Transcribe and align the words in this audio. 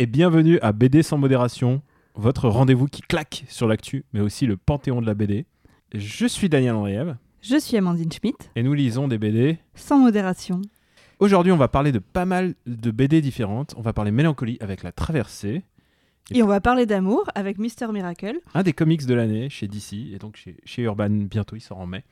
et 0.00 0.06
bienvenue 0.06 0.58
à 0.60 0.72
BD 0.72 1.02
sans 1.02 1.18
modération, 1.18 1.82
votre 2.14 2.48
rendez-vous 2.48 2.86
qui 2.86 3.02
claque 3.02 3.44
sur 3.48 3.68
l'actu, 3.68 4.06
mais 4.14 4.20
aussi 4.20 4.46
le 4.46 4.56
panthéon 4.56 5.02
de 5.02 5.06
la 5.06 5.12
BD. 5.12 5.44
Je 5.92 6.24
suis 6.24 6.48
Daniel 6.48 6.74
Andriev 6.76 7.18
Je 7.42 7.58
suis 7.58 7.76
Amandine 7.76 8.10
Schmitt, 8.10 8.50
et 8.56 8.62
nous 8.62 8.72
lisons 8.72 9.08
des 9.08 9.18
BD. 9.18 9.58
sans 9.74 9.98
modération. 9.98 10.62
Aujourd'hui, 11.18 11.52
on 11.52 11.58
va 11.58 11.68
parler 11.68 11.92
de 11.92 11.98
pas 11.98 12.24
mal 12.24 12.54
de 12.66 12.90
BD 12.90 13.20
différentes. 13.20 13.74
On 13.76 13.82
va 13.82 13.92
parler 13.92 14.10
mélancolie 14.10 14.56
avec 14.60 14.84
La 14.84 14.90
Traversée, 14.90 15.64
Et 16.32 16.42
on 16.42 16.46
va 16.46 16.62
parler 16.62 16.86
d'amour 16.86 17.24
avec 17.34 17.58
Mister 17.58 17.88
Miracle. 17.92 18.38
un 18.54 18.62
des 18.62 18.72
comics 18.72 19.04
de 19.04 19.12
l'année 19.12 19.50
chez 19.50 19.68
DC 19.68 20.14
et 20.14 20.18
donc 20.18 20.36
chez, 20.36 20.56
chez 20.64 20.80
Urban 20.80 21.10
bientôt, 21.10 21.56
il 21.56 21.60
sort 21.60 21.78
en 21.78 21.86
mai. 21.86 22.04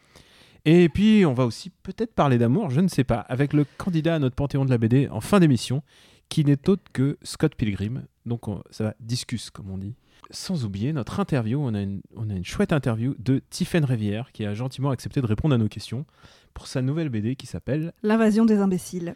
Et 0.67 0.91
puis, 0.91 1.25
on 1.25 1.33
va 1.33 1.47
aussi 1.47 1.71
peut-être 1.71 2.13
parler 2.13 2.37
d'amour, 2.37 2.69
je 2.69 2.81
ne 2.81 2.89
sais 2.89 3.05
pas, 3.05 3.21
avec 3.21 3.55
le 3.55 3.65
candidat 3.79 4.17
à 4.17 4.19
notre 4.19 4.37
panthéon 4.37 4.67
de 4.67 4.71
la 4.71 4.77
BD 4.77 5.09
en 5.09 5.23
fin 5.23 5.41
d'émission, 5.41 5.83
qui 6.29 6.45
n'est 6.45 6.69
autre 6.69 6.83
que 6.93 7.19
Scott 7.23 7.55
Pilgrim. 7.55 8.05
Donc, 8.27 8.49
on- 8.49 8.63
ça 8.71 8.85
va 8.85 8.95
discusse, 9.01 9.51
comme 9.51 9.71
on 9.71 9.79
dit. 9.79 9.95
Sans 10.31 10.65
oublier 10.65 10.93
notre 10.93 11.21
interview, 11.21 11.59
on 11.61 11.73
a 11.75 11.81
une, 11.81 12.03
on 12.17 12.29
a 12.29 12.35
une 12.35 12.45
chouette 12.45 12.73
interview 12.73 13.15
de 13.19 13.41
Tiffen 13.51 13.85
Rivière 13.85 14.33
qui 14.33 14.45
a 14.45 14.53
gentiment 14.53 14.91
accepté 14.91 15.21
de 15.23 15.27
répondre 15.27 15.55
à 15.55 15.59
nos 15.59 15.69
questions 15.69 16.05
pour 16.53 16.67
sa 16.67 16.83
nouvelle 16.83 17.09
BD 17.09 17.35
qui 17.37 17.47
s'appelle. 17.47 17.93
L'invasion 18.03 18.45
des 18.45 18.59
imbéciles. 18.59 19.15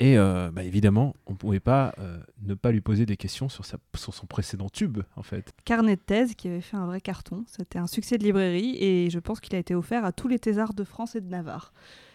Et 0.00 0.16
euh, 0.18 0.50
bah, 0.50 0.64
évidemment, 0.64 1.14
on 1.26 1.32
ne 1.32 1.36
pouvait 1.36 1.60
pas 1.60 1.94
euh, 1.98 2.18
ne 2.42 2.54
pas 2.54 2.72
lui 2.72 2.80
poser 2.80 3.04
des 3.06 3.16
questions 3.16 3.48
sur, 3.48 3.64
sa, 3.64 3.76
sur 3.94 4.12
son 4.14 4.26
précédent 4.26 4.68
tube, 4.68 4.98
en 5.16 5.22
fait. 5.22 5.52
Carnet 5.64 5.96
de 5.96 6.00
thèse 6.00 6.34
qui 6.34 6.48
avait 6.48 6.60
fait 6.62 6.76
un 6.76 6.86
vrai 6.86 7.00
carton. 7.00 7.44
C'était 7.46 7.78
un 7.78 7.86
succès 7.86 8.16
de 8.18 8.24
librairie 8.24 8.76
et 8.82 9.10
je 9.10 9.18
pense 9.20 9.38
qu'il 9.40 9.54
a 9.54 9.58
été 9.58 9.74
offert 9.74 10.04
à 10.04 10.12
tous 10.12 10.26
les 10.28 10.38
thésards 10.38 10.74
de 10.74 10.82
France 10.84 11.14
et 11.14 11.20
de 11.20 11.28
Navarre. 11.28 11.72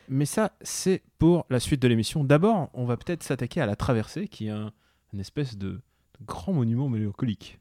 Mais 0.09 0.25
ça, 0.25 0.53
c'est 0.61 1.03
pour 1.19 1.45
la 1.49 1.59
suite 1.59 1.81
de 1.81 1.88
l'émission. 1.88 2.23
D'abord, 2.23 2.69
on 2.73 2.85
va 2.85 2.97
peut-être 2.97 3.23
s'attaquer 3.23 3.61
à 3.61 3.65
la 3.65 3.75
traversée, 3.75 4.27
qui 4.27 4.47
est 4.47 4.52
un, 4.52 4.73
une 5.13 5.19
espèce 5.19 5.57
de, 5.57 5.79
grand 6.25 6.53
monument 6.53 6.89
mélancolique. 6.89 7.59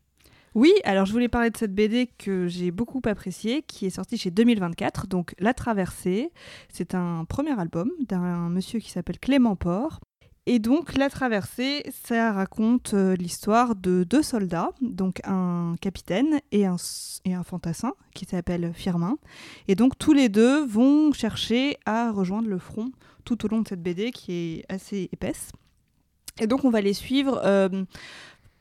Oui, 0.54 0.72
alors 0.84 1.04
je 1.04 1.12
voulais 1.12 1.28
parler 1.28 1.50
de 1.50 1.56
cette 1.56 1.74
BD 1.74 2.08
que 2.18 2.48
j'ai 2.48 2.70
beaucoup 2.70 3.02
appréciée, 3.04 3.62
qui 3.62 3.86
est 3.86 3.90
sortie 3.90 4.16
chez 4.16 4.30
2024, 4.30 5.06
donc 5.06 5.34
La 5.38 5.54
Traversée. 5.54 6.32
C'est 6.72 6.94
un 6.94 7.24
premier 7.26 7.58
album 7.58 7.90
d'un 8.00 8.48
monsieur 8.48 8.80
qui 8.80 8.90
s'appelle 8.90 9.18
Clément 9.18 9.56
Port. 9.56 10.00
Et 10.50 10.60
donc 10.60 10.96
La 10.96 11.10
Traversée, 11.10 11.82
ça 12.06 12.32
raconte 12.32 12.94
euh, 12.94 13.14
l'histoire 13.16 13.76
de 13.76 14.02
deux 14.04 14.22
soldats, 14.22 14.70
donc 14.80 15.20
un 15.24 15.74
capitaine 15.82 16.40
et 16.52 16.64
un, 16.64 16.78
fantassin 17.44 17.92
qui 18.14 18.24
s'appelle 18.24 18.72
Firmin. 18.72 19.18
Et 19.68 19.74
donc 19.74 19.98
tous 19.98 20.14
les 20.14 20.30
deux 20.30 20.64
vont 20.64 21.12
chercher 21.12 21.76
à 21.84 22.10
rejoindre 22.12 22.48
le 22.48 22.58
front 22.58 22.90
tout 23.26 23.44
au 23.44 23.48
long 23.48 23.60
de 23.60 23.68
cette 23.68 23.82
BD 23.82 24.10
qui 24.10 24.32
est 24.32 24.64
assez 24.70 25.10
épaisse. 25.12 25.52
Et 26.40 26.46
donc 26.46 26.64
on 26.64 26.70
va 26.70 26.80
les 26.80 26.94
suivre. 26.94 27.42
euh, 27.44 27.84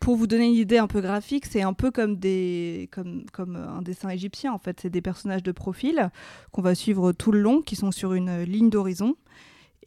pour 0.02 0.17
vous 0.17 0.27
donner 0.27 0.47
une 0.47 0.55
idée 0.55 0.80
un 0.80 0.88
peu 0.88 0.99
graphique, 0.99 1.45
c'est 1.45 1.61
un 1.61 1.73
peu 1.73 1.89
comme 1.89 2.17
un 2.21 3.81
dessin 3.81 4.09
égyptien 4.09 4.52
en 4.52 4.59
fait. 4.59 4.81
C'est 4.81 4.89
des 4.89 5.02
personnages 5.02 5.41
de 5.41 5.53
profil 5.53 6.11
qu'on 6.52 6.61
va 6.61 6.75
suivre 6.75 7.13
tout 7.13 7.31
le 7.31 7.39
long, 7.39 7.61
qui 7.61 7.77
sont 7.77 7.93
sur 7.93 8.13
une 8.13 8.43
ligne 8.43 8.69
d'horizon 8.69 9.15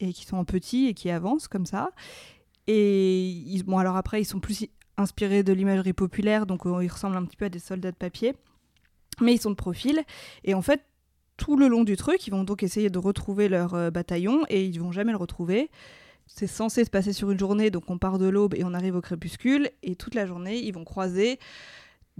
et 0.01 0.13
qui 0.13 0.25
sont 0.25 0.37
en 0.37 0.45
petit 0.45 0.87
et 0.87 0.93
qui 0.93 1.09
avancent 1.09 1.47
comme 1.47 1.65
ça. 1.65 1.91
Et 2.67 3.27
ils, 3.29 3.63
bon, 3.63 3.77
alors 3.77 3.95
après, 3.95 4.21
ils 4.21 4.25
sont 4.25 4.39
plus 4.39 4.67
inspirés 4.97 5.43
de 5.43 5.53
l'imagerie 5.53 5.93
populaire, 5.93 6.45
donc 6.45 6.65
euh, 6.65 6.83
ils 6.83 6.91
ressemblent 6.91 7.17
un 7.17 7.25
petit 7.25 7.37
peu 7.37 7.45
à 7.45 7.49
des 7.49 7.59
soldats 7.59 7.91
de 7.91 7.95
papier, 7.97 8.35
mais 9.21 9.33
ils 9.33 9.41
sont 9.41 9.49
de 9.49 9.55
profil. 9.55 10.03
Et 10.43 10.53
en 10.53 10.61
fait, 10.61 10.81
tout 11.37 11.55
le 11.55 11.67
long 11.67 11.83
du 11.83 11.95
truc, 11.95 12.27
ils 12.27 12.31
vont 12.31 12.43
donc 12.43 12.61
essayer 12.63 12.89
de 12.89 12.99
retrouver 12.99 13.49
leur 13.49 13.73
euh, 13.73 13.89
bataillon 13.89 14.43
et 14.49 14.65
ils 14.65 14.79
vont 14.79 14.91
jamais 14.91 15.11
le 15.11 15.17
retrouver. 15.17 15.69
C'est 16.27 16.47
censé 16.47 16.85
se 16.85 16.89
passer 16.89 17.13
sur 17.13 17.31
une 17.31 17.39
journée, 17.39 17.71
donc 17.71 17.89
on 17.89 17.97
part 17.97 18.19
de 18.19 18.27
l'aube 18.27 18.53
et 18.53 18.63
on 18.63 18.73
arrive 18.73 18.95
au 18.95 19.01
crépuscule, 19.01 19.69
et 19.83 19.95
toute 19.95 20.15
la 20.15 20.25
journée, 20.25 20.59
ils 20.59 20.73
vont 20.73 20.85
croiser 20.85 21.39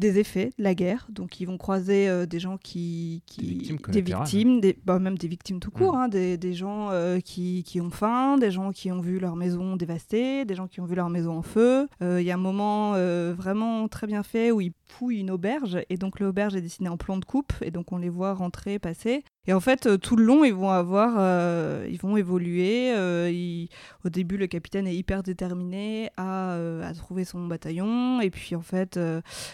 des 0.02 0.20
effets 0.20 0.50
de 0.58 0.64
la 0.64 0.76
guerre. 0.76 1.08
Donc 1.10 1.40
ils 1.40 1.46
vont 1.46 1.58
croiser 1.58 2.10
euh, 2.10 2.26
des 2.26 2.40
gens 2.40 2.58
qui... 2.58 3.24
qui 3.26 3.42
Des 3.42 3.48
victimes 3.48 3.76
des 3.78 3.82
collatérales. 3.82 4.24
victimes, 4.26 4.60
des- 4.60 4.78
bah, 4.84 5.00
même 5.00 5.18
des 5.18 5.28
victimes 5.30 5.60
tout 5.60 5.72
court, 5.72 5.94
Mm. 5.94 5.98
hein, 6.00 6.08
des, 6.10 6.38
des 6.38 6.54
gens 6.54 6.90
euh, 6.92 7.20
qui, 7.20 7.64
qui 7.64 7.80
ont 7.80 7.90
faim, 7.92 8.38
des 8.38 8.52
gens 8.52 8.72
qui 8.72 8.92
ont 8.92 9.00
vu 9.00 9.20
leur 9.20 9.36
maison 9.36 9.78
dévastée, 9.78 10.44
des 10.44 10.56
gens 10.56 10.68
qui 10.68 10.82
ont 10.82 10.86
vu 10.86 10.96
leur 10.96 11.10
maison 11.10 11.38
en 11.38 11.42
feu. 11.42 11.88
Euh, 12.02 12.20
Il 12.22 12.26
y 12.28 12.32
a 12.32 12.34
un 12.34 12.38
moment 12.38 12.94
euh, 12.96 13.34
vraiment 13.38 13.88
très 13.88 14.08
bien 14.08 14.24
fait 14.24 14.52
où 14.52 14.60
ils 14.60 14.74
fouillent 14.92 15.20
une 15.20 15.32
auberge, 15.32 15.80
et 15.90 15.98
donc 15.98 16.20
l'auberge 16.20 16.56
est 16.56 16.62
dessinée 16.62 16.90
en 16.90 16.98
plan 16.98 17.18
de 17.18 17.26
coupe, 17.26 17.54
et 17.62 17.72
donc 17.72 17.92
on 17.92 17.98
les 17.98 18.10
voit 18.10 18.34
rentrer, 18.34 18.80
passer. 18.80 19.24
Et 19.48 19.54
en 19.54 19.60
fait, 19.60 19.88
euh, 19.88 19.98
tout 19.98 20.16
le 20.16 20.24
long, 20.24 20.44
ils 20.44 20.54
vont 20.54 20.70
avoir, 20.70 21.16
euh, 21.18 21.88
ils 21.90 21.98
vont 21.98 22.16
évoluer. 22.16 22.94
euh, 22.96 23.66
Au 24.06 24.10
début, 24.10 24.38
le 24.38 24.46
capitaine 24.46 24.86
est 24.86 24.96
hyper 24.96 25.24
déterminé 25.24 26.12
à, 26.16 26.60
trouver 26.96 27.24
son 27.24 27.48
bataillon. 27.48 28.22
Et 28.22 28.30
puis, 28.30 28.56
en 28.56 28.62
fait, 28.62 29.00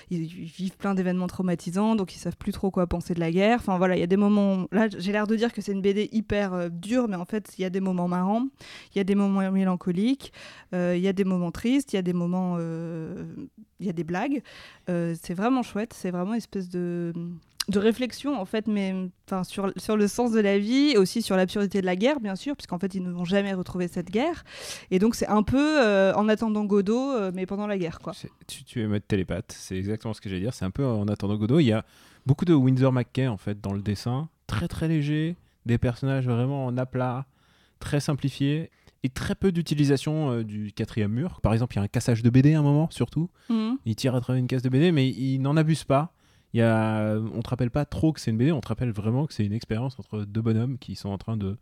ils, 0.09 0.25
vivent 0.25 0.75
plein 0.75 0.93
d'événements 0.93 1.27
traumatisants, 1.27 1.95
donc 1.95 2.13
ils 2.15 2.19
savent 2.19 2.35
plus 2.35 2.51
trop 2.51 2.69
quoi 2.71 2.87
penser 2.87 3.13
de 3.13 3.19
la 3.21 3.31
guerre. 3.31 3.59
Enfin 3.59 3.77
voilà, 3.77 3.95
il 3.95 3.99
y 3.99 4.03
a 4.03 4.07
des 4.07 4.17
moments. 4.17 4.67
Là, 4.71 4.87
j'ai 4.89 5.11
l'air 5.13 5.27
de 5.27 5.35
dire 5.35 5.53
que 5.53 5.61
c'est 5.61 5.71
une 5.71 5.81
BD 5.81 6.09
hyper 6.11 6.69
dure, 6.69 7.07
mais 7.07 7.15
en 7.15 7.25
fait, 7.25 7.53
il 7.57 7.61
y 7.61 7.65
a 7.65 7.69
des 7.69 7.79
moments 7.79 8.07
marrants, 8.09 8.47
il 8.93 8.97
y 8.97 9.01
a 9.01 9.03
des 9.05 9.15
moments 9.15 9.49
mélancoliques, 9.51 10.33
il 10.73 10.97
y 10.97 11.07
a 11.07 11.13
des 11.13 11.23
moments 11.23 11.51
tristes, 11.51 11.93
il 11.93 11.95
y 11.95 11.99
a 11.99 12.01
des 12.01 12.13
moments, 12.13 12.57
il 13.79 13.85
y 13.85 13.89
a 13.89 13.93
des 13.93 14.03
blagues. 14.03 14.41
Euh, 14.89 15.15
c'est 15.21 15.33
vraiment 15.33 15.63
chouette. 15.63 15.93
C'est 15.93 16.11
vraiment 16.11 16.31
une 16.31 16.37
espèce 16.37 16.69
de 16.69 17.13
de 17.67 17.79
réflexion 17.79 18.39
en 18.39 18.45
fait 18.45 18.67
mais 18.67 18.95
sur, 19.43 19.73
sur 19.75 19.97
le 19.97 20.07
sens 20.07 20.31
de 20.31 20.39
la 20.39 20.57
vie 20.57 20.91
et 20.93 20.97
aussi 20.97 21.21
sur 21.21 21.35
l'absurdité 21.35 21.81
de 21.81 21.85
la 21.85 21.97
guerre 21.97 22.19
bien 22.21 22.35
sûr 22.35 22.55
puisqu'en 22.55 22.79
fait 22.79 22.95
ils 22.95 23.03
ne 23.03 23.11
vont 23.11 23.25
jamais 23.25 23.53
retrouver 23.53 23.89
cette 23.89 24.09
guerre 24.09 24.45
et 24.89 24.99
donc 24.99 25.15
c'est 25.15 25.27
un 25.27 25.43
peu 25.43 25.81
euh, 25.83 26.13
en 26.13 26.29
attendant 26.29 26.63
Godot 26.63 27.11
euh, 27.11 27.31
mais 27.33 27.45
pendant 27.45 27.67
la 27.67 27.77
guerre 27.77 27.99
quoi 27.99 28.13
Tu, 28.47 28.63
tu 28.63 28.81
es 28.81 28.87
mettre 28.87 29.07
télépathe, 29.07 29.53
c'est 29.57 29.75
exactement 29.75 30.13
ce 30.13 30.21
que 30.21 30.29
j'allais 30.29 30.41
dire. 30.41 30.53
C'est 30.53 30.65
un 30.65 30.71
peu 30.71 30.85
en 30.85 31.07
attendant 31.07 31.35
Godot. 31.35 31.59
Il 31.59 31.65
y 31.65 31.73
a 31.73 31.85
beaucoup 32.25 32.45
de 32.45 32.53
Windsor 32.53 32.93
McKay 32.93 33.27
en 33.27 33.37
fait 33.37 33.59
dans 33.59 33.73
le 33.73 33.81
dessin, 33.81 34.29
très 34.47 34.69
très 34.69 34.87
léger, 34.87 35.35
des 35.65 35.77
personnages 35.77 36.25
vraiment 36.25 36.65
en 36.65 36.77
aplat, 36.77 37.25
très 37.79 37.99
simplifiés 37.99 38.71
et 39.03 39.09
très 39.09 39.35
peu 39.35 39.51
d'utilisation 39.51 40.31
euh, 40.31 40.43
du 40.43 40.71
quatrième 40.71 41.11
mur. 41.11 41.39
Par 41.41 41.53
exemple, 41.53 41.75
il 41.75 41.77
y 41.77 41.79
a 41.79 41.83
un 41.83 41.87
cassage 41.87 42.23
de 42.23 42.29
BD 42.29 42.53
à 42.53 42.59
un 42.59 42.63
moment 42.63 42.89
surtout. 42.89 43.29
Mhm. 43.49 43.77
Il 43.85 43.95
tire 43.95 44.15
à 44.15 44.21
travers 44.21 44.39
une 44.39 44.47
case 44.47 44.61
de 44.61 44.69
BD, 44.69 44.91
mais 44.91 45.09
il 45.09 45.39
n'en 45.39 45.57
abuse 45.57 45.83
pas. 45.83 46.13
Il 46.53 46.59
y 46.59 46.63
a... 46.63 47.17
On 47.35 47.41
te 47.41 47.49
rappelle 47.49 47.71
pas 47.71 47.85
trop 47.85 48.13
que 48.13 48.19
c'est 48.19 48.31
une 48.31 48.37
BD, 48.37 48.51
on 48.51 48.61
te 48.61 48.69
rappelle 48.69 48.91
vraiment 48.91 49.25
que 49.27 49.33
c'est 49.33 49.45
une 49.45 49.53
expérience 49.53 49.99
entre 49.99 50.23
deux 50.23 50.41
bonhommes 50.41 50.77
qui 50.77 50.95
sont 50.95 51.09
en 51.09 51.17
train 51.17 51.37
de. 51.37 51.57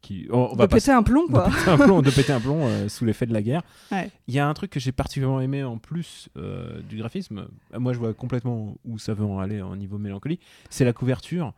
Qui... 0.00 0.28
Oh, 0.30 0.50
on 0.50 0.52
de 0.52 0.58
va 0.58 0.68
pas 0.68 0.76
péter 0.76 0.92
un 0.92 1.02
plomb 1.02 1.26
de 1.26 1.32
quoi 1.32 1.50
péter 1.50 1.70
un 1.70 1.76
plomb, 1.76 2.02
de 2.02 2.10
péter 2.10 2.32
un 2.32 2.40
plomb 2.40 2.66
euh, 2.66 2.88
sous 2.88 3.04
l'effet 3.04 3.26
de 3.26 3.32
la 3.32 3.42
guerre. 3.42 3.62
Ouais. 3.90 4.10
Il 4.28 4.34
y 4.34 4.38
a 4.38 4.46
un 4.46 4.54
truc 4.54 4.70
que 4.70 4.78
j'ai 4.78 4.92
particulièrement 4.92 5.40
aimé 5.40 5.64
en 5.64 5.78
plus 5.78 6.28
euh, 6.36 6.80
du 6.82 6.98
graphisme. 6.98 7.48
Moi, 7.76 7.92
je 7.92 7.98
vois 7.98 8.14
complètement 8.14 8.76
où 8.84 8.98
ça 8.98 9.14
veut 9.14 9.24
en 9.24 9.40
aller 9.40 9.60
en 9.60 9.74
niveau 9.74 9.98
mélancolie. 9.98 10.38
C'est 10.70 10.84
la 10.84 10.92
couverture. 10.92 11.52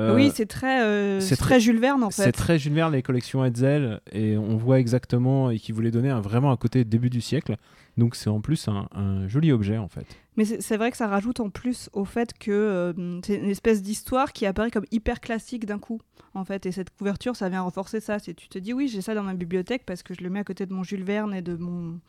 Euh, 0.00 0.16
oui 0.16 0.32
c'est 0.34 0.46
très 0.46 0.82
euh, 0.82 1.20
c'est 1.20 1.28
c'est 1.28 1.36
très 1.36 1.60
Jules 1.60 1.78
Verne 1.78 2.02
en 2.02 2.10
c'est 2.10 2.24
fait 2.24 2.32
très 2.32 2.58
Jules 2.58 2.72
Verne, 2.74 2.92
les 2.92 3.02
collections 3.02 3.44
Hetzel, 3.44 4.00
et 4.10 4.36
on 4.36 4.56
voit 4.56 4.80
exactement 4.80 5.50
et 5.50 5.58
qui 5.60 5.70
voulait 5.70 5.92
donner 5.92 6.10
un, 6.10 6.20
vraiment 6.20 6.50
un 6.50 6.56
côté 6.56 6.84
début 6.84 7.10
du 7.10 7.20
siècle. 7.20 7.56
Donc 7.96 8.16
c'est 8.16 8.28
en 8.28 8.40
plus 8.40 8.66
un, 8.66 8.88
un 8.92 9.28
joli 9.28 9.52
objet 9.52 9.78
en 9.78 9.86
fait. 9.86 10.06
Mais 10.36 10.44
c'est 10.44 10.60
c'est 10.60 10.76
vrai 10.76 10.90
que 10.90 10.96
ça 10.96 11.06
rajoute 11.06 11.38
en 11.38 11.48
plus 11.48 11.90
au 11.92 12.04
fait 12.04 12.36
que 12.36 12.50
euh, 12.50 13.20
c'est 13.24 13.36
une 13.36 13.50
espèce 13.50 13.82
d'histoire 13.82 14.32
qui 14.32 14.46
apparaît 14.46 14.72
comme 14.72 14.86
hyper 14.90 15.20
classique 15.20 15.64
d'un 15.64 15.78
coup, 15.78 16.00
en 16.34 16.44
fait. 16.44 16.66
Et 16.66 16.72
cette 16.72 16.90
couverture, 16.90 17.36
ça 17.36 17.48
vient 17.48 17.62
renforcer 17.62 18.00
ça. 18.00 18.18
C'est 18.18 18.34
tu 18.34 18.48
te 18.48 18.58
dis 18.58 18.72
oui, 18.72 18.88
j'ai 18.88 19.00
ça 19.00 19.14
dans 19.14 19.22
ma 19.22 19.34
bibliothèque 19.34 19.84
parce 19.86 20.02
que 20.02 20.12
je 20.12 20.22
le 20.22 20.30
mets 20.30 20.40
à 20.40 20.44
côté 20.44 20.66
de 20.66 20.72
mon 20.72 20.82
Jules 20.82 21.04
Verne 21.04 21.34
et 21.34 21.42
de 21.42 21.54
mon 21.54 22.00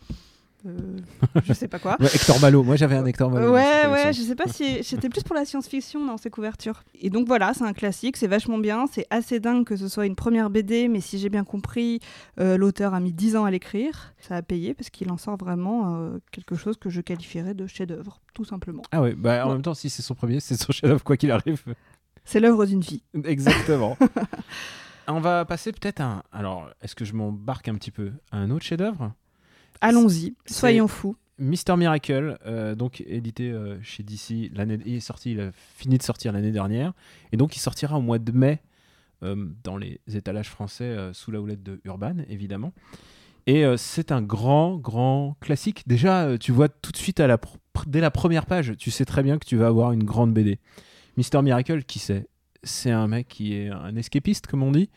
je 1.45 1.53
sais 1.53 1.67
pas 1.67 1.79
quoi. 1.79 1.97
Ouais, 1.99 2.07
Hector 2.13 2.39
Malo, 2.39 2.63
moi 2.63 2.75
j'avais 2.75 2.95
un 2.95 3.05
Hector 3.05 3.29
Malo. 3.29 3.51
Ouais, 3.53 3.87
ouais, 3.91 4.13
je 4.13 4.21
sais 4.21 4.35
pas 4.35 4.47
si 4.47 4.83
c'était 4.83 5.09
plus 5.09 5.23
pour 5.23 5.35
la 5.35 5.45
science-fiction 5.45 6.05
dans 6.05 6.17
ces 6.17 6.29
couvertures. 6.29 6.83
Et 6.99 7.09
donc 7.09 7.27
voilà, 7.27 7.53
c'est 7.53 7.63
un 7.63 7.73
classique, 7.73 8.17
c'est 8.17 8.27
vachement 8.27 8.57
bien, 8.57 8.85
c'est 8.91 9.05
assez 9.09 9.39
dingue 9.39 9.65
que 9.65 9.75
ce 9.75 9.87
soit 9.87 10.05
une 10.05 10.15
première 10.15 10.49
BD, 10.49 10.87
mais 10.87 11.01
si 11.01 11.17
j'ai 11.19 11.29
bien 11.29 11.43
compris, 11.43 11.99
euh, 12.39 12.57
l'auteur 12.57 12.93
a 12.93 12.99
mis 12.99 13.13
10 13.13 13.35
ans 13.35 13.45
à 13.45 13.51
l'écrire. 13.51 14.13
Ça 14.19 14.35
a 14.35 14.41
payé 14.41 14.73
parce 14.73 14.89
qu'il 14.89 15.11
en 15.11 15.17
sort 15.17 15.37
vraiment 15.37 15.95
euh, 15.97 16.17
quelque 16.31 16.55
chose 16.55 16.77
que 16.77 16.89
je 16.89 17.01
qualifierais 17.01 17.53
de 17.53 17.67
chef-d'œuvre, 17.67 18.21
tout 18.33 18.45
simplement. 18.45 18.81
Ah 18.91 19.01
ouais, 19.01 19.13
bah 19.13 19.45
en 19.45 19.49
Ouais. 19.49 19.53
même 19.53 19.61
temps, 19.61 19.73
si 19.75 19.89
c'est 19.89 20.01
son 20.01 20.15
premier, 20.15 20.39
c'est 20.39 20.55
son 20.59 20.71
chef-d'œuvre 20.71 21.03
quoi 21.03 21.17
qu'il 21.17 21.31
arrive. 21.31 21.63
C'est 22.27 22.39
l'œuvre 22.39 22.65
d'une 22.65 22.81
vie. 22.81 23.03
Exactement. 23.23 23.95
On 25.07 25.19
va 25.19 25.45
passer 25.45 25.71
peut-être 25.71 26.01
à 26.01 26.05
un... 26.05 26.23
Alors, 26.31 26.67
est-ce 26.81 26.95
que 26.95 27.05
je 27.05 27.13
m'embarque 27.13 27.67
un 27.67 27.75
petit 27.75 27.91
peu 27.91 28.11
à 28.31 28.37
un 28.37 28.49
autre 28.49 28.65
chef-d'œuvre? 28.65 29.13
Allons-y, 29.81 30.33
soyons 30.45 30.87
fous. 30.87 31.15
Mister 31.37 31.75
Miracle, 31.75 32.37
euh, 32.45 32.75
donc 32.75 33.01
édité 33.01 33.51
euh, 33.51 33.77
chez 33.81 34.03
DC, 34.03 34.51
l'année, 34.53 34.79
il 34.85 34.95
est 34.95 34.99
sorti, 35.01 35.31
il 35.33 35.41
a 35.41 35.51
fini 35.53 35.97
de 35.97 36.03
sortir 36.03 36.31
l'année 36.31 36.51
dernière, 36.53 36.93
et 37.33 37.37
donc 37.37 37.55
il 37.57 37.59
sortira 37.59 37.97
au 37.97 38.01
mois 38.01 38.19
de 38.19 38.31
mai 38.31 38.61
euh, 39.23 39.47
dans 39.63 39.75
les 39.77 39.99
étalages 40.13 40.49
français 40.49 40.95
sous 41.13 41.31
la 41.31 41.41
houlette 41.41 41.61
de 41.61 41.81
Urban, 41.83 42.15
évidemment. 42.29 42.71
Et 43.47 43.63
c'est 43.77 44.11
un 44.11 44.23
grand, 44.23 44.77
grand 44.77 45.35
classique. 45.39 45.83
Déjà, 45.85 46.35
tu 46.39 46.51
vois 46.51 46.67
tout 46.67 46.91
de 46.91 46.97
suite 46.97 47.19
à 47.19 47.27
la 47.27 47.37
pr- 47.37 47.57
dès 47.85 48.01
la 48.01 48.09
première 48.09 48.47
page, 48.47 48.73
tu 48.77 48.89
sais 48.89 49.05
très 49.05 49.21
bien 49.21 49.37
que 49.37 49.45
tu 49.45 49.55
vas 49.55 49.67
avoir 49.67 49.91
une 49.91 50.03
grande 50.03 50.33
BD. 50.33 50.57
Mister 51.15 51.41
Miracle, 51.43 51.83
qui 51.83 51.99
c'est? 51.99 52.27
C'est 52.63 52.89
un 52.89 53.07
mec 53.07 53.27
qui 53.27 53.53
est 53.53 53.69
un 53.69 53.95
escapiste, 53.97 54.47
comme 54.47 54.63
on 54.63 54.71
dit, 54.71 54.89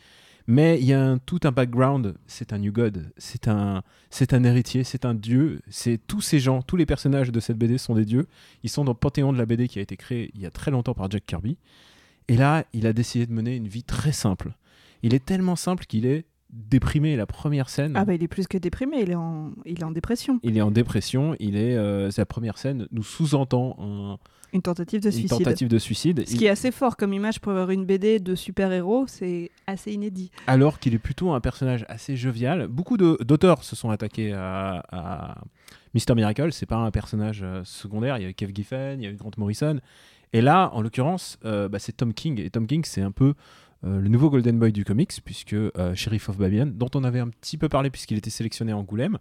Mais 0.50 0.79
il 0.81 0.87
y 0.87 0.95
a 0.95 1.05
un, 1.05 1.19
tout 1.19 1.41
un 1.45 1.53
background. 1.53 2.15
C'est 2.27 2.55
un 2.55 2.59
New 2.59 2.73
God, 2.73 3.12
c'est 3.19 3.49
un, 3.49 3.83
c'est 4.09 4.33
un 4.33 4.43
héritier, 4.45 4.83
c'est 4.83 5.05
un 5.05 5.15
dieu. 5.15 5.61
C'est 5.69 6.00
tous 6.06 6.23
ces 6.23 6.41
gens, 6.41 6.62
tous 6.62 6.77
les 6.77 6.87
personnages 6.87 7.31
de 7.31 7.39
cette 7.39 7.59
BD 7.59 7.77
sont 7.77 7.95
des 7.95 8.06
dieux. 8.06 8.27
Ils 8.62 8.71
sont 8.71 8.83
dans 8.85 8.93
le 8.93 8.99
panthéon 8.99 9.33
de 9.35 9.39
la 9.39 9.45
BD 9.45 9.69
qui 9.69 9.79
a 9.79 9.83
été 9.83 9.97
créé 9.99 10.31
il 10.35 10.41
y 10.41 10.47
a 10.47 10.50
très 10.50 10.71
longtemps 10.71 10.95
par 10.95 11.11
Jack 11.11 11.27
Kirby. 11.27 11.59
Et 12.29 12.37
là, 12.39 12.65
il 12.73 12.87
a 12.87 12.93
décidé 12.95 13.27
de 13.27 13.33
mener 13.33 13.56
une 13.56 13.69
vie 13.69 13.85
très 13.85 14.12
simple. 14.12 14.53
Il 15.03 15.12
est 15.15 15.25
tellement 15.25 15.55
simple 15.56 15.85
qu'il 15.85 16.06
est 16.06 16.25
déprimé. 16.50 17.15
La 17.17 17.27
première 17.27 17.69
scène. 17.69 17.93
Ah 17.95 18.06
bah 18.06 18.15
il 18.15 18.23
est 18.23 18.29
plus 18.29 18.47
que 18.47 18.56
déprimé, 18.56 19.03
il 19.03 19.11
est 19.11 19.15
en, 19.15 19.53
il 19.67 19.81
est 19.81 19.85
en 19.85 19.91
dépression. 19.91 20.41
Il 20.43 20.56
est 20.56 20.62
en 20.62 20.71
dépression. 20.71 21.37
Il 21.41 21.56
est. 21.56 21.77
euh, 21.77 22.11
sa 22.11 22.25
première 22.25 22.56
scène 22.56 22.89
nous 22.91 23.03
sous-entend 23.03 23.77
un- 23.81 24.19
Une 24.53 24.62
tentative 24.62 25.00
de 25.00 25.06
une 25.09 25.12
suicide. 25.12 25.39
tentative 25.39 25.69
de 25.69 25.79
suicide. 25.79 26.25
Ce 26.27 26.35
qui 26.35 26.47
est 26.47 26.49
assez 26.49 26.71
fort 26.71 26.97
comme 26.97 27.12
image 27.12 27.41
pour 27.41 27.53
avoir 27.53 27.71
une 27.71 27.85
BD 27.85 28.19
de 28.19 28.35
super-héros, 28.35 29.06
c'est 29.06 29.50
assez 29.67 29.93
inédit. 29.93 30.31
alors 30.47 30.79
qu'il 30.79 30.95
est 30.95 30.99
plutôt 30.99 31.33
un 31.33 31.41
personnage 31.41 31.85
assez 31.89 32.17
jovial. 32.17 32.67
Beaucoup 32.67 32.97
d'auteurs 32.97 33.62
se 33.62 33.77
sont 33.77 33.91
attaqués 33.91 34.33
à, 34.33 34.83
à 34.91 35.35
Mister 35.95 36.15
Miracle. 36.15 36.53
C'est 36.53 36.67
pas 36.67 36.77
un 36.77 36.91
personnage 36.91 37.41
euh, 37.43 37.62
secondaire. 37.65 38.17
Il 38.19 38.23
y 38.23 38.25
avait 38.25 38.35
Kev 38.35 38.53
Giffen, 38.55 39.00
il 39.00 39.05
y 39.05 39.06
avait 39.06 39.17
Grant 39.17 39.31
Morrison. 39.37 39.81
Et 40.33 40.41
là, 40.41 40.71
en 40.73 40.83
l'occurrence, 40.83 41.39
euh, 41.45 41.69
bah, 41.69 41.79
c'est 41.79 41.93
Tom 41.97 42.12
King. 42.15 42.41
Et 42.41 42.50
Tom 42.50 42.67
King, 42.67 42.83
c'est 42.85 43.03
un 43.03 43.11
peu 43.11 43.35
euh, 43.85 44.00
le 44.00 44.09
nouveau 44.09 44.31
Golden 44.31 44.59
Boy 44.59 44.73
du 44.73 44.85
comics, 44.85 45.12
puisque 45.25 45.56
Sheriff 45.95 46.29
of 46.29 46.39
Babylon, 46.39 46.73
dont 46.75 46.91
on 46.95 47.05
avait 47.05 47.21
un 47.21 47.29
petit 47.29 47.56
peu 47.59 47.69
parlé 47.69 47.91
puisqu'il 47.91 48.19
était 48.19 48.31
sélectionné 48.31 48.73
à 48.73 48.77
Angoulême. 48.77 49.19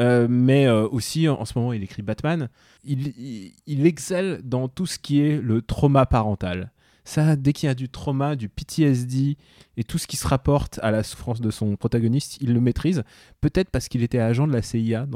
Euh, 0.00 0.26
mais 0.28 0.66
euh, 0.66 0.88
aussi, 0.88 1.28
en, 1.28 1.44
ce 1.44 1.58
moment, 1.58 1.72
il 1.72 1.82
écrit 1.82 2.02
Batman. 2.02 2.48
Il, 2.84 3.86
excelle 3.86 4.40
dans 4.44 4.68
tout 4.68 4.86
ce 4.86 4.98
qui 4.98 5.20
est 5.20 5.40
le 5.40 5.62
trauma 5.62 6.06
parental. 6.06 6.72
Ça, 7.06 7.36
dès 7.36 7.52
qu'il 7.52 7.66
y 7.66 7.70
a 7.70 7.74
du 7.74 7.90
trauma, 7.90 8.34
du 8.34 8.48
PTSD 8.48 9.36
et 9.76 9.84
tout 9.84 9.98
ce 9.98 10.06
qui 10.06 10.16
se 10.16 10.26
rapporte 10.26 10.80
à 10.82 10.90
la 10.90 11.02
souffrance 11.02 11.42
de 11.42 11.50
son 11.50 11.76
protagoniste, 11.76 12.38
il 12.40 12.54
le 12.54 12.60
maîtrise. 12.60 13.02
Peut-être 13.42 13.68
parce 13.68 13.88
qu'il 13.88 14.02
était 14.02 14.20
agent 14.20 14.46
de 14.46 14.52
la 14.52 14.62
CIA 14.62 15.06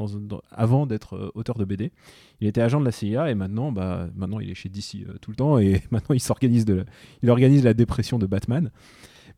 avant 0.50 0.86
d'être 0.86 1.16
euh, 1.16 1.30
auteur 1.34 1.56
de 1.56 1.64
BD. 1.64 1.92
Il 2.40 2.46
était 2.46 2.60
agent 2.60 2.78
de 2.78 2.84
la 2.84 2.92
CIA 2.92 3.30
et 3.30 3.34
maintenant, 3.34 3.72
bah, 3.72 4.08
maintenant 4.14 4.38
il 4.38 4.50
est 4.50 4.54
chez 4.54 4.68
DC 4.68 5.06
tout 5.22 5.30
le 5.30 5.36
temps 5.36 5.58
et 5.58 5.82
maintenant 5.90 6.14
il 6.14 7.30
organise 7.30 7.64
la 7.64 7.72
dépression 7.72 8.18
de 8.18 8.26
Batman. 8.26 8.70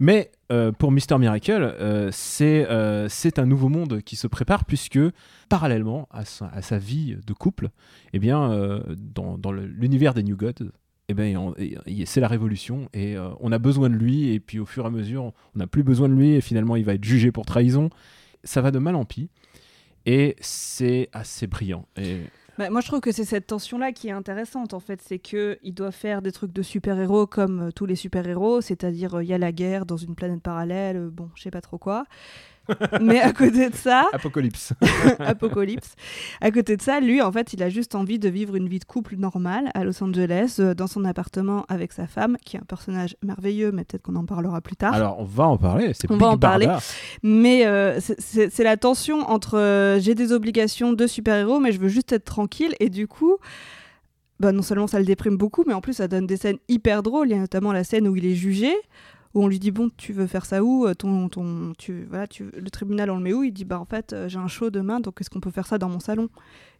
Mais 0.00 0.32
euh, 0.50 0.72
pour 0.72 0.90
Mister 0.92 1.18
Miracle, 1.18 1.62
euh, 1.62 2.08
c'est 2.10 2.66
euh, 2.70 3.06
c'est 3.10 3.38
un 3.38 3.44
nouveau 3.44 3.68
monde 3.68 4.00
qui 4.00 4.16
se 4.16 4.26
prépare 4.26 4.64
puisque 4.64 4.98
parallèlement 5.50 6.08
à 6.10 6.24
sa, 6.24 6.78
vie 6.78 7.16
de 7.24 7.32
couple, 7.34 7.68
eh 8.14 8.18
bien, 8.18 8.50
euh, 8.50 8.80
dans, 8.96 9.36
dans 9.36 9.52
l'univers 9.52 10.14
des 10.14 10.22
New 10.22 10.36
Gods, 10.36 10.72
eh 11.08 11.14
ben, 11.14 11.54
c'est 12.06 12.20
la 12.20 12.28
révolution 12.28 12.88
et 12.94 13.16
on 13.40 13.52
a 13.52 13.58
besoin 13.58 13.90
de 13.90 13.94
lui 13.94 14.30
et 14.30 14.40
puis 14.40 14.58
au 14.58 14.64
fur 14.64 14.84
et 14.84 14.86
à 14.86 14.90
mesure 14.90 15.32
on 15.54 15.58
n'a 15.58 15.66
plus 15.66 15.82
besoin 15.82 16.08
de 16.08 16.14
lui 16.14 16.34
et 16.34 16.40
finalement 16.40 16.76
il 16.76 16.84
va 16.84 16.94
être 16.94 17.04
jugé 17.04 17.30
pour 17.32 17.44
trahison. 17.44 17.90
Ça 18.42 18.62
va 18.62 18.70
de 18.70 18.78
mal 18.78 18.94
en 18.94 19.04
pis 19.04 19.28
et 20.06 20.36
c'est 20.40 21.10
assez 21.12 21.46
brillant. 21.46 21.84
Bah, 22.60 22.68
moi, 22.68 22.82
je 22.82 22.88
trouve 22.88 23.00
que 23.00 23.10
c'est 23.10 23.24
cette 23.24 23.46
tension-là 23.46 23.90
qui 23.90 24.08
est 24.08 24.12
intéressante, 24.12 24.74
en 24.74 24.80
fait. 24.80 25.00
C'est 25.00 25.18
que 25.18 25.58
il 25.62 25.72
doit 25.72 25.92
faire 25.92 26.20
des 26.20 26.30
trucs 26.30 26.52
de 26.52 26.60
super-héros 26.60 27.26
comme 27.26 27.68
euh, 27.68 27.70
tous 27.70 27.86
les 27.86 27.96
super-héros, 27.96 28.60
c'est-à-dire 28.60 29.14
euh, 29.14 29.24
il 29.24 29.30
y 29.30 29.32
a 29.32 29.38
la 29.38 29.50
guerre 29.50 29.86
dans 29.86 29.96
une 29.96 30.14
planète 30.14 30.42
parallèle, 30.42 30.98
euh, 30.98 31.08
bon, 31.10 31.30
je 31.36 31.42
sais 31.44 31.50
pas 31.50 31.62
trop 31.62 31.78
quoi. 31.78 32.04
Mais 33.00 33.20
à 33.20 33.32
côté 33.32 33.70
de 33.70 33.74
ça, 33.74 34.06
Apocalypse. 34.12 34.72
Apocalypse. 35.18 35.94
À 36.40 36.50
côté 36.50 36.76
de 36.76 36.82
ça, 36.82 37.00
lui, 37.00 37.20
en 37.22 37.32
fait, 37.32 37.52
il 37.52 37.62
a 37.62 37.68
juste 37.68 37.94
envie 37.94 38.18
de 38.18 38.28
vivre 38.28 38.56
une 38.56 38.68
vie 38.68 38.78
de 38.78 38.84
couple 38.84 39.16
normale 39.16 39.70
à 39.74 39.84
Los 39.84 40.02
Angeles, 40.02 40.56
euh, 40.60 40.74
dans 40.74 40.86
son 40.86 41.04
appartement 41.04 41.64
avec 41.68 41.92
sa 41.92 42.06
femme, 42.06 42.36
qui 42.44 42.56
est 42.56 42.60
un 42.60 42.64
personnage 42.64 43.16
merveilleux, 43.22 43.72
mais 43.72 43.84
peut-être 43.84 44.02
qu'on 44.02 44.16
en 44.16 44.24
parlera 44.24 44.60
plus 44.60 44.76
tard. 44.76 44.94
Alors 44.94 45.18
on 45.18 45.24
va 45.24 45.46
en 45.46 45.56
parler. 45.56 45.92
C'est 45.94 46.10
On 46.10 46.14
Big 46.14 46.22
va 46.22 46.28
en 46.28 46.38
parler. 46.38 46.68
Mais 47.22 47.66
euh, 47.66 47.98
c'est 48.00 48.64
la 48.64 48.76
tension 48.76 49.20
entre 49.30 49.58
euh, 49.58 50.00
j'ai 50.00 50.14
des 50.14 50.32
obligations 50.32 50.92
de 50.92 51.06
super-héros, 51.06 51.60
mais 51.60 51.72
je 51.72 51.80
veux 51.80 51.88
juste 51.88 52.12
être 52.12 52.24
tranquille. 52.24 52.74
Et 52.80 52.88
du 52.88 53.06
coup, 53.06 53.38
bah, 54.38 54.52
non 54.52 54.62
seulement 54.62 54.86
ça 54.86 54.98
le 54.98 55.04
déprime 55.04 55.36
beaucoup, 55.36 55.64
mais 55.66 55.74
en 55.74 55.80
plus 55.80 55.94
ça 55.94 56.08
donne 56.08 56.26
des 56.26 56.36
scènes 56.36 56.58
hyper 56.68 57.02
drôles. 57.02 57.28
Il 57.28 57.32
y 57.32 57.34
a 57.34 57.38
notamment 57.38 57.72
la 57.72 57.84
scène 57.84 58.08
où 58.08 58.16
il 58.16 58.26
est 58.26 58.34
jugé, 58.34 58.72
où 59.34 59.44
on 59.44 59.48
lui 59.48 59.58
dit 59.58 59.70
Bon, 59.70 59.90
tu 59.96 60.12
veux 60.12 60.26
faire 60.26 60.44
ça 60.44 60.62
où 60.62 60.86
Euh, 60.86 60.94
ton, 60.94 61.28
ton, 61.28 61.72
tu, 61.78 62.06
voilà, 62.08 62.26
tu, 62.26 62.50
Le 62.56 62.70
tribunal, 62.70 63.10
on 63.10 63.16
le 63.16 63.22
met 63.22 63.32
où? 63.32 63.42
Il 63.42 63.52
dit 63.52 63.64
Bah, 63.64 63.78
en 63.80 63.84
fait, 63.84 64.12
euh, 64.12 64.28
j'ai 64.28 64.38
un 64.38 64.48
show 64.48 64.70
demain, 64.70 65.00
donc 65.00 65.20
est-ce 65.20 65.30
qu'on 65.30 65.40
peut 65.40 65.50
faire 65.50 65.66
ça 65.66 65.78
dans 65.78 65.88
mon 65.88 66.00
salon? 66.00 66.28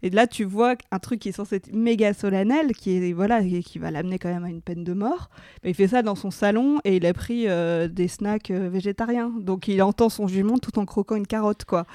Et 0.02 0.10
là, 0.10 0.26
tu 0.26 0.44
vois 0.44 0.74
un 0.90 0.98
truc 0.98 1.20
qui 1.20 1.28
est 1.28 1.32
censé 1.32 1.56
être 1.56 1.72
méga 1.72 2.14
solennel, 2.14 2.72
qui, 2.72 2.96
est, 2.96 3.12
voilà, 3.12 3.42
qui 3.42 3.78
va 3.78 3.90
l'amener 3.90 4.18
quand 4.18 4.32
même 4.32 4.44
à 4.44 4.48
une 4.48 4.62
peine 4.62 4.82
de 4.82 4.94
mort. 4.94 5.30
Mais 5.62 5.70
il 5.70 5.74
fait 5.74 5.88
ça 5.88 6.02
dans 6.02 6.14
son 6.14 6.30
salon 6.30 6.78
et 6.84 6.96
il 6.96 7.06
a 7.06 7.12
pris 7.12 7.48
euh, 7.48 7.86
des 7.86 8.08
snacks 8.08 8.50
végétariens. 8.50 9.32
Donc 9.38 9.68
il 9.68 9.82
entend 9.82 10.08
son 10.08 10.26
jugement 10.26 10.58
tout 10.58 10.78
en 10.78 10.86
croquant 10.86 11.16
une 11.16 11.26
carotte, 11.26 11.64
quoi. 11.64 11.86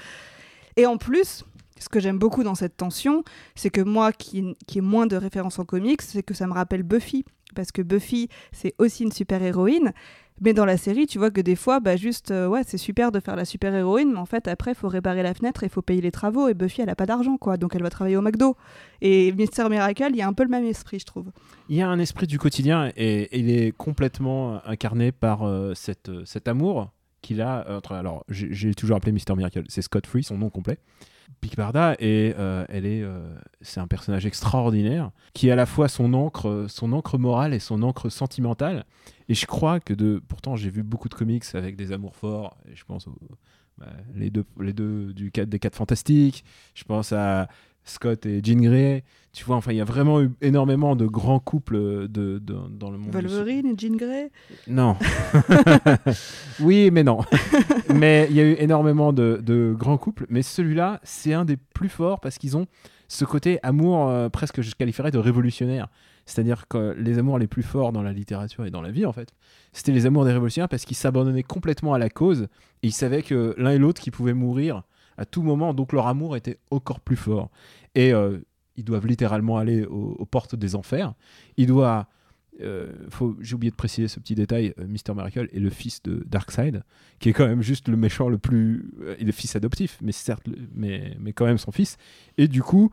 Et 0.76 0.86
en 0.86 0.98
plus, 0.98 1.44
ce 1.78 1.88
que 1.88 2.00
j'aime 2.00 2.18
beaucoup 2.18 2.42
dans 2.42 2.54
cette 2.54 2.76
tension, 2.76 3.24
c'est 3.54 3.70
que 3.70 3.80
moi, 3.80 4.12
qui, 4.12 4.54
qui 4.66 4.78
ai 4.78 4.82
moins 4.82 5.06
de 5.06 5.16
références 5.16 5.58
en 5.58 5.64
comics, 5.64 6.02
c'est 6.02 6.22
que 6.22 6.34
ça 6.34 6.46
me 6.46 6.52
rappelle 6.52 6.82
Buffy. 6.82 7.24
Parce 7.54 7.72
que 7.72 7.82
Buffy, 7.82 8.28
c'est 8.52 8.74
aussi 8.78 9.04
une 9.04 9.12
super-héroïne. 9.12 9.92
Mais 10.40 10.52
dans 10.52 10.64
la 10.66 10.76
série, 10.76 11.06
tu 11.06 11.18
vois 11.18 11.30
que 11.30 11.40
des 11.40 11.56
fois, 11.56 11.80
bah 11.80 11.96
juste, 11.96 12.30
euh, 12.30 12.46
ouais, 12.46 12.62
c'est 12.66 12.78
super 12.78 13.10
de 13.10 13.20
faire 13.20 13.36
la 13.36 13.44
super-héroïne, 13.44 14.12
mais 14.12 14.18
en 14.18 14.26
fait, 14.26 14.48
après, 14.48 14.74
faut 14.74 14.88
réparer 14.88 15.22
la 15.22 15.32
fenêtre 15.32 15.62
et 15.62 15.66
il 15.66 15.70
faut 15.70 15.82
payer 15.82 16.02
les 16.02 16.10
travaux. 16.10 16.48
Et 16.48 16.54
Buffy, 16.54 16.82
elle 16.82 16.90
a 16.90 16.94
pas 16.94 17.06
d'argent, 17.06 17.38
quoi. 17.38 17.56
Donc 17.56 17.74
elle 17.74 17.82
va 17.82 17.90
travailler 17.90 18.16
au 18.16 18.22
McDo. 18.22 18.56
Et 19.00 19.32
Mister 19.32 19.68
Miracle, 19.68 20.08
il 20.10 20.16
y 20.16 20.22
a 20.22 20.28
un 20.28 20.32
peu 20.32 20.42
le 20.42 20.50
même 20.50 20.64
esprit, 20.64 20.98
je 20.98 21.06
trouve. 21.06 21.30
Il 21.68 21.76
y 21.76 21.82
a 21.82 21.88
un 21.88 21.98
esprit 21.98 22.26
du 22.26 22.38
quotidien 22.38 22.90
et 22.96 23.38
il 23.38 23.50
est 23.50 23.72
complètement 23.72 24.60
incarné 24.66 25.12
par 25.12 25.42
euh, 25.42 25.72
euh, 26.08 26.22
cet 26.24 26.48
amour 26.48 26.90
qu'il 27.26 27.40
a. 27.42 27.64
entre- 27.76 27.92
alors, 27.92 28.24
j'ai 28.28 28.74
toujours 28.74 28.96
appelé 28.96 29.12
Mister 29.12 29.34
Miracle, 29.34 29.64
c'est 29.68 29.82
Scott 29.82 30.06
Free, 30.06 30.22
son 30.22 30.38
nom 30.38 30.50
complet. 30.50 30.78
Big 31.42 31.56
Barda, 31.56 31.96
et 31.98 32.34
euh, 32.38 32.64
elle 32.68 32.86
est, 32.86 33.02
euh, 33.02 33.34
c'est 33.60 33.80
un 33.80 33.88
personnage 33.88 34.26
extraordinaire 34.26 35.10
qui 35.34 35.48
est 35.48 35.50
à 35.50 35.56
la 35.56 35.66
fois 35.66 35.88
son 35.88 36.14
encre, 36.14 36.66
son 36.68 36.92
encre 36.92 37.18
morale 37.18 37.52
et 37.52 37.58
son 37.58 37.82
encre 37.82 38.10
sentimentale. 38.10 38.84
Et 39.28 39.34
je 39.34 39.44
crois 39.44 39.80
que 39.80 39.92
de, 39.92 40.22
pourtant 40.28 40.54
j'ai 40.54 40.70
vu 40.70 40.84
beaucoup 40.84 41.08
de 41.08 41.14
comics 41.14 41.44
avec 41.54 41.74
des 41.76 41.90
amours 41.90 42.14
forts. 42.14 42.56
Et 42.70 42.76
je 42.76 42.84
pense 42.84 43.08
aux, 43.08 43.18
bah, 43.76 43.88
les 44.14 44.30
deux, 44.30 44.44
les 44.60 44.72
deux 44.72 45.12
du 45.12 45.30
des 45.30 45.58
quatre 45.58 45.74
fantastiques. 45.74 46.44
Je 46.74 46.84
pense 46.84 47.12
à 47.12 47.48
Scott 47.86 48.26
et 48.26 48.40
Jean 48.42 48.60
Grey. 48.60 49.04
Tu 49.32 49.44
vois, 49.44 49.56
enfin, 49.56 49.72
il 49.72 49.76
y 49.76 49.80
a 49.80 49.84
vraiment 49.84 50.20
eu 50.22 50.30
énormément 50.40 50.96
de 50.96 51.06
grands 51.06 51.40
couples 51.40 51.76
de, 52.08 52.38
de- 52.38 52.68
dans 52.70 52.90
le 52.90 52.98
monde. 52.98 53.12
Wolverine 53.12 53.66
et 53.66 53.74
Jean 53.76 53.96
Grey? 53.96 54.30
Non. 54.66 54.96
oui, 56.60 56.90
mais 56.90 57.04
non. 57.04 57.20
mais 57.94 58.26
il 58.30 58.36
y 58.36 58.40
a 58.40 58.44
eu 58.44 58.56
énormément 58.58 59.12
de, 59.12 59.40
de 59.44 59.74
grands 59.78 59.98
couples. 59.98 60.26
Mais 60.28 60.42
celui-là, 60.42 61.00
c'est 61.02 61.32
un 61.32 61.44
des 61.44 61.56
plus 61.56 61.88
forts 61.88 62.20
parce 62.20 62.38
qu'ils 62.38 62.56
ont 62.56 62.66
ce 63.08 63.24
côté 63.24 63.58
amour 63.62 64.08
euh, 64.08 64.28
presque, 64.28 64.62
je 64.62 64.74
qualifierais 64.74 65.10
de 65.10 65.18
révolutionnaire. 65.18 65.88
C'est-à-dire 66.24 66.66
que 66.66 66.94
les 66.98 67.18
amours 67.18 67.38
les 67.38 67.46
plus 67.46 67.62
forts 67.62 67.92
dans 67.92 68.02
la 68.02 68.12
littérature 68.12 68.64
et 68.66 68.70
dans 68.70 68.82
la 68.82 68.90
vie, 68.90 69.06
en 69.06 69.12
fait, 69.12 69.28
c'était 69.72 69.92
les 69.92 70.06
amours 70.06 70.24
des 70.24 70.32
révolutionnaires 70.32 70.68
parce 70.68 70.84
qu'ils 70.84 70.96
s'abandonnaient 70.96 71.44
complètement 71.44 71.94
à 71.94 71.98
la 71.98 72.10
cause 72.10 72.48
et 72.82 72.88
ils 72.88 72.92
savaient 72.92 73.22
que 73.22 73.54
l'un 73.58 73.70
et 73.70 73.78
l'autre 73.78 74.00
qui 74.02 74.10
pouvaient 74.10 74.32
mourir 74.34 74.82
à 75.18 75.24
tout 75.24 75.42
moment, 75.42 75.74
donc 75.74 75.92
leur 75.92 76.06
amour 76.06 76.36
était 76.36 76.58
encore 76.70 77.00
plus 77.00 77.16
fort. 77.16 77.50
Et 77.94 78.12
euh, 78.12 78.38
ils 78.76 78.84
doivent 78.84 79.06
littéralement 79.06 79.58
aller 79.58 79.84
aux, 79.84 80.26
portes 80.26 80.54
des 80.54 80.74
enfers. 80.74 81.14
Il 81.56 81.66
doit 81.66 82.08
euh, 82.62 82.92
j'ai 83.40 83.54
oublié 83.54 83.70
de 83.70 83.76
préciser 83.76 84.08
ce 84.08 84.18
petit 84.18 84.34
détail, 84.34 84.72
euh, 84.78 84.86
Mister 84.86 85.12
Miracle 85.12 85.48
est 85.52 85.58
le 85.58 85.70
fils 85.70 86.02
de 86.02 86.24
Darkseid, 86.26 86.82
qui 87.18 87.28
est 87.28 87.32
quand 87.32 87.46
même 87.46 87.62
juste 87.62 87.88
le 87.88 87.96
méchant 87.96 88.28
le 88.28 88.38
plus... 88.38 88.90
euh, 89.02 89.14
il 89.18 89.28
est 89.28 89.32
fils 89.32 89.56
adoptif, 89.56 89.98
mais 90.00 90.12
certes, 90.12 90.42
mais, 90.74 91.16
mais 91.20 91.32
quand 91.32 91.44
même 91.44 91.58
son 91.58 91.70
fils. 91.70 91.98
Et 92.38 92.48
du 92.48 92.62
coup, 92.62 92.90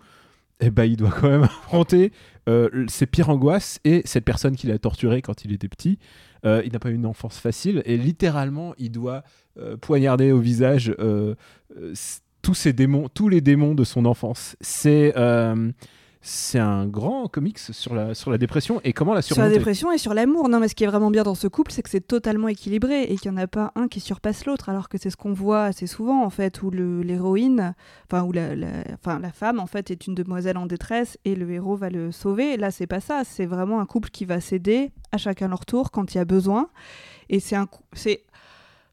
eh 0.60 0.70
ben, 0.70 0.86
il 0.86 0.98
doit 0.98 1.12
quand 1.12 1.30
même 1.30 1.44
affronter 1.44 2.12
euh, 2.50 2.86
ses 2.88 3.06
pires 3.06 3.30
angoisses 3.30 3.80
et 3.84 4.02
cette 4.06 4.26
personne 4.26 4.56
qu'il 4.56 4.72
a 4.72 4.78
torturée 4.78 5.22
quand 5.22 5.46
il 5.46 5.54
était 5.54 5.70
petit. 5.70 6.00
Euh, 6.46 6.62
il 6.66 6.74
n'a 6.74 6.80
pas 6.80 6.90
eu 6.90 6.96
une 6.96 7.06
enfance 7.06 7.38
facile 7.40 7.82
et 7.86 7.98
littéralement, 7.98 8.74
il 8.78 8.92
doit 8.92 9.24
euh, 9.58 9.78
poignarder 9.78 10.32
au 10.32 10.40
visage 10.40 10.94
euh, 11.00 11.36
tous 12.42 12.54
ces 12.54 12.74
démons, 12.74 13.08
tous 13.10 13.30
les 13.30 13.42
démons 13.42 13.76
de 13.76 13.84
son 13.84 14.06
enfance. 14.06 14.56
C'est... 14.62 15.14
c'est 16.26 16.58
un 16.60 16.88
grand 16.88 17.28
comics 17.28 17.60
sur 17.60 17.94
la, 17.94 18.16
sur 18.16 18.32
la 18.32 18.38
dépression 18.38 18.80
et 18.86 18.94
comment 18.94 19.14
la 19.14 19.22
Sur 19.22 19.36
la 19.36 19.42
surmonter. 19.44 19.58
dépression 19.60 19.92
et 19.92 19.98
sur 19.98 20.14
l'amour. 20.14 20.48
Non, 20.48 20.60
mais 20.62 20.70
ce 20.70 20.76
qui 20.76 20.86
est 20.86 20.88
vraiment 20.88 21.12
bien 21.12 21.24
dans 21.24 21.36
ce 21.36 21.48
couple, 21.48 21.72
c'est 21.74 21.82
que 21.84 21.90
c'est 21.90 22.08
totalement 22.08 22.48
équilibré 22.48 23.04
et 23.04 23.18
qu'il 23.18 23.30
n'y 23.32 23.38
en 23.38 23.42
a 23.42 23.48
pas 23.48 23.74
un 23.76 23.90
qui 23.90 24.00
surpasse 24.00 24.46
l'autre, 24.46 24.70
alors 24.70 24.88
que 24.88 24.98
c'est 24.98 25.10
ce 25.10 25.18
qu'on 25.18 25.34
voit 25.34 25.66
assez 25.66 25.86
souvent, 25.86 26.24
en 26.24 26.30
fait, 26.30 26.64
où 26.64 26.72
le- 26.72 27.02
l'héroïne, 27.02 27.76
enfin, 28.10 28.24
où 28.24 28.32
la, 28.32 28.56
la- 28.56 28.68
enfin, 28.94 29.20
la 29.20 29.32
femme, 29.34 29.60
en 29.60 29.68
fait, 29.68 29.92
est 29.92 30.08
une 30.08 30.16
demoiselle 30.16 30.58
en 30.58 30.66
détresse 30.66 31.18
et 31.26 31.36
le 31.36 31.52
héros 31.52 31.76
va 31.76 31.90
le 31.90 32.12
sauver. 32.14 32.56
Là, 32.56 32.72
c'est 32.72 32.88
pas 32.88 33.02
ça. 33.02 33.24
C'est 33.26 33.46
vraiment 33.46 33.82
un 33.82 33.86
couple 33.86 34.10
qui 34.10 34.24
va 34.24 34.40
s'aider 34.40 34.92
à 35.12 35.18
chacun 35.18 35.50
leur 35.50 35.66
tour 35.66 35.92
quand 35.92 36.14
il 36.14 36.18
y 36.18 36.22
a 36.22 36.26
besoin. 36.26 36.70
Et 37.30 37.40
c'est 37.40 37.56
un 37.56 37.68
c'est 37.94 38.24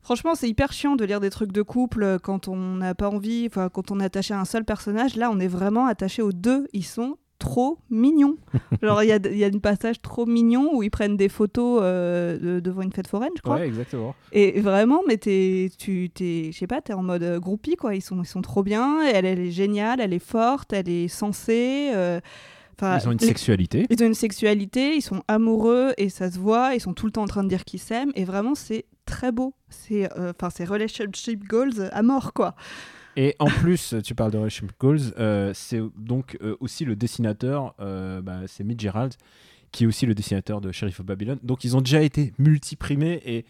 Franchement, 0.03 0.35
c'est 0.35 0.49
hyper 0.49 0.73
chiant 0.73 0.97
de 0.97 1.05
lire 1.05 1.21
des 1.21 1.31
trucs 1.31 1.53
de 1.53 1.63
couple 1.63 2.03
euh, 2.03 2.19
quand 2.19 2.49
on 2.49 2.57
n'a 2.77 2.95
pas 2.95 3.09
envie, 3.11 3.47
enfin 3.47 3.69
quand 3.69 3.91
on 3.91 4.01
est 4.01 4.05
attaché 4.05 4.35
à 4.35 4.41
un 4.41 4.45
seul 4.45 4.65
personnage. 4.65 5.17
Là, 5.17 5.31
on 5.33 5.39
est 5.41 5.49
vraiment 5.49 5.87
attaché 5.87 6.23
aux 6.23 6.33
deux. 6.33 6.67
Ils 6.73 6.85
sont 6.85 7.17
trop 7.39 7.79
mignon. 7.89 8.37
Genre, 8.83 9.03
il 9.03 9.09
y 9.09 9.13
a, 9.13 9.17
y 9.17 9.45
a 9.45 9.47
un 9.47 9.59
passage 9.59 10.03
trop 10.03 10.27
mignon 10.27 10.71
où 10.75 10.83
ils 10.83 10.91
prennent 10.91 11.17
des 11.17 11.29
photos 11.31 11.81
euh, 11.83 12.39
de- 12.39 12.61
devant 12.61 12.83
une 12.83 12.93
fête 12.93 13.07
foraine, 13.09 13.31
je 13.37 13.41
crois. 13.43 13.57
Ouais, 13.57 13.67
exactement. 13.67 14.15
Et 14.33 14.61
vraiment, 14.61 15.01
mais 15.09 15.17
t'es, 15.17 15.71
tu, 15.79 16.11
t'es, 16.11 16.51
je 16.53 16.59
sais 16.59 16.67
pas, 16.67 16.81
t'es 16.83 16.93
en 16.93 17.03
mode 17.03 17.23
euh, 17.23 17.41
groupie, 17.41 17.77
quoi. 17.77 17.95
Ils 17.95 18.03
sont, 18.03 18.23
ils 18.23 18.27
sont 18.27 18.43
trop 18.43 18.63
bien. 18.63 19.01
Elle, 19.03 19.25
elle 19.25 19.39
est 19.41 19.51
géniale, 19.51 20.01
elle 20.01 20.13
est 20.13 20.19
forte, 20.19 20.73
elle 20.75 20.89
est 20.91 21.09
sensée. 21.09 21.91
euh, 21.95 22.21
enfin, 22.79 22.99
Ils 22.99 23.09
ont 23.09 23.13
une 23.13 23.19
les- 23.19 23.27
sexualité. 23.27 23.87
ils 23.89 24.03
ont 24.03 24.07
une 24.07 24.15
sexualité, 24.15 24.97
ils 24.97 25.03
sont 25.03 25.23
amoureux 25.29 25.93
et 25.97 26.11
ça 26.11 26.31
se 26.31 26.39
voit. 26.39 26.75
Ils 26.75 26.81
sont 26.81 26.93
tout 26.95 27.07
le 27.07 27.13
temps 27.13 27.23
en 27.23 27.27
train 27.27 27.43
de 27.45 27.49
dire 27.49 27.65
qu'ils 27.65 27.81
s'aiment. 27.81 28.13
Et 28.17 28.25
vraiment, 28.25 28.55
c'est 28.55 28.85
très 29.11 29.33
beau. 29.33 29.55
C'est, 29.69 30.11
euh, 30.19 30.33
enfin, 30.37 30.51
c'est 30.51 30.65
relationship 30.65 31.45
goals 31.47 31.89
à 31.93 32.03
mort, 32.03 32.33
quoi. 32.33 32.55
Et 33.17 33.35
en 33.39 33.47
plus, 33.47 33.95
tu 34.05 34.15
parles 34.15 34.31
de 34.31 34.39
Relationship 34.39 34.73
Goals, 34.79 35.13
euh, 35.19 35.51
c'est 35.55 35.81
donc 35.97 36.39
euh, 36.43 36.57
aussi 36.61 36.85
le 36.85 36.95
dessinateur, 36.97 37.75
bah, 37.79 38.41
c'est 38.47 38.65
Mitch 38.65 38.81
Gerald, 38.81 39.15
qui 39.73 39.85
est 39.85 39.87
aussi 39.87 40.07
le 40.07 40.15
dessinateur 40.15 40.61
de 40.61 40.73
Sheriff 40.73 41.01
of 41.01 41.07
Babylon. 41.07 41.39
Donc 41.43 41.65
ils 41.65 41.77
ont 41.77 41.81
déjà 41.81 42.03
été 42.03 42.33
multiprimés 42.39 43.21
et 43.25 43.45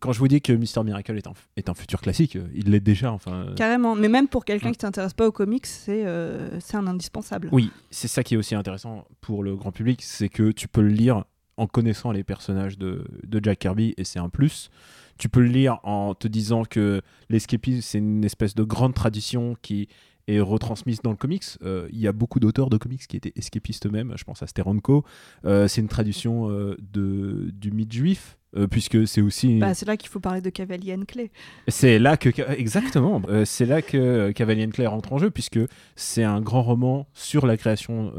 quand 0.00 0.12
je 0.12 0.18
vous 0.18 0.28
dis 0.28 0.40
que 0.40 0.52
Mister 0.52 0.82
Miracle 0.82 1.16
est 1.16 1.26
un, 1.26 1.34
est 1.56 1.68
un 1.68 1.74
futur 1.74 2.00
classique, 2.00 2.38
il 2.54 2.70
l'est 2.70 2.80
déjà. 2.80 3.12
Enfin, 3.12 3.48
Carrément. 3.54 3.94
Mais 3.94 4.08
même 4.08 4.28
pour 4.28 4.44
quelqu'un 4.44 4.68
Ouais. 4.68 4.74
qui 4.74 4.80
s'intéresse 4.80 5.12
pas 5.12 5.26
aux 5.28 5.32
comics, 5.32 5.66
c'est, 5.66 6.06
euh, 6.06 6.58
c'est 6.60 6.76
un 6.76 6.86
indispensable. 6.86 7.48
Oui, 7.52 7.70
c'est 7.90 8.08
ça 8.08 8.24
qui 8.24 8.34
est 8.34 8.36
aussi 8.36 8.54
intéressant 8.54 9.06
pour 9.20 9.42
le 9.44 9.54
grand 9.54 9.70
public, 9.72 10.00
c'est 10.02 10.28
que 10.30 10.50
tu 10.52 10.66
peux 10.68 10.80
le 10.80 10.88
lire 10.88 11.24
en 11.56 11.66
connaissant 11.66 12.12
les 12.12 12.24
personnages 12.24 12.78
de, 12.78 13.04
de 13.26 13.40
Jack 13.42 13.60
Kirby 13.60 13.94
et 13.96 14.04
c'est 14.04 14.18
un 14.18 14.28
plus. 14.28 14.70
Tu 15.18 15.28
peux 15.28 15.40
le 15.40 15.48
lire 15.48 15.78
en 15.84 16.14
te 16.14 16.26
disant 16.26 16.64
que 16.64 17.00
l'escapisme, 17.30 17.80
c'est 17.82 17.98
une 17.98 18.24
espèce 18.24 18.54
de 18.54 18.64
grande 18.64 18.94
tradition 18.94 19.56
qui 19.62 19.88
est 20.26 20.40
retransmise 20.40 21.02
dans 21.02 21.10
le 21.10 21.16
comics. 21.16 21.44
Euh, 21.62 21.86
Il 21.92 21.98
y 22.00 22.08
a 22.08 22.12
beaucoup 22.12 22.40
d'auteurs 22.40 22.70
de 22.70 22.78
comics 22.78 23.06
qui 23.06 23.16
étaient 23.16 23.32
escapistes 23.36 23.86
eux-mêmes. 23.86 24.14
Je 24.16 24.24
pense 24.24 24.42
à 24.42 24.46
Steranko. 24.46 25.04
Euh, 25.44 25.68
c'est 25.68 25.82
une 25.82 25.88
tradition 25.88 26.50
euh, 26.50 26.76
de, 26.92 27.50
du 27.52 27.70
mythe 27.70 27.92
juif, 27.92 28.38
puisque 28.70 29.06
c'est 29.06 29.20
aussi. 29.20 29.58
Bah, 29.58 29.74
c'est 29.74 29.86
là 29.86 29.96
qu'il 29.96 30.08
faut 30.08 30.20
parler 30.20 30.40
de 30.40 30.48
Cavalier 30.50 30.96
Clé. 31.06 31.30
C'est 31.68 31.98
là 31.98 32.16
que 32.16 32.30
exactement, 32.52 33.20
c'est 33.44 33.66
là 33.66 33.82
que 33.82 34.32
Cavalier 34.32 34.66
Claire 34.68 34.92
rentre 34.92 35.12
en 35.12 35.18
jeu 35.18 35.30
puisque 35.30 35.60
c'est 35.94 36.24
un 36.24 36.40
grand 36.40 36.62
roman 36.62 37.06
sur 37.14 37.46
la 37.46 37.56
création 37.56 38.12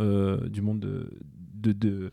du 0.48 0.62
monde 0.62 0.80
de, 0.80 1.10
de, 1.56 1.72
de- 1.74 2.12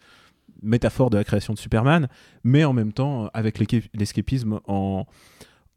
métaphore 0.62 1.10
de 1.10 1.16
la 1.16 1.24
création 1.24 1.52
de 1.52 1.58
Superman, 1.58 2.08
mais 2.44 2.64
en 2.64 2.72
même 2.72 2.92
temps 2.92 3.30
avec 3.34 3.58
l'escapisme 3.94 4.60
en, 4.66 5.06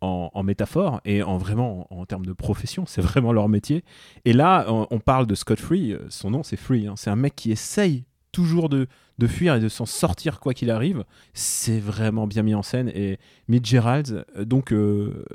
en 0.02 0.44
métaphore 0.44 1.02
et 1.06 1.24
en 1.24 1.38
vraiment 1.38 1.88
en, 1.90 2.06
termes 2.06 2.26
de 2.26 2.34
profession, 2.34 2.86
c'est 2.86 3.02
vraiment 3.02 3.34
leur 3.34 3.50
métier. 3.50 3.84
Et 4.26 4.34
là, 4.34 4.66
on, 4.68 5.00
parle 5.00 5.28
de 5.28 5.36
Scott 5.36 5.60
Free, 5.60 5.94
euh, 5.94 6.00
son 6.10 6.32
nom 6.32 6.44
c'est 6.44 6.58
Free, 6.58 6.88
hein. 6.88 6.94
c'est 6.96 7.10
un 7.10 7.16
mec 7.16 7.36
qui 7.36 7.52
essaye 7.52 8.06
toujours 8.32 8.68
de, 8.70 8.88
de 9.18 9.28
fuir 9.28 9.56
et 9.56 9.60
de 9.60 9.70
s'en 9.70 9.86
sortir 9.86 10.40
quoi 10.40 10.54
qu'il 10.54 10.70
arrive. 10.70 11.06
C'est 11.34 11.80
vraiment 11.80 12.28
bien 12.28 12.44
mis 12.44 12.54
en 12.54 12.64
scène 12.64 12.90
et 12.94 13.18
Mitch 13.48 13.66
Gerald, 13.66 14.26
euh, 14.36 14.46
donc 14.46 14.74
euh, 14.74 15.26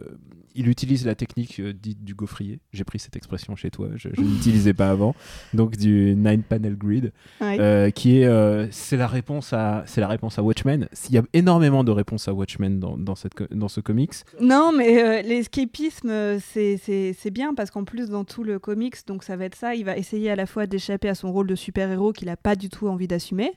il 0.54 0.68
utilise 0.68 1.06
la 1.06 1.14
technique 1.14 1.60
euh, 1.60 1.72
dite 1.72 2.04
du 2.04 2.14
gaufrier. 2.14 2.60
J'ai 2.72 2.84
pris 2.84 2.98
cette 2.98 3.16
expression 3.16 3.56
chez 3.56 3.70
toi, 3.70 3.88
je, 3.96 4.08
je 4.12 4.20
n'utilisais 4.20 4.74
pas 4.74 4.90
avant. 4.90 5.14
Donc 5.54 5.76
du 5.76 6.14
nine 6.16 6.42
panel 6.42 6.76
grid, 6.76 7.12
Ouais. 7.40 7.58
euh, 7.60 7.90
qui 7.90 8.18
est 8.18 8.26
euh, 8.26 8.66
c'est 8.70 8.96
la 8.96 9.06
réponse 9.06 9.52
à 9.52 9.82
c'est 9.86 10.00
la 10.00 10.08
réponse 10.08 10.38
à 10.38 10.42
Watchmen. 10.42 10.88
Il 11.08 11.14
y 11.14 11.18
a 11.18 11.22
énormément 11.32 11.84
de 11.84 11.90
réponses 11.90 12.28
à 12.28 12.34
Watchmen 12.34 12.78
dans, 12.80 12.96
dans 12.96 13.14
cette 13.14 13.34
co- 13.34 13.46
dans 13.50 13.68
ce 13.68 13.80
comics. 13.80 14.12
Non, 14.40 14.72
mais 14.76 15.02
euh, 15.02 15.22
l'escapisme, 15.22 16.38
c'est- 16.40 16.76
c'est 16.82 17.14
c'est 17.18 17.30
bien 17.30 17.54
parce 17.54 17.70
qu'en 17.70 17.84
plus, 17.84 18.08
dans 18.10 18.24
tout 18.24 18.44
le 18.44 18.58
comics, 18.58 18.96
donc 19.06 19.24
ça 19.24 19.36
va 19.36 19.44
être 19.44 19.54
ça, 19.56 19.74
il 19.74 19.84
va 19.84 19.96
essayer 19.96 20.30
à 20.30 20.36
la 20.36 20.46
fois 20.46 20.66
d'échapper 20.66 21.08
à 21.08 21.14
son 21.14 21.32
rôle 21.32 21.46
de 21.46 21.54
super-héros 21.54 22.12
qu'il 22.12 22.26
n'a 22.28 22.36
pas 22.36 22.56
du 22.56 22.68
tout 22.68 22.88
envie 22.88 23.08
d'assumer, 23.08 23.52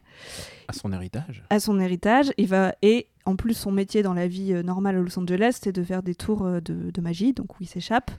À 0.68 0.74
son 0.74 0.92
héritage. 0.92 1.44
à 1.50 1.60
son 1.60 1.80
héritage, 1.80 2.32
il 2.38 2.48
va, 2.48 2.76
et 2.82 3.08
en 3.25 3.36
plus, 3.36 3.53
son 3.53 3.72
métier 3.72 4.03
dans 4.03 4.13
la 4.13 4.27
vie 4.27 4.53
euh, 4.53 4.63
normale 4.63 4.98
à 4.98 5.00
Los 5.01 5.18
Angeles, 5.18 5.60
c'est 5.62 5.72
de 5.72 5.84
faire 5.84 6.03
des 6.03 6.15
tours 6.15 6.46
euh, 6.46 6.60
de, 6.60 6.92
de 6.92 7.01
magie, 7.01 7.34
donc 7.34 7.53
où 7.53 7.58
il 7.62 7.68
s'échappe. 7.68 8.12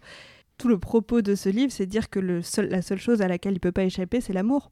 Tout 0.56 0.68
le 0.68 0.78
propos 0.78 1.20
de 1.20 1.34
ce 1.34 1.49
livre, 1.49 1.73
c'est 1.73 1.87
de 1.87 1.90
dire 1.90 2.08
que 2.11 2.20
le 2.20 2.40
seul, 2.42 2.68
la 2.68 2.80
seule 2.80 2.99
chose 2.99 3.23
à 3.23 3.28
laquelle 3.28 3.54
il 3.54 3.61
peut 3.61 3.73
pas 3.73 3.84
échapper, 3.84 4.20
c'est 4.20 4.32
l'amour. 4.32 4.70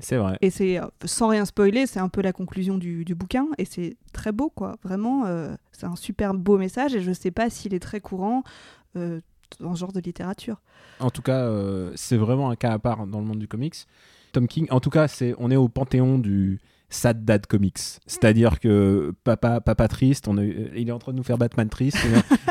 C'est 0.00 0.16
vrai. 0.16 0.36
Et 0.40 0.50
c'est, 0.50 0.80
euh, 0.80 0.86
sans 1.04 1.28
rien 1.28 1.44
spoiler, 1.44 1.86
c'est 1.86 2.00
un 2.00 2.08
peu 2.08 2.20
la 2.20 2.32
conclusion 2.32 2.78
du, 2.78 3.04
du 3.04 3.14
bouquin, 3.14 3.46
et 3.58 3.64
c'est 3.64 3.96
très 4.12 4.32
beau, 4.32 4.50
quoi. 4.50 4.76
Vraiment, 4.82 5.24
euh, 5.26 5.54
c'est 5.70 5.86
un 5.86 5.96
super 5.96 6.34
beau 6.34 6.58
message, 6.58 6.94
et 6.96 7.00
je 7.00 7.12
sais 7.12 7.30
pas 7.30 7.48
s'il 7.48 7.74
est 7.74 7.80
très 7.80 8.00
courant 8.00 8.42
euh, 8.96 9.20
dans 9.60 9.74
ce 9.74 9.80
genre 9.80 9.92
de 9.92 10.00
littérature. 10.00 10.60
En 10.98 11.10
tout 11.10 11.22
cas, 11.22 11.44
euh, 11.44 11.92
c'est 11.94 12.16
vraiment 12.16 12.50
un 12.50 12.56
cas 12.56 12.72
à 12.72 12.78
part 12.80 13.06
dans 13.06 13.20
le 13.20 13.24
monde 13.24 13.38
du 13.38 13.46
comics. 13.46 13.76
Tom 14.32 14.48
King, 14.48 14.66
en 14.70 14.80
tout 14.80 14.90
cas, 14.90 15.06
c'est 15.06 15.32
on 15.38 15.50
est 15.52 15.56
au 15.56 15.68
panthéon 15.68 16.18
du 16.18 16.60
sad 16.88 17.24
dad 17.24 17.46
comics. 17.46 17.78
C'est-à-dire 18.06 18.60
que 18.60 19.12
papa, 19.24 19.60
papa 19.60 19.88
triste, 19.88 20.28
on 20.28 20.38
est- 20.38 20.70
il 20.76 20.88
est 20.88 20.92
en 20.92 20.98
train 20.98 21.12
de 21.12 21.16
nous 21.16 21.22
faire 21.24 21.38
Batman 21.38 21.68
triste, 21.68 21.98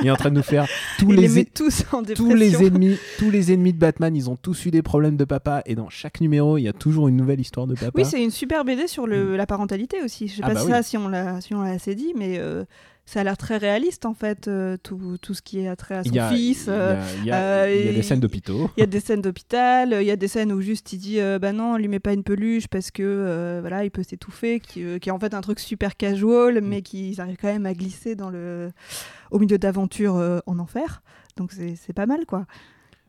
il 0.02 0.08
est, 0.08 0.12
en 0.12 0.16
train 0.16 0.30
de 0.32 0.36
nous 0.36 0.44
faire 0.44 0.68
tous 1.00 1.12
il 1.12 1.20
les, 1.20 1.46
tous 1.46 1.86
en 1.94 2.04
tous 2.04 2.34
les 2.34 2.66
ennemis, 2.66 2.98
tous 3.20 3.30
les 3.30 3.54
ennemis 3.54 3.74
de 3.74 3.80
Batman, 3.80 4.16
ils 4.16 4.30
ont 4.30 4.36
tous 4.36 4.66
eu 4.66 4.72
des 4.72 4.82
problèmes 4.82 5.16
de 5.18 5.26
papa 5.26 5.62
et 5.66 5.76
dans 5.76 5.90
chaque 5.90 6.20
numéro, 6.20 6.58
il 6.58 6.64
y 6.64 6.68
a 6.68 6.74
toujours 6.74 7.08
une 7.08 7.16
nouvelle 7.16 7.40
histoire 7.40 7.68
de 7.68 7.76
papa. 7.76 7.92
Oui, 7.96 8.06
c'est 8.06 8.22
une 8.24 8.32
super 8.32 8.66
BD 8.66 8.88
sur 8.88 9.08
le, 9.08 9.38
la 9.38 9.46
parentalité 9.46 10.02
aussi. 10.04 10.28
Je 10.28 10.36
sais 10.36 10.42
Ah 10.44 10.48
pas 10.48 10.54
bah 10.56 10.60
si 10.60 10.66
oui. 10.66 10.72
ça, 10.72 10.84
si 10.84 10.98
on 10.98 11.08
l'a 11.08 11.40
si 11.42 11.54
assez 11.54 11.96
dit, 11.96 12.14
mais 12.18 12.38
euh, 12.40 12.66
ça 13.06 13.20
a 13.20 13.24
l'air 13.26 13.36
très 13.38 13.58
réaliste 13.58 14.06
en 14.06 14.14
fait, 14.14 14.48
euh, 14.48 14.78
tout, 14.82 15.18
tout 15.22 15.34
ce 15.34 15.42
qui 15.42 15.60
est 15.60 15.68
attrait 15.68 15.96
à 15.96 16.04
son 16.04 16.16
a, 16.18 16.30
fils. 16.30 16.66
il 16.68 16.70
y 16.70 16.72
euh, 16.72 16.96
a- 17.02 17.16
il 17.20 17.26
y 17.26 17.32
a- 17.32 17.76
il 17.76 17.86
y 17.88 17.90
a 17.90 17.94
des 17.94 18.02
scènes 18.02 18.20
d'hôpitaux. 18.22 18.70
Il 18.78 18.80
y 18.80 18.84
a 18.84 18.88
des 18.88 19.00
scènes 19.02 19.22
d'hôpital, 19.22 19.98
il 20.00 20.06
y 20.08 20.12
a 20.12 20.16
des 20.16 20.28
scènes 20.30 20.52
où 20.54 20.62
juste 20.62 20.94
il 20.94 21.00
dit 21.00 21.20
euh, 21.20 21.38
bah 21.38 21.52
non, 21.52 21.74
on 21.74 21.78
lui 21.78 21.88
met 21.90 22.00
pas 22.00 22.14
une 22.14 22.24
peluche 22.24 22.68
parce 22.68 22.92
que 22.92 23.04
euh, 23.04 23.58
voilà, 23.62 23.84
il 23.84 23.92
peut 23.92 24.04
s'étouffer, 24.04 24.60
qui, 24.62 25.00
qui 25.02 25.10
est 25.10 25.12
en 25.12 25.20
fait 25.20 25.34
un 25.34 25.42
truc 25.42 25.60
super 25.60 25.98
casual, 25.98 26.62
Mm. 26.62 26.66
mais 26.68 26.82
qu'ils 26.82 27.20
arrivent 27.20 27.38
quand 27.42 27.52
même 27.52 27.66
à 27.66 27.74
glisser 27.74 28.16
dans 28.16 28.30
le 28.30 28.72
au 29.32 29.40
milieu 29.40 29.58
d'aventures 29.58 30.42
en 30.46 30.60
enfer. 30.60 31.02
Donc 31.36 31.52
c'est 31.52 31.76
c'est 31.76 31.94
pas 31.94 32.06
mal 32.06 32.26
quoi. 32.26 32.46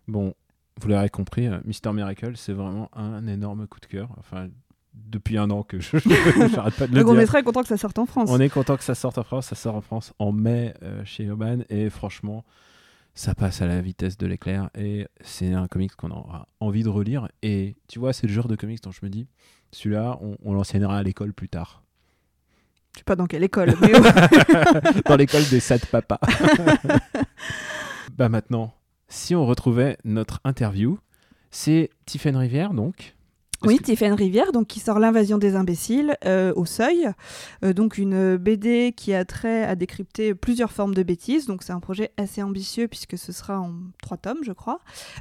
Bon, 0.08 0.34
vous 0.80 0.88
l'aurez 0.88 1.08
compris, 1.08 1.48
Mister 1.64 1.92
Miracle, 1.92 2.32
c'est 2.36 2.52
vraiment 2.52 2.90
un 2.94 3.26
énorme 3.28 3.66
coup 3.68 3.78
de 3.80 3.86
cœur. 3.86 4.08
Enfin, 4.18 4.48
depuis 4.94 5.38
un 5.38 5.50
an 5.50 5.62
que 5.62 5.80
je 5.80 5.96
j'arrête 6.54 6.74
pas 6.74 6.86
de 6.86 6.94
le 6.94 7.02
Donc 7.02 7.12
on 7.12 7.18
est 7.18 7.26
très 7.26 7.42
content 7.42 7.62
que 7.62 7.68
ça 7.68 7.76
sorte 7.76 7.98
en 7.98 8.06
France. 8.06 8.28
On 8.30 8.40
est 8.40 8.48
content 8.48 8.76
que 8.76 8.84
ça 8.84 8.94
sorte 8.94 9.18
en 9.18 9.22
France. 9.22 9.46
Ça 9.46 9.54
sort 9.54 9.74
en 9.74 9.80
France 9.80 10.12
en 10.18 10.32
mai 10.32 10.74
euh, 10.82 11.04
chez 11.04 11.24
Urban. 11.24 11.58
Et 11.68 11.90
franchement, 11.90 12.44
ça 13.14 13.34
passe 13.34 13.62
à 13.62 13.66
la 13.66 13.80
vitesse 13.80 14.16
de 14.18 14.26
l'éclair. 14.26 14.70
Et 14.76 15.06
c'est 15.20 15.52
un 15.52 15.66
comics 15.68 15.94
qu'on 15.94 16.10
aura 16.10 16.48
envie 16.60 16.82
de 16.82 16.88
relire. 16.88 17.28
Et 17.42 17.76
tu 17.88 17.98
vois, 17.98 18.12
c'est 18.12 18.26
le 18.26 18.32
genre 18.32 18.48
de 18.48 18.56
comics 18.56 18.82
dont 18.82 18.92
je 18.92 19.00
me 19.02 19.08
dis, 19.10 19.26
celui-là, 19.72 20.18
on, 20.20 20.36
on 20.42 20.52
l'enseignera 20.54 20.98
à 20.98 21.02
l'école 21.02 21.32
plus 21.32 21.48
tard. 21.48 21.82
Je 22.94 23.00
sais 23.00 23.04
pas 23.04 23.16
dans 23.16 23.26
quelle 23.26 23.42
école, 23.42 23.74
mais. 23.80 23.92
Dans 25.06 25.16
l'école 25.16 25.42
des 25.50 25.60
sad 25.60 25.84
papas. 25.86 26.20
bah 28.16 28.28
maintenant, 28.28 28.72
si 29.08 29.34
on 29.34 29.44
retrouvait 29.46 29.98
notre 30.04 30.40
interview, 30.44 30.98
c'est 31.50 31.90
Tiffen 32.06 32.36
Rivière, 32.36 32.72
donc. 32.72 33.13
Oui, 33.66 33.78
que- 33.78 33.84
Rivière, 34.14 34.52
donc 34.52 34.66
qui 34.66 34.80
sort 34.80 34.98
l'invasion 34.98 35.38
des 35.38 35.54
imbéciles 35.56 36.16
euh, 36.24 36.52
au 36.56 36.64
Seuil, 36.66 37.08
Euh, 37.64 37.72
donc 37.72 37.98
une 37.98 38.36
BD 38.36 38.92
qui 38.96 39.12
a 39.14 39.24
trait 39.24 39.64
à 39.64 39.74
décrypter 39.76 40.34
plusieurs 40.34 40.70
formes 40.72 40.94
de 40.94 41.02
bêtises. 41.02 41.46
Donc 41.46 41.62
c'est 41.62 41.72
un 41.72 41.80
projet 41.80 42.10
assez 42.16 42.42
ambitieux 42.42 42.86
puisque 42.88 43.16
ce 43.18 43.32
sera 43.32 43.60
en 43.60 43.72
trois 44.02 44.16
tomes, 44.16 44.38
je 44.42 44.52
crois. 44.52 44.78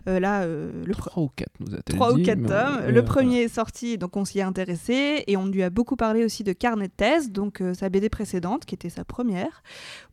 Euh, 0.07 0.19
là, 0.19 0.45
le 0.45 0.71
pre- 0.93 1.09
Trois 1.09 1.23
ou 1.23 1.29
quatre, 1.35 1.53
nous 1.59 1.73
a-t-elle 1.73 1.95
trois 1.95 2.13
ou 2.13 2.23
quatre 2.23 2.41
tomes. 2.41 2.87
Le 2.93 3.03
premier 3.05 3.41
est 3.43 3.47
sorti, 3.53 3.97
donc 3.97 4.15
on 4.17 4.25
s'y 4.25 4.39
est 4.39 4.43
intéressé 4.43 5.23
et 5.27 5.37
on 5.37 5.45
lui 5.45 5.63
a 5.63 5.69
beaucoup 5.69 5.95
parlé 5.95 6.23
aussi 6.25 6.43
de 6.43 6.53
Carnet 6.53 6.87
de 6.87 6.93
thèse, 6.95 7.31
donc 7.31 7.61
sa 7.73 7.89
BD 7.89 8.09
précédente 8.09 8.65
qui 8.65 8.75
était 8.75 8.89
sa 8.89 9.03
première, 9.05 9.63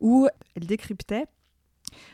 où 0.00 0.28
elle 0.56 0.66
décryptait 0.66 1.26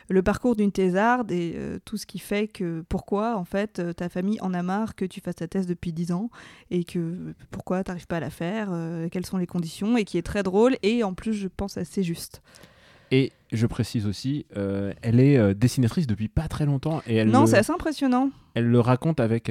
le 0.09 0.23
parcours 0.23 0.57
d'une 0.57 0.73
thésarde 0.73 1.33
et 1.33 1.55
euh, 1.57 1.79
tout 1.85 1.97
ce 1.97 2.07
qui 2.07 2.19
fait 2.19 2.49
que 2.49 2.85
pourquoi 2.89 3.37
en 3.37 3.45
fait 3.45 3.79
euh, 3.79 3.93
ta 3.93 4.09
famille 4.09 4.41
en 4.41 4.55
a 4.55 4.63
marre 4.63 4.95
que 4.95 5.05
tu 5.05 5.21
fasses 5.21 5.37
ta 5.37 5.49
thèse 5.49 5.67
depuis 5.67 5.93
10 5.93 6.13
ans 6.13 6.31
et 6.71 6.85
que 6.85 7.35
pourquoi 7.51 7.83
tu 7.85 7.91
n'arrives 7.91 8.07
pas 8.07 8.17
à 8.17 8.21
la 8.21 8.31
faire, 8.31 8.69
euh, 8.73 9.09
quelles 9.11 9.27
sont 9.27 9.39
les 9.39 9.47
conditions 9.47 9.97
et 9.97 10.05
qui 10.05 10.19
est 10.19 10.23
très 10.23 10.43
drôle 10.43 10.77
et 10.83 11.03
en 11.05 11.15
plus 11.15 11.33
je 11.33 11.49
pense 11.49 11.77
assez 11.77 12.03
juste. 12.03 12.43
Et 13.13 13.33
je 13.53 13.67
précise 13.67 14.05
aussi, 14.09 14.47
elle 14.57 15.21
est 15.21 15.55
dessinatrice 15.55 16.09
depuis 16.09 16.27
pas 16.27 16.49
très 16.49 16.67
longtemps 16.67 17.03
et 17.07 17.15
elle, 17.15 17.31
non, 17.31 17.43
le, 17.43 17.47
c'est 17.47 17.59
assez 17.59 17.71
impressionnant. 17.71 18.31
elle 18.55 18.67
le 18.67 18.81
raconte 18.81 19.21
avec 19.21 19.49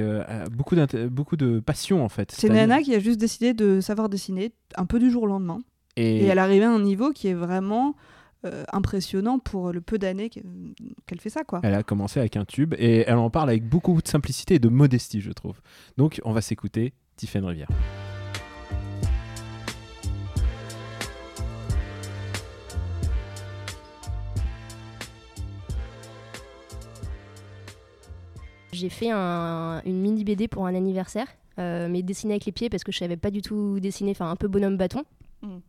beaucoup, 0.52 0.76
beaucoup 1.10 1.36
de 1.38 1.60
passion 1.60 2.04
en 2.04 2.10
fait. 2.10 2.32
C'est 2.32 2.50
nana 2.50 2.82
qui 2.82 2.94
a 2.94 2.98
juste 2.98 3.18
décidé 3.18 3.54
de 3.54 3.80
savoir 3.80 4.10
dessiner 4.10 4.52
un 4.76 4.84
peu 4.84 4.98
du 4.98 5.10
jour 5.10 5.22
au 5.22 5.26
lendemain. 5.26 5.60
Et, 5.96 6.18
Et 6.18 6.24
elle 6.26 6.38
arrivait 6.38 6.66
à 6.66 6.70
un 6.70 6.80
niveau 6.80 7.12
qui 7.12 7.28
est 7.28 7.34
vraiment 7.34 7.94
euh, 8.44 8.64
impressionnant 8.72 9.38
pour 9.38 9.72
le 9.72 9.80
peu 9.80 9.98
d'années 9.98 10.28
qu'elle 10.30 11.20
fait 11.20 11.30
ça, 11.30 11.42
quoi. 11.44 11.60
elle 11.62 11.74
a 11.74 11.82
commencé 11.82 12.20
avec 12.20 12.36
un 12.36 12.44
tube 12.44 12.74
et 12.78 13.04
elle 13.06 13.16
en 13.16 13.30
parle 13.30 13.48
avec 13.48 13.68
beaucoup 13.68 14.00
de 14.02 14.08
simplicité 14.08 14.54
et 14.56 14.58
de 14.58 14.68
modestie, 14.68 15.20
je 15.20 15.32
trouve. 15.32 15.60
Donc 15.96 16.20
on 16.24 16.32
va 16.32 16.40
s'écouter 16.42 16.92
Tiffen 17.16 17.44
Rivière. 17.44 17.68
J'ai 28.72 28.88
fait 28.90 29.10
un- 29.10 29.80
une 29.86 30.00
mini 30.00 30.24
BD 30.24 30.48
pour 30.48 30.66
un 30.66 30.74
anniversaire 30.74 31.26
euh, 31.58 31.88
mais 31.88 32.02
dessiner 32.02 32.34
avec 32.34 32.44
les 32.44 32.52
pieds 32.52 32.68
parce 32.68 32.84
que 32.84 32.92
je 32.92 32.98
savais 32.98 33.16
pas 33.16 33.30
du 33.30 33.40
tout 33.40 33.80
dessiner, 33.80 34.10
enfin 34.10 34.30
un 34.30 34.36
peu 34.36 34.46
bonhomme 34.48 34.76
bâton. 34.76 35.04
Mm. 35.46 35.60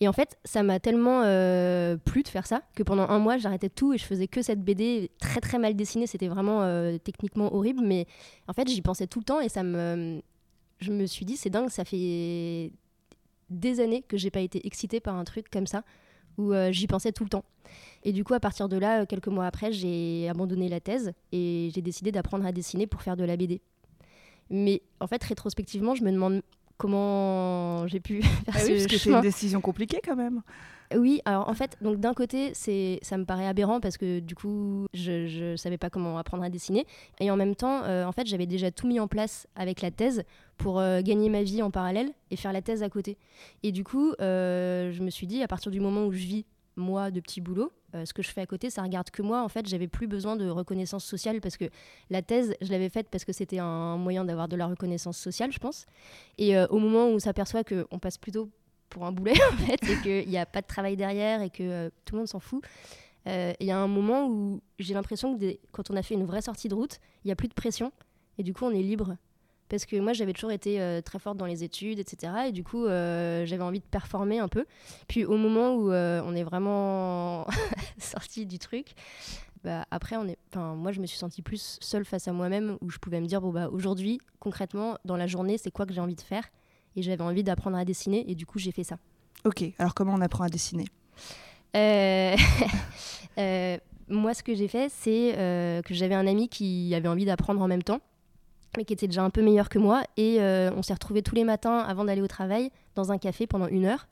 Et 0.00 0.08
en 0.08 0.12
fait, 0.12 0.38
ça 0.44 0.62
m'a 0.62 0.80
tellement 0.80 1.22
euh, 1.24 1.96
plu 1.96 2.22
de 2.22 2.28
faire 2.28 2.46
ça 2.46 2.62
que 2.74 2.82
pendant 2.82 3.08
un 3.08 3.18
mois, 3.18 3.36
j'arrêtais 3.36 3.68
tout 3.68 3.92
et 3.92 3.98
je 3.98 4.04
faisais 4.04 4.28
que 4.28 4.42
cette 4.42 4.62
BD 4.62 5.10
très 5.18 5.40
très 5.40 5.58
mal 5.58 5.74
dessinée. 5.74 6.06
C'était 6.06 6.28
vraiment 6.28 6.62
euh, 6.62 6.98
techniquement 6.98 7.54
horrible, 7.54 7.82
mais 7.84 8.06
en 8.48 8.52
fait, 8.52 8.68
j'y 8.68 8.82
pensais 8.82 9.06
tout 9.06 9.18
le 9.18 9.24
temps 9.24 9.40
et 9.40 9.48
ça 9.48 9.62
me, 9.62 10.22
je 10.80 10.92
me 10.92 11.06
suis 11.06 11.24
dit, 11.24 11.36
c'est 11.36 11.50
dingue, 11.50 11.68
ça 11.68 11.84
fait 11.84 12.72
des 13.50 13.80
années 13.80 14.02
que 14.02 14.16
j'ai 14.16 14.30
pas 14.30 14.40
été 14.40 14.66
excitée 14.66 15.00
par 15.00 15.16
un 15.16 15.24
truc 15.24 15.50
comme 15.50 15.66
ça 15.66 15.84
où 16.38 16.52
euh, 16.52 16.72
j'y 16.72 16.86
pensais 16.86 17.12
tout 17.12 17.24
le 17.24 17.30
temps. 17.30 17.44
Et 18.02 18.12
du 18.12 18.24
coup, 18.24 18.34
à 18.34 18.40
partir 18.40 18.68
de 18.68 18.76
là, 18.76 19.06
quelques 19.06 19.28
mois 19.28 19.46
après, 19.46 19.72
j'ai 19.72 20.28
abandonné 20.28 20.68
la 20.68 20.80
thèse 20.80 21.12
et 21.32 21.70
j'ai 21.74 21.82
décidé 21.82 22.12
d'apprendre 22.12 22.44
à 22.44 22.52
dessiner 22.52 22.86
pour 22.86 23.02
faire 23.02 23.16
de 23.16 23.24
la 23.24 23.36
BD. 23.36 23.60
Mais 24.50 24.82
en 25.00 25.06
fait, 25.06 25.22
rétrospectivement, 25.24 25.94
je 25.94 26.04
me 26.04 26.12
demande 26.12 26.42
comment 26.76 27.86
j'ai 27.86 28.00
pu 28.00 28.22
faire 28.22 28.32
Ah 28.48 28.58
oui, 28.58 28.60
ce 28.62 28.68
parce 28.72 28.84
que 28.86 28.90
c'est 28.92 28.98
chemin. 28.98 29.16
une 29.16 29.22
décision 29.22 29.60
compliquée 29.60 30.00
quand 30.04 30.16
même. 30.16 30.42
Oui, 30.94 31.22
alors 31.24 31.48
en 31.48 31.54
fait, 31.54 31.76
donc 31.80 31.98
d'un 31.98 32.12
côté, 32.14 32.52
c'est, 32.54 32.98
ça 33.02 33.16
me 33.16 33.24
paraît 33.24 33.46
aberrant 33.46 33.80
parce 33.80 33.96
que 33.96 34.20
du 34.20 34.34
coup, 34.34 34.84
je, 34.92 35.26
je 35.26 35.56
savais 35.56 35.78
pas 35.78 35.88
comment 35.90 36.18
apprendre 36.18 36.44
à 36.44 36.50
dessiner, 36.50 36.86
et 37.20 37.30
en 37.30 37.36
même 37.36 37.56
temps, 37.56 37.82
euh, 37.84 38.04
en 38.04 38.12
fait, 38.12 38.26
j'avais 38.26 38.46
déjà 38.46 38.70
tout 38.70 38.86
mis 38.86 39.00
en 39.00 39.08
place 39.08 39.46
avec 39.56 39.80
la 39.80 39.90
thèse 39.90 40.22
pour 40.58 40.78
euh, 40.78 41.00
gagner 41.00 41.30
ma 41.30 41.42
vie 41.42 41.62
en 41.62 41.70
parallèle 41.70 42.10
et 42.30 42.36
faire 42.36 42.52
la 42.52 42.62
thèse 42.62 42.82
à 42.82 42.90
côté. 42.90 43.16
Et 43.62 43.72
du 43.72 43.82
coup, 43.82 44.12
euh, 44.20 44.92
je 44.92 45.02
me 45.02 45.10
suis 45.10 45.26
dit, 45.26 45.42
à 45.42 45.48
partir 45.48 45.72
du 45.72 45.80
moment 45.80 46.04
où 46.04 46.12
je 46.12 46.18
vis 46.18 46.44
moi 46.76 47.10
de 47.10 47.20
petit 47.20 47.40
boulot, 47.40 47.72
euh, 47.94 48.04
ce 48.04 48.12
que 48.12 48.22
je 48.22 48.30
fais 48.30 48.40
à 48.40 48.46
côté, 48.46 48.70
ça 48.70 48.82
regarde 48.82 49.10
que 49.10 49.22
moi. 49.22 49.42
En 49.42 49.48
fait, 49.48 49.66
j'avais 49.66 49.88
plus 49.88 50.06
besoin 50.06 50.36
de 50.36 50.48
reconnaissance 50.48 51.04
sociale 51.04 51.40
parce 51.40 51.56
que 51.56 51.66
la 52.10 52.22
thèse, 52.22 52.54
je 52.60 52.70
l'avais 52.70 52.88
faite 52.88 53.08
parce 53.10 53.24
que 53.24 53.32
c'était 53.32 53.58
un 53.58 53.96
moyen 53.96 54.24
d'avoir 54.24 54.48
de 54.48 54.56
la 54.56 54.66
reconnaissance 54.66 55.18
sociale, 55.18 55.52
je 55.52 55.58
pense. 55.58 55.86
Et 56.38 56.56
euh, 56.56 56.66
au 56.68 56.78
moment 56.78 57.06
où 57.06 57.12
on 57.12 57.18
s'aperçoit 57.18 57.62
qu'on 57.64 57.98
passe 57.98 58.18
plutôt 58.18 58.50
pour 58.88 59.04
un 59.04 59.12
boulet 59.12 59.34
en 59.52 59.56
fait 59.56 59.82
et 59.88 60.00
qu'il 60.02 60.28
n'y 60.28 60.38
a 60.38 60.46
pas 60.46 60.60
de 60.60 60.66
travail 60.66 60.96
derrière 60.96 61.42
et 61.42 61.50
que 61.50 61.62
euh, 61.62 61.90
tout 62.04 62.14
le 62.14 62.20
monde 62.20 62.28
s'en 62.28 62.40
fout. 62.40 62.62
Il 63.26 63.66
y 63.66 63.70
a 63.70 63.78
un 63.78 63.88
moment 63.88 64.28
où 64.28 64.60
j'ai 64.78 64.92
l'impression 64.92 65.38
que 65.38 65.56
quand 65.72 65.90
on 65.90 65.96
a 65.96 66.02
fait 66.02 66.12
une 66.12 66.26
vraie 66.26 66.42
sortie 66.42 66.68
de 66.68 66.74
route, 66.74 66.98
il 67.24 67.28
n'y 67.28 67.32
a 67.32 67.36
plus 67.36 67.48
de 67.48 67.54
pression 67.54 67.90
et 68.36 68.42
du 68.42 68.52
coup 68.52 68.66
on 68.66 68.70
est 68.70 68.82
libre. 68.82 69.16
Parce 69.74 69.86
que 69.86 69.96
moi 69.96 70.12
j'avais 70.12 70.32
toujours 70.32 70.52
été 70.52 70.80
euh, 70.80 71.00
très 71.00 71.18
forte 71.18 71.36
dans 71.36 71.46
les 71.46 71.64
études, 71.64 71.98
etc. 71.98 72.32
Et 72.46 72.52
du 72.52 72.62
coup 72.62 72.86
euh, 72.86 73.44
j'avais 73.44 73.64
envie 73.64 73.80
de 73.80 73.84
performer 73.84 74.38
un 74.38 74.46
peu. 74.46 74.66
Puis 75.08 75.24
au 75.24 75.36
moment 75.36 75.74
où 75.74 75.90
euh, 75.90 76.22
on 76.24 76.36
est 76.36 76.44
vraiment 76.44 77.44
sorti 77.98 78.46
du 78.46 78.60
truc, 78.60 78.94
bah, 79.64 79.84
après 79.90 80.16
on 80.16 80.28
est, 80.28 80.38
enfin 80.52 80.76
moi 80.76 80.92
je 80.92 81.00
me 81.00 81.06
suis 81.06 81.18
sentie 81.18 81.42
plus 81.42 81.78
seule 81.80 82.04
face 82.04 82.28
à 82.28 82.32
moi-même 82.32 82.78
où 82.82 82.90
je 82.90 82.98
pouvais 82.98 83.20
me 83.20 83.26
dire 83.26 83.40
bon 83.40 83.50
bah 83.50 83.68
aujourd'hui 83.68 84.20
concrètement 84.38 84.96
dans 85.04 85.16
la 85.16 85.26
journée 85.26 85.58
c'est 85.58 85.72
quoi 85.72 85.86
que 85.86 85.92
j'ai 85.92 86.00
envie 86.00 86.14
de 86.14 86.20
faire? 86.20 86.44
Et 86.94 87.02
j'avais 87.02 87.24
envie 87.24 87.42
d'apprendre 87.42 87.76
à 87.76 87.84
dessiner 87.84 88.30
et 88.30 88.36
du 88.36 88.46
coup 88.46 88.60
j'ai 88.60 88.70
fait 88.70 88.84
ça. 88.84 88.98
Ok, 89.44 89.64
alors 89.80 89.94
comment 89.94 90.14
on 90.14 90.20
apprend 90.20 90.44
à 90.44 90.48
dessiner? 90.48 90.84
Moi, 94.06 94.34
ce 94.34 94.42
que 94.42 94.54
j'ai 94.54 94.68
fait, 94.68 94.90
c'est 94.90 95.32
que 95.84 95.94
j'avais 95.94 96.14
un 96.14 96.26
ami 96.26 96.48
qui 96.48 96.94
avait 96.94 97.08
envie 97.08 97.24
d'apprendre 97.24 97.60
en 97.62 97.66
même 97.66 97.82
temps, 97.82 98.00
mais 98.76 98.84
qui 98.84 98.92
était 98.92 99.06
déjà 99.06 99.22
un 99.22 99.30
peu 99.30 99.42
meilleur 99.42 99.68
que 99.68 99.78
moi. 99.78 100.02
Et 100.16 100.40
euh, 100.40 100.70
on 100.76 100.82
s'est 100.82 100.92
retrouvés 100.92 101.22
tous 101.22 101.34
les 101.34 101.44
matins 101.44 101.78
avant 101.78 102.04
d'aller 102.04 102.22
au 102.22 102.28
travail 102.28 102.70
dans 102.94 103.12
un 103.12 103.18
café 103.18 103.46
pendant 103.46 103.68
une 103.68 103.86
heure. 103.86 104.06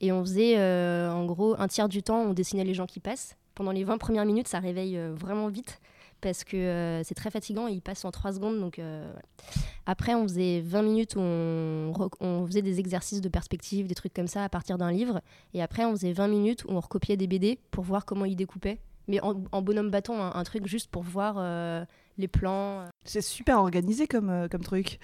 Et 0.00 0.12
on 0.12 0.22
faisait, 0.24 0.58
euh, 0.58 1.10
en 1.10 1.24
gros, 1.24 1.56
un 1.58 1.68
tiers 1.68 1.88
du 1.88 2.02
temps, 2.02 2.20
on 2.20 2.32
dessinait 2.32 2.64
les 2.64 2.74
gens 2.74 2.86
qui 2.86 3.00
passent. 3.00 3.36
Pendant 3.54 3.72
les 3.72 3.84
20 3.84 3.98
premières 3.98 4.26
minutes, 4.26 4.48
ça 4.48 4.58
réveille 4.58 4.96
euh, 4.96 5.12
vraiment 5.14 5.48
vite 5.48 5.80
parce 6.22 6.44
que 6.44 7.02
c'est 7.04 7.14
très 7.14 7.30
fatigant 7.30 7.68
et 7.68 7.72
ils 7.72 7.82
passent 7.82 8.04
en 8.04 8.10
3 8.10 8.32
secondes. 8.32 8.58
Donc. 8.58 8.80
Après, 9.84 10.14
on 10.14 10.22
faisait 10.24 10.60
20 10.60 10.82
minutes 10.82 11.14
où 11.14 11.20
on, 11.20 12.46
faisait 12.46 12.62
des 12.62 12.80
exercices 12.80 13.20
de 13.20 13.28
perspective, 13.28 13.86
des 13.86 13.94
trucs 13.94 14.14
comme 14.14 14.26
ça 14.26 14.42
à 14.42 14.48
partir 14.48 14.78
d'un 14.78 14.90
livre. 14.90 15.20
Et 15.54 15.62
après, 15.62 15.84
on 15.84 15.92
faisait 15.92 16.12
20 16.12 16.26
minutes 16.26 16.64
où 16.64 16.70
on 16.70 16.80
recopiait 16.80 17.18
des 17.18 17.26
BD 17.28 17.60
pour 17.70 17.84
voir 17.84 18.06
comment 18.06 18.24
ils 18.24 18.34
découpaient. 18.34 18.80
Mais 19.08 19.20
en, 19.20 19.34
bonhomme 19.62 19.90
bâton, 19.90 20.20
un, 20.20 20.42
truc 20.42 20.66
juste 20.66 20.90
pour 20.90 21.02
voir 21.02 21.36
les 22.18 22.28
plans. 22.28 22.84
C'est 23.04 23.22
super 23.22 23.58
organisé 23.58 24.06
comme, 24.06 24.30
euh, 24.30 24.48
comme 24.48 24.62
truc. 24.62 24.98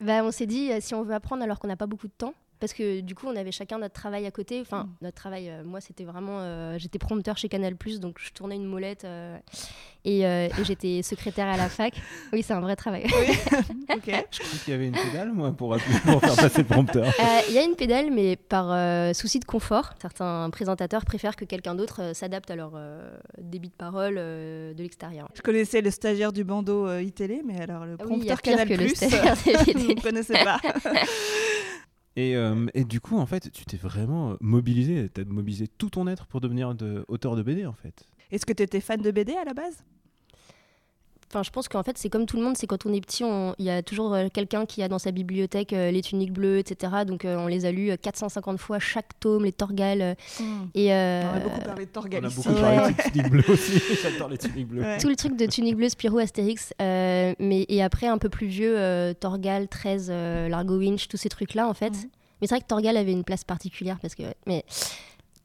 Bah, 0.00 0.24
on 0.24 0.30
s'est 0.30 0.46
dit, 0.46 0.72
euh, 0.72 0.78
si 0.80 0.94
on 0.94 1.02
veut 1.02 1.14
apprendre 1.14 1.42
alors 1.42 1.58
qu'on 1.58 1.68
n'a 1.68 1.76
pas 1.76 1.86
beaucoup 1.86 2.08
de 2.08 2.12
temps, 2.16 2.34
parce 2.64 2.72
que 2.72 3.00
du 3.00 3.14
coup, 3.14 3.26
on 3.28 3.36
avait 3.36 3.52
chacun 3.52 3.78
notre 3.78 3.92
travail 3.92 4.24
à 4.24 4.30
côté. 4.30 4.58
Enfin, 4.62 4.84
Mm. 4.84 4.88
notre 5.02 5.16
travail, 5.16 5.50
euh, 5.50 5.62
moi, 5.64 5.82
c'était 5.82 6.04
vraiment. 6.04 6.38
euh, 6.40 6.78
j'étais 6.78 6.98
prompteur 6.98 7.36
chez 7.36 7.50
Canal, 7.50 7.74
donc 8.00 8.16
je 8.18 8.30
tournais 8.32 8.56
une 8.56 8.64
molette 8.64 9.04
euh, 9.04 9.36
et, 10.06 10.24
euh, 10.26 10.48
et 10.58 10.64
j'étais 10.64 11.02
secrétaire 11.02 11.46
à 11.46 11.58
la 11.58 11.68
fac. 11.68 11.92
Oui, 12.32 12.42
c'est 12.42 12.54
un 12.54 12.60
vrai 12.60 12.74
travail. 12.76 13.04
Ok. 13.94 14.06
Je 14.06 14.38
crois 14.38 14.58
qu'il 14.64 14.72
y 14.72 14.74
avait 14.74 14.86
une 14.86 14.92
pédale, 14.94 15.32
moi, 15.32 15.52
pour, 15.52 15.76
faire 15.78 16.36
passer 16.36 16.58
le 16.62 16.64
prompteur. 16.64 17.04
Euh, 17.06 17.40
Il 17.48 17.54
y 17.54 17.58
a 17.58 17.62
une 17.62 17.76
pédale, 17.76 18.10
mais 18.10 18.36
par 18.36 18.72
euh, 18.72 19.12
souci 19.12 19.38
de 19.40 19.44
confort. 19.44 19.92
Certains 20.00 20.48
présentateurs 20.50 21.04
préfèrent 21.04 21.36
que 21.36 21.44
quelqu'un 21.44 21.74
d'autre 21.74 22.00
euh, 22.00 22.14
s'adapte 22.14 22.50
à 22.50 22.56
leur 22.56 22.72
euh, 22.76 23.14
débit 23.38 23.68
de 23.68 23.74
parole 23.74 24.16
euh, 24.18 24.72
de 24.72 24.82
l'extérieur. 24.82 25.28
Je 25.34 25.42
connaissais 25.42 25.80
le 25.82 25.90
stagiaire 25.90 26.32
du 26.32 26.44
bandeau 26.44 26.86
euh, 26.88 27.02
iTélé, 27.02 27.42
mais 27.44 27.60
alors 27.60 27.84
le 27.84 27.96
Ah 28.00 28.04
oui, 28.08 28.18
il 28.22 28.24
y 28.24 28.30
a 28.30 28.36
prompteur 28.36 28.42
pire 28.42 28.56
Canal+, 28.56 28.68
que 28.68 28.74
le 28.74 28.84
euh, 28.90 28.94
stagiaire 28.94 29.64
BD. 29.66 29.94
ne 29.94 30.00
connaissais 30.00 30.42
pas. 30.44 30.60
Et, 32.16 32.36
euh, 32.36 32.66
et 32.74 32.84
du 32.84 33.00
coup, 33.00 33.18
en 33.18 33.26
fait, 33.26 33.50
tu 33.52 33.64
t'es 33.64 33.76
vraiment 33.76 34.32
euh, 34.32 34.36
mobilisé. 34.40 35.10
Tu 35.12 35.20
as 35.20 35.24
mobilisé 35.24 35.68
tout 35.68 35.90
ton 35.90 36.06
être 36.06 36.26
pour 36.26 36.40
devenir 36.40 36.74
de, 36.74 37.04
auteur 37.08 37.36
de 37.36 37.42
BD, 37.42 37.66
en 37.66 37.72
fait. 37.72 38.06
Est-ce 38.30 38.46
que 38.46 38.52
tu 38.52 38.62
étais 38.62 38.80
fan 38.80 39.00
de 39.00 39.10
BD 39.10 39.32
à 39.32 39.44
la 39.44 39.54
base? 39.54 39.84
Enfin, 41.30 41.42
je 41.42 41.50
pense 41.50 41.68
qu'en 41.68 41.82
fait, 41.82 41.98
c'est 41.98 42.08
comme 42.08 42.26
tout 42.26 42.36
le 42.36 42.42
monde, 42.42 42.56
c'est 42.56 42.66
quand 42.66 42.86
on 42.86 42.92
est 42.92 43.00
petit, 43.00 43.24
il 43.58 43.64
y 43.64 43.70
a 43.70 43.82
toujours 43.82 44.14
euh, 44.14 44.28
quelqu'un 44.32 44.66
qui 44.66 44.82
a 44.82 44.88
dans 44.88 44.98
sa 44.98 45.10
bibliothèque 45.10 45.72
euh, 45.72 45.90
les 45.90 46.00
tuniques 46.02 46.32
bleues, 46.32 46.58
etc. 46.58 46.92
Donc, 47.06 47.24
euh, 47.24 47.36
on 47.36 47.46
les 47.46 47.64
a 47.66 47.72
lus 47.72 47.90
euh, 47.90 47.96
450 48.00 48.58
fois, 48.58 48.78
chaque 48.78 49.18
tome, 49.20 49.44
les 49.44 49.52
Torgal. 49.52 50.00
euh, 50.02 50.14
et, 50.74 50.92
euh, 50.92 51.22
On 51.32 51.36
a 51.36 51.40
beaucoup 51.40 51.60
parlé 51.60 51.86
de 51.86 51.90
Torgal 51.90 52.24
On 52.24 52.26
a 52.26 52.30
beaucoup 52.30 52.48
Ouais. 52.50 52.60
parlé 52.62 52.94
de 52.94 53.02
tuniques 53.10 53.30
bleues 53.30 53.44
aussi. 53.48 53.82
J'adore 54.02 54.28
les 54.28 54.38
tuniques 54.38 54.68
bleues. 54.68 54.82
Ouais. 54.82 54.98
tout 54.98 55.08
le 55.08 55.16
truc 55.16 55.36
de 55.36 55.46
tunique 55.46 55.76
bleue, 55.76 55.88
Spirou, 55.88 56.18
Astérix. 56.18 56.72
euh, 56.80 57.34
mais, 57.40 57.64
et 57.68 57.82
après, 57.82 58.06
un 58.06 58.18
peu 58.18 58.28
plus 58.28 58.46
vieux, 58.46 58.74
euh, 58.78 59.12
Torgal, 59.14 59.66
13, 59.68 60.08
euh, 60.10 60.48
Largo 60.48 60.78
Winch, 60.78 61.08
tous 61.08 61.16
ces 61.16 61.28
trucs-là, 61.28 61.68
en 61.68 61.74
fait. 61.74 61.90
Mhm. 61.90 62.08
Mais 62.40 62.46
c'est 62.48 62.54
vrai 62.56 62.60
que 62.60 62.66
Torgal 62.66 62.96
avait 62.96 63.12
une 63.12 63.24
place 63.24 63.44
particulière 63.44 63.98
parce 64.02 64.14
que. 64.14 64.24
Mais 64.46 64.64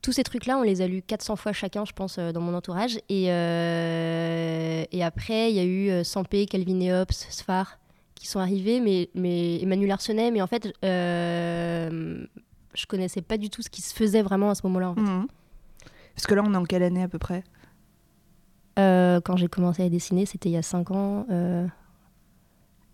tous 0.01 0.11
ces 0.13 0.23
trucs-là, 0.23 0.57
on 0.57 0.63
les 0.63 0.81
a 0.81 0.87
lus 0.87 1.01
400 1.01 1.35
fois 1.35 1.51
chacun, 1.53 1.83
je 1.85 1.91
pense, 1.93 2.17
euh, 2.17 2.31
dans 2.31 2.41
mon 2.41 2.53
entourage. 2.53 2.97
Et, 3.09 3.31
euh, 3.31 4.83
et 4.91 5.03
après, 5.03 5.51
il 5.51 5.55
y 5.55 5.59
a 5.59 5.63
eu 5.65 5.89
euh, 5.89 6.03
Sampé, 6.03 6.45
Calvin 6.45 6.79
et 6.79 6.93
Hobbes, 6.93 7.11
Sfar 7.11 7.79
qui 8.15 8.27
sont 8.27 8.39
arrivés, 8.39 8.79
mais, 8.81 9.09
mais 9.15 9.61
Emmanuel 9.61 9.91
Arsenet. 9.91 10.31
Mais 10.31 10.41
en 10.41 10.47
fait, 10.47 10.73
euh, 10.83 12.25
je 12.73 12.85
connaissais 12.85 13.21
pas 13.21 13.37
du 13.37 13.49
tout 13.49 13.61
ce 13.61 13.69
qui 13.69 13.81
se 13.81 13.93
faisait 13.93 14.21
vraiment 14.21 14.49
à 14.49 14.55
ce 14.55 14.65
moment-là. 14.67 14.89
en 14.91 14.95
fait. 14.95 15.01
Mhm. 15.01 15.27
Parce 16.15 16.27
que 16.27 16.35
là, 16.35 16.43
on 16.45 16.53
est 16.53 16.57
en 16.57 16.65
quelle 16.65 16.83
année 16.83 17.03
à 17.03 17.07
peu 17.07 17.17
près? 17.19 17.43
Euh, 18.77 19.19
quand 19.21 19.35
j'ai 19.37 19.47
commencé 19.47 19.83
à 19.83 19.89
dessiner, 19.89 20.25
c'était 20.25 20.49
il 20.49 20.53
y 20.53 20.57
a 20.57 20.61
5 20.61 20.91
ans. 20.91 21.25
euh, 21.29 21.65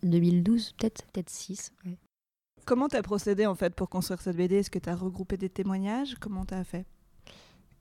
2012, 0.04 0.74
peut-être 0.78 1.04
Peut-être 1.12 1.30
6. 1.30 1.72
ouais. 1.86 1.98
Comment 2.66 2.88
tu 2.88 2.96
as 2.96 3.02
procédé 3.04 3.46
en 3.46 3.56
fait 3.56 3.74
pour 3.76 3.90
construire 3.90 4.22
cette 4.22 4.36
BD 4.38 4.58
Est-ce 4.58 4.70
que 4.72 4.80
tu 4.80 4.90
as 4.90 4.96
regroupé 4.96 5.38
des 5.38 5.50
témoignages? 5.50 6.16
Comment 6.20 6.46
tu 6.46 6.54
as 6.54 6.64
fait? 6.64 6.86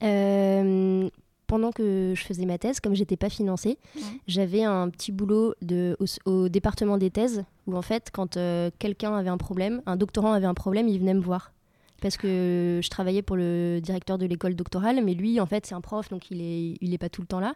Euh, 0.05 1.09
pendant 1.47 1.73
que 1.73 2.15
je 2.17 2.23
faisais 2.25 2.47
ma 2.47 2.59
thèse, 2.59 2.81
comme 2.81 2.95
j'étais 2.95 3.17
pas 3.17 3.29
financée, 3.29 3.79
j'avais 4.27 4.65
un 4.65 4.89
petit 4.89 5.13
boulot 5.13 5.55
de, 5.63 5.97
au, 6.01 6.31
au 6.31 6.49
département 6.49 6.97
des 6.99 7.11
thèses 7.11 7.45
où 7.67 7.77
en 7.77 7.83
fait, 7.83 8.11
quand 8.13 8.37
euh, 8.37 8.71
quelqu'un 8.79 9.15
avait 9.15 9.29
un 9.29 9.37
problème, 9.37 9.83
un 9.87 9.97
doctorant 9.97 10.33
avait 10.33 10.47
un 10.47 10.55
problème, 10.55 10.89
il 10.89 10.99
venait 10.99 11.15
me 11.15 11.21
voir. 11.21 11.53
Parce 12.01 12.17
que 12.17 12.81
je 12.83 12.91
travaillais 12.91 13.23
pour 13.23 13.37
le 13.37 13.81
directeur 13.81 14.19
de 14.19 14.27
l'école 14.27 14.55
doctorale, 14.55 15.03
mais 15.03 15.15
lui, 15.15 15.41
en 15.41 15.47
fait, 15.47 15.65
c'est 15.65 15.75
un 15.75 15.81
prof, 15.81 16.09
donc 16.11 16.31
il 16.31 16.41
est, 16.43 16.77
il 16.81 16.93
est 16.93 16.99
pas 16.99 17.09
tout 17.09 17.23
le 17.23 17.27
temps 17.27 17.41
là. 17.41 17.55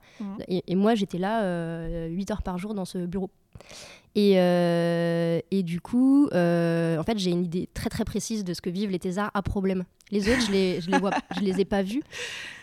Et, 0.48 0.62
et 0.68 0.74
moi, 0.74 0.94
j'étais 0.94 1.18
là 1.18 1.42
euh, 1.42 2.08
8 2.08 2.30
heures 2.30 2.42
par 2.42 2.56
jour 2.56 2.72
dans 2.74 2.84
ce 2.86 2.98
bureau. 3.04 3.30
Et, 4.20 4.32
euh, 4.40 5.38
et 5.52 5.62
du 5.62 5.80
coup, 5.80 6.28
euh, 6.32 6.98
en 6.98 7.04
fait, 7.04 7.18
j'ai 7.18 7.30
une 7.30 7.44
idée 7.44 7.68
très 7.72 7.88
très 7.88 8.04
précise 8.04 8.42
de 8.42 8.52
ce 8.52 8.60
que 8.60 8.68
vivent 8.68 8.90
les 8.90 8.98
thésards 8.98 9.30
à 9.32 9.42
problème. 9.42 9.84
Les 10.10 10.28
autres, 10.28 10.44
je 10.44 10.50
les, 10.50 10.80
je 10.80 10.90
les 10.90 10.98
vois, 10.98 11.12
je 11.36 11.40
les 11.40 11.60
ai 11.60 11.64
pas 11.64 11.82
vus. 11.82 12.02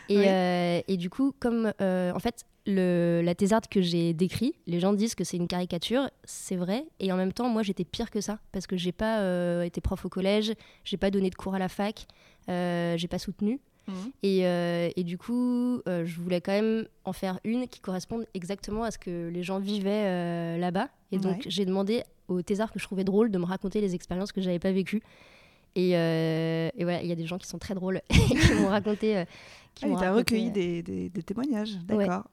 Et, 0.10 0.18
Oui. 0.18 0.26
euh, 0.28 0.82
et 0.90 0.98
du 0.98 1.10
coup, 1.10 1.34
comme 1.40 1.72
en 1.80 2.20
fait, 2.20 2.44
le, 2.68 3.22
la 3.24 3.36
thésarde 3.36 3.68
que 3.70 3.80
j'ai 3.82 4.14
décrit, 4.14 4.54
les 4.68 4.82
gens 4.82 4.92
disent 4.92 5.16
que 5.16 5.24
c'est 5.24 5.38
une 5.38 5.48
caricature, 5.48 6.10
c'est 6.26 6.58
vrai. 6.58 6.84
Et 7.00 7.14
en 7.14 7.16
même 7.16 7.32
temps, 7.32 7.48
moi, 7.48 7.64
j'étais 7.64 7.86
pire 7.86 8.10
que 8.12 8.20
ça 8.20 8.40
parce 8.52 8.68
que 8.68 8.76
j'ai 8.76 8.92
pas 8.92 9.64
été 9.66 9.80
prof 9.80 10.04
au 10.04 10.10
collège, 10.10 10.52
j'ai 10.84 10.98
pas 10.98 11.10
donné 11.10 11.30
de 11.30 11.36
cours 11.36 11.56
à 11.56 11.60
la 11.60 11.70
fac, 11.70 12.06
j'ai 12.50 13.08
pas 13.10 13.20
soutenu. 13.20 13.62
Mhm. 13.88 14.12
Et, 14.24 14.46
euh, 14.48 14.90
et 14.96 15.04
du 15.04 15.18
coup, 15.18 15.82
euh, 15.88 16.06
je 16.06 16.20
voulais 16.20 16.42
quand 16.42 16.52
même 16.54 16.88
en 17.04 17.14
faire 17.14 17.40
une 17.44 17.68
qui 17.68 17.80
corresponde 17.82 18.26
exactement 18.34 18.84
à 18.84 18.92
ce 18.92 18.98
que 18.98 19.30
les 19.30 19.44
gens 19.44 19.60
vivaient 19.60 20.06
euh, 20.06 20.58
là-bas. 20.58 20.90
Et 21.12 21.18
donc, 21.20 21.38
Ouais. 21.38 21.44
j'ai 21.48 21.66
demandé 21.66 22.04
au 22.28 22.42
thésard 22.42 22.72
que 22.72 22.80
je 22.80 22.86
trouvais 22.86 23.04
drôle 23.04 23.30
de 23.32 23.38
me 23.38 23.46
raconter 23.46 23.82
les 23.82 23.94
expériences 23.94 24.32
que 24.32 24.42
j'avais 24.42 24.60
pas 24.60 24.72
vécues. 24.72 25.02
Et, 25.76 25.90
et 25.92 26.86
ouais, 26.86 27.02
il 27.04 27.08
y 27.08 27.12
a 27.12 27.16
des 27.16 27.26
gens 27.28 27.38
qui 27.38 27.48
sont 27.48 27.60
très 27.60 27.76
drôles 27.76 28.02
qui 28.10 28.54
m'ont 28.60 28.70
raconté. 28.70 29.26
qui 29.76 29.86
Ah, 29.86 29.88
m'ont 29.90 29.98
tu 29.98 30.04
as 30.04 30.12
raconté, 30.12 30.36
recueilli 30.36 30.52
des, 30.52 30.82
des- 30.82 31.10
des 31.10 31.24
témoignages, 31.24 31.74
Ouais. 31.90 31.98
d'accord. 31.98 32.24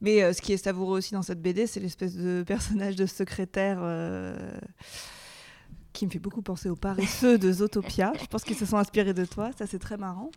Mais 0.00 0.32
ce 0.32 0.42
qui 0.42 0.52
est 0.52 0.56
savoureux 0.58 0.98
aussi 0.98 1.14
dans 1.14 1.22
cette 1.22 1.40
BD, 1.40 1.66
c'est 1.66 1.80
l'espèce 1.80 2.16
de 2.16 2.42
personnage 2.46 2.96
de 2.96 3.06
secrétaire 3.06 3.78
qui 5.96 6.04
me 6.04 6.10
fait 6.10 6.18
beaucoup 6.18 6.42
penser 6.42 6.68
aux 6.68 6.76
paresseux 6.76 7.38
de 7.38 7.50
Zootopia. 7.50 8.12
Je 8.20 8.26
pense 8.26 8.44
qu'ils 8.44 8.56
se 8.56 8.66
sont 8.66 8.76
inspirés 8.76 9.14
de 9.14 9.24
toi, 9.24 9.50
ça 9.58 9.66
c'est 9.66 9.78
très 9.78 9.96
marrant. 9.96 10.30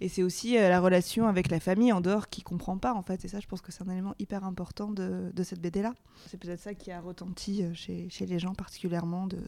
Et 0.00 0.08
c'est 0.08 0.22
aussi 0.22 0.56
euh, 0.56 0.70
la 0.70 0.80
relation 0.80 1.28
avec 1.28 1.50
la 1.50 1.60
famille 1.60 1.92
en 1.92 2.00
dehors 2.00 2.28
qui 2.28 2.42
comprend 2.42 2.78
pas 2.78 2.94
en 2.94 3.02
fait. 3.02 3.24
Et 3.24 3.28
ça, 3.28 3.38
je 3.38 3.46
pense 3.46 3.60
que 3.60 3.72
c'est 3.72 3.82
un 3.82 3.90
élément 3.90 4.14
hyper 4.18 4.44
important 4.44 4.90
de, 4.90 5.30
cette 5.42 5.60
BD-là. 5.60 5.92
C'est 6.28 6.40
peut-être 6.40 6.60
ça 6.60 6.74
qui 6.74 6.90
a 6.90 7.00
retenti 7.00 7.62
euh, 7.62 7.74
chez, 7.74 8.26
les 8.26 8.38
gens 8.38 8.54
particulièrement 8.54 9.26
de 9.26 9.38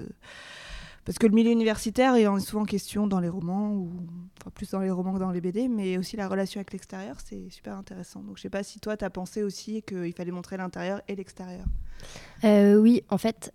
parce 1.07 1.19
que 1.19 1.27
le 1.27 1.35
milieu 1.35 1.51
universitaire 1.51 2.15
est 2.15 2.41
souvent 2.41 2.65
question 2.65 3.07
dans 3.07 3.21
les 3.21 3.29
romans, 3.29 3.73
ou 3.73 3.91
enfin, 4.41 4.51
plus 4.55 4.71
dans 4.71 4.81
les 4.81 4.91
romans 4.91 5.13
que 5.13 5.19
dans 5.19 5.31
les 5.31 5.43
BD, 5.43 5.69
mais 5.69 5.99
aussi 5.99 6.17
la 6.17 6.29
relation 6.29 6.61
avec 6.61 6.73
l'extérieur, 6.73 7.17
c'est 7.23 7.51
super 7.51 7.77
intéressant. 7.77 8.21
Donc 8.21 8.39
je 8.39 8.43
sais 8.43 8.51
pas 8.51 8.63
si 8.63 8.81
toi, 8.81 8.97
tu 8.97 9.05
as 9.05 9.11
pensé 9.11 9.43
aussi 9.43 9.83
qu'il 9.83 10.15
fallait 10.15 10.31
montrer 10.31 10.57
l'intérieur 10.57 11.03
et 11.07 11.15
l'extérieur. 11.15 11.67
Euh, 12.45 12.77
oui, 12.77 13.03
en 13.11 13.19
fait, 13.19 13.53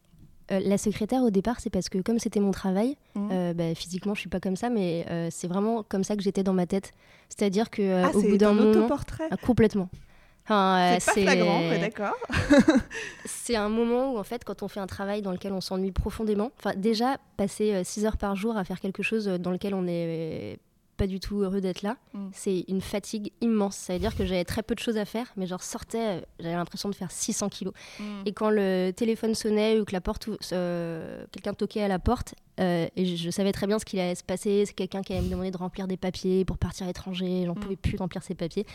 euh, 0.52 0.60
la 0.64 0.78
secrétaire 0.78 1.22
au 1.24 1.30
départ, 1.30 1.60
c'est 1.60 1.70
parce 1.70 1.90
que 1.90 2.00
comme 2.00 2.20
c'était 2.20 2.40
mon 2.40 2.52
travail, 2.52 2.96
Mmh. 3.16 3.30
euh, 3.32 3.54
bah, 3.54 3.76
physiquement 3.76 4.14
je 4.14 4.22
suis 4.22 4.30
pas 4.30 4.40
comme 4.40 4.56
ça, 4.56 4.70
mais 4.70 5.06
euh, 5.10 5.28
c'est 5.32 5.48
vraiment 5.48 5.84
comme 5.84 6.04
ça 6.04 6.16
que 6.16 6.22
j'étais 6.22 6.44
dans 6.44 6.54
ma 6.54 6.66
tête. 6.66 6.94
C'est-à-dire 7.30 7.70
que 7.70 8.06
ah, 8.06 8.12
au 8.16 8.22
bout 8.22 8.38
d'un 8.38 8.50
un 8.50 8.54
moment, 8.54 8.70
autoportrait 8.72 9.28
Ah, 9.32 9.38
complètement. 9.38 9.90
Enfin, 10.46 10.98
C'est 11.00 11.26
pas 11.26 11.32
flagrant, 11.32 11.60
mais 11.60 11.80
d'accord. 11.80 12.16
c'est 13.26 13.56
un 13.56 13.70
moment 13.70 14.14
où 14.14 14.18
en 14.18 14.24
fait 14.24 14.44
quand 14.44 14.64
on 14.64 14.68
fait 14.68 14.80
un 14.80 14.88
travail 14.88 15.22
dans 15.22 15.32
lequel 15.32 15.54
on 15.54 15.62
s'ennuie 15.62 15.92
profondément, 15.92 16.52
enfin 16.58 16.74
déjà 16.76 17.18
passer 17.38 17.84
6 17.84 18.06
heures 18.06 18.18
par 18.18 18.36
jour 18.36 18.58
à 18.58 18.64
faire 18.64 18.80
quelque 18.80 19.04
chose 19.04 19.26
dans 19.26 19.52
lequel 19.52 19.74
on 19.76 19.84
n'est 19.84 20.58
pas 21.00 21.08
du 21.08 21.20
tout 21.20 21.38
heureux 21.42 21.62
d'être 21.62 21.82
là, 21.82 21.98
Mm. 22.14 22.28
c'est 22.34 22.66
une 22.68 22.82
fatigue 22.82 23.32
immense. 23.42 23.76
Ça 23.76 23.94
veut 23.94 24.00
dire 24.00 24.16
que 24.16 24.26
j'avais 24.26 24.46
très 24.46 24.62
peu 24.62 24.76
de 24.76 24.80
choses 24.80 24.98
à 24.98 25.06
faire, 25.06 25.28
mais 25.38 25.48
genre 25.48 25.64
sortais, 25.64 25.98
euh, 26.18 26.22
j'avais 26.40 26.56
l'impression 26.56 26.90
de 26.90 26.96
faire 26.96 27.10
600 27.12 27.50
kilos. 27.50 27.74
Mmh. 28.00 28.04
Et 28.28 28.34
quand 28.34 28.50
le 28.52 28.92
téléphone 28.96 29.34
sonnait 29.34 29.80
ou 29.80 29.86
que 29.86 29.94
la 29.94 30.02
porte, 30.02 30.30
euh, 30.52 31.26
quelqu'un 31.32 31.54
toquait 31.54 31.82
à 31.82 31.88
la 31.88 31.98
porte, 32.00 32.36
euh, 32.60 32.88
et 32.96 33.06
je, 33.06 33.16
je 33.16 33.30
savais 33.32 33.52
très 33.54 33.66
bien 33.68 33.80
ce 33.80 33.86
qu'il 33.86 34.00
allait 34.00 34.16
se 34.16 34.24
passer. 34.24 34.66
C'est 34.66 34.74
quelqu'un 34.74 35.02
qui 35.02 35.14
allait 35.14 35.22
me 35.22 35.30
demander 35.32 35.50
de 35.52 35.58
remplir 35.58 35.88
des 35.88 35.96
papiers 35.98 36.44
pour 36.46 36.58
partir 36.58 36.84
à 36.86 36.88
l'étranger. 36.88 37.44
J'en 37.46 37.54
Mm. 37.56 37.60
pouvais 37.60 37.76
plus 37.78 37.98
remplir 37.98 38.22
ces 38.22 38.36
papiers. 38.36 38.66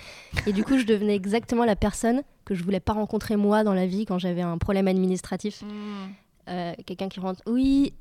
Et 0.46 0.52
du 0.52 0.64
coup, 0.64 0.78
je 0.78 0.84
devenais 0.86 1.14
exactement 1.14 1.64
la 1.66 1.76
personne 1.76 2.22
que 2.46 2.54
je 2.54 2.64
voulais 2.64 2.80
pas 2.80 2.94
rencontrer 2.94 3.36
moi 3.36 3.62
dans 3.62 3.74
la 3.74 3.86
vie 3.86 4.06
quand 4.06 4.18
j'avais 4.18 4.40
un 4.42 4.56
problème 4.58 4.88
administratif. 4.88 5.62
Euh, 6.48 6.72
quelqu'un 6.84 7.08
qui 7.08 7.20
rentre, 7.20 7.40
oui, 7.46 7.94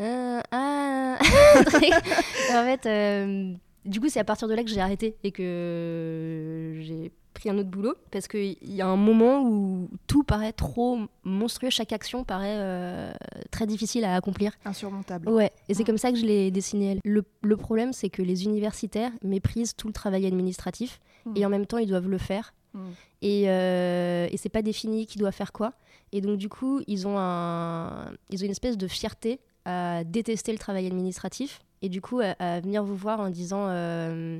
euh, 0.00 0.40
ah, 0.50 1.18
en 1.70 2.64
fait, 2.64 2.86
euh, 2.86 3.52
du 3.84 4.00
coup, 4.00 4.08
c'est 4.08 4.20
à 4.20 4.24
partir 4.24 4.48
de 4.48 4.54
là 4.54 4.62
que 4.62 4.70
j'ai 4.70 4.80
arrêté 4.80 5.16
et 5.22 5.30
que 5.32 6.76
j'ai 6.80 7.12
pris 7.34 7.50
un 7.50 7.58
autre 7.58 7.68
boulot 7.68 7.94
parce 8.10 8.28
qu'il 8.28 8.56
y 8.62 8.80
a 8.80 8.86
un 8.86 8.96
moment 8.96 9.42
où 9.42 9.90
tout 10.06 10.22
paraît 10.22 10.52
trop 10.54 10.98
monstrueux, 11.24 11.68
chaque 11.70 11.92
action 11.92 12.24
paraît 12.24 12.56
euh, 12.58 13.12
très 13.50 13.66
difficile 13.66 14.04
à 14.04 14.14
accomplir. 14.16 14.52
Insurmontable. 14.64 15.28
Ouais, 15.28 15.52
et 15.68 15.74
c'est 15.74 15.82
Mm. 15.82 15.86
comme 15.86 15.98
ça 15.98 16.12
que 16.12 16.18
je 16.18 16.24
l'ai 16.24 16.50
dessiné. 16.50 16.98
Le, 17.04 17.24
le 17.42 17.56
problème, 17.56 17.92
c'est 17.92 18.08
que 18.08 18.22
les 18.22 18.44
universitaires 18.44 19.10
méprisent 19.22 19.76
tout 19.76 19.86
le 19.86 19.92
travail 19.92 20.26
administratif 20.26 21.00
et 21.34 21.44
en 21.44 21.48
même 21.48 21.66
temps, 21.66 21.78
ils 21.78 21.88
doivent 21.88 22.08
le 22.08 22.18
faire. 22.18 22.54
Mm. 22.72 22.80
Et, 23.22 23.42
et 23.44 24.36
c'est 24.36 24.48
pas 24.48 24.62
défini 24.62 25.06
qui 25.06 25.18
doit 25.18 25.32
faire 25.32 25.52
quoi. 25.52 25.72
Et 26.12 26.20
donc, 26.20 26.38
du 26.38 26.48
coup, 26.48 26.80
ils 26.86 27.06
ont, 27.06 27.18
un, 27.18 28.12
ils 28.30 28.40
ont 28.42 28.44
une 28.46 28.50
espèce 28.52 28.78
de 28.78 28.86
fierté 28.86 29.40
à 29.66 30.04
détester 30.04 30.52
le 30.52 30.58
travail 30.58 30.86
administratif 30.86 31.60
et 31.82 31.88
du 31.90 32.00
coup, 32.00 32.20
à, 32.20 32.60
venir 32.60 32.82
vous 32.84 32.96
voir 32.96 33.20
en 33.20 33.28
disant. 33.28 33.66
euh, 33.68 34.38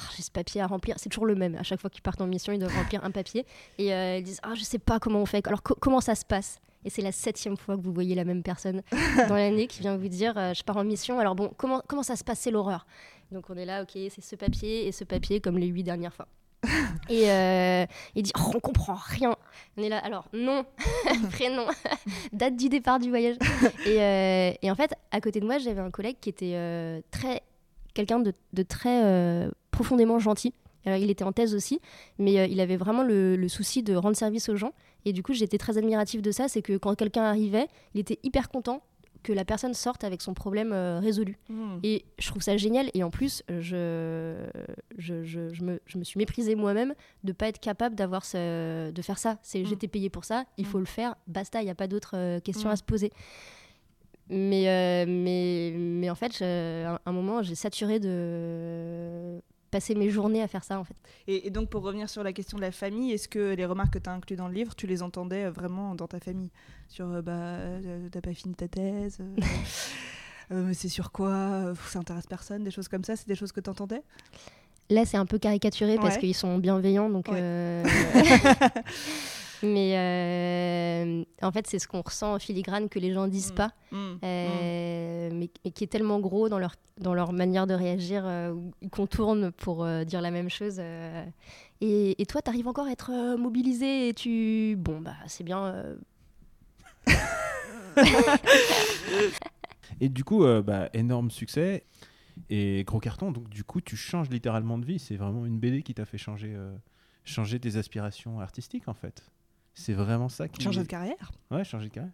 Ah, 0.00 0.04
j'ai 0.16 0.22
ce 0.22 0.30
papier 0.30 0.60
à 0.60 0.66
remplir, 0.66 0.96
c'est 0.98 1.08
toujours 1.08 1.26
le 1.26 1.34
même. 1.34 1.54
À 1.56 1.62
chaque 1.62 1.80
fois 1.80 1.88
qu'ils 1.90 2.02
partent 2.02 2.20
en 2.20 2.26
mission, 2.26 2.52
ils 2.52 2.58
doivent 2.58 2.74
remplir 2.74 3.04
un 3.04 3.10
papier. 3.10 3.44
Et 3.78 3.92
euh, 3.94 4.16
ils 4.18 4.24
disent 4.24 4.40
Ah, 4.42 4.54
je 4.54 4.64
sais 4.64 4.78
pas 4.80 4.98
comment 4.98 5.20
on 5.20 5.26
fait. 5.26 5.46
Alors, 5.46 5.62
co- 5.62 5.76
comment 5.78 6.00
ça 6.00 6.14
se 6.14 6.24
passe? 6.24 6.58
Et 6.86 6.90
c'est 6.90 7.00
la 7.02 7.12
septième 7.12 7.56
fois 7.56 7.76
que 7.76 7.80
vous 7.82 7.92
voyez 7.92 8.14
la 8.14 8.24
même 8.24 8.42
personne 8.42 8.82
dans 9.28 9.36
l'année 9.36 9.66
qui 9.66 9.80
vient 9.80 9.96
vous 9.96 10.08
dire 10.08 10.36
euh, 10.36 10.52
Je 10.54 10.62
pars 10.64 10.76
en 10.76 10.84
mission. 10.84 11.18
Alors, 11.20 11.34
bon, 11.34 11.52
comment, 11.56 11.80
comment 11.86 12.02
ça 12.02 12.16
se 12.16 12.24
passe? 12.24 12.40
C'est 12.40 12.50
l'horreur. 12.50 12.86
Donc, 13.30 13.48
on 13.50 13.56
est 13.56 13.64
là, 13.64 13.82
ok, 13.82 13.90
c'est 13.92 14.20
ce 14.20 14.36
papier 14.36 14.86
et 14.86 14.92
ce 14.92 15.04
papier 15.04 15.40
comme 15.40 15.58
les 15.58 15.66
huit 15.68 15.82
dernières 15.84 16.12
fois. 16.14 16.26
et 17.08 17.30
euh, 17.30 17.86
il 18.14 18.22
dit 18.22 18.32
oh, 18.38 18.52
on 18.54 18.60
comprend 18.60 18.94
rien. 18.94 19.36
On 19.76 19.82
est 19.82 19.88
là 19.88 19.98
alors 19.98 20.28
non 20.32 20.64
prénom 21.30 21.66
date 22.32 22.56
du 22.56 22.68
départ 22.68 22.98
du 22.98 23.08
voyage. 23.08 23.36
et, 23.86 24.02
euh, 24.02 24.52
et 24.62 24.70
en 24.70 24.74
fait 24.74 24.94
à 25.10 25.20
côté 25.20 25.40
de 25.40 25.46
moi 25.46 25.58
j'avais 25.58 25.80
un 25.80 25.90
collègue 25.90 26.16
qui 26.20 26.28
était 26.28 26.54
euh, 26.54 27.00
très 27.10 27.42
quelqu'un 27.94 28.20
de, 28.20 28.32
de 28.52 28.62
très 28.62 29.48
profondément 29.70 30.18
gentil. 30.18 30.52
Alors, 30.86 30.98
il 30.98 31.08
était 31.10 31.24
en 31.24 31.32
thèse 31.32 31.54
aussi, 31.54 31.80
mais 32.18 32.50
il 32.50 32.60
avait 32.60 32.76
vraiment 32.76 33.02
le, 33.02 33.36
le 33.36 33.48
souci 33.48 33.82
de 33.82 33.94
rendre 33.94 34.16
service 34.16 34.50
aux 34.50 34.56
gens. 34.56 34.72
Et 35.06 35.14
du 35.14 35.22
coup, 35.22 35.32
j'étais 35.32 35.56
très 35.56 35.78
admirative 35.78 36.20
de 36.20 36.30
ça. 36.30 36.46
C'est 36.46 36.60
que 36.60 36.76
quand 36.76 36.94
quelqu'un 36.94 37.22
arrivait, 37.22 37.68
il 37.94 38.00
était 38.00 38.18
hyper 38.22 38.50
content 38.50 38.82
que 39.24 39.32
la 39.32 39.44
personne 39.44 39.74
sorte 39.74 40.04
avec 40.04 40.22
son 40.22 40.34
problème 40.34 40.72
euh, 40.72 41.00
résolu. 41.00 41.36
Mmh. 41.48 41.78
Et 41.82 42.04
je 42.20 42.28
trouve 42.28 42.42
ça 42.42 42.56
génial. 42.56 42.90
Et 42.94 43.02
en 43.02 43.10
plus, 43.10 43.42
je, 43.48 44.36
je, 44.96 45.24
je, 45.24 45.52
je 45.52 45.62
me, 45.64 45.80
je 45.86 45.98
me 45.98 46.04
suis 46.04 46.18
méprisée 46.18 46.54
moi-même 46.54 46.94
de 47.24 47.32
pas 47.32 47.48
être 47.48 47.58
capable 47.58 47.96
d'avoir 47.96 48.24
ce, 48.24 48.92
de 48.92 49.02
faire 49.02 49.18
ça. 49.18 49.38
C'est 49.42 49.64
Mm. 49.64 49.66
j'étais 49.66 49.88
payée 49.88 50.10
pour 50.10 50.24
ça, 50.24 50.44
il 50.58 50.66
faut 50.66 50.78
le 50.78 50.84
faire, 50.84 51.16
basta, 51.26 51.60
il 51.62 51.64
n'y 51.64 51.70
a 51.70 51.74
pas 51.74 51.88
d'autres 51.88 52.16
euh, 52.16 52.38
questions 52.40 52.68
à 52.70 52.76
se 52.76 52.82
poser. 52.84 53.10
Mais, 54.28 54.68
euh, 54.68 55.04
mais, 55.08 55.72
mais 55.76 56.08
en 56.10 56.14
fait, 56.14 56.40
à 56.42 57.00
un 57.04 57.12
moment, 57.12 57.42
j'ai 57.42 57.54
saturé 57.54 57.98
de 58.00 59.40
passer 59.74 59.96
mes 59.96 60.08
journées 60.08 60.40
à 60.40 60.46
faire 60.46 60.62
ça 60.62 60.78
en 60.78 60.84
fait. 60.84 60.94
Et, 61.26 61.48
et 61.48 61.50
donc, 61.50 61.68
pour 61.68 61.82
revenir 61.82 62.08
sur 62.08 62.22
la 62.22 62.32
question 62.32 62.56
de 62.56 62.62
la 62.62 62.70
famille, 62.70 63.10
est-ce 63.10 63.26
que 63.26 63.54
les 63.54 63.66
remarques 63.66 63.94
que 63.94 63.98
tu 63.98 64.08
as 64.08 64.12
incluses 64.12 64.38
dans 64.38 64.46
le 64.46 64.54
livre, 64.54 64.76
tu 64.76 64.86
les 64.86 65.02
entendais 65.02 65.46
euh, 65.46 65.50
vraiment 65.50 65.96
dans 65.96 66.06
ta 66.06 66.20
famille? 66.20 66.50
Sur, 66.88 67.10
euh, 67.10 67.22
bah, 67.22 67.32
euh, 67.32 68.08
t'as 68.08 68.20
pas 68.20 68.32
fini 68.34 68.54
ta 68.54 68.68
thèse 68.68 69.18
euh, 69.20 69.34
mais 70.68 70.74
c'est 70.74 70.88
sur 70.88 71.10
quoi? 71.10 71.74
Ça 71.88 71.98
intéresse 71.98 72.28
personne 72.28 72.62
Des 72.62 72.70
choses 72.70 72.86
comme 72.86 73.02
ça, 73.02 73.16
c'est 73.16 73.26
des 73.26 73.34
choses 73.34 73.50
que 73.50 73.60
tu 73.60 73.68
entendais 73.68 74.02
Là, 74.90 75.04
c'est 75.06 75.16
un 75.16 75.26
peu 75.26 75.38
caricaturé 75.38 75.96
parce 75.96 76.18
qu'ils 76.18 76.34
sont 76.34 76.58
bienveillants, 76.58 77.08
donc. 77.10 77.26
Ouais. 77.28 77.82
Mais 79.64 79.96
euh, 79.96 81.24
en 81.42 81.50
fait, 81.52 81.66
c'est 81.66 81.78
ce 81.78 81.88
qu'on 81.88 82.02
ressent 82.02 82.34
en 82.34 82.38
filigrane 82.38 82.88
que 82.88 82.98
les 82.98 83.12
gens 83.12 83.26
disent 83.26 83.52
Mm. 83.52 83.54
pas, 83.56 83.72
Mmh. 83.92 83.96
Mmh. 83.96 84.18
euh, 84.24 85.30
mais, 85.32 85.50
mais 85.64 85.70
qui 85.70 85.84
est 85.84 85.88
tellement 85.88 86.20
gros 86.20 86.48
dans 86.48 86.58
leur, 86.58 86.74
dans 87.00 87.14
leur 87.14 87.32
manière 87.32 87.66
de 87.66 87.74
réagir, 87.74 88.24
euh, 88.26 88.54
ils 88.82 88.90
contournent 88.90 89.50
pour 89.52 89.84
euh, 89.84 90.04
dire 90.04 90.20
la 90.20 90.30
même 90.30 90.50
chose. 90.50 90.76
euh. 90.78 91.24
Et, 91.80 92.20
et 92.20 92.26
toi, 92.26 92.40
tu 92.42 92.50
arrives 92.50 92.68
encore 92.68 92.86
à 92.86 92.92
être 92.92 93.10
euh, 93.12 93.36
mobilisé 93.36 94.08
et 94.08 94.14
tu. 94.14 94.76
Bon, 94.78 95.00
bah, 95.00 95.14
c'est 95.26 95.44
bien. 95.44 95.64
euh, 95.66 95.96
Et 100.00 100.08
du 100.08 100.24
coup, 100.24 100.44
euh, 100.44 100.62
bah, 100.62 100.88
énorme 100.92 101.30
succès 101.30 101.84
et 102.50 102.82
gros 102.84 102.98
carton. 103.00 103.30
Donc, 103.30 103.48
du 103.48 103.62
coup, 103.64 103.80
tu 103.80 103.96
changes 103.96 104.28
littéralement 104.30 104.78
de 104.78 104.84
vie. 104.84 104.98
C'est 104.98 105.16
vraiment 105.16 105.46
une 105.46 105.58
BD 105.58 105.82
qui 105.82 105.94
t'a 105.94 106.04
fait 106.04 106.18
changer, 106.18 106.52
euh, 106.54 106.74
changer 107.24 107.60
tes 107.60 107.76
aspirations 107.76 108.40
artistiques, 108.40 108.88
en 108.88 108.94
fait. 108.94 109.24
C'est 109.74 109.92
vraiment 109.92 110.28
ça 110.28 110.48
qui. 110.48 110.62
Changer 110.62 110.82
de 110.82 110.88
carrière 110.88 111.32
Ouais, 111.50 111.64
changer 111.64 111.88
de 111.88 111.94
carrière. 111.94 112.12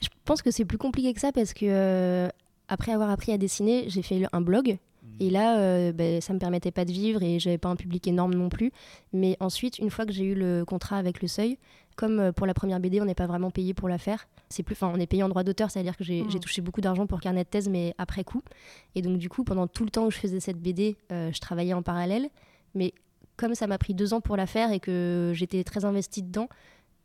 Je 0.00 0.08
pense 0.24 0.42
que 0.42 0.50
c'est 0.50 0.64
plus 0.64 0.78
compliqué 0.78 1.12
que 1.12 1.20
ça 1.20 1.32
parce 1.32 1.52
que 1.52 1.66
euh, 1.66 2.28
après 2.68 2.92
avoir 2.92 3.10
appris 3.10 3.32
à 3.32 3.38
dessiner, 3.38 3.88
j'ai 3.88 4.02
fait 4.02 4.26
un 4.32 4.40
blog. 4.40 4.78
Et 5.20 5.30
là, 5.30 5.58
euh, 5.58 5.92
ben, 5.92 6.20
ça 6.20 6.32
me 6.32 6.38
permettait 6.38 6.70
pas 6.70 6.84
de 6.84 6.92
vivre 6.92 7.22
et 7.22 7.40
j'avais 7.40 7.58
pas 7.58 7.68
un 7.68 7.76
public 7.76 8.06
énorme 8.06 8.34
non 8.34 8.48
plus. 8.48 8.72
Mais 9.12 9.36
ensuite, 9.40 9.78
une 9.78 9.90
fois 9.90 10.06
que 10.06 10.12
j'ai 10.12 10.24
eu 10.24 10.34
le 10.34 10.64
contrat 10.64 10.96
avec 10.96 11.22
le 11.22 11.28
Seuil, 11.28 11.58
comme 11.96 12.20
euh, 12.20 12.32
pour 12.32 12.46
la 12.46 12.54
première 12.54 12.78
BD, 12.78 13.00
on 13.00 13.04
n'est 13.04 13.14
pas 13.14 13.26
vraiment 13.26 13.50
payé 13.50 13.74
pour 13.74 13.88
la 13.88 13.98
faire. 13.98 14.28
C'est 14.48 14.62
plus, 14.62 14.74
enfin, 14.74 14.90
on 14.94 15.00
est 15.00 15.06
payé 15.06 15.22
en 15.24 15.28
droit 15.28 15.42
d'auteur, 15.42 15.70
c'est-à-dire 15.70 15.96
que 15.96 16.04
j'ai 16.04 16.24
j'ai 16.28 16.38
touché 16.38 16.62
beaucoup 16.62 16.80
d'argent 16.80 17.06
pour 17.06 17.20
carnet 17.20 17.42
de 17.42 17.48
thèse, 17.48 17.68
mais 17.68 17.94
après 17.98 18.22
coup. 18.22 18.42
Et 18.94 19.02
donc 19.02 19.18
du 19.18 19.28
coup, 19.28 19.44
pendant 19.44 19.66
tout 19.66 19.84
le 19.84 19.90
temps 19.90 20.06
où 20.06 20.10
je 20.10 20.18
faisais 20.18 20.40
cette 20.40 20.60
BD, 20.60 20.96
euh, 21.10 21.30
je 21.32 21.40
travaillais 21.40 21.74
en 21.74 21.82
parallèle. 21.82 22.28
Mais 22.74 22.94
comme 23.36 23.54
ça 23.54 23.66
m'a 23.66 23.78
pris 23.78 23.94
deux 23.94 24.14
ans 24.14 24.20
pour 24.20 24.36
la 24.36 24.46
faire 24.46 24.70
et 24.70 24.78
que 24.78 25.32
j'étais 25.34 25.64
très 25.64 25.84
investie 25.84 26.22
dedans, 26.22 26.48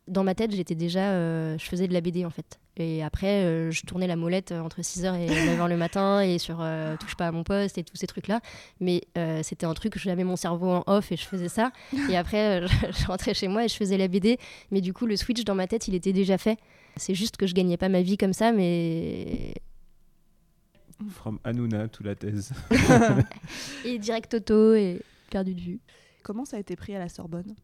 dans 0.08 0.24
ma 0.24 0.36
tête, 0.36 0.52
j'étais 0.54 0.76
déjà, 0.76 1.12
euh, 1.12 1.58
je 1.58 1.66
faisais 1.66 1.88
de 1.88 1.94
la 1.94 2.02
BD 2.02 2.26
en 2.26 2.30
fait. 2.30 2.60
Et 2.76 3.04
après, 3.04 3.44
euh, 3.44 3.72
je 3.72 3.84
tournais 3.86 4.08
la 4.08 4.16
molette 4.16 4.52
euh, 4.52 4.60
entre 4.60 4.82
6h 4.82 5.16
et 5.20 5.28
9h 5.28 5.70
le 5.70 5.78
matin 5.78 6.22
et 6.22 6.40
sur 6.40 6.58
euh, 6.62 6.98
Touche 6.98 7.16
pas 7.16 7.28
à 7.28 7.32
mon 7.32 7.44
poste 7.44 7.78
et 7.78 7.84
tous 7.84 7.96
ces 7.96 8.08
trucs-là. 8.08 8.42
Mais 8.80 9.04
euh, 9.18 9.42
c'était 9.44 9.66
un 9.68 9.74
truc, 9.76 9.98
j'avais 9.98 10.24
mon 10.24 10.36
cerveau 10.36 10.72
en 10.72 10.84
off 10.88 11.12
et 11.12 11.16
je 11.16 11.24
faisais 11.26 11.50
ça. 11.50 11.72
Et 12.10 12.18
après, 12.18 12.64
euh, 12.64 12.68
je, 12.68 13.00
je 13.02 13.08
rentrais 13.08 13.34
chez 13.34 13.48
moi 13.48 13.64
et 13.64 13.68
je 13.68 13.76
faisais 13.76 13.98
la 13.98 14.08
BD. 14.08 14.40
Mais 14.72 14.82
du 14.82 14.92
coup, 14.92 15.06
le 15.06 15.16
switch 15.16 15.44
dans 15.46 15.56
ma 15.56 15.68
tête, 15.68 15.88
il 15.88 15.94
était 15.96 16.14
déjà 16.14 16.38
fait. 16.38 16.58
C'est 16.98 17.16
juste 17.16 17.38
que 17.38 17.48
je 17.48 17.54
gagnais 17.54 17.78
pas 17.78 17.90
ma 17.90 18.02
vie 18.02 18.18
comme 18.18 18.34
ça, 18.34 18.52
mais. 18.52 19.54
From 21.10 21.40
Hanouna 21.44 21.88
to 21.90 22.04
la 22.04 22.16
thèse. 22.16 22.52
Et 23.86 24.00
direct 24.00 24.34
auto 24.34 24.74
et 24.74 25.02
perdu 25.30 25.54
de 25.54 25.60
vue. 25.62 25.80
Comment 26.24 26.46
ça 26.46 26.58
a 26.58 26.60
été 26.60 26.76
pris 26.76 26.96
à 26.96 27.00
la 27.00 27.10
Sorbonne? 27.10 27.56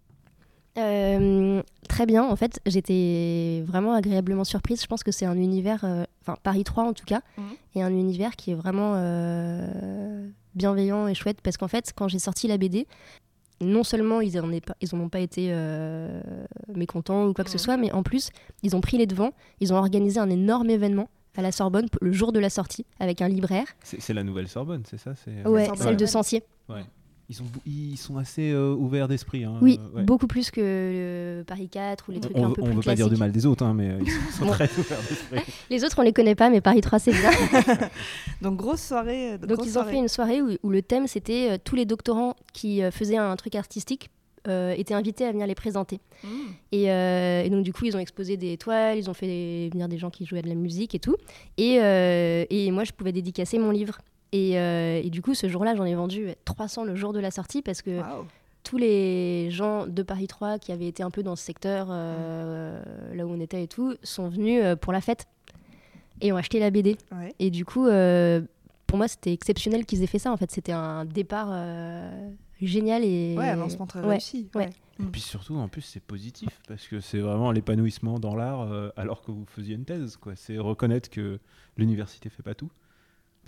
Euh, 0.79 1.61
très 1.87 2.05
bien, 2.05 2.23
en 2.23 2.35
fait, 2.35 2.59
j'étais 2.65 3.63
vraiment 3.65 3.93
agréablement 3.93 4.43
surprise. 4.43 4.81
Je 4.81 4.87
pense 4.87 5.03
que 5.03 5.11
c'est 5.11 5.25
un 5.25 5.37
univers, 5.37 5.83
euh, 5.83 6.03
enfin 6.21 6.37
Paris 6.43 6.63
3 6.63 6.83
en 6.85 6.93
tout 6.93 7.05
cas, 7.05 7.21
Mhm. 7.37 7.43
et 7.75 7.83
un 7.83 7.89
univers 7.91 8.35
qui 8.35 8.51
est 8.51 8.55
vraiment 8.55 8.93
euh, 8.95 10.27
bienveillant 10.55 11.07
et 11.07 11.13
chouette 11.15 11.39
parce 11.41 11.57
qu'en 11.57 11.67
fait, 11.67 11.91
quand 11.95 12.07
j'ai 12.07 12.19
sorti 12.19 12.47
la 12.47 12.57
BD, 12.57 12.87
non 13.61 13.83
seulement 13.83 14.21
ils 14.21 14.37
n'en 14.37 14.49
ils 14.81 14.95
ont 14.95 15.09
pas 15.09 15.19
été 15.19 15.49
euh, 15.51 16.21
mécontents 16.73 17.25
ou 17.27 17.33
quoi 17.33 17.43
que 17.43 17.49
ce 17.51 17.57
Mhm. 17.57 17.59
soit, 17.63 17.77
mais 17.77 17.91
en 17.91 18.03
plus, 18.03 18.29
ils 18.63 18.75
ont 18.75 18.81
pris 18.81 18.97
les 18.97 19.05
devants, 19.07 19.31
ils 19.59 19.73
ont 19.73 19.77
organisé 19.77 20.19
un 20.19 20.29
énorme 20.29 20.69
événement 20.69 21.09
à 21.35 21.41
la 21.41 21.51
Sorbonne 21.51 21.87
le 22.01 22.11
jour 22.11 22.31
de 22.31 22.39
la 22.39 22.49
sortie 22.49 22.85
avec 22.99 23.21
un 23.21 23.27
libraire. 23.29 23.65
C'est 23.83 24.13
la 24.13 24.23
nouvelle 24.23 24.47
Sorbonne, 24.47 24.83
c'est 24.89 24.97
ça 24.97 25.13
c'est- 25.15 25.47
Ouais, 25.47 25.65
Sorbonne. 25.65 25.83
celle 25.87 25.97
de 25.97 26.05
Ouais. 26.69 26.83
Ils 27.31 27.35
sont, 27.35 27.43
bou- 27.43 27.61
ils 27.67 27.95
sont 27.97 28.17
assez 28.17 28.49
euh, 28.51 28.73
ouverts 28.73 29.07
d'esprit. 29.07 29.43
hein, 29.43 29.53
Oui, 29.61 29.79
euh, 29.93 29.97
ouais. 29.99 30.03
beaucoup 30.03 30.25
plus 30.25 30.49
que 30.49 30.59
le 31.39 31.43
Paris 31.43 31.69
4 31.69 32.09
ou 32.09 32.11
les 32.11 32.19
trucs 32.19 32.35
on 32.35 32.47
un 32.47 32.49
peu 32.51 32.61
on 32.63 32.65
plus 32.65 32.75
veut 32.77 32.81
pas 32.81 32.95
dire 32.95 33.07
du 33.07 33.17
mal 33.17 33.31
des 33.31 33.45
autres, 33.45 33.63
hein, 33.63 33.75
mais 33.75 33.89
euh, 33.89 33.99
ils 34.03 34.11
sont, 34.33 34.45
très 34.51 34.67
ouverts 34.79 34.97
d'esprit. 35.07 35.39
Les 35.69 35.83
autres, 35.83 35.99
on 35.99 36.01
les 36.01 36.11
connaît 36.13 36.33
pas, 36.33 36.49
mais 36.49 36.59
Paris 36.59 36.81
3, 36.81 36.97
c'est 36.97 37.11
bien. 37.11 37.29
Donc 38.41 38.55
grosse 38.57 38.81
soirée. 38.81 39.33
euh, 39.33 39.37
Donc 39.37 39.51
grosse 39.57 39.67
ils 39.67 39.69
ont 39.69 39.73
soirée. 39.73 39.91
fait 39.91 39.97
une 39.99 40.07
soirée 40.07 40.41
où, 40.41 40.49
où 40.63 40.69
le 40.71 40.81
thème 40.81 41.05
c'était 41.07 41.51
euh, 41.51 41.57
tous 41.63 41.75
les 41.75 41.85
doctorants 41.85 42.35
qui 42.53 42.81
euh, 42.81 42.89
faisaient 42.91 43.17
un 43.17 43.35
truc 43.35 43.53
artistique 43.55 44.09
euh, 44.47 44.73
étaient 44.77 44.93
invités 44.95 45.25
à 45.25 45.31
venir 45.31 45.45
les 45.45 45.53
présenter. 45.55 45.99
Mmh. 46.23 46.27
Et, 46.71 46.91
euh, 46.91 47.43
et 47.43 47.49
donc 47.51 47.63
du 47.63 47.73
coup 47.73 47.85
ils 47.85 47.95
ont 47.95 47.99
exposé 47.99 48.37
des 48.37 48.57
toiles, 48.57 48.97
ils 48.97 49.09
ont 49.09 49.13
fait 49.13 49.27
des- 49.27 49.69
venir 49.71 49.87
des 49.87 49.97
gens 49.97 50.09
qui 50.09 50.25
jouaient 50.25 50.41
de 50.41 50.47
la 50.49 50.55
musique 50.55 50.95
et 50.95 50.99
tout. 50.99 51.15
Et, 51.57 51.77
euh, 51.81 52.45
et 52.49 52.71
moi 52.71 52.85
je 52.85 52.91
pouvais 52.93 53.11
dédicacer 53.11 53.59
mon 53.59 53.69
livre. 53.71 53.99
Et, 54.31 54.59
euh, 54.59 55.01
et 55.03 55.09
du 55.09 55.21
coup 55.21 55.33
ce 55.33 55.47
jour-là 55.49 55.75
j'en 55.75 55.85
ai 55.85 55.95
vendu 55.95 56.27
300 56.45 56.83
le 56.83 56.95
jour 56.95 57.13
de 57.13 57.19
la 57.19 57.31
sortie 57.31 57.61
parce 57.63 57.81
que 57.81 57.99
tous 58.63 58.77
les 58.77 59.49
gens 59.49 59.87
de 59.87 60.03
Paris 60.03 60.27
3 60.27 60.59
qui 60.59 60.71
avaient 60.71 60.87
été 60.87 61.01
un 61.01 61.09
peu 61.09 61.23
dans 61.23 61.35
ce 61.35 61.43
secteur 61.43 61.87
euh, 61.89 62.79
là 63.15 63.25
où 63.25 63.31
on 63.31 63.39
était 63.39 63.63
et 63.63 63.67
tout 63.67 63.95
sont 64.03 64.29
venus 64.29 64.61
euh, 64.63 64.75
pour 64.75 64.93
la 64.93 65.01
fête 65.01 65.25
et 66.21 66.31
ont 66.31 66.37
acheté 66.37 66.59
la 66.59 66.69
BD. 66.69 66.97
Ouais. 67.13 67.33
Et 67.39 67.49
du 67.49 67.63
coup, 67.65 67.87
euh, 67.87 68.41
pour 68.87 68.97
moi, 68.97 69.07
c'était 69.07 69.31
exceptionnel 69.31 69.85
qu'ils 69.85 70.03
aient 70.03 70.07
fait 70.07 70.19
ça. 70.19 70.31
En 70.33 70.37
fait, 70.37 70.51
c'était 70.51 70.73
un 70.73 71.05
départ 71.05 71.47
euh, 71.51 72.29
génial 72.61 73.05
et 73.05 73.35
Ouais, 73.37 73.47
un 73.49 73.55
lancement 73.55 73.87
très 73.87 74.01
Ouais, 74.01 74.07
réussi. 74.09 74.49
ouais. 74.53 74.69
Et 74.99 75.05
puis 75.05 75.21
surtout, 75.21 75.55
en 75.55 75.69
plus, 75.69 75.81
c'est 75.81 76.01
positif 76.03 76.49
parce 76.67 76.87
que 76.87 76.99
c'est 76.99 77.19
vraiment 77.19 77.53
l'épanouissement 77.53 78.19
dans 78.19 78.35
l'art 78.35 78.61
euh, 78.63 78.89
alors 78.97 79.21
que 79.21 79.31
vous 79.31 79.45
faisiez 79.45 79.75
une 79.75 79.85
thèse. 79.85 80.17
quoi. 80.17 80.33
C'est 80.35 80.57
reconnaître 80.57 81.09
que 81.09 81.39
l'université 81.77 82.27
fait 82.29 82.43
pas 82.43 82.53
tout. 82.53 82.69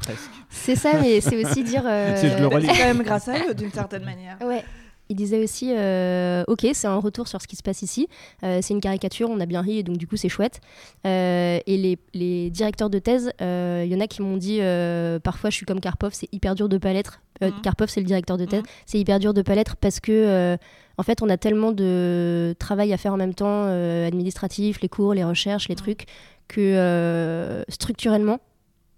Presque. 0.02 0.30
C'est 0.50 0.76
ça, 0.76 1.00
mais 1.02 1.22
c'est 1.22 1.44
aussi 1.46 1.64
dire. 1.64 1.84
euh, 1.86 2.16
C'est- 2.18 2.30
je 2.30 2.38
le 2.38 2.48
relis. 2.48 2.68
C'est 2.68 2.78
quand 2.78 2.86
même 2.88 3.04
grâce 3.04 3.28
à 3.28 3.34
eux, 3.48 3.54
d'une 3.54 3.72
certaine 3.72 4.04
manière. 4.04 4.38
Ouais. 4.44 4.64
Il 5.10 5.16
disait 5.16 5.44
aussi, 5.44 5.74
euh, 5.76 6.46
ok, 6.48 6.66
c'est 6.74 6.88
un 6.88 6.96
retour 6.98 7.28
sur 7.28 7.42
ce 7.42 7.48
qui 7.48 7.58
se 7.58 7.64
passe 7.64 7.82
ici. 7.82 8.08
Euh, 8.44 8.60
c'est 8.62 8.74
une 8.74 8.80
caricature, 8.80 9.30
on 9.30 9.42
a 9.42 9.46
bien 9.46 9.60
ri 9.60 9.80
et 9.80 9.84
donc 9.84 9.98
du 9.98 10.08
coup 10.08 10.16
c'est 10.16 10.30
chouette. 10.30 10.62
Euh, 11.06 11.60
et 11.68 11.76
les, 11.78 11.98
les 12.14 12.50
directeurs 12.50 12.90
de 12.90 12.98
thèse, 12.98 13.30
euh, 13.42 13.84
il 13.86 13.92
y 13.92 13.96
en 13.96 14.00
a 14.00 14.08
qui 14.08 14.22
m'ont 14.22 14.38
dit, 14.38 14.60
euh, 14.62 15.20
parfois 15.20 15.50
je 15.50 15.56
suis 15.58 15.66
comme 15.66 15.82
Karpov, 15.82 16.12
c'est 16.14 16.30
hyper 16.32 16.56
dur 16.56 16.70
de 16.70 16.78
pas 16.78 16.94
l'être. 16.94 17.20
Euh, 17.44 17.52
Mhm. 17.52 17.62
Karpov 17.62 17.90
c'est 17.90 18.00
le 18.00 18.06
directeur 18.06 18.38
de 18.38 18.46
thèse, 18.46 18.62
Mhm. 18.62 18.66
c'est 18.86 19.00
hyper 19.00 19.20
dur 19.20 19.34
de 19.34 19.42
pas 19.42 19.54
l'être 19.54 19.76
parce 19.76 20.00
que 20.00 20.14
euh, 20.14 20.56
en 20.98 21.04
fait 21.04 21.22
on 21.22 21.28
a 21.28 21.36
tellement 21.36 21.74
de 21.74 22.56
travail 22.58 22.94
à 22.94 22.98
faire 22.98 23.12
en 23.14 23.18
même 23.18 23.34
temps, 23.34 23.66
euh, 23.66 24.08
administratif, 24.08 24.80
les 24.80 24.88
cours, 24.88 25.14
les 25.14 25.26
recherches, 25.26 25.68
les 25.68 25.76
Mhm. 25.76 25.80
trucs, 25.82 26.06
que 26.48 26.62
euh, 26.62 27.64
structurellement 27.68 28.40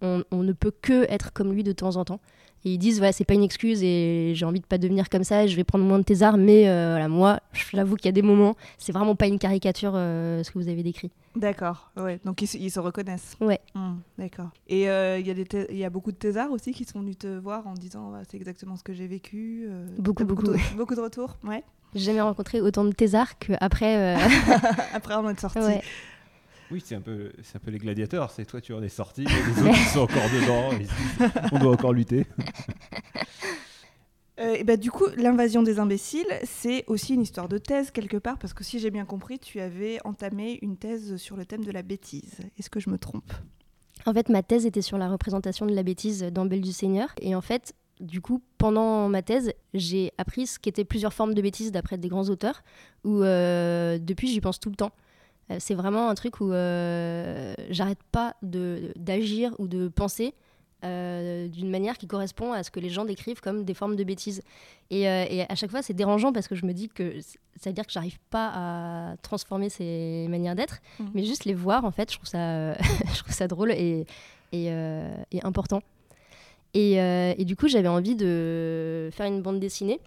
on, 0.03 0.23
on 0.31 0.43
ne 0.43 0.53
peut 0.53 0.71
que 0.81 1.05
être 1.11 1.33
comme 1.33 1.51
lui 1.53 1.63
de 1.63 1.71
temps 1.71 1.95
en 1.95 2.05
temps. 2.05 2.19
Et 2.65 2.71
ils 2.71 2.77
disent, 2.77 2.99
voilà, 2.99 3.11
c'est 3.11 3.25
pas 3.25 3.33
une 3.33 3.43
excuse 3.43 3.83
et 3.83 4.31
j'ai 4.35 4.45
envie 4.45 4.61
de 4.61 4.65
pas 4.65 4.77
devenir 4.77 5.09
comme 5.09 5.25
ça, 5.25 5.47
je 5.47 5.55
vais 5.57 5.65
prendre 5.65 5.83
moins 5.83 5.99
de 5.99 6.03
tes 6.05 6.23
mais 6.37 6.69
euh, 6.69 6.91
voilà, 6.91 7.09
moi, 7.09 7.41
j'avoue 7.73 7.97
qu'il 7.97 8.05
y 8.05 8.09
a 8.09 8.13
des 8.13 8.21
moments, 8.21 8.55
c'est 8.77 8.93
vraiment 8.93 9.15
pas 9.17 9.27
une 9.27 9.37
caricature 9.37 9.91
euh, 9.95 10.41
ce 10.43 10.51
que 10.51 10.59
vous 10.59 10.69
avez 10.69 10.81
décrit. 10.81 11.11
D'accord, 11.35 11.91
ouais. 11.97 12.21
Donc 12.23 12.41
ils, 12.41 12.47
se- 12.47 12.57
ils 12.57 12.71
se 12.71 12.79
reconnaissent. 12.79 13.35
Ouais. 13.41 13.59
Hmm, 13.75 13.95
D'accord. 14.17 14.51
Et 14.69 14.89
euh, 14.89 15.19
il 15.19 15.27
y, 15.27 15.43
thé- 15.43 15.67
il 15.71 15.77
y 15.77 15.83
a 15.83 15.89
beaucoup 15.89 16.13
de 16.13 16.15
thésards 16.17 16.51
aussi 16.51 16.71
qui 16.71 16.85
sont 16.85 17.01
venus 17.01 17.17
te 17.17 17.27
voir 17.37 17.67
en 17.67 17.73
disant 17.73 18.13
c'est 18.31 18.37
exactement 18.37 18.77
ce 18.77 18.83
que 18.83 18.93
j'ai 18.93 19.07
vécu. 19.07 19.65
euh, 19.69 19.85
Beaucoup, 19.97 20.23
beaucoup, 20.23 20.43
De, 20.47 20.55
beaucoup 20.77 20.95
de 20.95 21.01
retours, 21.01 21.35
ouais. 21.43 21.65
J'ai 21.95 22.05
jamais 22.05 22.21
rencontré 22.21 22.61
autant 22.61 22.85
de 22.85 22.91
thésards 22.93 23.37
qu'après. 23.39 24.15
euh, 24.15 24.17
Après 24.93 25.15
on 25.15 25.27
est 25.29 25.37
sorti. 25.39 25.59
ouais. 25.59 25.81
Oui, 26.73 26.81
c'est 26.83 26.95
un, 26.95 27.01
peu, 27.01 27.31
c'est 27.43 27.57
un 27.57 27.59
peu 27.59 27.69
les 27.69 27.77
gladiateurs. 27.77 28.31
C'est 28.31 28.45
toi, 28.45 28.59
tu 28.59 28.73
en 28.73 28.81
es 28.81 28.89
sorti, 28.89 29.21
et 29.21 29.25
les 29.25 29.61
autres, 29.61 29.77
ils 29.77 29.89
sont 29.93 29.99
encore 29.99 30.23
dedans. 30.23 30.71
ils 30.71 30.87
se 30.87 30.91
disent, 30.91 31.31
on 31.51 31.59
doit 31.59 31.73
encore 31.73 31.93
lutter. 31.93 32.25
Euh, 34.39 34.55
et 34.55 34.63
bah, 34.63 34.77
du 34.77 34.89
coup, 34.89 35.05
l'invasion 35.15 35.61
des 35.61 35.77
imbéciles, 35.77 36.25
c'est 36.43 36.85
aussi 36.87 37.13
une 37.13 37.21
histoire 37.21 37.47
de 37.47 37.59
thèse 37.59 37.91
quelque 37.91 38.17
part, 38.17 38.39
parce 38.39 38.55
que 38.55 38.63
si 38.63 38.79
j'ai 38.79 38.89
bien 38.89 39.05
compris, 39.05 39.37
tu 39.37 39.59
avais 39.59 39.99
entamé 40.05 40.57
une 40.63 40.75
thèse 40.75 41.17
sur 41.17 41.37
le 41.37 41.45
thème 41.45 41.63
de 41.63 41.71
la 41.71 41.83
bêtise. 41.83 42.39
Est-ce 42.57 42.71
que 42.71 42.79
je 42.79 42.89
me 42.89 42.97
trompe? 42.97 43.31
En 44.07 44.13
fait, 44.13 44.29
ma 44.29 44.41
thèse 44.41 44.65
était 44.65 44.81
sur 44.81 44.97
la 44.97 45.07
représentation 45.07 45.67
de 45.67 45.75
la 45.75 45.83
bêtise 45.83 46.23
dans 46.23 46.47
Belle 46.47 46.61
du 46.61 46.73
Seigneur. 46.73 47.09
Et 47.21 47.35
en 47.35 47.41
fait, 47.41 47.75
du 47.99 48.21
coup, 48.21 48.41
pendant 48.57 49.07
ma 49.07 49.21
thèse, 49.21 49.53
j'ai 49.75 50.11
appris 50.17 50.47
ce 50.47 50.57
qu'étaient 50.57 50.83
plusieurs 50.83 51.13
formes 51.13 51.35
de 51.35 51.41
bêtises 51.43 51.71
d'après 51.71 51.99
des 51.99 52.07
grands 52.07 52.27
auteurs, 52.29 52.63
où 53.03 53.21
euh, 53.21 53.99
depuis, 53.99 54.29
j'y 54.29 54.41
pense 54.41 54.59
tout 54.59 54.71
le 54.71 54.75
temps. 54.75 54.93
Euh, 55.51 55.57
C'est 55.59 55.75
vraiment 55.75 56.09
un 56.09 56.15
truc 56.15 56.39
où 56.41 56.51
euh, 56.51 57.53
j'arrête 57.69 58.01
pas 58.11 58.35
d'agir 58.41 59.53
ou 59.59 59.67
de 59.67 59.87
penser 59.87 60.33
euh, 60.85 61.47
d'une 61.47 61.69
manière 61.69 61.97
qui 61.97 62.07
correspond 62.07 62.51
à 62.51 62.61
ce 62.63 62.69
que 62.71 62.79
les 62.81 62.89
gens 62.89 63.05
décrivent 63.05 63.39
comme 63.39 63.63
des 63.63 63.73
formes 63.73 63.95
de 63.95 64.03
bêtises. 64.03 64.41
Et, 64.89 65.07
euh, 65.07 65.25
et 65.29 65.41
à 65.49 65.55
chaque 65.55 65.71
fois, 65.71 65.81
c'est 65.81 65.93
dérangeant 65.93 66.33
parce 66.33 66.47
que 66.49 66.55
je 66.55 66.65
me 66.65 66.73
dis 66.73 66.89
que 66.89 67.19
ça 67.55 67.69
veut 67.69 67.73
dire 67.73 67.85
que 67.85 67.91
j'arrive 67.93 68.19
pas 68.29 68.51
à 68.53 69.15
transformer 69.21 69.69
ces 69.69 70.27
manières 70.29 70.55
d'être, 70.55 70.79
Mhm. 70.99 71.09
mais 71.13 71.23
juste 71.23 71.45
les 71.45 71.53
voir, 71.53 71.85
en 71.85 71.91
fait, 71.91 72.11
je 72.11 72.17
trouve 72.17 72.27
ça, 72.27 72.73
je 73.15 73.19
trouve 73.19 73.33
ça 73.33 73.47
drôle 73.47 73.71
et, 73.71 74.05
et, 74.51 74.71
euh, 74.71 75.13
et 75.31 75.41
important. 75.45 75.81
Et 76.73 77.45
du 77.45 77.55
coup, 77.55 77.67
j'avais 77.67 77.87
envie 77.87 78.15
de 78.15 79.09
faire 79.13 79.27
une 79.27 79.41
bande 79.41 79.59
dessinée 79.59 79.99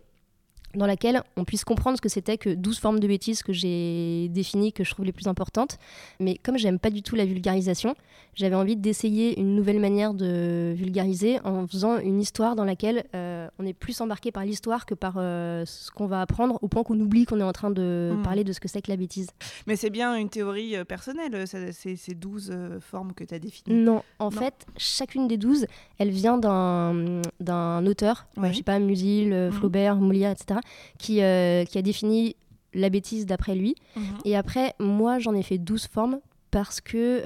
dans 0.76 0.86
laquelle 0.86 1.22
on 1.36 1.44
puisse 1.44 1.64
comprendre 1.64 1.96
ce 1.96 2.02
que 2.02 2.08
c'était 2.08 2.38
que 2.38 2.50
12 2.50 2.78
formes 2.78 3.00
de 3.00 3.06
bêtises 3.08 3.42
que 3.42 3.52
j'ai 3.52 4.28
définies, 4.30 4.72
que 4.72 4.84
je 4.84 4.90
trouve 4.90 5.04
les 5.06 5.12
plus 5.12 5.26
importantes. 5.26 5.78
Mais 6.20 6.36
comme 6.36 6.58
j'aime 6.58 6.78
pas 6.78 6.90
du 6.90 7.02
tout 7.02 7.16
la 7.16 7.24
vulgarisation, 7.24 7.94
j'avais 8.34 8.54
envie 8.54 8.76
d'essayer 8.76 9.38
une 9.40 9.54
nouvelle 9.56 9.80
manière 9.80 10.12
de 10.14 10.74
vulgariser 10.76 11.40
en 11.44 11.66
faisant 11.66 11.98
une 11.98 12.20
histoire 12.20 12.54
dans 12.56 12.64
laquelle 12.64 13.04
euh, 13.14 13.48
on 13.58 13.64
est 13.66 13.72
plus 13.72 14.00
embarqué 14.00 14.30
par 14.32 14.44
l'histoire 14.44 14.84
que 14.86 14.94
par 14.94 15.14
euh, 15.16 15.64
ce 15.66 15.90
qu'on 15.90 16.06
va 16.06 16.20
apprendre, 16.20 16.58
au 16.62 16.68
point 16.68 16.82
qu'on 16.82 17.00
oublie 17.00 17.24
qu'on 17.24 17.40
est 17.40 17.44
en 17.44 17.52
train 17.52 17.70
de 17.70 18.12
Mhm. 18.14 18.22
parler 18.22 18.44
de 18.44 18.52
ce 18.52 18.60
que 18.60 18.68
c'est 18.68 18.82
que 18.82 18.90
la 18.90 18.96
bêtise. 18.96 19.28
Mais 19.66 19.76
c'est 19.76 19.90
bien 19.90 20.14
une 20.16 20.28
théorie 20.28 20.76
euh, 20.76 20.84
personnelle, 20.84 21.46
ça- 21.48 21.72
c'est 21.72 21.96
ces 21.96 22.14
12 22.14 22.50
euh, 22.52 22.78
formes 22.80 23.12
que 23.14 23.24
tu 23.24 23.34
as 23.34 23.38
définies. 23.38 23.74
Non, 23.82 24.02
en 24.18 24.26
Non. 24.26 24.30
fait, 24.30 24.66
chacune 24.76 25.26
des 25.28 25.36
12, 25.38 25.66
elle 25.98 26.10
vient 26.10 26.36
d'un 26.38 27.86
auteur, 27.86 28.26
Ouais. 28.36 28.50
je 28.52 28.58
sais 28.58 28.62
pas, 28.62 28.78
Musil, 28.78 29.32
Mhm. 29.34 29.52
Flaubert, 29.52 29.96
Molière, 29.96 30.30
etc., 30.32 30.60
qui, 30.98 31.22
euh, 31.22 31.64
qui 31.64 31.78
a 31.78 31.82
défini 31.82 32.36
la 32.74 32.88
bêtise 32.90 33.26
d'après 33.26 33.54
lui. 33.54 33.74
Mhm. 33.96 34.02
Et 34.24 34.36
après, 34.36 34.74
moi, 34.78 35.18
j'en 35.18 35.34
ai 35.34 35.42
fait 35.42 35.58
12 35.58 35.86
formes 35.86 36.20
parce 36.50 36.80
que 36.80 37.22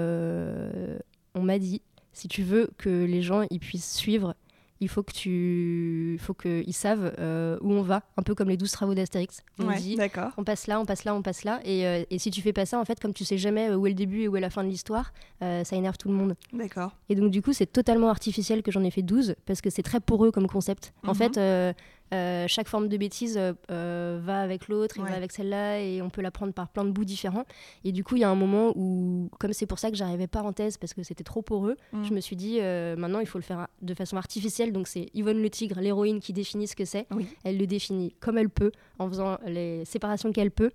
euh, 0.00 0.98
on 1.34 1.42
m'a 1.42 1.58
dit, 1.58 1.82
si 2.12 2.28
tu 2.28 2.42
veux 2.42 2.70
que 2.78 3.04
les 3.04 3.22
gens 3.22 3.44
ils 3.50 3.60
puissent 3.60 3.94
suivre, 3.94 4.34
il 4.82 4.88
faut 4.88 5.02
que 5.02 5.12
tu, 5.12 6.16
faut 6.22 6.32
qu'ils 6.32 6.72
savent 6.72 7.12
euh, 7.18 7.58
où 7.60 7.70
on 7.70 7.82
va, 7.82 8.02
un 8.16 8.22
peu 8.22 8.34
comme 8.34 8.48
les 8.48 8.56
12 8.56 8.70
travaux 8.72 8.94
d'Astérix. 8.94 9.42
On 9.58 9.66
Ouais, 9.68 9.76
dit, 9.78 9.98
on 10.38 10.44
passe 10.44 10.66
là, 10.68 10.80
on 10.80 10.86
passe 10.86 11.04
là, 11.04 11.14
on 11.14 11.20
passe 11.20 11.44
là. 11.44 11.60
Et, 11.66 11.86
euh, 11.86 12.02
et 12.08 12.18
si 12.18 12.30
tu 12.30 12.40
fais 12.40 12.54
pas 12.54 12.64
ça, 12.64 12.80
en 12.80 12.84
fait, 12.86 12.98
comme 12.98 13.12
tu 13.12 13.26
sais 13.26 13.36
jamais 13.36 13.70
où 13.74 13.86
est 13.86 13.90
le 13.90 13.94
début 13.94 14.22
et 14.22 14.28
où 14.28 14.36
est 14.38 14.40
la 14.40 14.48
fin 14.48 14.64
de 14.64 14.70
l'histoire, 14.70 15.12
euh, 15.42 15.64
ça 15.64 15.76
énerve 15.76 15.98
tout 15.98 16.08
le 16.08 16.14
monde. 16.14 16.34
D'accord. 16.54 16.92
Et 17.10 17.14
donc, 17.14 17.30
du 17.30 17.42
coup, 17.42 17.52
c'est 17.52 17.70
totalement 17.70 18.08
artificiel 18.08 18.62
que 18.62 18.70
j'en 18.70 18.82
ai 18.82 18.90
fait 18.90 19.02
12 19.02 19.34
parce 19.44 19.60
que 19.60 19.68
c'est 19.68 19.82
très 19.82 20.00
poreux 20.00 20.30
comme 20.30 20.46
concept. 20.46 20.94
En 21.04 21.08
Mhm. 21.08 21.14
fait, 21.14 21.74
euh, 22.12 22.46
chaque 22.48 22.66
forme 22.68 22.88
de 22.88 22.96
bêtise 22.96 23.36
euh, 23.38 23.52
euh, 23.70 24.20
va 24.22 24.40
avec 24.40 24.68
l'autre 24.68 24.98
et 24.98 25.00
Ouais. 25.02 25.10
va 25.10 25.16
avec 25.16 25.30
celle-là 25.32 25.80
et 25.80 26.02
on 26.02 26.10
peut 26.10 26.22
la 26.22 26.30
prendre 26.30 26.52
par 26.52 26.68
plein 26.68 26.84
de 26.84 26.90
bouts 26.90 27.04
différents. 27.04 27.44
Et 27.84 27.92
du 27.92 28.02
coup, 28.04 28.16
il 28.16 28.20
y 28.20 28.24
a 28.24 28.28
un 28.30 28.34
moment 28.34 28.72
où, 28.76 29.30
comme 29.38 29.52
c'est 29.52 29.66
pour 29.66 29.78
ça 29.78 29.90
que 29.90 29.96
j'arrivais 29.96 30.26
pas 30.26 30.42
en 30.42 30.52
thèse 30.52 30.76
parce 30.78 30.92
que 30.94 31.02
c'était 31.02 31.24
trop 31.24 31.42
poreux, 31.42 31.76
Mhm. 31.92 32.04
je 32.04 32.12
me 32.14 32.20
suis 32.20 32.36
dit 32.36 32.58
euh, 32.60 32.96
maintenant 32.96 33.20
il 33.20 33.26
faut 33.26 33.38
le 33.38 33.44
faire 33.44 33.68
de 33.82 33.94
façon 33.94 34.16
artificielle. 34.16 34.72
Donc, 34.72 34.88
c'est 34.88 35.06
Yvonne 35.14 35.40
Le 35.40 35.50
Tigre, 35.50 35.80
l'héroïne, 35.80 36.20
qui 36.20 36.32
définit 36.32 36.66
ce 36.66 36.74
que 36.76 36.84
c'est. 36.84 37.06
Oui. 37.12 37.26
Elle 37.44 37.58
le 37.58 37.66
définit 37.66 38.14
comme 38.20 38.38
elle 38.38 38.50
peut, 38.50 38.72
en 38.98 39.08
faisant 39.08 39.38
les 39.46 39.84
séparations 39.84 40.32
qu'elle 40.32 40.50
peut. 40.50 40.70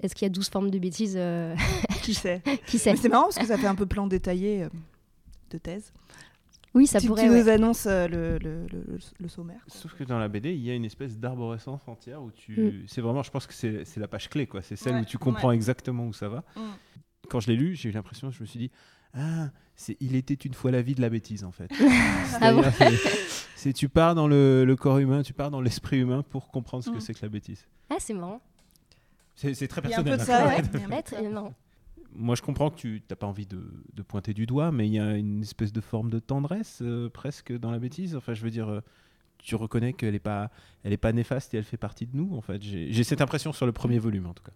Est-ce 0.00 0.14
qu'il 0.14 0.26
y 0.26 0.30
a 0.30 0.32
12 0.32 0.48
formes 0.48 0.70
de 0.70 0.78
bêtises 0.78 1.18
Qui 2.02 2.14
sait? 2.14 2.40
Qui 2.66 2.78
sait? 2.78 2.94
C'est 2.96 3.08
marrant 3.08 3.24
parce 3.24 3.38
que 3.38 3.46
ça 3.46 3.58
fait 3.58 3.66
un 3.66 3.74
peu 3.74 3.86
plan 3.86 4.06
détaillé 4.06 4.66
de 5.50 5.58
thèse. 5.58 5.92
Oui, 6.74 6.86
ça 6.86 7.00
tu, 7.00 7.06
pourrait. 7.06 7.24
tu 7.24 7.30
ouais. 7.30 7.42
nous 7.42 7.48
annonces 7.48 7.86
euh, 7.86 8.06
le, 8.08 8.38
le, 8.38 8.66
le- 8.66 8.98
le 9.18 9.28
sommaire. 9.28 9.60
Sauf 9.68 9.94
que 9.94 10.04
dans 10.04 10.18
la 10.18 10.28
BD, 10.28 10.52
il 10.54 10.60
y 10.60 10.70
a 10.70 10.74
une 10.74 10.84
espèce 10.84 11.18
d'arborescence 11.18 11.80
entière 11.88 12.22
où 12.22 12.30
tu. 12.30 12.60
Mm. 12.60 12.84
C'est 12.86 13.00
vraiment, 13.00 13.22
je 13.22 13.30
pense 13.30 13.46
que 13.46 13.54
c'est 13.54 13.84
c'est 13.84 14.00
la 14.00 14.08
page 14.08 14.28
clé, 14.28 14.46
quoi. 14.46 14.60
C'est 14.62 14.76
celle 14.76 14.94
Ouais, 14.96 15.00
où 15.00 15.04
tu 15.04 15.18
comprends 15.18 15.50
exactement 15.52 16.06
où 16.06 16.12
ça 16.12 16.28
va. 16.28 16.44
Mm. 16.56 16.60
Quand 17.30 17.40
je 17.40 17.48
l'ai 17.48 17.56
lu, 17.56 17.74
j'ai 17.74 17.88
eu 17.88 17.92
l'impression, 17.92 18.30
je 18.30 18.40
me 18.40 18.46
suis 18.46 18.58
dit, 18.58 18.70
ah, 19.14 19.48
c'est 19.76 19.96
il 20.00 20.14
était 20.14 20.34
une 20.34 20.54
fois 20.54 20.70
la 20.70 20.82
vie 20.82 20.94
de 20.94 21.00
la 21.00 21.08
bêtise, 21.10 21.44
en 21.44 21.52
fait. 21.52 21.70
Ah 22.40 22.52
bon 22.52 22.62
c'est- 23.56 23.72
tu 23.72 23.88
pars 23.88 24.14
dans 24.14 24.28
le, 24.28 24.64
le 24.64 24.76
corps 24.76 24.98
humain, 24.98 25.22
tu 25.22 25.32
pars 25.32 25.50
dans 25.50 25.60
l'esprit 25.60 25.98
humain 25.98 26.22
pour 26.22 26.48
comprendre 26.48 26.84
ce 26.84 26.90
que 26.90 26.96
Mm. 26.96 27.00
c'est 27.00 27.14
que 27.14 27.18
la 27.22 27.28
bêtise. 27.28 27.66
Ah, 27.90 27.96
c'est 27.98 28.14
marrant. 28.14 28.40
C'est 29.34 29.52
très 29.68 29.80
Il 29.84 29.90
y 29.90 29.94
a 29.94 30.00
un 30.00 30.02
personnel. 30.02 30.12
peu 30.12 30.18
de 30.18 30.22
ça, 30.24 30.42
hein. 30.44 30.48
ouais. 30.48 30.54
Ouais, 30.56 30.62
Il 30.74 30.80
y 30.80 30.82
a 30.82 30.84
un 30.84 30.88
peu 30.88 30.94
ouais, 30.94 31.02
de 31.02 31.08
ça. 31.08 31.16
très 31.16 31.28
marrant. 31.28 31.54
Moi, 32.18 32.34
je 32.34 32.42
comprends 32.42 32.70
que 32.70 32.76
tu 32.76 33.02
n'as 33.08 33.16
pas 33.16 33.28
envie 33.28 33.46
de, 33.46 33.62
pointer 34.02 34.34
du 34.34 34.44
doigt, 34.44 34.72
mais 34.72 34.88
il 34.88 34.92
y 34.92 34.98
a 34.98 35.16
une 35.16 35.42
espèce 35.42 35.72
de 35.72 35.80
forme 35.80 36.10
de 36.10 36.18
tendresse 36.18 36.80
euh, 36.82 37.08
presque 37.08 37.56
dans 37.56 37.70
la 37.70 37.78
bêtise. 37.78 38.16
Enfin, 38.16 38.34
je 38.34 38.42
veux 38.42 38.50
dire, 38.50 38.68
euh, 38.68 38.80
tu 39.38 39.54
reconnais 39.54 39.92
qu'elle 39.92 40.12
n'est 40.12 40.18
pas, 40.18 40.50
néfaste 41.12 41.54
et 41.54 41.58
elle 41.58 41.64
fait 41.64 41.76
partie 41.76 42.06
de 42.06 42.16
nous. 42.16 42.36
En 42.36 42.40
fait, 42.40 42.60
j'ai 42.60 43.04
cette 43.04 43.20
impression 43.20 43.52
sur 43.52 43.66
le 43.66 43.72
premier 43.72 44.00
volume, 44.00 44.26
en 44.26 44.34
tout 44.34 44.42
cas. 44.42 44.52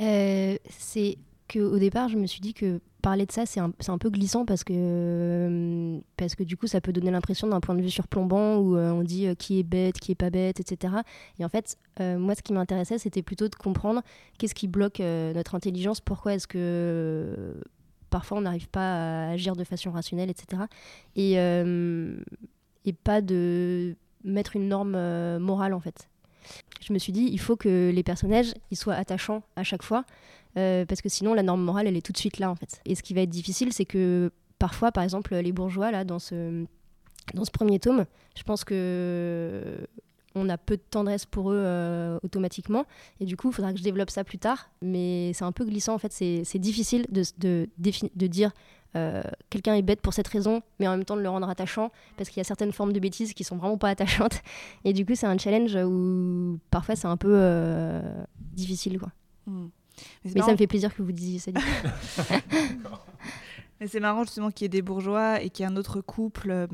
Euh, 0.00 0.56
c'est 0.68 1.16
qu'au 1.46 1.78
départ, 1.78 2.08
je 2.08 2.16
me 2.16 2.26
suis 2.26 2.40
dit 2.40 2.54
que 2.54 2.80
parler 3.02 3.26
de 3.26 3.32
ça, 3.32 3.46
c'est 3.46 3.60
un, 3.60 3.98
peu 3.98 4.10
glissant 4.10 4.44
parce 4.44 4.64
que, 4.64 6.00
parce 6.16 6.34
que 6.34 6.42
du 6.42 6.56
coup, 6.56 6.66
ça 6.66 6.80
peut 6.80 6.92
donner 6.92 7.10
l'impression 7.10 7.46
d'un 7.46 7.60
point 7.60 7.74
de 7.74 7.82
vue 7.82 7.90
surplombant 7.90 8.56
où 8.56 8.76
on 8.76 9.02
dit 9.02 9.28
qui 9.36 9.60
est 9.60 9.62
bête, 9.62 9.98
qui 10.00 10.12
est 10.12 10.16
pas 10.16 10.30
bête, 10.30 10.58
etc. 10.60 10.94
Et 11.38 11.44
en 11.44 11.48
fait, 11.48 11.78
moi, 12.00 12.34
ce 12.34 12.42
qui 12.42 12.52
m'intéressait, 12.52 12.98
c'était 12.98 13.22
plutôt 13.22 13.48
de 13.48 13.54
comprendre 13.54 14.02
qu'est-ce 14.38 14.54
qui 14.54 14.66
bloque 14.66 14.98
notre 15.00 15.54
intelligence, 15.54 16.00
pourquoi 16.00 16.34
est-ce 16.34 16.48
que 16.48 17.54
parfois 18.10 18.38
on 18.38 18.42
n'arrive 18.42 18.68
pas 18.68 19.26
à 19.26 19.30
agir 19.30 19.54
de 19.54 19.64
façon 19.64 19.92
rationnelle, 19.92 20.30
etc. 20.30 20.62
Et, 21.14 21.34
et 21.34 22.92
pas 22.92 23.20
de 23.20 23.94
mettre 24.24 24.56
une 24.56 24.68
norme 24.68 24.98
morale, 25.38 25.74
en 25.74 25.80
fait. 25.80 26.08
Je 26.80 26.92
me 26.92 26.98
suis 26.98 27.12
dit, 27.12 27.28
il 27.30 27.40
faut 27.40 27.56
que 27.56 27.90
les 27.94 28.02
personnages 28.02 28.54
ils 28.70 28.76
soient 28.76 28.94
attachants 28.94 29.42
à 29.56 29.62
chaque 29.62 29.82
fois, 29.82 29.98
euh, 30.00 30.45
parce 30.56 31.02
que 31.02 31.08
sinon 31.08 31.34
la 31.34 31.42
norme 31.42 31.62
morale, 31.62 31.86
elle 31.86 31.96
est 31.96 32.04
tout 32.04 32.12
de 32.12 32.18
suite 32.18 32.38
là, 32.38 32.50
en 32.50 32.56
fait. 32.56 32.80
Et 32.84 32.94
ce 32.94 33.02
qui 33.02 33.14
va 33.14 33.20
être 33.20 33.30
difficile, 33.30 33.72
c'est 33.72 33.84
que 33.84 34.30
parfois, 34.58 34.92
par 34.92 35.04
exemple, 35.04 35.34
les 35.34 35.52
bourgeois, 35.52 35.90
là, 35.90 36.04
dans 36.04 36.18
ce, 36.18 36.64
dans 37.34 37.44
ce 37.44 37.50
premier 37.50 37.78
tome, 37.78 38.06
je 38.36 38.42
pense 38.42 38.64
que 38.64 39.86
on 40.36 40.48
a 40.48 40.58
peu 40.58 40.76
de 40.76 40.82
tendresse 40.90 41.24
pour 41.24 41.50
eux 41.50 41.58
euh, 41.58 42.18
automatiquement. 42.22 42.84
Et 43.20 43.24
du 43.24 43.36
coup, 43.36 43.48
il 43.48 43.54
faudra 43.54 43.72
que 43.72 43.78
je 43.78 43.82
développe 43.82 44.10
ça 44.10 44.22
plus 44.22 44.38
tard. 44.38 44.70
Mais 44.82 45.32
c'est 45.32 45.44
un 45.44 45.52
peu 45.52 45.64
glissant, 45.64 45.94
en 45.94 45.98
fait. 45.98 46.12
C'est 46.12 46.58
difficile 46.58 47.06
de, 47.10 47.24
de, 47.38 48.26
dire 48.26 48.52
euh, 48.96 49.22
quelqu'un 49.50 49.74
est 49.74 49.82
bête 49.82 50.00
pour 50.00 50.12
cette 50.12 50.28
raison, 50.28 50.62
mais 50.78 50.86
en 50.86 50.92
même 50.92 51.04
temps 51.04 51.16
de 51.16 51.22
le 51.22 51.28
rendre 51.28 51.48
attachant, 51.48 51.90
parce 52.16 52.28
qu'il 52.28 52.38
y 52.38 52.42
a 52.42 52.44
certaines 52.44 52.72
formes 52.72 52.92
de 52.92 53.00
bêtises 53.00 53.32
qui 53.32 53.44
sont 53.44 53.56
vraiment 53.56 53.78
pas 53.78 53.88
attachantes. 53.88 54.42
Et 54.84 54.92
du 54.92 55.06
coup, 55.06 55.14
c'est 55.14 55.26
un 55.26 55.38
challenge 55.38 55.74
où 55.74 56.58
parfois 56.70 56.96
c'est 56.96 57.08
un 57.08 57.16
peu 57.16 57.32
euh, 57.32 58.02
difficile. 58.38 58.98
Quoi. 58.98 59.10
Hmm. 59.46 59.68
Mais, 60.24 60.42
ça 60.42 60.52
me 60.52 60.56
fait 60.56 60.66
plaisir 60.66 60.94
que 60.94 61.02
vous 61.02 61.12
disiez 61.12 61.38
ça. 61.38 61.50
mais 63.80 63.88
c'est 63.88 64.00
marrant 64.00 64.24
justement 64.24 64.50
qu'il 64.50 64.64
y 64.64 64.66
ait 64.66 64.68
des 64.68 64.82
bourgeois 64.82 65.42
et 65.42 65.50
qu'il 65.50 65.64
y 65.64 65.68
ait 65.68 65.72
un 65.72 65.76
autre 65.76 66.00
couple. 66.00 66.50
Euh, 66.50 66.66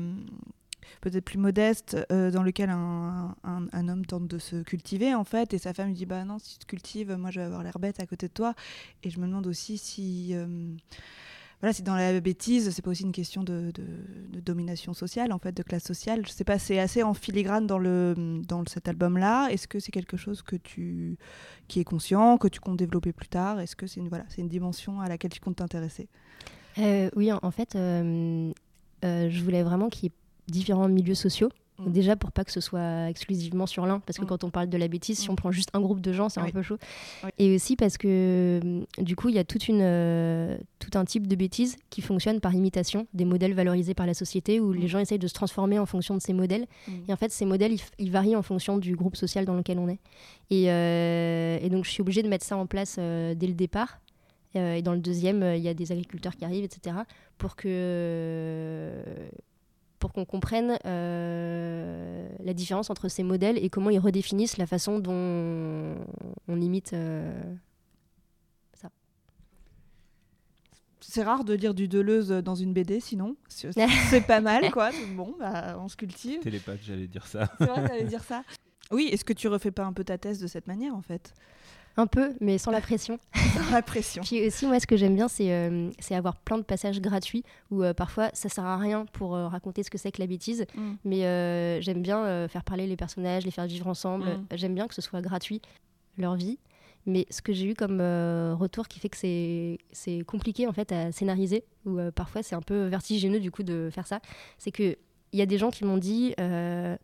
peut-être 1.01 1.25
plus 1.25 1.37
modeste, 1.37 1.97
dans 2.09 2.43
lequel 2.43 2.69
un, 2.69 3.35
un, 3.43 3.89
homme 3.89 4.05
tente 4.05 4.25
de 4.25 4.37
se 4.37 4.63
cultiver 4.63 5.13
en 5.13 5.25
fait, 5.25 5.53
et 5.53 5.57
sa 5.57 5.73
femme 5.73 5.87
lui 5.87 5.95
dit 5.95 6.05
bah 6.05 6.23
non 6.23 6.39
si 6.39 6.53
tu 6.53 6.59
te 6.59 6.65
cultives, 6.65 7.13
moi 7.17 7.29
je 7.29 7.41
vais 7.41 7.45
avoir 7.45 7.61
l'air 7.61 7.77
bête 7.77 7.99
à 7.99 8.05
côté 8.05 8.29
de 8.29 8.31
toi, 8.31 8.53
et 9.03 9.09
je 9.09 9.19
me 9.19 9.27
demande 9.27 9.45
aussi 9.45 9.77
si 9.77 10.33
voilà, 11.63 11.71
c'est 11.71 11.83
dans 11.83 11.95
la 11.95 12.19
bêtise, 12.19 12.71
c'est 12.71 12.81
pas 12.81 12.91
aussi 12.91 13.03
une 13.03 13.13
question 13.13 13.41
de, 13.41 13.71
domination 14.43 14.93
sociale, 14.93 15.31
en 15.31 15.39
fait, 15.39 15.53
de 15.53 15.63
classe 15.63 15.85
sociale. 15.85 16.25
Je 16.27 16.31
sais 16.33 16.43
pas, 16.43 16.59
c'est 16.59 16.77
assez 16.77 17.03
en 17.03 17.13
filigrane 17.13 17.65
dans, 17.67 17.77
le, 17.77 18.41
dans 18.45 18.65
cet 18.67 18.89
album-là. 18.89 19.47
Est-ce 19.47 19.69
que 19.69 19.79
c'est 19.79 19.93
quelque 19.93 20.17
chose 20.17 20.41
que 20.41 20.57
tu, 20.57 21.17
qui 21.69 21.79
est 21.79 21.85
conscient, 21.85 22.37
que 22.37 22.49
tu 22.49 22.59
comptes 22.59 22.75
développer 22.75 23.13
plus 23.13 23.29
tard? 23.29 23.61
Est-ce 23.61 23.77
que 23.77 23.87
c'est 23.87 24.01
une, 24.01 24.09
voilà, 24.09 24.25
c'est 24.27 24.41
une 24.41 24.49
dimension 24.49 24.99
à 24.99 25.07
laquelle 25.07 25.31
tu 25.31 25.39
comptes 25.39 25.55
t'intéresser? 25.55 26.09
Euh, 26.79 27.09
Oui, 27.15 27.31
en, 27.31 27.51
fait, 27.51 27.77
euh, 27.77 28.51
euh, 29.05 29.29
je 29.29 29.41
voulais 29.41 29.63
vraiment 29.63 29.87
qu'il 29.87 30.03
y 30.03 30.07
ait 30.07 30.51
différents 30.51 30.89
milieux 30.89 31.15
sociaux. 31.15 31.47
Mm. 31.79 31.91
Déjà 31.91 32.15
pour 32.15 32.31
pas 32.31 32.43
que 32.43 32.51
ce 32.51 32.61
soit 32.61 33.09
exclusivement 33.09 33.65
sur 33.65 33.85
l'un, 33.85 33.99
parce 33.99 34.17
que 34.17 34.23
mm. 34.23 34.27
quand 34.27 34.43
on 34.43 34.49
parle 34.49 34.69
de 34.69 34.77
la 34.77 34.87
bêtise, 34.87 35.19
si 35.19 35.27
mm. 35.27 35.31
on 35.31 35.35
prend 35.35 35.51
juste 35.51 35.69
un 35.73 35.81
groupe 35.81 36.01
de 36.01 36.13
gens, 36.13 36.29
c'est 36.29 36.39
un 36.39 36.49
peu 36.49 36.61
chaud. 36.61 36.77
Et 37.39 37.55
aussi 37.55 37.75
parce 37.75 37.97
que 37.97 38.83
du 38.99 39.15
coup, 39.15 39.29
il 39.29 39.35
y 39.35 39.39
a 39.39 39.43
toute 39.43 39.67
une, 39.67 39.81
euh, 39.81 40.57
tout 40.79 40.97
un 40.97 41.05
type 41.05 41.27
de 41.27 41.35
bêtise 41.35 41.77
qui 41.89 42.01
fonctionne 42.01 42.39
par 42.39 42.53
imitation 42.53 43.07
des 43.13 43.25
modèles 43.25 43.53
valorisés 43.53 43.93
par 43.93 44.05
la 44.05 44.13
société, 44.13 44.59
où 44.59 44.71
les 44.71 44.87
gens 44.87 44.99
essayent 44.99 45.19
de 45.19 45.27
se 45.27 45.33
transformer 45.33 45.79
en 45.79 45.85
fonction 45.85 46.15
de 46.15 46.21
ces 46.21 46.33
modèles. 46.33 46.67
Et 47.07 47.13
en 47.13 47.17
fait, 47.17 47.31
ces 47.31 47.45
modèles, 47.45 47.75
ils, 47.97 48.11
varient 48.11 48.35
en 48.35 48.43
fonction 48.43 48.77
du 48.77 48.95
groupe 48.95 49.15
social 49.15 49.45
dans 49.45 49.55
lequel 49.55 49.79
on 49.79 49.89
est. 49.89 49.99
Et, 50.49 50.71
euh, 50.71 51.57
et 51.61 51.69
donc, 51.69 51.85
je 51.85 51.89
suis 51.89 52.01
obligée 52.01 52.21
de 52.21 52.29
mettre 52.29 52.45
ça 52.45 52.57
en 52.57 52.67
place 52.67 52.97
euh, 52.99 53.33
dès 53.33 53.47
le 53.47 53.53
départ. 53.53 53.99
et 54.53 54.81
dans 54.83 54.93
le 54.93 54.99
deuxième, 54.99 55.43
il 55.55 55.61
y 55.61 55.67
a 55.67 55.73
des 55.73 55.91
agriculteurs 55.91 56.35
qui 56.35 56.45
arrivent, 56.45 56.65
etc. 56.65 56.95
Pour 57.39 57.55
que 57.55 58.91
pour 60.03 60.11
qu'on 60.11 60.25
comprenne 60.25 60.77
euh, 60.85 62.27
la 62.43 62.53
différence 62.53 62.89
entre 62.89 63.07
ces 63.07 63.23
modèles 63.23 63.57
et 63.57 63.69
comment 63.69 63.89
ils 63.89 63.99
redéfinissent 63.99 64.57
la 64.57 64.67
façon 64.67 64.99
dont 64.99 65.95
on 66.49 66.59
imite 66.59 66.91
euh, 66.91 67.31
ça. 68.73 68.89
C'est 70.99 71.23
rare 71.23 71.45
de 71.45 71.53
lire 71.53 71.73
du 71.73 71.87
Deleuze 71.87 72.31
dans 72.31 72.55
une 72.55 72.73
BD, 72.73 72.99
sinon. 72.99 73.37
C'est 73.47 74.27
pas 74.27 74.41
mal, 74.41 74.71
quoi. 74.71 74.89
Bon, 75.15 75.33
bah, 75.39 75.77
on 75.79 75.87
se 75.87 75.95
cultive. 75.95 76.41
Télépathe, 76.41 76.81
j'allais 76.83 77.07
dire 77.07 77.25
ça. 77.25 77.49
C'est 77.57 77.65
vrai, 77.65 77.87
t'allais 77.87 78.03
dire 78.03 78.25
ça. 78.25 78.43
Oui, 78.91 79.07
est-ce 79.09 79.23
que 79.23 79.31
tu 79.31 79.47
refais 79.47 79.71
pas 79.71 79.85
un 79.85 79.93
peu 79.93 80.03
ta 80.03 80.17
thèse 80.17 80.41
de 80.41 80.47
cette 80.47 80.67
manière, 80.67 80.93
en 80.93 81.01
fait? 81.01 81.33
Un 81.97 82.07
peu, 82.07 82.33
mais 82.39 82.57
sans 82.57 82.71
la 82.71 82.81
pression. 82.81 83.19
sans 83.33 83.71
la 83.71 83.81
pression. 83.81 84.23
Puis 84.23 84.45
aussi, 84.45 84.65
moi, 84.65 84.79
ce 84.79 84.87
que 84.87 84.97
j'aime 84.97 85.15
bien, 85.15 85.27
c'est 85.27 85.51
euh, 85.51 85.91
avoir 86.11 86.35
plein 86.37 86.57
de 86.57 86.63
passages 86.63 87.01
gratuits 87.01 87.43
où 87.71 87.83
euh, 87.83 87.93
parfois 87.93 88.29
ça 88.33 88.49
sert 88.49 88.65
à 88.65 88.77
rien 88.77 89.05
pour 89.13 89.35
euh, 89.35 89.47
raconter 89.47 89.83
ce 89.83 89.89
que 89.89 89.97
c'est 89.97 90.11
que 90.11 90.19
la 90.19 90.27
bêtise. 90.27 90.65
Mm. 90.75 90.93
Mais 91.05 91.81
j'aime 91.81 92.01
bien 92.01 92.47
faire 92.47 92.63
parler 92.63 92.87
les 92.87 92.95
personnages, 92.95 93.45
les 93.45 93.51
faire 93.51 93.67
vivre 93.67 93.87
ensemble. 93.87 94.25
Mm. 94.25 94.45
J'aime 94.55 94.75
bien 94.75 94.87
que 94.87 94.95
ce 94.95 95.01
soit 95.01 95.21
gratuit, 95.21 95.61
leur 96.17 96.35
vie. 96.35 96.57
Mais 97.05 97.25
ce 97.29 97.41
que 97.41 97.51
j'ai 97.51 97.65
eu 97.65 97.73
comme 97.73 97.99
retour 97.99 98.87
qui 98.87 98.99
fait 98.99 99.09
que 99.09 99.17
c'est 99.17 100.23
compliqué 100.25 100.67
en 100.67 100.73
fait 100.73 100.91
à 100.93 101.11
scénariser, 101.11 101.65
ou 101.85 101.99
parfois 102.15 102.43
c'est 102.43 102.55
un 102.55 102.61
peu 102.61 102.85
vertigineux 102.85 103.41
du 103.41 103.51
coup 103.51 103.63
de 103.63 103.89
faire 103.91 104.07
ça, 104.07 104.21
c'est 104.57 104.71
que 104.71 104.95
il 105.33 105.39
y 105.39 105.41
a 105.41 105.45
des 105.45 105.57
gens 105.57 105.69
qui 105.71 105.83
m'ont 105.83 105.97
dit 105.97 106.33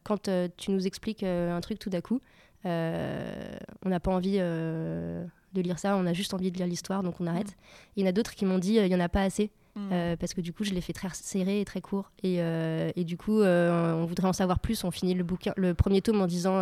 quand 0.04 0.30
tu 0.56 0.72
nous 0.72 0.88
expliques 0.88 1.24
un 1.24 1.60
truc 1.60 1.80
tout 1.80 1.90
d'un 1.90 2.02
coup, 2.02 2.22
on 2.66 3.90
n'a 3.90 4.00
pas 4.00 4.12
envie 4.12 4.38
euh, 4.40 5.26
de 5.54 5.62
lire 5.62 5.80
ça, 5.80 5.96
on 5.96 6.06
a 6.06 6.14
juste 6.14 6.34
envie 6.34 6.52
de 6.52 6.58
lire 6.58 6.68
l'histoire, 6.68 7.04
donc 7.04 7.20
on 7.20 7.28
arrête. 7.28 7.50
Mm. 7.50 7.54
Il 7.96 8.04
y 8.04 8.06
en 8.06 8.10
a 8.10 8.12
d'autres 8.12 8.36
qui 8.36 8.46
m'ont 8.46 8.60
dit, 8.60 8.80
euh, 8.80 8.86
il 8.86 8.90
n'y 8.90 8.96
en 8.96 9.00
a 9.00 9.10
pas 9.10 9.24
assez. 9.24 9.52
Mm. 9.76 10.16
parce 10.20 10.34
que 10.34 10.42
du 10.42 10.52
coup 10.52 10.64
je 10.64 10.74
l'ai 10.74 10.82
fait 10.82 10.94
très 10.94 11.10
serré 11.14 11.62
et 11.62 11.64
très 11.64 11.80
court 11.80 12.12
et, 12.24 12.38
et 12.38 13.04
du 13.04 13.18
coup 13.18 13.40
on 13.44 14.06
voudrait 14.06 14.28
en 14.28 14.34
savoir 14.34 14.60
plus 14.60 14.84
on 14.84 14.90
finit 14.90 15.14
le 15.14 15.24
bouquin 15.24 15.54
le 15.58 15.76
premier 15.76 16.02
tome 16.02 16.20
en 16.20 16.26
disant 16.26 16.58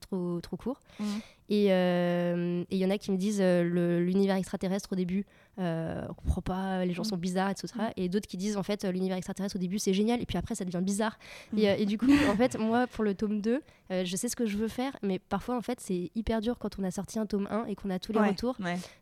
trop 0.00 0.40
trop 0.40 0.56
court 0.56 0.80
mm. 0.98 1.04
et 1.50 1.66
il 1.66 2.78
y 2.78 2.86
en 2.86 2.90
a 2.90 2.96
qui 2.96 3.12
me 3.12 3.18
disent 3.18 3.42
l'univers 3.42 4.36
extraterrestre 4.36 4.94
au 4.94 4.96
début 4.96 5.26
euh, 5.60 6.06
on 6.08 6.14
comprend 6.14 6.40
pas, 6.40 6.84
les 6.84 6.92
gens 6.92 7.04
sont 7.04 7.16
bizarres, 7.16 7.50
etc. 7.50 7.68
Mm. 7.76 7.82
Et 7.96 8.08
d'autres 8.08 8.26
qui 8.26 8.36
disent 8.36 8.56
en 8.56 8.62
fait 8.62 8.84
l'univers 8.84 9.16
extraterrestre 9.16 9.56
au 9.56 9.58
début 9.58 9.78
c'est 9.78 9.92
génial 9.92 10.20
et 10.22 10.26
puis 10.26 10.38
après 10.38 10.54
ça 10.54 10.64
devient 10.64 10.82
bizarre. 10.82 11.18
Et, 11.56 11.66
mm. 11.66 11.82
euh, 11.82 11.84
du 11.84 11.98
coup, 11.98 12.10
en 12.30 12.36
fait, 12.36 12.58
moi 12.58 12.86
pour 12.86 13.04
le 13.04 13.14
tome 13.14 13.40
2, 13.40 13.60
euh, 13.90 14.04
je 14.04 14.16
sais 14.16 14.28
ce 14.28 14.36
que 14.36 14.46
je 14.46 14.56
veux 14.56 14.68
faire, 14.68 14.96
mais 15.02 15.18
parfois 15.18 15.56
en 15.56 15.60
fait 15.60 15.80
c'est 15.80 16.10
hyper 16.14 16.40
dur 16.40 16.58
quand 16.58 16.78
on 16.78 16.84
a 16.84 16.90
sorti 16.90 17.18
un 17.18 17.26
tome 17.26 17.46
1 17.50 17.66
et 17.66 17.74
qu'on 17.74 17.90
a 17.90 17.98
tous 17.98 18.12
les 18.12 18.20
retours. 18.20 18.56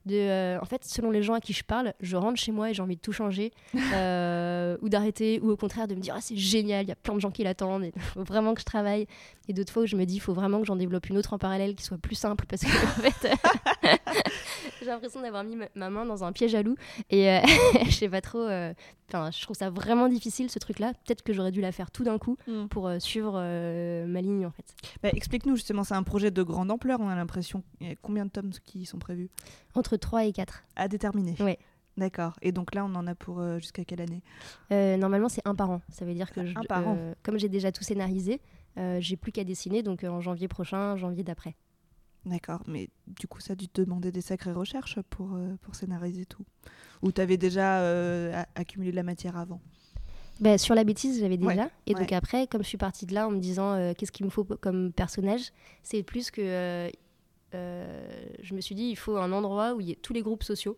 De, 0.06 0.58
en 0.60 0.64
fait, 0.64 0.84
selon 0.84 1.10
les 1.10 1.22
gens 1.22 1.34
à 1.34 1.40
qui 1.40 1.52
je 1.52 1.64
parle, 1.64 1.92
je 2.00 2.16
rentre 2.16 2.38
chez 2.38 2.52
moi 2.52 2.70
et 2.70 2.74
j'ai 2.74 2.82
envie 2.82 2.96
de 2.96 3.00
tout 3.00 3.12
changer 3.12 3.52
ou 3.74 4.88
d'arrêter 4.88 5.40
ou 5.40 5.50
au 5.50 5.56
contraire 5.56 5.86
de 5.86 5.94
me 5.94 6.00
dire 6.00 6.14
ah, 6.16 6.20
c'est 6.20 6.36
génial, 6.36 6.84
il 6.84 6.88
y 6.88 6.92
a 6.92 6.96
plein 6.96 7.14
de 7.14 7.20
gens 7.20 7.30
qui 7.30 7.44
l'attendent, 7.44 7.90
il 7.94 8.02
faut 8.14 8.24
vraiment 8.24 8.54
que 8.54 8.60
je 8.60 8.66
travaille. 8.66 9.06
Et 9.48 9.52
d'autres 9.52 9.72
fois 9.72 9.84
où 9.84 9.86
je 9.86 9.96
me 9.96 10.04
dis 10.04 10.16
il 10.16 10.20
faut 10.20 10.34
vraiment 10.34 10.60
que 10.60 10.66
j'en 10.66 10.76
développe 10.76 11.08
une 11.08 11.18
autre 11.18 11.32
en 11.32 11.38
parallèle 11.38 11.74
qui 11.74 11.84
soit 11.84 11.98
plus 11.98 12.16
simple 12.16 12.44
parce 12.46 12.62
que 12.62 12.68
en 12.68 13.10
fait 13.10 13.28
j'ai 14.80 14.86
l'impression 14.86 15.20
d'avoir 15.20 15.44
mis 15.44 15.56
ma 15.74 15.90
main 15.90 16.04
dans 16.04 16.24
un 16.24 16.32
piège 16.32 16.52
jaloux 16.52 16.76
Et 17.10 17.30
euh, 17.30 17.40
je 17.86 17.90
sais 17.90 18.08
pas 18.08 18.20
trop. 18.20 18.40
Euh, 18.40 18.72
enfin, 19.08 19.30
je 19.30 19.42
trouve 19.42 19.56
ça 19.56 19.70
vraiment 19.70 20.08
difficile 20.08 20.50
ce 20.50 20.58
truc-là. 20.58 20.92
Peut-être 21.04 21.22
que 21.22 21.32
j'aurais 21.32 21.50
dû 21.50 21.60
la 21.60 21.72
faire 21.72 21.90
tout 21.90 22.04
d'un 22.04 22.18
coup 22.18 22.36
mm. 22.46 22.66
pour 22.66 22.88
euh, 22.88 22.98
suivre 22.98 23.34
ma 24.06 24.20
ligne 24.20 24.46
en 24.46 24.50
fait. 24.50 24.74
Bah, 25.02 25.10
explique-nous 25.12 25.56
justement, 25.56 25.84
c'est 25.84 25.94
un 25.94 26.02
projet 26.02 26.30
de 26.30 26.42
grande 26.42 26.70
ampleur. 26.70 27.00
On 27.00 27.08
a 27.08 27.16
l'impression. 27.16 27.62
Combien 28.02 28.24
de 28.26 28.30
tomes 28.30 28.50
qui 28.64 28.86
sont 28.86 28.98
prévus? 28.98 29.30
Entre 29.74 29.96
3 29.96 30.24
et 30.24 30.32
4. 30.32 30.64
À 30.76 30.88
déterminer. 30.88 31.34
Oui. 31.40 31.56
D'accord. 31.96 32.34
Et 32.42 32.52
donc 32.52 32.74
là, 32.74 32.84
on 32.84 32.94
en 32.94 33.06
a 33.08 33.14
pour 33.16 33.42
jusqu'à 33.58 33.84
quelle 33.84 34.00
année? 34.00 34.22
Normalement, 34.98 35.28
c'est 35.28 35.46
un 35.46 35.54
par 35.54 35.70
an. 35.70 35.82
Ça 35.90 36.04
veut 36.04 36.14
dire 36.14 36.30
que, 36.30 36.46
je, 36.46 36.54
comme 37.22 37.38
j'ai 37.38 37.48
déjà 37.48 37.72
tout 37.72 37.84
scénarisé, 37.84 38.40
j'ai 38.98 39.16
plus 39.16 39.32
qu'à 39.32 39.44
dessiner. 39.44 39.82
Donc 39.82 40.04
en 40.04 40.20
janvier 40.20 40.48
prochain, 40.48 40.96
janvier 40.96 41.24
d'après. 41.24 41.56
D'accord, 42.26 42.60
mais 42.66 42.88
du 43.06 43.26
coup, 43.26 43.40
ça 43.40 43.52
a 43.52 43.56
dû 43.56 43.68
te 43.68 43.80
demander 43.80 44.12
des 44.12 44.20
sacrées 44.20 44.52
recherches 44.52 45.00
pour, 45.08 45.34
euh, 45.34 45.56
pour 45.62 45.74
scénariser 45.74 46.26
tout 46.26 46.44
Ou 47.02 47.12
tu 47.12 47.20
avais 47.20 47.36
déjà 47.36 47.80
euh, 47.80 48.42
accumulé 48.54 48.90
de 48.90 48.96
la 48.96 49.02
matière 49.02 49.36
avant? 49.36 49.60
Bah, 50.40 50.58
Sur 50.58 50.74
la 50.74 50.84
bêtise, 50.84 51.20
j'avais 51.20 51.36
déjà. 51.36 51.70
et 51.86 51.94
donc 51.94 52.12
après, 52.12 52.46
comme 52.46 52.62
je 52.62 52.68
suis 52.68 52.78
partie 52.78 53.06
de 53.06 53.14
là 53.14 53.26
en 53.26 53.30
me 53.30 53.40
disant 53.40 53.72
euh, 53.72 53.92
qu'est-ce 53.96 54.12
qu'il 54.12 54.26
me 54.26 54.30
faut 54.30 54.44
comme 54.44 54.92
personnage, 54.92 55.52
c'est 55.82 56.02
plus 56.02 56.30
que 56.30 56.90
je 57.52 58.54
me 58.54 58.60
suis 58.60 58.74
dit 58.74 58.84
il 58.84 58.96
faut 58.96 59.16
un 59.16 59.32
endroit 59.32 59.74
où 59.74 59.80
il 59.80 59.88
y 59.88 59.92
ait 59.92 59.98
tous 60.00 60.12
les 60.12 60.22
groupes 60.22 60.44
sociaux, 60.44 60.76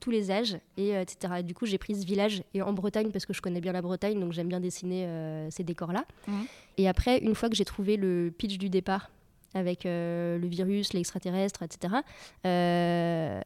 tous 0.00 0.10
les 0.10 0.30
âges, 0.30 0.58
et, 0.76 0.90
etc. 0.90 1.42
du 1.42 1.54
coup, 1.54 1.64
j'ai 1.64 1.78
pris 1.78 1.94
ce 1.94 2.04
village 2.04 2.42
et 2.54 2.60
en 2.60 2.72
Bretagne 2.72 3.10
parce 3.10 3.24
que 3.24 3.32
je 3.32 3.40
connais 3.40 3.60
bien 3.60 3.72
la 3.72 3.82
Bretagne, 3.82 4.18
donc 4.20 4.32
j'aime 4.32 4.48
bien 4.48 4.60
dessiner 4.60 5.48
ces 5.50 5.64
décors-là. 5.64 6.04
Mmh. 6.26 6.32
Et 6.76 6.88
après, 6.88 7.18
une 7.18 7.34
fois 7.34 7.48
que 7.48 7.56
j'ai 7.56 7.64
trouvé 7.64 7.96
le 7.96 8.32
pitch 8.36 8.58
du 8.58 8.68
départ, 8.68 9.10
avec 9.54 9.86
euh, 9.86 10.38
le 10.38 10.46
virus, 10.46 10.92
l'extraterrestre, 10.92 11.62
etc. 11.62 11.94
Euh, 12.46 13.40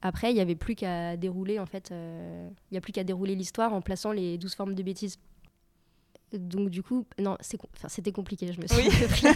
après, 0.00 0.30
il 0.30 0.34
n'y 0.34 0.40
avait 0.40 0.56
plus 0.56 0.74
qu'à 0.74 1.16
dérouler, 1.16 1.58
en 1.58 1.66
fait, 1.66 1.90
euh, 1.92 2.48
il 2.70 2.74
n'y 2.74 2.78
a 2.78 2.80
plus 2.80 2.92
qu'à 2.92 3.04
dérouler 3.04 3.34
l'histoire 3.36 3.72
en 3.72 3.80
plaçant 3.80 4.12
les 4.12 4.38
douze 4.38 4.54
formes 4.54 4.74
de 4.74 4.82
bêtises. 4.82 5.18
donc 6.32 6.70
du 6.70 6.82
coup, 6.82 7.06
non, 7.18 7.36
c'était 7.88 8.12
compliqué. 8.12 8.52
Je 8.52 8.60
me 8.60 8.66
suis 8.66 8.88
Oui. 8.88 9.06
pris 9.08 9.26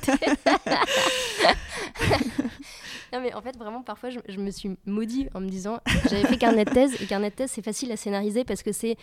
non 3.12 3.21
mais 3.21 3.33
en 3.35 3.41
fait 3.43 3.57
vraiment 3.57 3.83
parfois 3.83 4.11
je, 4.11 4.19
je 4.29 4.39
me 4.39 4.51
suis 4.51 4.77
maudit 4.85 5.29
en 5.35 5.41
me 5.41 5.49
disant 5.49 5.79
j'avais 6.11 6.25
fait 6.27 6.37
carnet 6.37 6.64
de 6.64 6.71
thèse 6.71 7.01
et 7.01 7.07
carnet 7.07 7.31
de 7.31 7.35
thèse 7.37 7.51
c'est 7.51 7.62
facile 7.64 7.91
à 7.93 7.97
scénariser 7.97 8.45
parce 8.45 8.62
que 8.62 8.73
c'est 8.73 8.97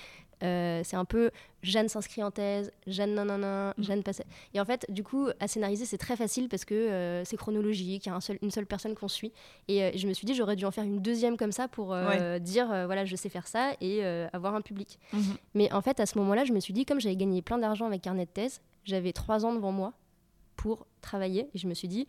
euh, 0.44 0.82
c'est 0.84 0.98
un 0.98 1.06
peu 1.06 1.32
Jeanne 1.64 1.88
s'inscrit 1.90 2.22
en 2.22 2.30
thèse, 2.30 2.72
Jeanne 2.86 3.16
nanana, 3.16 3.74
Mhm. 3.78 3.84
Jeanne 3.84 4.04
passe. 4.04 4.22
Et 4.54 4.60
en 4.60 4.66
fait 4.66 4.86
du 4.90 5.02
coup 5.04 5.28
à 5.40 5.48
scénariser 5.48 5.86
c'est 5.86 5.98
très 5.98 6.16
facile 6.16 6.50
parce 6.50 6.66
que 6.66 6.76
euh, 6.76 7.24
c'est 7.26 7.38
chronologique, 7.38 8.06
il 8.06 8.10
y 8.10 8.12
a 8.12 8.16
un 8.16 8.22
seul, 8.22 8.38
une 8.42 8.52
seule 8.52 8.66
personne 8.68 8.94
qu'on 8.96 9.08
suit 9.08 9.32
et 9.68 9.84
euh, 9.84 9.92
je 9.96 10.08
me 10.08 10.14
suis 10.14 10.26
dit 10.26 10.36
j'aurais 10.36 10.56
dû 10.56 10.66
en 10.66 10.72
faire 10.72 10.84
une 10.84 11.02
deuxième 11.02 11.38
comme 11.38 11.52
ça 11.52 11.68
pour 11.68 11.94
euh, 11.94 12.38
dire 12.40 12.68
voilà 12.68 13.06
je 13.06 13.16
sais 13.16 13.30
faire 13.30 13.48
ça 13.48 13.72
et 13.82 14.04
avoir 14.34 14.54
un 14.56 14.62
public. 14.62 15.00
Mhm. 15.14 15.22
Mais 15.56 15.72
en 15.74 15.82
fait, 15.82 16.00
à 16.00 16.06
ce 16.06 16.18
moment-là, 16.20 16.44
je 16.46 16.52
me 16.54 16.60
suis 16.60 16.74
dit, 16.74 16.86
comme 16.86 17.00
j'avais 17.00 17.16
gagné 17.16 17.42
plein 17.42 17.58
d'argent 17.58 17.86
avec 17.86 18.02
carnet 18.02 18.26
de 18.26 18.30
thèse, 18.32 18.62
j'avais 18.84 19.14
trois 19.14 19.46
ans 19.46 19.54
devant 19.54 19.72
moi 19.72 19.94
pour 20.56 20.86
travailler. 21.02 21.48
Et 21.54 21.58
je 21.58 21.68
me 21.68 21.74
suis 21.74 21.88
dit, 21.88 22.08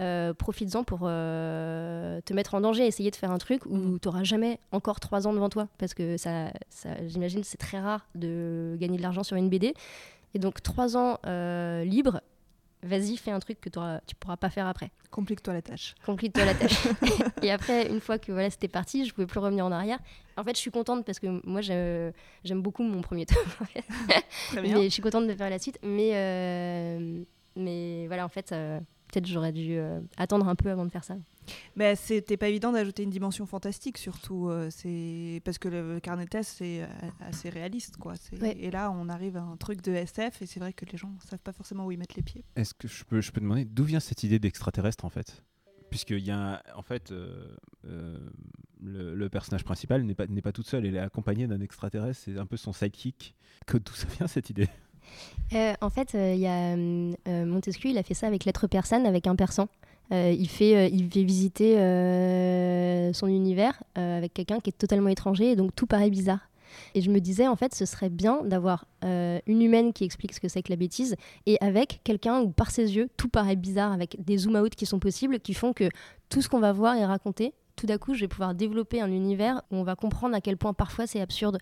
euh, 0.00 0.32
profites-en 0.34 0.84
pour 0.84 1.00
euh, 1.04 2.20
te 2.24 2.32
mettre 2.32 2.54
en 2.54 2.60
danger, 2.60 2.86
essayer 2.86 3.10
de 3.10 3.16
faire 3.16 3.30
un 3.30 3.38
truc 3.38 3.66
où 3.66 3.76
Mhm. 3.76 4.00
tu 4.00 4.08
n'auras 4.08 4.24
jamais 4.24 4.58
encore 4.72 5.00
trois 5.00 5.26
ans 5.26 5.32
devant 5.32 5.48
toi. 5.48 5.68
Parce 5.78 5.94
que 5.94 6.16
ça, 6.16 6.50
ça 6.68 6.90
j'imagine, 7.06 7.42
c'est 7.44 7.58
très 7.58 7.80
rare 7.80 8.06
de 8.14 8.76
gagner 8.78 8.96
de 8.96 9.02
l'argent 9.02 9.22
sur 9.22 9.36
une 9.36 9.48
BD. 9.48 9.74
Et 10.34 10.38
donc, 10.38 10.62
trois 10.62 10.96
ans 10.96 11.18
euh, 11.26 11.84
libres, 11.84 12.20
vas-y, 12.82 13.16
fais 13.16 13.30
un 13.32 13.40
truc 13.40 13.60
que 13.60 13.70
tu 14.06 14.14
pourras 14.20 14.36
pas 14.36 14.50
faire 14.50 14.66
après. 14.66 14.90
Complique-toi 15.10 15.54
la 15.54 15.62
tâche. 15.62 15.94
Complique-toi 16.04 16.44
la 16.44 16.54
tâche. 16.54 16.86
et 17.42 17.50
après, 17.50 17.88
une 17.90 17.98
fois 18.00 18.18
que 18.18 18.30
voilà, 18.30 18.50
c'était 18.50 18.68
parti, 18.68 19.04
je 19.06 19.12
pouvais 19.14 19.26
plus 19.26 19.40
revenir 19.40 19.64
en 19.64 19.72
arrière. 19.72 19.98
En 20.36 20.44
fait, 20.44 20.54
je 20.54 20.60
suis 20.60 20.70
contente 20.70 21.04
parce 21.04 21.18
que 21.18 21.40
moi, 21.44 21.60
j'aime 21.62 22.62
beaucoup 22.62 22.82
mon 22.82 23.00
premier 23.00 23.26
tome. 23.26 23.38
Mais 24.62 24.84
je 24.84 24.88
suis 24.90 25.02
contente 25.02 25.26
de 25.26 25.34
faire 25.34 25.50
la 25.50 25.58
suite. 25.58 25.78
Mais, 25.82 26.10
euh, 26.14 27.22
mais 27.56 28.06
voilà, 28.06 28.24
en 28.24 28.28
fait, 28.28 28.52
euh, 28.52 28.78
peut-être 29.10 29.26
j'aurais 29.26 29.52
dû 29.52 29.72
euh, 29.76 30.00
attendre 30.16 30.48
un 30.48 30.54
peu 30.54 30.70
avant 30.70 30.84
de 30.84 30.90
faire 30.90 31.04
ça. 31.04 31.16
Mais 31.76 31.96
c'était 31.96 32.36
pas 32.36 32.48
évident 32.48 32.72
d'ajouter 32.72 33.02
une 33.04 33.10
dimension 33.10 33.46
fantastique, 33.46 33.96
surtout. 33.96 34.48
euh, 34.48 34.68
c'est 34.70 35.40
parce 35.44 35.56
que 35.56 35.68
le 35.68 35.98
carnet 35.98 36.24
de 36.24 36.28
thèse, 36.28 36.46
c'est 36.46 36.82
euh, 36.82 36.86
assez 37.20 37.48
réaliste, 37.48 37.96
quoi. 37.96 38.14
Ouais. 38.40 38.54
Et 38.60 38.70
là, 38.70 38.90
on 38.90 39.08
arrive 39.08 39.38
à 39.38 39.42
un 39.42 39.56
truc 39.56 39.80
de 39.80 39.92
SF, 39.92 40.42
et 40.42 40.46
c'est 40.46 40.60
vrai 40.60 40.74
que 40.74 40.84
les 40.84 40.98
gens 40.98 41.10
savent 41.28 41.38
pas 41.38 41.52
forcément 41.52 41.86
où 41.86 41.92
ils 41.92 41.98
mettent 41.98 42.16
les 42.16 42.22
pieds. 42.22 42.44
Est-ce 42.54 42.74
que 42.74 42.86
je 42.86 43.02
peux, 43.04 43.22
je 43.22 43.32
peux 43.32 43.40
demander 43.40 43.64
d'où 43.64 43.84
vient 43.84 44.00
cette 44.00 44.22
idée 44.24 44.38
d'extraterrestre 44.38 45.06
en 45.06 45.10
fait? 45.10 45.42
Puisqu'il 45.88 46.18
y 46.18 46.30
a 46.30 46.62
en 46.76 46.82
fait 46.82 47.12
euh, 47.12 47.56
euh, 47.86 48.18
le, 48.82 49.14
le 49.14 49.28
personnage 49.30 49.64
principal 49.64 50.02
n'est 50.02 50.14
pas, 50.14 50.26
n'est 50.26 50.42
pas 50.42 50.52
toute 50.52 50.66
seule, 50.66 50.84
elle 50.84 50.96
est 50.96 50.98
accompagnée 51.00 51.46
d'un 51.46 51.62
extraterrestre, 51.62 52.20
c'est 52.26 52.36
un 52.36 52.44
peu 52.44 52.58
son 52.58 52.74
sidekick. 52.74 53.34
Que 53.66 53.78
d'où 53.78 53.92
ça 53.94 54.06
vient 54.18 54.26
cette 54.26 54.50
idée? 54.50 54.68
Euh, 55.54 55.74
en 55.80 55.90
fait, 55.90 56.14
euh, 56.14 57.12
euh, 57.26 57.46
Montesquieu, 57.46 57.96
a 57.96 58.02
fait 58.02 58.14
ça 58.14 58.26
avec 58.26 58.44
l'être 58.44 58.66
persane, 58.66 59.06
avec 59.06 59.26
un 59.26 59.36
persan. 59.36 59.68
Il, 60.10 60.48
fait, 60.48 60.90
il 60.90 61.10
fait 61.10 61.22
visiter 61.22 61.74
son 63.12 63.26
univers 63.26 63.82
avec 63.94 64.32
quelqu'un 64.32 64.58
qui 64.58 64.70
est 64.70 64.78
totalement 64.78 65.10
étranger 65.10 65.50
et 65.50 65.56
donc 65.56 65.74
tout 65.74 65.86
paraît 65.86 66.08
bizarre. 66.08 66.48
Et 66.94 67.02
je 67.02 67.10
me 67.10 67.20
disais, 67.20 67.46
en 67.46 67.56
fait, 67.56 67.74
ce 67.74 67.84
serait 67.84 68.08
bien 68.08 68.42
d'avoir 68.42 68.86
une 69.02 69.60
humaine 69.60 69.92
qui 69.92 70.04
explique 70.04 70.32
ce 70.32 70.40
que 70.40 70.48
c'est 70.48 70.62
que 70.62 70.72
la 70.72 70.76
bêtise 70.76 71.14
et 71.44 71.58
avec 71.60 72.00
quelqu'un 72.04 72.40
où, 72.40 72.48
par 72.48 72.70
ses 72.70 72.96
yeux, 72.96 73.10
tout 73.18 73.28
paraît 73.28 73.54
bizarre, 73.54 73.92
avec 73.92 74.16
des 74.24 74.38
zoom-out 74.38 74.74
qui 74.74 74.86
sont 74.86 74.98
possibles, 74.98 75.40
qui 75.40 75.52
font 75.52 75.74
que 75.74 75.90
tout 76.30 76.40
ce 76.40 76.48
qu'on 76.48 76.60
va 76.60 76.72
voir 76.72 76.96
et 76.96 77.04
raconter, 77.04 77.52
tout 77.76 77.84
d'un 77.84 77.98
coup, 77.98 78.14
je 78.14 78.20
vais 78.20 78.28
pouvoir 78.28 78.54
développer 78.54 79.02
un 79.02 79.12
univers 79.12 79.60
où 79.70 79.76
on 79.76 79.82
va 79.82 79.94
comprendre 79.94 80.34
à 80.34 80.40
quel 80.40 80.56
point 80.56 80.72
parfois 80.72 81.06
c'est 81.06 81.20
absurde. 81.20 81.58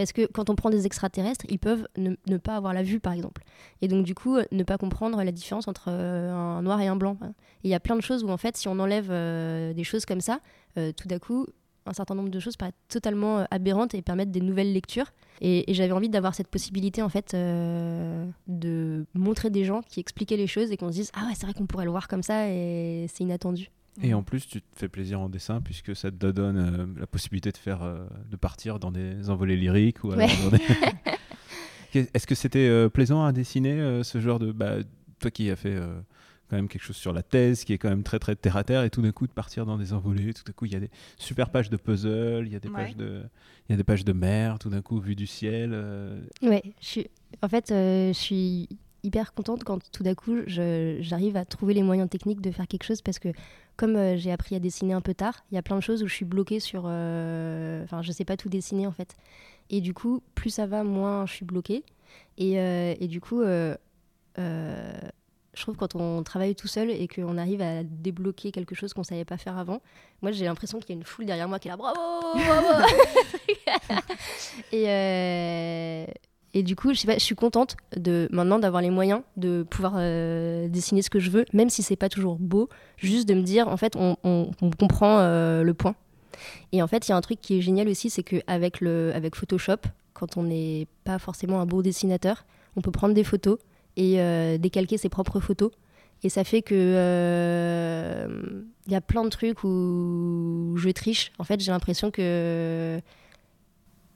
Parce 0.00 0.12
que 0.12 0.24
quand 0.24 0.48
on 0.48 0.54
prend 0.54 0.70
des 0.70 0.86
extraterrestres, 0.86 1.44
ils 1.50 1.58
peuvent 1.58 1.86
ne, 1.98 2.14
pas 2.38 2.56
avoir 2.56 2.72
la 2.72 2.82
vue, 2.82 3.00
par 3.00 3.12
exemple. 3.12 3.42
Et 3.82 3.88
donc, 3.88 4.02
du 4.06 4.14
coup, 4.14 4.38
ne 4.50 4.62
pas 4.62 4.78
comprendre 4.78 5.22
la 5.22 5.30
différence 5.30 5.68
entre 5.68 5.88
euh, 5.88 6.32
un 6.32 6.62
noir 6.62 6.80
et 6.80 6.86
un 6.86 6.96
blanc. 6.96 7.18
hein. 7.20 7.34
Il 7.64 7.70
y 7.70 7.74
a 7.74 7.80
plein 7.80 7.96
de 7.96 8.00
choses 8.00 8.24
où, 8.24 8.30
en 8.30 8.38
fait, 8.38 8.56
si 8.56 8.66
on 8.66 8.78
enlève 8.78 9.08
euh, 9.10 9.74
des 9.74 9.84
choses 9.84 10.06
comme 10.06 10.22
ça, 10.22 10.40
euh, 10.78 10.90
tout 10.96 11.06
d'un 11.06 11.18
coup, 11.18 11.46
un 11.84 11.92
certain 11.92 12.14
nombre 12.14 12.30
de 12.30 12.40
choses 12.40 12.56
paraissent 12.56 12.72
totalement 12.88 13.44
aberrantes 13.50 13.92
et 13.92 14.00
permettent 14.00 14.30
des 14.30 14.40
nouvelles 14.40 14.72
lectures. 14.72 15.12
Et, 15.42 15.70
et 15.70 15.74
j'avais 15.74 15.92
envie 15.92 16.08
d'avoir 16.08 16.34
cette 16.34 16.48
possibilité, 16.48 17.02
en 17.02 17.10
fait, 17.10 17.36
de 17.36 19.04
montrer 19.12 19.50
des 19.50 19.66
gens 19.66 19.82
qui 19.82 20.00
expliquaient 20.00 20.38
les 20.38 20.46
choses 20.46 20.72
et 20.72 20.78
qu'on 20.78 20.88
se 20.88 20.94
dise 20.94 21.10
Ah 21.12 21.26
ouais, 21.26 21.34
c'est 21.34 21.44
vrai 21.44 21.52
qu'on 21.52 21.66
pourrait 21.66 21.84
le 21.84 21.90
voir 21.90 22.08
comme 22.08 22.22
ça 22.22 22.48
et 22.48 23.04
c'est 23.12 23.22
inattendu. 23.22 23.70
Et 24.02 24.14
en 24.14 24.22
plus, 24.22 24.46
tu 24.46 24.62
te 24.62 24.66
fais 24.78 24.88
plaisir 24.88 25.20
en 25.20 25.28
dessin 25.28 25.60
puisque 25.60 25.94
ça 25.94 26.10
te 26.10 26.30
donne 26.30 26.56
euh, 26.58 26.86
la 27.00 27.06
possibilité 27.06 27.50
de 27.52 27.56
faire, 27.56 27.82
euh, 27.82 28.04
de 28.30 28.36
partir 28.36 28.78
dans 28.78 28.90
des 28.90 29.28
envolées 29.30 29.56
lyriques 29.56 30.02
ou 30.04 30.08
Ouais. 30.12 30.26
des- 30.26 30.58
Est-ce 32.14 32.26
que 32.26 32.34
c'était 32.34 32.68
euh, 32.68 32.88
plaisant 32.88 33.24
à 33.24 33.32
dessiner 33.32 34.02
ce 34.04 34.20
genre 34.20 34.38
de, 34.38 34.52
bah, 34.52 34.76
toi 35.18 35.30
qui 35.30 35.50
as 35.50 35.56
fait 35.56 35.76
quand 36.48 36.56
même 36.56 36.68
quelque 36.68 36.82
chose 36.82 36.96
sur 36.96 37.12
la 37.12 37.22
thèse, 37.22 37.64
qui 37.64 37.72
est 37.72 37.78
quand 37.78 37.88
même 37.90 38.02
très 38.02 38.18
très 38.18 38.34
terre 38.36 38.56
à 38.56 38.64
terre, 38.64 38.82
et 38.84 38.90
tout 38.90 39.02
d'un 39.02 39.12
coup 39.12 39.26
de 39.26 39.32
partir 39.32 39.66
dans 39.66 39.76
des 39.76 39.92
envolées, 39.92 40.32
tout 40.32 40.42
d'un 40.44 40.52
coup 40.52 40.64
il 40.66 40.72
y 40.72 40.76
a 40.76 40.80
des 40.80 40.90
super 41.16 41.50
pages 41.50 41.68
de 41.70 41.76
puzzle, 41.76 42.44
il 42.46 42.52
y 42.52 42.56
a 42.56 42.60
des 42.60 42.68
Ouais. 42.68 42.74
pages 42.74 42.96
de, 42.96 43.22
il 43.68 43.72
y 43.72 43.74
a 43.74 43.76
des 43.76 43.84
pages 43.84 44.04
de 44.04 44.12
mer, 44.12 44.58
tout 44.58 44.68
d'un 44.70 44.82
coup 44.82 44.98
vue 45.00 45.14
du 45.16 45.26
ciel. 45.26 45.72
Ouais, 46.42 46.62
je 46.80 46.86
suis... 46.86 47.06
en 47.42 47.48
fait, 47.48 47.66
je 47.70 48.12
suis 48.14 48.68
hyper 49.02 49.32
contente 49.34 49.64
quand 49.64 49.78
tout 49.92 50.02
d'un 50.02 50.14
coup 50.14 50.36
j'arrive 50.46 51.36
à 51.36 51.44
trouver 51.44 51.74
les 51.74 51.82
moyens 51.82 52.08
techniques 52.08 52.40
de 52.40 52.50
faire 52.50 52.66
quelque 52.66 52.84
chose 52.84 53.02
parce 53.02 53.18
que 53.18 53.28
comme 53.76 53.96
euh, 53.96 54.16
j'ai 54.16 54.30
appris 54.30 54.54
à 54.54 54.58
dessiner 54.58 54.92
un 54.92 55.00
peu 55.00 55.14
tard, 55.14 55.42
il 55.50 55.54
y 55.54 55.58
a 55.58 55.62
plein 55.62 55.76
de 55.76 55.80
choses 55.80 56.02
où 56.02 56.06
je 56.06 56.14
suis 56.14 56.24
bloquée 56.26 56.60
sur... 56.60 56.82
euh, 56.86 57.82
Enfin, 57.84 58.02
je 58.02 58.12
sais 58.12 58.24
pas 58.26 58.36
tout 58.36 58.48
dessiner 58.50 58.86
en 58.86 58.92
fait. 58.92 59.16
Et 59.70 59.80
du 59.80 59.94
coup, 59.94 60.22
plus 60.34 60.50
ça 60.50 60.66
va, 60.66 60.84
moins 60.84 61.24
je 61.26 61.32
suis 61.32 61.44
bloquée. 61.46 61.82
Et, 62.36 62.58
euh, 62.58 62.94
et 63.00 63.08
du 63.08 63.20
coup, 63.22 63.42
je 63.42 63.76
trouve 65.56 65.76
quand 65.76 65.94
on 65.96 66.22
travaille 66.22 66.54
tout 66.54 66.68
seul 66.68 66.90
et 66.90 67.08
qu'on 67.08 67.38
arrive 67.38 67.62
à 67.62 67.82
débloquer 67.82 68.52
quelque 68.52 68.74
chose 68.74 68.92
qu'on 68.92 69.04
savait 69.04 69.24
pas 69.24 69.36
faire 69.36 69.58
avant, 69.58 69.80
moi 70.22 70.30
j'ai 70.32 70.44
l'impression 70.44 70.78
qu'il 70.78 70.90
y 70.90 70.92
a 70.92 70.96
une 70.96 71.04
foule 71.04 71.26
derrière 71.26 71.48
moi 71.48 71.58
qui 71.58 71.68
est 71.68 71.70
là, 71.70 71.76
bravo, 71.76 71.98
bravo 72.34 72.86
Et, 74.72 76.06
et 76.52 76.62
du 76.62 76.74
coup, 76.74 76.92
je, 76.92 77.18
suis 77.18 77.34
contente 77.36 77.76
de 77.96 78.28
maintenant 78.32 78.58
d'avoir 78.58 78.82
les 78.82 78.90
moyens 78.90 79.22
de 79.36 79.62
pouvoir 79.62 79.94
euh, 79.96 80.68
dessiner 80.68 81.00
ce 81.02 81.10
que 81.10 81.20
je 81.20 81.30
veux, 81.30 81.44
même 81.52 81.70
si 81.70 81.82
c'est 81.82 81.96
pas 81.96 82.08
toujours 82.08 82.38
beau, 82.40 82.68
juste 82.96 83.28
de 83.28 83.34
me 83.34 83.42
dire 83.42 83.68
en 83.68 83.76
fait 83.76 83.94
on, 83.96 84.16
comprend 84.78 85.20
euh, 85.20 85.62
le 85.62 85.74
point. 85.74 85.94
Et 86.72 86.82
en 86.82 86.88
fait, 86.88 87.06
il 87.06 87.10
y 87.10 87.14
a 87.14 87.16
un 87.16 87.20
truc 87.20 87.40
qui 87.40 87.58
est 87.58 87.60
génial 87.60 87.88
aussi, 87.88 88.10
c'est 88.10 88.22
qu'avec 88.22 88.80
le 88.80 89.12
avec 89.14 89.36
Photoshop, 89.36 89.76
quand 90.12 90.36
on 90.36 90.42
n'est 90.42 90.88
pas 91.04 91.18
forcément 91.18 91.60
un 91.60 91.66
beau 91.66 91.82
dessinateur, 91.82 92.44
on 92.76 92.80
peut 92.80 92.90
prendre 92.90 93.14
des 93.14 93.24
photos 93.24 93.58
et 93.96 94.20
euh, 94.20 94.58
décalquer 94.58 94.98
ses 94.98 95.08
propres 95.08 95.38
photos. 95.38 95.70
Et 96.22 96.28
ça 96.28 96.44
fait 96.44 96.62
que 96.62 98.26
il 98.86 98.92
y 98.92 98.96
a 98.96 99.00
plein 99.00 99.22
de 99.24 99.28
trucs 99.28 99.62
où 99.62 100.74
je 100.76 100.90
triche. 100.90 101.30
En 101.38 101.44
fait, 101.44 101.60
j'ai 101.60 101.70
l'impression 101.70 102.10
que 102.10 103.00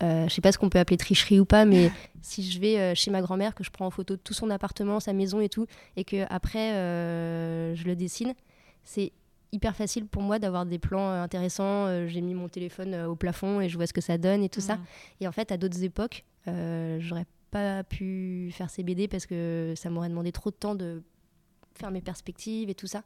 euh, 0.04 0.28
je 0.28 0.34
sais 0.34 0.40
pas 0.40 0.52
ce 0.52 0.58
qu'on 0.58 0.68
peut 0.68 0.78
appeler 0.78 0.96
tricherie 0.96 1.40
ou 1.40 1.44
pas, 1.44 1.64
mais 1.64 1.90
si 2.22 2.42
je 2.42 2.60
vais 2.60 2.78
euh, 2.78 2.94
chez 2.94 3.10
ma 3.10 3.20
grand-mère, 3.20 3.54
que 3.54 3.64
je 3.64 3.70
prends 3.70 3.86
en 3.86 3.90
photo 3.90 4.16
tout 4.16 4.34
son 4.34 4.50
appartement, 4.50 5.00
sa 5.00 5.12
maison 5.12 5.40
et 5.40 5.48
tout, 5.48 5.66
et 5.96 6.04
que 6.04 6.24
après 6.30 6.72
euh, 6.72 7.74
je 7.74 7.84
le 7.84 7.96
dessine, 7.96 8.34
c'est 8.82 9.12
hyper 9.52 9.76
facile 9.76 10.06
pour 10.06 10.22
moi 10.22 10.38
d'avoir 10.38 10.66
des 10.66 10.78
plans 10.78 11.10
euh, 11.10 11.22
intéressants. 11.22 12.06
J'ai 12.08 12.20
mis 12.20 12.34
mon 12.34 12.48
téléphone 12.48 12.94
au 13.04 13.14
plafond 13.14 13.60
et 13.60 13.68
je 13.68 13.76
vois 13.76 13.86
ce 13.86 13.92
que 13.92 14.00
ça 14.00 14.18
donne 14.18 14.42
et 14.42 14.48
tout 14.48 14.60
ça. 14.60 14.76
Mhm. 14.76 14.84
Et 15.20 15.28
en 15.28 15.32
fait, 15.32 15.52
à 15.52 15.56
d'autres 15.56 15.82
époques, 15.84 16.24
j'aurais 16.46 17.26
pas 17.50 17.84
pu 17.84 18.50
faire 18.52 18.70
ces 18.70 18.82
BD 18.82 19.06
parce 19.06 19.26
que 19.26 19.74
ça 19.76 19.90
m'aurait 19.90 20.08
demandé 20.08 20.32
trop 20.32 20.50
de 20.50 20.56
temps 20.56 20.74
de 20.74 21.02
faire 21.74 21.90
mes 21.90 22.00
perspectives 22.02 22.70
et 22.70 22.74
tout 22.74 22.86
ça. 22.86 23.02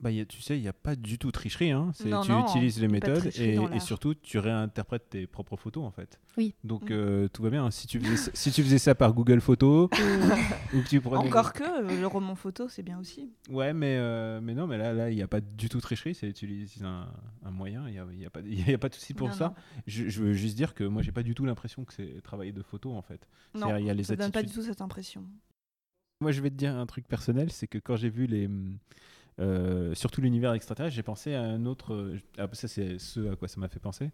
Bah, 0.00 0.10
y 0.10 0.20
a- 0.20 0.24
tu 0.24 0.40
sais, 0.40 0.56
il 0.58 0.62
n'y 0.62 0.68
a 0.68 0.72
pas 0.72 0.96
du 0.96 1.18
tout 1.18 1.26
de 1.26 1.32
tricherie. 1.32 1.70
Hein. 1.72 1.92
Non, 2.06 2.22
tu 2.22 2.30
non, 2.30 2.46
utilises 2.48 2.80
les 2.80 2.88
méthodes 2.88 3.26
et, 3.36 3.80
surtout 3.80 4.14
tu 4.14 4.38
réinterprètes 4.38 5.10
tes 5.10 5.26
propres 5.26 5.56
photos 5.56 5.84
en 5.84 5.90
fait. 5.90 6.18
Oui. 6.38 6.54
Donc 6.64 6.84
Mm. 6.84 6.92
euh, 6.92 7.28
tout 7.28 7.42
va 7.42 7.50
bien. 7.50 7.70
Si 7.70 7.86
tu 7.86 8.00
faisais, 8.00 8.16
ça- 8.16 8.30
si 8.32 8.50
tu 8.50 8.62
faisais 8.62 8.78
ça 8.78 8.94
par 8.94 9.12
Google 9.12 9.40
Photos 9.42 9.88
ou 10.74 10.80
que 10.82 10.88
tu 10.88 11.00
prenais- 11.02 11.28
Encore 11.28 11.52
que 11.52 11.62
euh, 11.64 12.00
le 12.00 12.06
roman 12.06 12.34
photo, 12.34 12.66
c'est 12.68 12.82
bien 12.82 12.98
aussi. 12.98 13.30
Ouais, 13.50 13.74
mais, 13.74 13.96
euh, 13.98 14.40
mais 14.42 14.54
non, 14.54 14.66
mais 14.66 14.78
là, 14.78 14.92
là, 14.94 15.10
il 15.10 15.16
n'y 15.16 15.22
a 15.22 15.28
pas 15.28 15.40
du 15.42 15.68
tout 15.68 15.76
de 15.76 15.82
tricherie. 15.82 16.14
C'est 16.14 16.28
utiliser 16.28 16.82
un, 16.84 17.06
un 17.44 17.50
moyen. 17.50 17.86
Il 17.88 17.92
n'y 17.92 17.98
a, 17.98 18.06
y 18.14 18.24
a, 18.26 18.30
pas- 18.30 18.40
y 18.40 18.72
a 18.72 18.78
pas 18.78 18.88
de 18.88 18.94
souci 18.94 19.12
pour 19.12 19.28
Non, 19.28 19.34
ça. 19.34 19.54
Je, 19.86 20.08
je 20.08 20.22
veux 20.22 20.32
juste 20.32 20.56
dire 20.56 20.74
que 20.74 20.84
moi, 20.84 21.02
j'ai 21.02 21.12
pas 21.12 21.22
du 21.22 21.34
tout 21.34 21.44
l'impression 21.44 21.84
que 21.84 21.92
c'est 21.92 22.22
travailler 22.22 22.52
de 22.52 22.62
photo 22.62 22.92
en 22.94 23.02
fait. 23.02 23.28
Non, 23.54 23.76
il 23.76 23.84
y 23.84 23.90
a 23.90 23.94
les 23.94 24.04
ça 24.04 24.16
donne 24.16 24.32
pas 24.32 24.42
du 24.42 24.50
tout 24.52 24.62
cette 24.62 24.80
impression. 24.80 25.24
Moi, 26.22 26.32
je 26.32 26.40
vais 26.42 26.50
te 26.50 26.54
dire 26.54 26.74
un 26.76 26.86
truc 26.86 27.08
personnel, 27.08 27.50
c'est 27.50 27.66
que 27.66 27.78
quand 27.78 27.96
j'ai 27.96 28.10
vu 28.10 28.26
les, 28.26 28.48
euh, 29.38 29.94
surtout 29.94 30.20
l'univers 30.20 30.52
extraterrestre, 30.52 30.94
j'ai 30.94 31.02
pensé 31.02 31.34
à 31.34 31.42
un 31.42 31.66
autre. 31.66 31.94
euh, 31.94 32.18
ah, 32.38 32.48
ça, 32.52 32.68
c'est 32.68 32.98
ce 32.98 33.32
à 33.32 33.36
quoi 33.36 33.48
ça 33.48 33.60
m'a 33.60 33.68
fait 33.68 33.80
penser. 33.80 34.10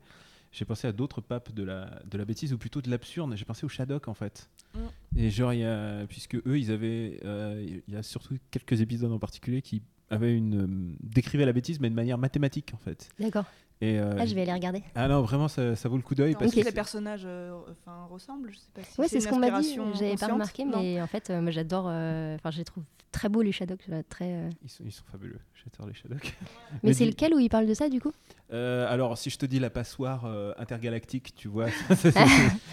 J'ai 0.53 0.65
pensé 0.65 0.87
à 0.87 0.93
d'autres 0.93 1.21
papes 1.21 1.53
de 1.53 1.65
la, 1.65 2.01
de 2.09 2.17
la 2.17 2.25
bêtise 2.25 2.53
ou 2.53 2.59
plutôt 2.59 2.81
de 2.81 2.91
l'absurde. 2.91 3.35
J'ai 3.37 3.45
pensé 3.45 3.67
au 3.67 3.69
Shadok 3.69 4.09
en 4.09 4.15
fait. 4.15 4.49
Mm. 4.75 4.79
Et 5.17 5.31
genre, 5.31 5.53
il 5.53 5.61
y 5.61 5.65
a, 5.65 6.07
puisque 6.07 6.37
eux, 6.37 6.59
ils 6.59 6.71
avaient, 6.71 7.21
euh, 7.25 7.81
il 7.87 7.93
y 7.93 7.97
a 7.97 8.03
surtout 8.03 8.37
quelques 8.51 8.81
épisodes 8.81 9.13
en 9.13 9.19
particulier 9.19 9.61
qui 9.61 9.83
avait 10.09 10.35
une 10.35 10.63
euh, 10.63 10.97
décrivait 11.03 11.45
la 11.45 11.53
bêtise 11.53 11.81
mais 11.81 11.91
de 11.91 11.95
manière 11.95 12.17
mathématique 12.17 12.73
en 12.75 12.79
fait. 12.79 13.11
D'accord. 13.19 13.45
Et 13.83 13.99
euh, 14.01 14.17
Ah, 14.19 14.25
je 14.25 14.35
vais 14.35 14.43
aller 14.43 14.53
regarder. 14.55 14.83
ah 14.95 15.07
non 15.07 15.21
vraiment 15.23 15.49
ça, 15.49 15.77
ça 15.77 15.89
vaut 15.91 15.97
le 15.97 16.03
coup 16.03 16.15
d'œil 16.15 16.35
parce 16.35 16.51
Ok. 16.51 16.59
que 16.61 16.65
Les 16.65 16.73
personnages 16.73 17.25
euh, 17.27 17.59
enfin, 17.73 18.07
ressemblent, 18.11 18.51
je 18.51 18.57
sais 18.57 18.71
pas 18.73 18.83
si 18.83 18.99
Ouais, 19.01 19.07
c'est 19.09 19.21
ce 19.21 19.29
qu'on 19.29 19.39
m'a 19.39 19.61
dit. 19.61 19.79
J'avais 19.95 20.17
pas 20.17 20.29
remarqué, 20.29 20.65
Non. 20.65 20.81
mais 20.81 21.01
en 21.03 21.07
fait, 21.07 21.29
euh, 21.31 21.41
moi 21.43 21.51
j'adore. 21.51 21.87
euh, 21.89 22.37
Enfin, 22.37 22.51
je 22.51 22.59
les 22.59 22.65
trouve 22.65 22.85
très 23.13 23.29
beaux 23.29 23.43
les 23.43 23.53
Shadocks. 23.53 23.83
je- 23.87 24.01
Très. 24.09 24.33
euh, 24.33 24.51
ils 24.63 24.71
sont, 24.71 24.83
ils 24.87 24.93
sont 24.93 25.05
fabuleux. 25.11 25.39
J'adore 25.63 25.89
les 25.89 25.95
Shadocks. 25.95 26.35
Mais, 26.73 26.79
Mais 26.85 26.93
c'est 26.95 27.05
dis- 27.05 27.11
lequel 27.11 27.35
où 27.35 27.39
il 27.39 27.51
parle 27.51 27.67
de 27.67 27.75
ça 27.75 27.89
du 27.91 28.01
coup? 28.01 28.13
Euh, 28.53 28.87
alors 28.91 29.19
si 29.19 29.29
je 29.29 29.37
te 29.37 29.45
dis 29.45 29.59
la 29.59 29.69
passoire 29.71 30.25
euh, 30.25 30.53
intergalactique, 30.57 31.35
tu 31.35 31.49
vois. 31.49 31.69
Je 31.91 31.95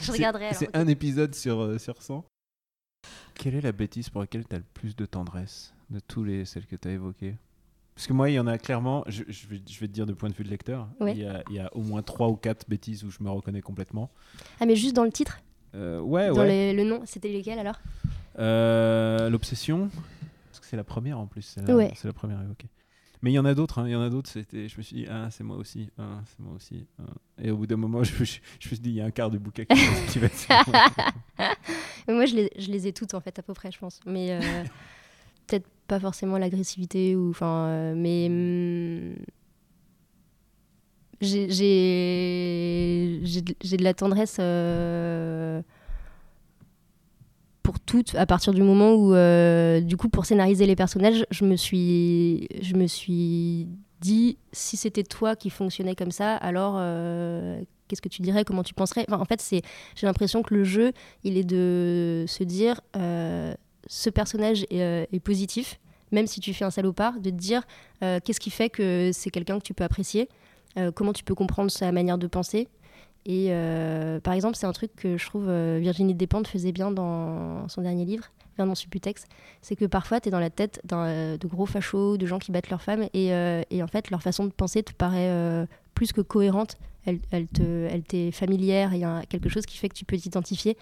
C'est- 0.01 0.11
regarderai. 0.11 0.53
C'est 0.53 0.73
un 0.75 0.87
épisode 0.87 1.35
sur, 1.35 1.59
euh, 1.61 1.77
sur 1.79 2.01
100. 2.01 2.23
Quelle 3.35 3.55
est 3.55 3.61
la 3.61 3.71
bêtise 3.73 4.09
pour 4.09 4.21
laquelle 4.21 4.45
tu 4.47 4.55
as 4.55 4.59
le 4.59 4.65
plus 4.73 4.95
de 4.95 5.05
tendresse 5.05 5.73
de 5.89 5.99
tous 5.99 6.23
les 6.23 6.45
celles 6.45 6.65
que 6.65 6.75
tu 6.77 6.87
as 6.87 6.91
évoquées? 6.91 7.35
Parce 7.95 8.07
que 8.07 8.13
moi, 8.13 8.29
il 8.29 8.33
y 8.33 8.39
en 8.39 8.47
a 8.47 8.57
clairement, 8.57 9.03
je, 9.07 9.23
je 9.27 9.47
vais, 9.47 9.61
je 9.69 9.79
vais 9.79 9.87
te 9.87 9.91
dire 9.93 10.05
de 10.07 10.13
point 10.13 10.29
de 10.29 10.33
vue 10.33 10.43
de 10.43 10.49
lecteur, 10.49 10.87
Ouais. 10.99 11.11
il, 11.13 11.19
y 11.19 11.25
a, 11.25 11.43
il 11.49 11.55
y 11.55 11.59
a 11.59 11.69
au 11.75 11.81
moins 11.81 12.01
3 12.01 12.27
ou 12.29 12.35
4 12.35 12.67
bêtises 12.67 13.03
où 13.03 13.11
je 13.11 13.17
me 13.21 13.29
reconnais 13.29 13.61
complètement. 13.61 14.09
Ah, 14.59 14.65
mais 14.65 14.75
juste 14.75 14.95
dans 14.95 15.03
le 15.03 15.11
titre, 15.11 15.39
Euh, 15.75 15.99
ouais, 15.99 16.27
dans 16.29 16.37
ouais. 16.37 16.47
les- 16.47 16.73
le 16.73 16.83
nom, 16.83 17.01
c'était 17.05 17.29
lesquels 17.29 17.59
alors 17.59 17.79
Euh, 18.39 19.29
L'obsession, 19.29 19.89
parce 20.49 20.59
que 20.59 20.65
c'est 20.65 20.75
la 20.77 20.83
première 20.83 21.19
en 21.19 21.27
plus, 21.27 21.43
c'est 21.43 21.61
la, 21.67 21.75
Ouais. 21.75 21.91
c'est 21.95 22.07
la 22.07 22.13
première 22.13 22.41
évoquée. 22.41 22.67
Mais 23.21 23.31
il 23.31 23.35
y 23.35 23.39
en 23.39 23.45
a 23.45 23.53
d'autres, 23.53 23.79
hein, 23.79 23.87
il 23.87 23.91
y 23.91 23.95
en 23.95 24.01
a 24.01 24.09
d'autres, 24.09 24.29
c'était, 24.29 24.67
je 24.67 24.75
me 24.77 24.81
suis 24.81 24.95
dit, 24.97 25.05
ah, 25.09 25.29
c'est 25.31 25.43
moi 25.45 25.55
aussi, 25.55 25.89
ah, 25.97 26.19
c'est 26.25 26.39
moi 26.43 26.53
aussi. 26.55 26.85
ah. 26.99 27.03
Et 27.41 27.51
au 27.51 27.57
bout 27.57 27.67
d'un 27.67 27.77
moment, 27.77 28.03
je, 28.03 28.11
je, 28.23 28.39
je 28.59 28.69
me 28.69 28.73
suis 28.75 28.79
dit, 28.79 28.89
il 28.89 28.95
y 28.95 29.01
a 29.01 29.05
un 29.05 29.11
quart 29.11 29.29
du 29.29 29.37
bouquin 29.39 29.63
qui, 29.65 29.75
va- 29.75 30.07
qui 30.11 30.19
va 30.19 30.25
être 30.25 30.47
moi. 32.07 32.25
Je 32.25 32.35
les, 32.35 32.49
je 32.57 32.69
les 32.71 32.87
ai 32.87 32.91
toutes 32.93 33.13
en 33.13 33.21
fait, 33.21 33.37
à 33.39 33.43
peu 33.43 33.53
près, 33.53 33.71
je 33.71 33.79
pense. 33.79 33.99
Mais 34.05 34.31
euh, 34.31 34.63
peut-être 35.47 35.67
pas 35.93 35.99
forcément 35.99 36.39
l'agressivité 36.39 37.15
ou. 37.15 37.29
Enfin, 37.29 37.67
euh, 37.67 37.93
mais. 37.95 38.27
hum, 38.29 39.15
j'ai- 41.21 41.47
J'ai 43.63 43.77
de 43.77 43.83
la 43.83 43.93
tendresse 43.93 44.37
euh, 44.39 45.61
pour 47.61 47.79
toutes 47.79 48.15
à 48.15 48.25
partir 48.25 48.53
du 48.53 48.61
moment 48.61 48.93
où, 48.93 49.13
euh, 49.13 49.79
du 49.79 49.95
coup, 49.95 50.09
pour 50.09 50.25
scénariser 50.25 50.65
les 50.65 50.75
personnages, 50.75 51.25
je 51.31 51.45
me 51.45 51.55
suis, 51.55 52.47
je 52.61 52.73
me 52.75 52.87
suis 52.87 53.67
dit 54.01 54.37
si 54.51 54.75
c'était 54.75 55.03
toi 55.03 55.35
qui 55.37 55.49
fonctionnais 55.49 55.95
comme 55.95 56.11
ça, 56.11 56.35
alors 56.35 56.73
qu'est-ce 57.87 58.01
que 58.01 58.09
tu 58.09 58.21
dirais, 58.21 58.43
comment 58.43 58.63
tu 58.63 58.73
penserais? 58.73 59.05
En 59.11 59.23
fait, 59.25 59.39
c'est 59.41 59.61
j'ai 59.95 60.07
l'impression 60.07 60.41
que 60.41 60.53
le 60.55 60.63
jeu, 60.65 60.91
il 61.23 61.37
est 61.37 61.45
de 61.45 62.25
se 62.27 62.43
dire 62.43 62.81
ce 62.93 64.09
personnage 64.09 64.65
est 64.69 65.19
positif, 65.23 65.79
même 66.13 66.27
si 66.27 66.39
tu 66.39 66.53
fais 66.53 66.63
un 66.63 66.71
salopard, 66.71 67.19
de 67.19 67.29
te 67.29 67.35
dire 67.35 67.63
euh, 68.03 68.19
qu'est-ce 68.23 68.39
qui 68.39 68.51
fait 68.51 68.69
que 68.69 69.11
c'est 69.11 69.31
quelqu'un 69.31 69.57
que 69.59 69.63
tu 69.63 69.73
peux 69.73 69.83
apprécier, 69.83 70.29
euh, 70.77 70.91
comment 70.91 71.11
tu 71.11 71.23
peux 71.23 71.35
comprendre 71.35 71.69
sa 71.69 71.91
manière 71.91 72.17
de 72.17 72.27
penser. 72.27 72.69
Et 73.25 73.47
euh, 73.49 74.19
par 74.19 74.33
exemple, 74.33 74.55
c'est 74.55 74.65
un 74.65 74.73
truc 74.73 74.95
que 74.95 75.17
je 75.17 75.25
trouve 75.25 75.49
Virginie 75.49 76.13
Despentes 76.13 76.47
faisait 76.47 76.71
bien 76.71 76.91
dans 76.91 77.67
son 77.69 77.81
dernier 77.81 78.05
livre, 78.05 78.25
Vernon 78.57 78.75
Supputex, 78.75 79.25
c'est 79.61 79.75
que 79.75 79.85
parfois 79.85 80.19
tu 80.19 80.27
es 80.27 80.31
dans 80.31 80.39
la 80.39 80.49
tête 80.49 80.81
de 80.85 81.47
gros 81.47 81.65
fachos, 81.65 82.17
de 82.17 82.25
gens 82.25 82.37
qui 82.37 82.51
battent 82.51 82.69
leurs 82.69 82.81
femmes, 82.81 83.07
et, 83.13 83.27
et 83.69 83.83
en 83.83 83.87
fait 83.87 84.11
leur 84.11 84.21
façon 84.21 84.45
de 84.45 84.51
penser 84.51 84.83
te 84.83 84.91
paraît 84.91 85.65
plus 85.93 86.11
que 86.11 86.19
cohérente, 86.19 86.77
elle, 87.05 87.47
te, 87.47 87.87
elle 87.89 88.03
t'est 88.03 88.31
familière, 88.31 88.93
il 88.93 88.99
y 88.99 89.05
a 89.05 89.23
quelque 89.27 89.47
chose 89.47 89.65
qui 89.65 89.77
fait 89.77 89.89
que 89.89 89.95
tu 89.95 90.05
peux 90.05 90.17
t'identifier. 90.17 90.77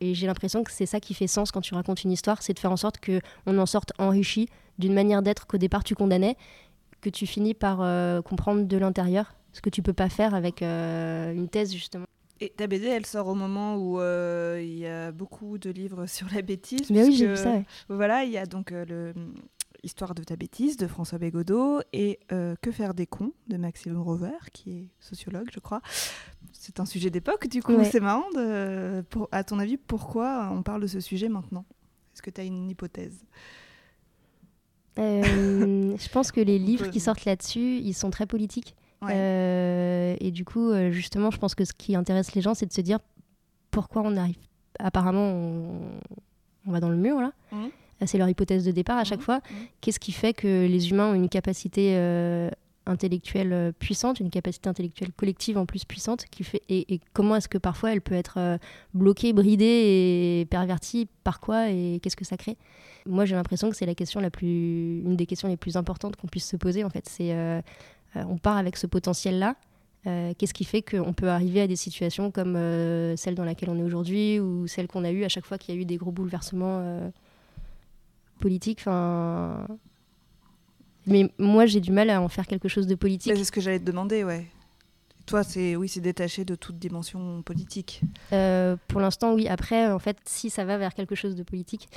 Et 0.00 0.14
j'ai 0.14 0.26
l'impression 0.26 0.62
que 0.62 0.70
c'est 0.70 0.86
ça 0.86 1.00
qui 1.00 1.14
fait 1.14 1.26
sens 1.26 1.50
quand 1.50 1.60
tu 1.60 1.74
racontes 1.74 2.04
une 2.04 2.12
histoire, 2.12 2.42
c'est 2.42 2.54
de 2.54 2.58
faire 2.58 2.72
en 2.72 2.76
sorte 2.76 2.98
qu'on 3.04 3.58
en 3.58 3.66
sorte 3.66 3.92
enrichi 3.98 4.48
d'une 4.78 4.94
manière 4.94 5.22
d'être 5.22 5.46
qu'au 5.46 5.58
départ 5.58 5.82
tu 5.82 5.94
condamnais, 5.94 6.36
que 7.00 7.10
tu 7.10 7.26
finis 7.26 7.54
par 7.54 7.80
euh, 7.80 8.22
comprendre 8.22 8.64
de 8.64 8.76
l'intérieur, 8.76 9.34
ce 9.52 9.60
que 9.60 9.70
tu 9.70 9.82
peux 9.82 9.92
pas 9.92 10.08
faire 10.08 10.34
avec 10.34 10.62
euh, 10.62 11.32
une 11.32 11.48
thèse 11.48 11.72
justement. 11.72 12.06
Et 12.40 12.50
ta 12.50 12.68
BD, 12.68 12.86
elle 12.86 13.06
sort 13.06 13.26
au 13.26 13.34
moment 13.34 13.74
où 13.76 13.98
euh, 13.98 14.60
il 14.62 14.78
y 14.78 14.86
a 14.86 15.10
beaucoup 15.10 15.58
de 15.58 15.70
livres 15.70 16.06
sur 16.06 16.28
la 16.32 16.42
bêtise. 16.42 16.88
Mais 16.90 17.04
oui, 17.04 17.16
j'ai 17.16 17.26
vu 17.26 17.36
ça. 17.36 17.50
ouais. 17.50 17.64
Voilà, 17.88 18.22
il 18.24 18.30
y 18.30 18.38
a 18.38 18.46
donc 18.46 18.70
le 18.70 19.12
Histoire 19.84 20.14
de 20.14 20.24
ta 20.24 20.34
bêtise 20.36 20.76
de 20.76 20.86
François 20.88 21.18
Bégodeau 21.18 21.80
et 21.92 22.18
euh, 22.32 22.56
Que 22.60 22.72
faire 22.72 22.94
des 22.94 23.06
cons 23.06 23.32
de 23.46 23.56
Maxime 23.56 23.96
Rover, 23.96 24.36
qui 24.52 24.70
est 24.72 24.88
sociologue, 24.98 25.48
je 25.52 25.60
crois. 25.60 25.80
C'est 26.52 26.80
un 26.80 26.84
sujet 26.84 27.10
d'époque, 27.10 27.46
du 27.46 27.62
coup, 27.62 27.74
Ouais. 27.74 27.84
c'est 27.84 28.00
marrant. 28.00 28.28
De, 28.34 29.02
pour, 29.08 29.28
à 29.30 29.44
ton 29.44 29.58
avis, 29.60 29.76
pourquoi 29.76 30.50
on 30.52 30.62
parle 30.62 30.82
de 30.82 30.88
ce 30.88 30.98
sujet 31.00 31.28
maintenant? 31.28 31.64
Est-ce 32.12 32.22
que 32.22 32.30
tu 32.30 32.40
as 32.40 32.44
une 32.44 32.68
hypothèse? 32.68 33.24
Euh, 34.98 35.96
je 35.96 36.08
pense 36.08 36.32
que 36.32 36.40
les 36.40 36.58
livres 36.58 36.90
qui 36.90 37.00
sortent 37.00 37.24
là-dessus, 37.24 37.76
ils 37.78 37.94
sont 37.94 38.10
très 38.10 38.26
politiques. 38.26 38.74
Ouais. 39.02 39.12
Euh, 39.14 40.16
et 40.18 40.32
du 40.32 40.44
coup, 40.44 40.72
justement, 40.90 41.30
je 41.30 41.38
pense 41.38 41.54
que 41.54 41.64
ce 41.64 41.72
qui 41.72 41.94
intéresse 41.94 42.34
les 42.34 42.42
gens, 42.42 42.54
c'est 42.54 42.66
de 42.66 42.72
se 42.72 42.80
dire 42.80 42.98
pourquoi 43.70 44.02
on 44.04 44.16
arrive. 44.16 44.38
Apparemment, 44.80 45.22
on, 45.22 45.80
on 46.66 46.72
va 46.72 46.80
dans 46.80 46.88
le 46.90 46.96
mur 46.96 47.20
là. 47.20 47.32
Mhm. 47.52 47.70
C'est 48.06 48.18
leur 48.18 48.28
hypothèse 48.28 48.64
de 48.64 48.70
départ 48.70 48.98
à 48.98 49.04
chaque 49.04 49.18
Mhm. 49.20 49.24
fois. 49.24 49.36
Mhm. 49.50 49.56
Qu'est-ce 49.80 49.98
qui 50.00 50.12
fait 50.12 50.32
que 50.34 50.66
les 50.66 50.90
humains 50.90 51.10
ont 51.10 51.14
une 51.14 51.28
capacité 51.28 51.92
euh, 51.96 52.50
intellectuelle 52.86 53.52
euh, 53.52 53.72
puissante, 53.78 54.18
une 54.20 54.30
capacité 54.30 54.68
intellectuelle 54.68 55.12
collective 55.12 55.58
en 55.58 55.66
plus 55.66 55.84
puissante, 55.84 56.24
qui 56.30 56.42
fait 56.44 56.62
et, 56.68 56.94
et 56.94 57.00
comment 57.12 57.36
est-ce 57.36 57.48
que 57.48 57.58
parfois 57.58 57.92
elle 57.92 58.00
peut 58.00 58.14
être 58.14 58.38
euh, 58.38 58.56
bloquée, 58.94 59.32
bridée 59.32 60.40
et 60.40 60.46
pervertie 60.48 61.06
par 61.24 61.40
quoi 61.40 61.70
et 61.70 62.00
qu'est-ce 62.02 62.16
que 62.16 62.24
ça 62.24 62.36
crée? 62.36 62.56
Moi, 63.06 63.24
j'ai 63.24 63.34
l'impression 63.34 63.68
que 63.70 63.76
c'est 63.76 63.86
la 63.86 63.94
question 63.94 64.20
la 64.20 64.30
plus, 64.30 65.00
une 65.04 65.16
des 65.16 65.26
questions 65.26 65.48
les 65.48 65.56
plus 65.56 65.76
importantes 65.76 66.16
qu'on 66.16 66.28
puisse 66.28 66.46
se 66.48 66.56
poser. 66.56 66.84
En 66.84 66.90
fait, 66.90 67.06
c'est 67.08 67.32
euh, 67.32 67.60
on 68.14 68.38
part 68.38 68.56
avec 68.56 68.76
ce 68.76 68.86
potentiel-là. 68.86 69.56
Euh, 70.06 70.32
Qu'est-ce 70.38 70.54
qui 70.54 70.64
fait 70.64 70.80
qu'on 70.82 71.12
peut 71.12 71.28
arriver 71.28 71.60
à 71.60 71.66
des 71.66 71.76
situations 71.76 72.30
comme 72.30 72.54
euh, 72.56 73.16
celle 73.16 73.34
dans 73.34 73.44
laquelle 73.44 73.68
on 73.70 73.78
est 73.78 73.82
aujourd'hui 73.82 74.38
ou 74.40 74.66
celle 74.66 74.86
qu'on 74.86 75.04
a 75.04 75.10
eue 75.10 75.24
à 75.24 75.28
chaque 75.28 75.44
fois 75.44 75.58
qu'il 75.58 75.74
y 75.74 75.78
a 75.78 75.80
eu 75.80 75.84
des 75.84 75.96
gros 75.96 76.12
bouleversements 76.12 76.78
euh, 76.80 77.10
politiques 78.38 78.80
enfin... 78.80 79.66
Mais 81.08 81.30
moi, 81.38 81.66
j'ai 81.66 81.80
du 81.80 81.90
mal 81.90 82.10
à 82.10 82.20
en 82.20 82.28
faire 82.28 82.46
quelque 82.46 82.68
chose 82.68 82.86
de 82.86 82.94
politique. 82.94 83.32
Bah, 83.32 83.38
C'est 83.38 83.44
ce 83.44 83.52
que 83.52 83.60
j'allais 83.60 83.78
te 83.78 83.84
demander, 83.84 84.24
ouais. 84.24 84.46
Toi, 85.26 85.42
c'est 85.42 85.76
oui, 85.76 85.88
c'est 85.88 86.00
détaché 86.00 86.44
de 86.44 86.54
toute 86.54 86.78
dimension 86.78 87.42
politique. 87.42 88.02
Euh, 88.32 88.76
pour 88.88 89.00
l'instant, 89.00 89.34
oui. 89.34 89.48
Après, 89.48 89.90
en 89.90 89.98
fait, 89.98 90.16
si 90.24 90.48
ça 90.48 90.64
va 90.64 90.78
vers 90.78 90.94
quelque 90.94 91.14
chose 91.14 91.34
de 91.34 91.42
politique, 91.42 91.88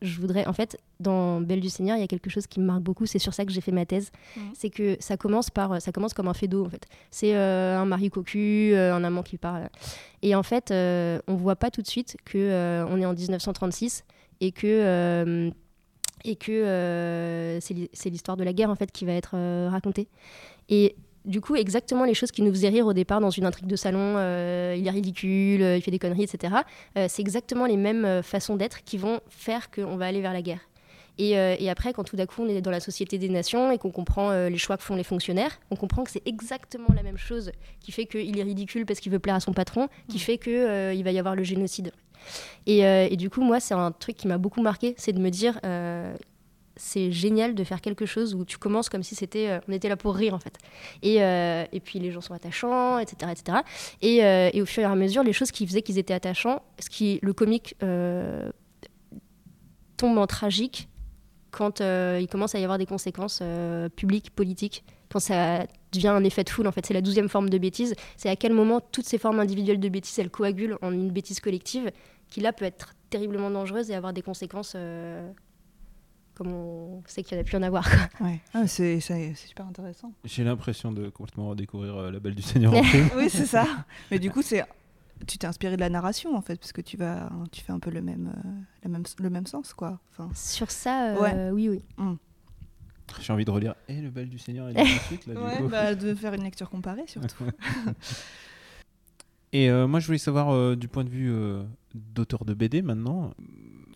je 0.00 0.18
voudrais. 0.20 0.46
En 0.46 0.54
fait, 0.54 0.78
dans 1.00 1.40
Belle 1.40 1.60
du 1.60 1.68
Seigneur, 1.68 1.96
il 1.96 2.00
y 2.00 2.04
a 2.04 2.06
quelque 2.06 2.30
chose 2.30 2.46
qui 2.46 2.60
me 2.60 2.64
marque 2.64 2.80
beaucoup. 2.80 3.04
C'est 3.04 3.18
sur 3.18 3.34
ça 3.34 3.44
que 3.44 3.52
j'ai 3.52 3.60
fait 3.60 3.72
ma 3.72 3.84
thèse. 3.84 4.10
Mhm. 4.36 4.42
C'est 4.54 4.70
que 4.70 4.96
ça 5.00 5.18
commence 5.18 5.50
par, 5.50 5.82
ça 5.82 5.92
commence 5.92 6.14
comme 6.14 6.28
un 6.28 6.34
fait 6.34 6.48
d'eau. 6.48 6.64
En 6.64 6.70
fait, 6.70 6.86
c'est 7.10 7.34
euh, 7.34 7.78
un 7.78 7.84
mari 7.84 8.08
cocu, 8.08 8.72
euh, 8.74 8.94
un 8.94 9.04
amant 9.04 9.22
qui 9.22 9.36
parle. 9.36 9.68
Et 10.22 10.34
en 10.34 10.42
fait, 10.42 10.72
on 10.72 11.34
voit 11.34 11.56
pas 11.56 11.70
tout 11.70 11.82
de 11.82 11.88
suite 11.88 12.16
que 12.24 12.84
on 12.88 12.98
est 12.98 13.06
en 13.06 13.12
1936 13.12 14.04
et 14.40 14.52
que 14.52 14.66
euh, 14.66 15.50
et 16.24 16.36
que 16.36 16.52
euh, 16.52 17.60
c'est 17.60 17.74
l'hi- 17.74 17.90
c'est 17.92 18.10
l'histoire 18.10 18.36
de 18.36 18.44
la 18.44 18.52
guerre 18.52 18.70
en 18.70 18.74
fait 18.76 18.90
qui 18.92 19.04
va 19.04 19.12
être 19.12 19.32
euh, 19.34 19.68
racontée. 19.70 20.08
Et 20.68 20.96
du 21.24 21.40
coup, 21.40 21.56
exactement 21.56 22.04
les 22.04 22.14
choses 22.14 22.30
qui 22.30 22.42
nous 22.42 22.50
faisaient 22.50 22.68
rire 22.70 22.86
au 22.86 22.92
départ 22.92 23.20
dans 23.20 23.30
une 23.30 23.44
intrigue 23.44 23.66
de 23.66 23.76
salon, 23.76 24.14
il 24.74 24.86
est 24.86 24.90
ridicule, 24.90 25.60
il 25.60 25.82
fait 25.82 25.90
des 25.90 25.98
conneries, 25.98 26.22
etc. 26.22 26.54
c'est 27.08 27.20
exactement 27.20 27.66
les 27.66 27.76
mêmes 27.76 28.22
façons 28.22 28.56
d'être 28.56 28.84
qui 28.84 28.96
vont 28.96 29.20
faire 29.28 29.70
qu'on 29.70 29.96
va 29.96 30.06
aller 30.06 30.22
vers 30.22 30.32
la 30.32 30.40
guerre. 30.40 30.60
Et, 31.20 31.38
euh, 31.38 31.54
et 31.58 31.68
après, 31.68 31.92
quand 31.92 32.04
tout 32.04 32.16
d'un 32.16 32.26
coup 32.26 32.42
on 32.42 32.48
est 32.48 32.62
dans 32.62 32.70
la 32.70 32.80
société 32.80 33.18
des 33.18 33.28
nations 33.28 33.70
et 33.70 33.78
qu'on 33.78 33.90
comprend 33.90 34.30
euh, 34.30 34.48
les 34.48 34.58
choix 34.58 34.76
que 34.76 34.82
font 34.82 34.96
les 34.96 35.04
fonctionnaires, 35.04 35.60
on 35.70 35.76
comprend 35.76 36.02
que 36.02 36.10
c'est 36.10 36.26
exactement 36.26 36.88
la 36.94 37.02
même 37.02 37.18
chose 37.18 37.52
qui 37.80 37.92
fait 37.92 38.06
qu'il 38.06 38.38
est 38.38 38.42
ridicule 38.42 38.86
parce 38.86 39.00
qu'il 39.00 39.12
veut 39.12 39.18
plaire 39.18 39.34
à 39.34 39.40
son 39.40 39.52
patron, 39.52 39.88
qui 40.08 40.18
fait 40.18 40.38
qu'il 40.38 41.04
va 41.04 41.12
y 41.12 41.18
avoir 41.18 41.36
le 41.36 41.42
génocide. 41.42 41.92
Et, 42.66 42.86
euh, 42.86 43.06
et 43.10 43.16
du 43.16 43.28
coup, 43.28 43.42
moi, 43.42 43.60
c'est 43.60 43.74
un 43.74 43.92
truc 43.92 44.16
qui 44.16 44.28
m'a 44.28 44.38
beaucoup 44.38 44.62
marqué, 44.62 44.94
c'est 44.96 45.12
de 45.12 45.20
me 45.20 45.30
dire, 45.30 45.60
euh, 45.64 46.14
c'est 46.76 47.12
génial 47.12 47.54
de 47.54 47.64
faire 47.64 47.82
quelque 47.82 48.06
chose 48.06 48.34
où 48.34 48.46
tu 48.46 48.56
commences 48.56 48.88
comme 48.88 49.02
si 49.02 49.14
c'était, 49.14 49.48
euh, 49.48 49.60
on 49.68 49.72
était 49.72 49.90
là 49.90 49.96
pour 49.98 50.14
rire 50.14 50.34
en 50.34 50.38
fait. 50.38 50.56
Et, 51.02 51.22
euh, 51.22 51.64
et 51.72 51.80
puis 51.80 51.98
les 51.98 52.10
gens 52.10 52.22
sont 52.22 52.32
attachants, 52.32 52.98
etc. 52.98 53.32
etc. 53.32 53.58
Et, 54.00 54.24
euh, 54.24 54.48
et 54.52 54.62
au 54.62 54.66
fur 54.66 54.82
et 54.82 54.86
à 54.86 54.94
mesure, 54.94 55.22
les 55.22 55.34
choses 55.34 55.50
qui 55.50 55.66
faisaient 55.66 55.82
qu'ils 55.82 55.98
étaient 55.98 56.14
attachants, 56.14 56.62
ce 56.78 56.88
qui, 56.88 57.18
le 57.22 57.34
comique 57.34 57.76
euh, 57.82 58.50
tombe 59.98 60.16
en 60.16 60.26
tragique 60.26 60.88
quand 61.50 61.80
euh, 61.80 62.18
il 62.20 62.28
commence 62.28 62.54
à 62.54 62.58
y 62.58 62.62
avoir 62.64 62.78
des 62.78 62.86
conséquences 62.86 63.40
euh, 63.42 63.88
publiques, 63.88 64.30
politiques, 64.34 64.84
quand 65.10 65.18
ça 65.20 65.66
devient 65.92 66.08
un 66.08 66.22
effet 66.24 66.44
de 66.44 66.50
foule. 66.50 66.66
En 66.68 66.72
fait, 66.72 66.86
c'est 66.86 66.94
la 66.94 67.00
douzième 67.00 67.28
forme 67.28 67.50
de 67.50 67.58
bêtise. 67.58 67.94
C'est 68.16 68.28
à 68.28 68.36
quel 68.36 68.52
moment 68.52 68.80
toutes 68.80 69.06
ces 69.06 69.18
formes 69.18 69.40
individuelles 69.40 69.80
de 69.80 69.88
bêtise, 69.88 70.18
elles 70.18 70.30
coagulent 70.30 70.78
en 70.82 70.92
une 70.92 71.10
bêtise 71.10 71.40
collective 71.40 71.90
qui 72.28 72.40
là 72.40 72.52
peut 72.52 72.64
être 72.64 72.94
terriblement 73.10 73.50
dangereuse 73.50 73.90
et 73.90 73.94
avoir 73.94 74.12
des 74.12 74.22
conséquences 74.22 74.74
euh, 74.76 75.28
comme 76.36 76.52
on 76.52 77.02
sait 77.06 77.22
qu'il 77.22 77.36
y 77.36 77.38
en 77.38 77.42
a 77.42 77.44
pu 77.44 77.56
en 77.56 77.62
avoir. 77.62 77.86
Ouais. 78.20 78.38
Ah, 78.54 78.66
c'est 78.66 79.00
c'est- 79.00 79.34
c'est 79.34 79.48
super 79.48 79.66
intéressant. 79.66 80.12
J'ai 80.24 80.44
l'impression 80.44 80.92
de 80.92 81.08
complètement 81.10 81.48
redécouvrir 81.50 81.96
euh, 81.96 82.10
La 82.12 82.20
Belle 82.20 82.34
du 82.36 82.42
Seigneur 82.42 82.72
en 82.72 82.80
oui, 83.16 83.28
c'est 83.28 83.46
ça. 83.46 83.66
Mais 84.10 84.18
du 84.18 84.30
coup, 84.30 84.42
c'est 84.42 84.62
tu 85.26 85.38
t'es 85.38 85.46
inspiré 85.46 85.76
de 85.76 85.80
la 85.80 85.88
narration 85.90 86.34
en 86.36 86.40
fait, 86.42 86.56
parce 86.56 86.72
que 86.72 86.80
tu 86.80 86.96
vas, 86.96 87.30
tu 87.52 87.62
fais 87.62 87.72
un 87.72 87.78
peu 87.78 87.90
le 87.90 88.02
même, 88.02 88.32
euh, 88.36 88.50
la 88.84 88.90
même, 88.90 89.04
le 89.18 89.30
même 89.30 89.46
sens 89.46 89.74
quoi. 89.74 90.00
Enfin, 90.10 90.30
Sur 90.34 90.70
ça, 90.70 91.14
euh, 91.16 91.50
oui, 91.50 91.68
oui. 91.68 91.82
J'ai 93.20 93.32
envie 93.32 93.44
de 93.44 93.50
relire 93.50 93.74
Et 93.88 94.00
le 94.00 94.08
bal 94.10 94.28
du 94.28 94.38
Seigneur 94.38 94.68
et 94.68 94.72
de 94.74 94.78
suite, 95.06 95.26
là, 95.26 95.34
du 95.34 95.40
Ouais, 95.40 95.58
coup. 95.58 95.68
bah, 95.68 95.94
de 95.94 96.14
faire 96.14 96.32
une 96.34 96.44
lecture 96.44 96.70
comparée 96.70 97.06
surtout. 97.06 97.44
Et 99.52 99.68
euh, 99.68 99.88
moi, 99.88 99.98
je 100.00 100.06
voulais 100.06 100.18
savoir, 100.18 100.50
euh, 100.50 100.76
du 100.76 100.86
point 100.86 101.02
de 101.04 101.08
vue 101.10 101.30
euh, 101.32 101.64
d'auteur 101.94 102.44
de 102.44 102.54
BD 102.54 102.82
maintenant, 102.82 103.34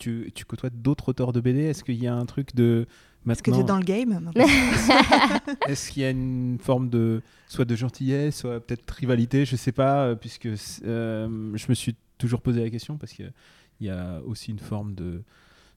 tu, 0.00 0.32
tu 0.34 0.44
côtoies 0.44 0.70
d'autres 0.70 1.10
auteurs 1.10 1.32
de 1.32 1.40
BD 1.40 1.60
Est-ce 1.60 1.84
qu'il 1.84 1.94
y 2.02 2.06
a 2.08 2.14
un 2.14 2.26
truc 2.26 2.54
de. 2.56 2.86
Est-ce 3.28 3.42
que 3.42 3.50
tu 3.50 3.56
Maintenant, 3.56 3.74
dans 3.74 3.78
le 3.78 3.84
game 3.84 4.08
maintenant 4.10 4.32
est-ce 5.66 5.90
qu'il 5.90 6.02
y 6.02 6.06
a 6.06 6.10
une 6.10 6.58
forme 6.60 6.90
de. 6.90 7.22
soit 7.48 7.64
de 7.64 7.74
gentillesse, 7.74 8.38
soit 8.38 8.60
peut-être 8.60 8.90
rivalité 8.90 9.44
Je 9.44 9.56
sais 9.56 9.72
pas, 9.72 10.04
euh, 10.04 10.14
puisque 10.14 10.46
euh, 10.46 11.52
je 11.54 11.66
me 11.68 11.74
suis 11.74 11.96
toujours 12.18 12.42
posé 12.42 12.62
la 12.62 12.70
question 12.70 12.96
parce 12.96 13.12
qu'il 13.12 13.32
y 13.80 13.88
a 13.88 14.20
aussi 14.26 14.50
une 14.50 14.58
forme 14.58 14.94
de, 14.94 15.22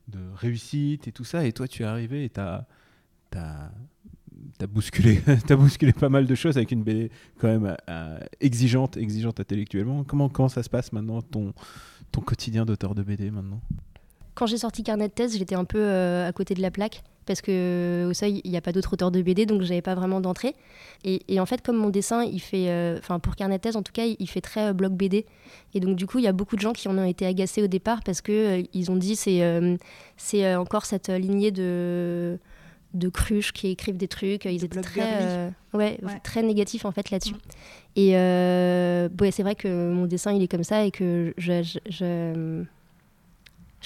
de 0.09 0.19
réussite 0.35 1.07
et 1.07 1.11
tout 1.11 1.23
ça. 1.23 1.45
Et 1.45 1.53
toi, 1.53 1.67
tu 1.67 1.83
es 1.83 1.85
arrivé 1.85 2.25
et 2.25 2.29
tu 2.29 2.39
as. 2.39 2.67
T'as 4.57 4.67
bousculé, 4.67 5.21
t'as 5.47 5.55
bousculé 5.55 5.93
pas 5.93 6.09
mal 6.09 6.25
de 6.25 6.35
choses 6.35 6.57
avec 6.57 6.71
une 6.71 6.83
BD 6.83 7.11
quand 7.39 7.47
même 7.47 7.75
euh, 7.89 8.19
exigeante, 8.39 8.97
exigeante 8.97 9.39
intellectuellement. 9.39 10.03
Comment, 10.03 10.29
comment 10.29 10.49
ça 10.49 10.63
se 10.63 10.69
passe 10.69 10.91
maintenant, 10.93 11.21
ton, 11.21 11.53
ton 12.11 12.21
quotidien 12.21 12.65
d'auteur 12.65 12.95
de 12.95 13.03
BD 13.03 13.29
maintenant? 13.31 13.61
Quand 14.37 14.45
j'ai 14.45 14.57
sorti 14.57 14.83
Carnet 14.83 15.07
de 15.07 15.13
thèse, 15.13 15.35
j'étais 15.35 15.55
un 15.55 15.65
peu 15.65 15.79
euh, 15.79 16.27
à 16.27 16.31
côté 16.31 16.53
de 16.53 16.61
la 16.61 16.69
plaque 16.69 17.01
parce 17.25 17.41
que 17.41 18.07
au 18.07 18.13
seuil, 18.13 18.39
il 18.45 18.51
n'y 18.51 18.55
a 18.57 18.61
pas 18.61 18.71
d'autres 18.71 18.93
auteurs 18.93 19.09
de 19.09 19.19
BD, 19.21 19.47
donc 19.47 19.63
j'avais 19.63 19.81
pas 19.81 19.95
vraiment 19.95 20.21
d'entrée. 20.21 20.53
Et, 21.03 21.23
et 21.27 21.39
en 21.39 21.47
fait, 21.47 21.61
comme 21.61 21.75
mon 21.75 21.89
dessin, 21.89 22.23
il 22.23 22.39
fait, 22.39 22.69
euh, 22.69 22.99
enfin 22.99 23.17
pour 23.19 23.35
Carnet 23.35 23.57
de 23.57 23.61
thèse 23.63 23.75
en 23.75 23.81
tout 23.81 23.91
cas, 23.91 24.03
il 24.05 24.29
fait 24.29 24.39
très 24.41 24.67
euh, 24.67 24.73
bloc 24.73 24.93
BD. 24.93 25.25
Et 25.73 25.79
donc 25.79 25.95
du 25.95 26.05
coup, 26.05 26.19
il 26.19 26.23
y 26.23 26.27
a 26.27 26.33
beaucoup 26.33 26.55
de 26.55 26.61
gens 26.61 26.71
qui 26.73 26.87
en 26.87 26.95
ont 26.99 27.03
été 27.03 27.25
agacés 27.25 27.63
au 27.63 27.67
départ 27.67 28.01
parce 28.05 28.21
que 28.21 28.31
euh, 28.61 28.63
ils 28.73 28.91
ont 28.91 28.95
dit 28.95 29.15
c'est 29.15 29.41
euh, 29.41 29.75
c'est 30.17 30.45
euh, 30.45 30.59
encore 30.61 30.85
cette 30.85 31.09
lignée 31.09 31.49
de 31.51 32.37
de 32.93 33.09
cruches 33.09 33.51
qui 33.53 33.69
écrivent 33.69 33.97
des 33.97 34.07
trucs. 34.07 34.45
Ils 34.45 34.63
étaient 34.63 34.81
très, 34.81 35.01
euh, 35.21 35.49
ouais, 35.73 35.99
Ouais. 36.03 36.19
très 36.23 36.41
négatifs 36.43 36.85
en 36.85 36.91
fait 36.91 37.09
là-dessus. 37.11 37.33
Mm. 37.33 37.37
Et 37.97 38.11
euh, 38.17 39.09
ouais, 39.19 39.31
c'est 39.31 39.43
vrai 39.43 39.55
que 39.55 39.91
mon 39.91 40.05
dessin 40.05 40.31
il 40.31 40.41
est 40.43 40.47
comme 40.47 40.63
ça 40.63 40.85
et 40.85 40.91
que 40.91 41.33
je, 41.37 41.63
je, 41.63 41.79
je, 41.89 42.63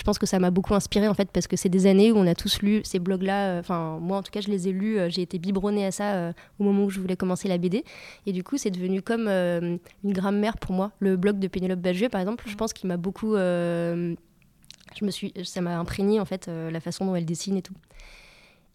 je 0.02 0.04
pense 0.04 0.18
que 0.18 0.26
ça 0.26 0.40
m'a 0.40 0.50
beaucoup 0.50 0.74
inspiré 0.74 1.08
en 1.08 1.14
fait 1.14 1.30
parce 1.32 1.46
que 1.46 1.56
c'est 1.56 1.70
des 1.70 1.86
années 1.86 2.12
où 2.12 2.16
on 2.18 2.26
a 2.26 2.34
tous 2.34 2.64
lu 2.64 2.82
ces 2.84 2.98
blogs-là. 2.98 3.50
euh, 3.50 3.60
Enfin, 3.60 4.00
moi 4.02 4.18
en 4.18 4.24
tout 4.24 4.32
cas, 4.32 4.42
je 4.42 4.48
les 4.50 4.68
ai 4.68 4.72
lus. 4.72 4.98
euh, 4.98 5.10
J'ai 5.12 5.22
été 5.22 5.38
biberonnée 5.38 5.86
à 5.86 5.92
ça 5.92 6.16
euh, 6.16 6.34
au 6.58 6.64
moment 6.64 6.86
où 6.86 6.90
je 6.90 7.00
voulais 7.00 7.16
commencer 7.16 7.48
la 7.48 7.60
BD. 7.60 7.84
Et 8.26 8.32
du 8.34 8.44
coup, 8.44 8.58
c'est 8.58 8.72
devenu 8.72 9.04
comme 9.04 9.28
une 9.28 9.80
grammaire 10.04 10.58
pour 10.58 10.74
moi. 10.74 10.92
Le 10.98 11.18
blog 11.18 11.38
de 11.38 11.48
Pénélope 11.48 11.82
Bagieux, 11.82 12.10
par 12.10 12.20
exemple, 12.20 12.46
je 12.48 12.56
pense 12.56 12.74
qu'il 12.74 12.88
m'a 12.88 12.98
beaucoup. 12.98 13.36
je 13.36 14.16
me 15.04 15.12
suis, 15.12 15.34
ça 15.44 15.62
m'a 15.62 15.78
imprégné 15.78 16.20
en 16.20 16.26
fait 16.26 16.48
la 16.48 16.80
façon 16.80 17.06
dont 17.06 17.16
elle 17.16 17.26
dessine 17.28 17.58
et 17.58 17.62
tout. 17.62 17.76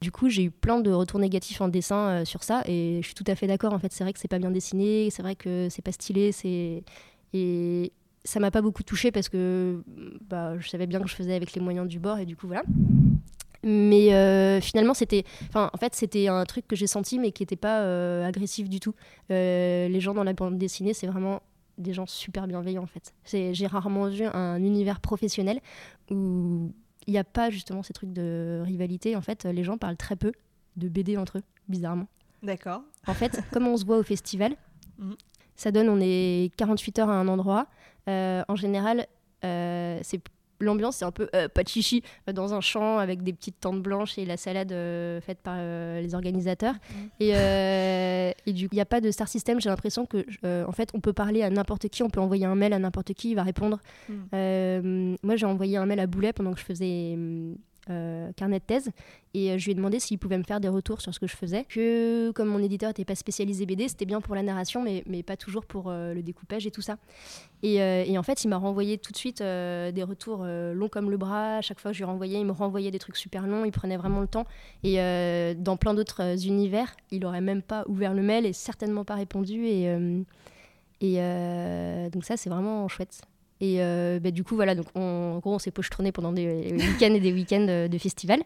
Du 0.01 0.13
coup, 0.13 0.29
j'ai 0.29 0.45
eu 0.45 0.53
plein 0.53 0.79
de 0.79 0.93
retours 0.93 1.19
négatifs 1.19 1.61
en 1.61 1.67
dessin 1.67 2.25
sur 2.25 2.45
ça 2.45 2.63
et 2.67 3.01
je 3.03 3.07
suis 3.07 3.17
tout 3.17 3.25
à 3.27 3.35
fait 3.35 3.49
d'accord. 3.49 3.73
En 3.73 3.81
fait, 3.81 3.93
c'est 3.93 4.05
vrai 4.05 4.13
que 4.13 4.21
c'est 4.21 4.29
pas 4.29 4.39
bien 4.39 4.53
dessiné, 4.53 5.11
c'est 5.11 5.23
vrai 5.23 5.35
que 5.35 5.67
c'est 5.71 5.83
pas 5.83 5.91
stylé, 5.91 6.31
c'est 6.31 6.85
et 7.33 7.91
ça 8.27 8.41
m'a 8.41 8.51
pas 8.51 8.61
beaucoup 8.61 8.83
touché 8.83 9.11
parce 9.11 9.29
que 9.29 9.83
bah, 10.29 10.59
je 10.59 10.69
savais 10.69 10.87
bien 10.87 11.01
que 11.01 11.09
je 11.09 11.15
faisais 11.15 11.35
avec 11.35 11.55
les 11.55 11.61
moyens 11.61 11.89
du 11.89 11.99
bord 11.99 12.19
et 12.19 12.27
du 12.27 12.37
coup 12.37 12.47
voilà. 12.47 12.63
Mais 13.65 14.15
euh, 14.15 14.61
finalement, 14.61 14.95
c'était, 14.95 15.25
enfin, 15.49 15.71
en 15.73 15.77
fait, 15.79 15.95
c'était 15.95 16.29
un 16.29 16.45
truc 16.45 16.69
que 16.69 16.77
j'ai 16.77 16.87
senti 16.87 17.19
mais 17.19 17.33
qui 17.33 17.43
n'était 17.43 17.57
pas 17.57 17.81
euh, 17.81 18.25
agressif 18.25 18.69
du 18.69 18.79
tout. 18.79 18.95
Euh, 19.31 19.89
les 19.89 20.01
gens 20.01 20.15
dans 20.15 20.23
la 20.25 20.35
bande 20.35 20.59
dessinée, 20.59 20.95
c'est 20.95 21.07
vraiment 21.07 21.43
des 21.79 21.93
gens 21.93 22.07
super 22.07 22.47
bienveillants 22.47 22.85
en 22.85 22.87
fait. 22.87 23.15
J'ai 23.25 23.67
rarement 23.67 24.09
vu 24.09 24.25
un 24.25 24.63
univers 24.63 25.01
professionnel 25.01 25.61
où 26.11 26.73
il 27.07 27.13
n'y 27.13 27.19
a 27.19 27.25
pas 27.25 27.51
justement 27.51 27.83
ces 27.83 27.93
trucs 27.93 28.13
de 28.13 28.63
rivalité. 28.65 29.17
En 29.17 29.21
fait, 29.21 29.45
les 29.45 29.65
gens 29.65 29.79
parlent 29.79 29.97
très 29.97 30.17
peu 30.17 30.33
de 30.77 30.89
BD 30.89 31.17
entre 31.17 31.39
eux, 31.39 31.43
bizarrement. 31.69 32.07
D'accord. 32.43 32.83
En 33.07 33.15
fait, 33.15 33.41
comme 33.53 33.67
on 33.67 33.77
se 33.77 33.85
voit 33.85 33.99
au 33.99 34.03
festival, 34.03 34.55
Mhm. 34.99 35.15
ça 35.57 35.71
donne, 35.73 35.89
on 35.91 35.99
est 36.01 36.51
48 36.57 36.99
heures 37.01 37.11
à 37.11 37.15
un 37.15 37.29
endroit. 37.29 37.67
Euh, 38.09 38.43
en 38.49 38.57
général, 38.57 39.07
euh, 39.45 39.99
c'est 40.03 40.21
l'ambiance, 40.59 40.97
c'est 40.97 41.05
un 41.05 41.11
peu 41.11 41.29
euh, 41.35 41.49
pas 41.49 41.63
de 41.63 41.69
chichi 41.69 42.03
euh, 42.29 42.33
dans 42.33 42.55
un 42.55 42.63
champ 42.63 42.97
avec 42.99 43.23
des 43.23 43.35
petites 43.35 43.61
tentes 43.61 43.83
blanches 43.83 44.17
et 44.17 44.25
la 44.25 44.39
salade 44.39 44.73
euh, 44.73 45.21
faite 45.21 45.39
par 45.43 45.57
euh, 45.59 46.01
les 46.01 46.15
organisateurs. 46.15 46.75
Mhm. 46.75 47.11
Et, 47.21 47.31
et 48.47 48.53
du 48.53 48.69
coup, 48.69 48.75
il 48.75 48.79
n'y 48.79 48.81
a 48.81 48.87
pas 48.87 49.01
de 49.03 49.11
star 49.11 49.29
system. 49.29 49.61
J'ai 49.61 49.69
l'impression 49.69 50.07
que, 50.07 50.25
en 50.67 50.73
fait, 50.73 50.91
on 50.95 51.01
peut 51.01 51.13
parler 51.13 51.43
à 51.43 51.51
n'importe 51.51 51.89
qui, 51.89 52.03
on 52.03 52.09
peut 52.11 52.21
envoyer 52.21 52.47
un 52.47 52.55
mail 52.55 52.73
à 52.73 52.79
n'importe 52.79 53.13
qui, 53.13 53.31
il 53.31 53.35
va 53.35 53.43
répondre. 53.43 53.81
Euh, 54.33 55.15
moi, 55.23 55.37
j'ai 55.37 55.47
envoyé 55.47 55.77
un 55.77 55.85
mail 55.87 56.01
à 56.01 56.07
Boulet 56.07 56.33
pendant 56.33 56.53
que 56.55 56.61
je 56.61 56.65
faisais 56.65 57.19
euh, 57.89 58.33
carnet 58.33 58.59
de 58.59 58.65
thèse 58.65 58.91
et 59.33 59.53
euh, 59.53 59.59
je 59.59 59.65
lui 59.65 59.73
ai 59.73 59.75
demandé 59.75 60.01
s'il 60.01 60.19
pouvait 60.19 60.39
me 60.39 60.43
faire 60.43 60.61
des 60.61 60.69
retours 60.69 61.01
sur 61.01 61.15
ce 61.15 61.21
que 61.21 61.27
je 61.27 61.37
faisais. 61.37 61.65
Que 61.65 62.33
comme 62.33 62.49
mon 62.49 62.59
éditeur 62.59 62.91
n'était 62.91 63.05
pas 63.05 63.15
spécialisé 63.15 63.65
BD, 63.65 63.89
c'était 63.89 64.07
bien 64.07 64.21
pour 64.21 64.35
la 64.35 64.43
narration, 64.43 64.83
mais, 64.83 65.05
mais 65.07 65.23
pas 65.23 65.37
toujours 65.37 65.65
pour 65.65 65.89
euh, 65.89 66.13
le 66.13 66.23
découpage 66.23 66.67
et 66.67 66.71
tout 66.71 66.83
ça. 66.83 66.97
Et, 67.63 67.77
et 67.77 68.19
en 68.19 68.23
fait, 68.23 68.45
il 68.45 68.49
m'a 68.49 68.59
renvoyé 68.59 68.99
tout 68.99 69.13
de 69.13 69.17
suite 69.17 69.39
des 69.39 70.05
retours 70.07 70.45
longs 70.45 70.89
comme 70.89 71.11
le 71.11 71.17
bras. 71.17 71.57
À 71.57 71.61
chaque 71.63 71.81
fois 71.81 71.91
que 71.91 71.97
je 71.97 72.03
lui 72.03 72.05
renvoyais, 72.05 72.39
il 72.39 72.45
me 72.45 72.53
renvoyait 72.53 72.91
des 72.91 72.99
trucs 72.99 73.17
super 73.17 73.47
longs. 73.47 73.65
Il 73.65 73.73
prenait 73.73 73.97
vraiment 73.97 74.21
le 74.21 74.29
temps. 74.29 74.45
Et 74.85 74.97
dans 75.57 75.77
plein 75.77 75.95
d'autres 75.95 76.47
univers, 76.47 76.95
il 77.11 77.25
aurait 77.25 77.41
même 77.41 77.63
pas 77.63 77.85
ouvert 77.89 78.15
le 78.15 78.23
mail 78.23 78.47
et 78.47 78.53
certainement 78.53 79.05
pas 79.05 79.15
répondu. 79.15 79.67
Et, 79.67 79.85
et 81.01 82.11
donc 82.11 82.25
ça, 82.25 82.37
c'est 82.37 82.51
vraiment 82.51 82.87
chouette. 82.87 83.23
Et 83.61 83.77
euh, 83.81 84.21
bah, 84.21 84.31
du 84.31 84.45
coup, 84.45 84.55
voilà, 84.55 84.75
donc 84.75 84.87
on, 84.95 85.35
en 85.37 85.39
gros, 85.39 85.55
on 85.55 85.59
s'est 85.59 85.71
pochetronné 85.71 86.13
pendant 86.13 86.33
des 86.33 86.73
week-ends 86.73 87.15
et 87.15 87.21
des 87.21 87.33
week-ends 87.33 87.65
de, 87.65 87.87
de 87.87 87.99
festival, 87.99 88.43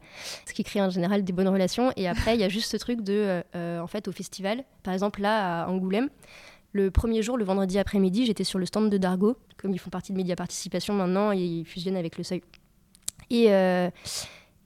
ce 0.47 0.53
qui 0.53 0.63
crée 0.63 0.81
en 0.81 0.91
général 0.91 1.25
des 1.25 1.33
bonnes 1.33 1.49
relations. 1.49 1.93
Et 1.97 2.07
après, 2.09 2.35
il 2.35 2.41
y 2.41 2.45
a 2.45 2.49
juste 2.49 2.71
ce 2.71 2.77
truc 2.77 3.03
de, 3.03 3.13
euh, 3.13 3.43
euh, 3.57 3.81
en 3.81 3.87
fait, 3.87 4.07
au 4.07 4.13
festival, 4.13 4.65
par 4.83 4.95
exemple, 4.95 5.21
là, 5.21 5.65
à 5.65 5.69
Angoulême, 5.69 6.09
le 6.73 6.93
premier 6.93 7.23
jour, 7.23 7.37
le 7.37 7.45
vendredi 7.45 7.79
après-midi, 7.79 8.27
j'étais 8.27 8.45
sur 8.45 8.61
le 8.61 8.67
stand 8.67 8.89
de 8.91 8.99
Dargo, 8.99 9.37
comme 9.57 9.73
ils 9.73 9.79
font 9.79 9.91
partie 9.91 10.13
de 10.13 10.17
Média 10.17 10.37
Participation 10.37 10.95
maintenant, 10.95 11.33
et 11.33 11.39
ils 11.39 11.65
fusionnent 11.65 11.97
avec 11.97 12.17
le 12.17 12.23
Seuil. 12.23 12.43
Et, 13.31 13.53
euh, 13.53 13.91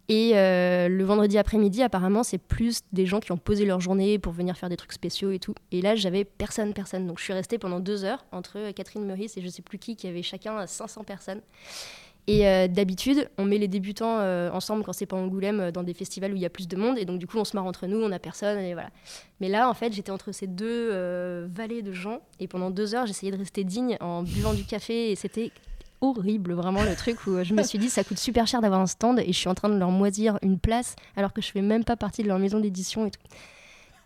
et 0.09 0.33
euh, 0.35 0.89
le 0.89 1.05
vendredi 1.05 1.39
après-midi, 1.39 1.83
apparemment, 1.83 2.23
c'est 2.23 2.39
plus 2.39 2.81
des 2.93 3.07
gens 3.07 3.21
qui 3.21 3.33
ont 3.33 3.39
posé 3.39 3.65
leur 3.65 3.81
journée 3.81 4.19
pour 4.19 4.33
venir 4.33 4.57
faire 4.57 4.69
des 4.69 4.77
trucs 4.77 4.93
spéciaux 4.93 5.31
et 5.31 5.39
tout. 5.39 5.55
Et 5.73 5.81
là, 5.81 5.97
j'avais 5.97 6.25
personne, 6.25 6.75
personne. 6.75 7.07
Donc 7.07 7.19
je 7.19 7.25
suis 7.25 7.33
restée 7.33 7.59
pendant 7.59 7.81
deux 7.81 8.05
heures 8.05 8.25
entre 8.33 8.71
Catherine 8.73 9.07
Meurice 9.07 9.37
et 9.37 9.43
je 9.43 9.49
sais 9.49 9.63
plus 9.63 9.79
qui, 9.79 9.97
qui 9.97 10.07
avait 10.07 10.23
chacun 10.23 10.67
500 10.67 11.05
personnes. 11.05 11.41
Et 12.27 12.49
euh, 12.49 12.69
d'habitude, 12.69 13.29
on 13.37 13.45
met 13.45 13.59
les 13.59 13.69
débutants 13.69 14.19
euh, 14.19 14.51
ensemble 14.51 14.83
quand 14.83 14.95
c'est 14.95 15.05
pas 15.05 15.17
Angoulême 15.17 15.61
euh, 15.61 15.71
dans 15.71 15.83
des 15.83 15.93
festivals 15.93 16.33
où 16.33 16.37
il 16.37 16.43
y 16.43 16.47
a 16.47 16.51
plus 16.51 16.69
de 16.69 16.77
monde. 16.77 16.97
Et 16.99 17.05
donc, 17.05 17.19
du 17.19 17.27
coup, 17.27 17.37
on 17.37 17.45
se 17.45 17.55
marre 17.55 17.67
entre 17.67 17.87
nous, 17.87 17.99
on 17.99 18.11
a 18.13 18.19
personne. 18.19 18.59
Et 18.61 18.73
voilà. 18.73 18.91
Mais 19.41 19.49
là, 19.49 19.69
en 19.69 19.75
fait, 19.75 19.93
j'étais 19.93 20.11
entre 20.11 20.33
ces 20.33 20.47
deux 20.47 20.91
euh, 20.93 21.47
vallées 21.51 21.83
de 21.83 21.93
gens. 21.93 22.21
Et 22.41 22.49
pendant 22.49 22.71
deux 22.71 22.95
heures, 22.95 23.07
j'essayais 23.07 23.33
de 23.33 23.37
rester 23.37 23.63
digne 23.63 23.99
en 24.01 24.23
buvant 24.23 24.55
du 24.55 24.65
café. 24.65 25.11
Et 25.11 25.17
c'était 25.17 25.51
horrible, 26.05 26.53
vraiment, 26.53 26.83
le 26.83 26.95
truc 26.95 27.27
où 27.27 27.43
je 27.43 27.55
me 27.55 27.63
suis 27.63 27.79
dit, 27.79 27.91
ça 27.91 28.05
coûte 28.05 28.19
super 28.19 28.47
cher 28.47 28.61
d'avoir 28.61 28.81
un 28.81 28.87
stand. 28.87 29.19
Et 29.21 29.33
je 29.33 29.39
suis 29.39 29.49
en 29.49 29.55
train 29.55 29.69
de 29.69 29.77
leur 29.77 29.91
moisir 29.91 30.39
une 30.43 30.59
place 30.59 30.97
alors 31.17 31.33
que 31.33 31.41
je 31.41 31.51
fais 31.51 31.63
même 31.63 31.85
pas 31.85 31.97
partie 31.97 32.23
de 32.23 32.29
leur 32.29 32.39
maison 32.39 32.61
d'édition 32.61 33.07
et 33.07 33.11
tout. 33.11 33.21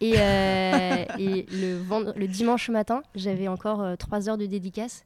Et, 0.00 0.14
euh, 0.16 1.04
le, 1.18 2.18
le 2.18 2.28
dimanche 2.28 2.70
matin, 2.70 3.02
j'avais 3.14 3.48
encore 3.48 3.82
euh, 3.82 3.96
trois 3.96 4.28
heures 4.28 4.38
de 4.38 4.46
dédicace. 4.46 5.04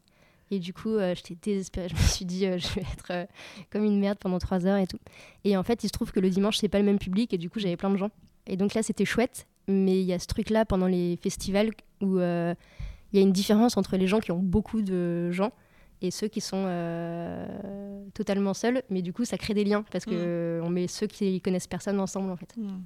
Et 0.50 0.58
du 0.58 0.74
coup, 0.74 0.90
euh, 0.90 1.14
j'étais 1.14 1.34
désespérée. 1.34 1.88
Je 1.88 1.94
me 1.94 2.00
suis 2.00 2.26
dit, 2.26 2.46
euh, 2.46 2.58
je 2.58 2.68
vais 2.74 2.86
être 2.92 3.26
comme 3.70 3.84
une 3.84 3.98
merde 3.98 4.18
pendant 4.18 4.38
trois 4.38 4.66
heures 4.66 4.76
et 4.76 4.86
tout. 4.86 4.98
Et 5.44 5.56
en 5.56 5.62
fait, 5.62 5.82
il 5.82 5.86
se 5.86 5.92
trouve 5.92 6.12
que 6.12 6.20
le 6.20 6.28
dimanche, 6.28 6.58
c'est 6.58 6.68
pas 6.68 6.78
le 6.78 6.84
même 6.84 6.98
public. 6.98 7.32
Et 7.32 7.38
du 7.38 7.48
coup, 7.48 7.58
j'avais 7.58 7.76
plein 7.76 7.90
de 7.90 7.96
gens. 7.96 8.10
Et 8.46 8.56
donc 8.56 8.74
là, 8.74 8.82
c'était 8.82 9.06
chouette. 9.06 9.46
Mais 9.68 10.00
il 10.00 10.04
y 10.04 10.12
a 10.12 10.18
ce 10.18 10.26
truc-là 10.26 10.66
pendant 10.66 10.88
les 10.88 11.16
festivals 11.22 11.70
où 12.00 12.18
il 12.18 13.18
y 13.18 13.18
a 13.18 13.22
une 13.22 13.32
différence 13.32 13.76
entre 13.76 13.96
les 13.96 14.08
gens 14.08 14.18
qui 14.18 14.32
ont 14.32 14.40
beaucoup 14.40 14.82
de 14.82 15.30
gens 15.30 15.52
et 16.02 16.10
ceux 16.10 16.28
qui 16.28 16.40
sont 16.40 16.64
euh, 16.66 17.46
totalement 18.14 18.54
seuls. 18.54 18.82
Mais 18.90 19.00
du 19.02 19.12
coup, 19.12 19.24
ça 19.24 19.38
crée 19.38 19.54
des 19.54 19.64
liens 19.64 19.84
parce 19.90 20.04
que 20.04 20.60
on 20.62 20.68
met 20.68 20.86
ceux 20.88 21.06
qui 21.06 21.40
connaissent 21.40 21.66
personne 21.68 21.98
ensemble, 22.00 22.30
en 22.30 22.36
fait. 22.36 22.52
Hmm. 22.56 22.80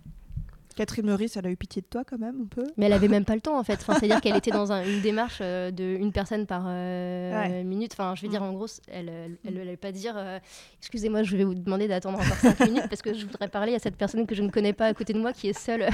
Catherine 0.76 1.06
Meurice, 1.06 1.38
elle 1.38 1.46
a 1.46 1.50
eu 1.50 1.56
pitié 1.56 1.80
de 1.80 1.86
toi 1.86 2.04
quand 2.04 2.18
même 2.18 2.42
un 2.42 2.46
peu? 2.46 2.62
Mais 2.76 2.84
elle 2.84 2.92
avait 2.92 3.08
même 3.08 3.24
pas 3.24 3.34
le 3.34 3.40
temps 3.40 3.58
en 3.58 3.64
fait. 3.64 3.78
Enfin, 3.80 3.94
C'est-à-dire 3.94 4.20
qu'elle 4.20 4.36
était 4.36 4.50
dans 4.50 4.72
un- 4.72 4.84
une 4.84 5.00
démarche 5.00 5.38
euh, 5.40 5.70
de 5.70 5.82
une 5.82 6.12
personne 6.12 6.44
par 6.44 6.64
euh, 6.66 7.32
Ouais. 7.32 7.64
minute. 7.64 7.92
Enfin, 7.94 8.14
je 8.14 8.20
veux 8.20 8.28
dire, 8.28 8.42
Mm. 8.42 8.44
en 8.44 8.52
gros, 8.52 8.66
elle 8.88 9.38
elle 9.46 9.58
allait 9.58 9.78
pas 9.78 9.90
dire 9.90 10.12
euh, 10.18 10.38
Excusez-moi, 10.80 11.22
je 11.22 11.34
vais 11.34 11.44
vous 11.44 11.54
demander 11.54 11.88
d'attendre 11.88 12.18
encore 12.18 12.36
5 12.36 12.60
minutes 12.66 12.88
parce 12.90 13.00
que 13.00 13.14
je 13.14 13.24
voudrais 13.24 13.48
parler 13.48 13.74
à 13.74 13.78
cette 13.78 13.96
personne 13.96 14.26
que 14.26 14.34
je 14.34 14.42
ne 14.42 14.50
connais 14.50 14.74
pas 14.74 14.84
à 14.84 14.92
côté 14.92 15.14
de 15.14 15.18
moi 15.18 15.32
qui 15.32 15.48
est 15.48 15.58
seule. 15.58 15.86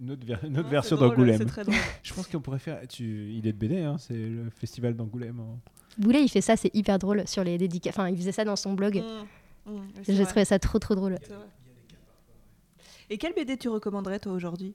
Une 0.00 0.10
autre, 0.10 0.26
ver- 0.26 0.44
une 0.44 0.58
autre 0.58 0.68
Ah, 0.68 0.72
version 0.72 0.96
d'Angoulême. 0.96 1.38
C'est 1.38 1.44
très 1.46 1.64
drôle. 1.64 1.74
Je 2.02 2.14
pense 2.14 2.26
qu'on 2.26 2.40
pourrait 2.40 2.58
faire. 2.58 2.80
Tu... 2.88 3.32
Il 3.32 3.46
est 3.46 3.52
de 3.52 3.58
BD, 3.58 3.80
hein, 3.80 3.96
c'est 3.98 4.14
le 4.14 4.50
festival 4.50 4.94
d'Angoulême. 4.94 5.40
hein. 5.40 5.58
Boulet, 5.98 6.22
il 6.22 6.28
fait 6.28 6.40
ça, 6.40 6.56
c'est 6.56 6.74
hyper 6.74 6.98
drôle 6.98 7.26
sur 7.26 7.42
les 7.42 7.58
dédicaces. 7.58 7.92
Enfin, 7.94 8.08
il 8.08 8.16
faisait 8.16 8.32
ça 8.32 8.44
dans 8.44 8.54
son 8.56 8.74
blog. 8.74 9.02
Hmm, 9.66 9.72
c'est 10.02 10.14
J'ai 10.14 10.24
trouvé 10.24 10.44
ça 10.44 10.58
trop 10.58 10.78
trop 10.78 10.94
drôle. 10.94 11.16
Et 13.10 13.18
quelle 13.18 13.34
BD 13.34 13.56
tu 13.56 13.68
recommanderais 13.68 14.18
toi 14.18 14.32
aujourd'hui? 14.32 14.74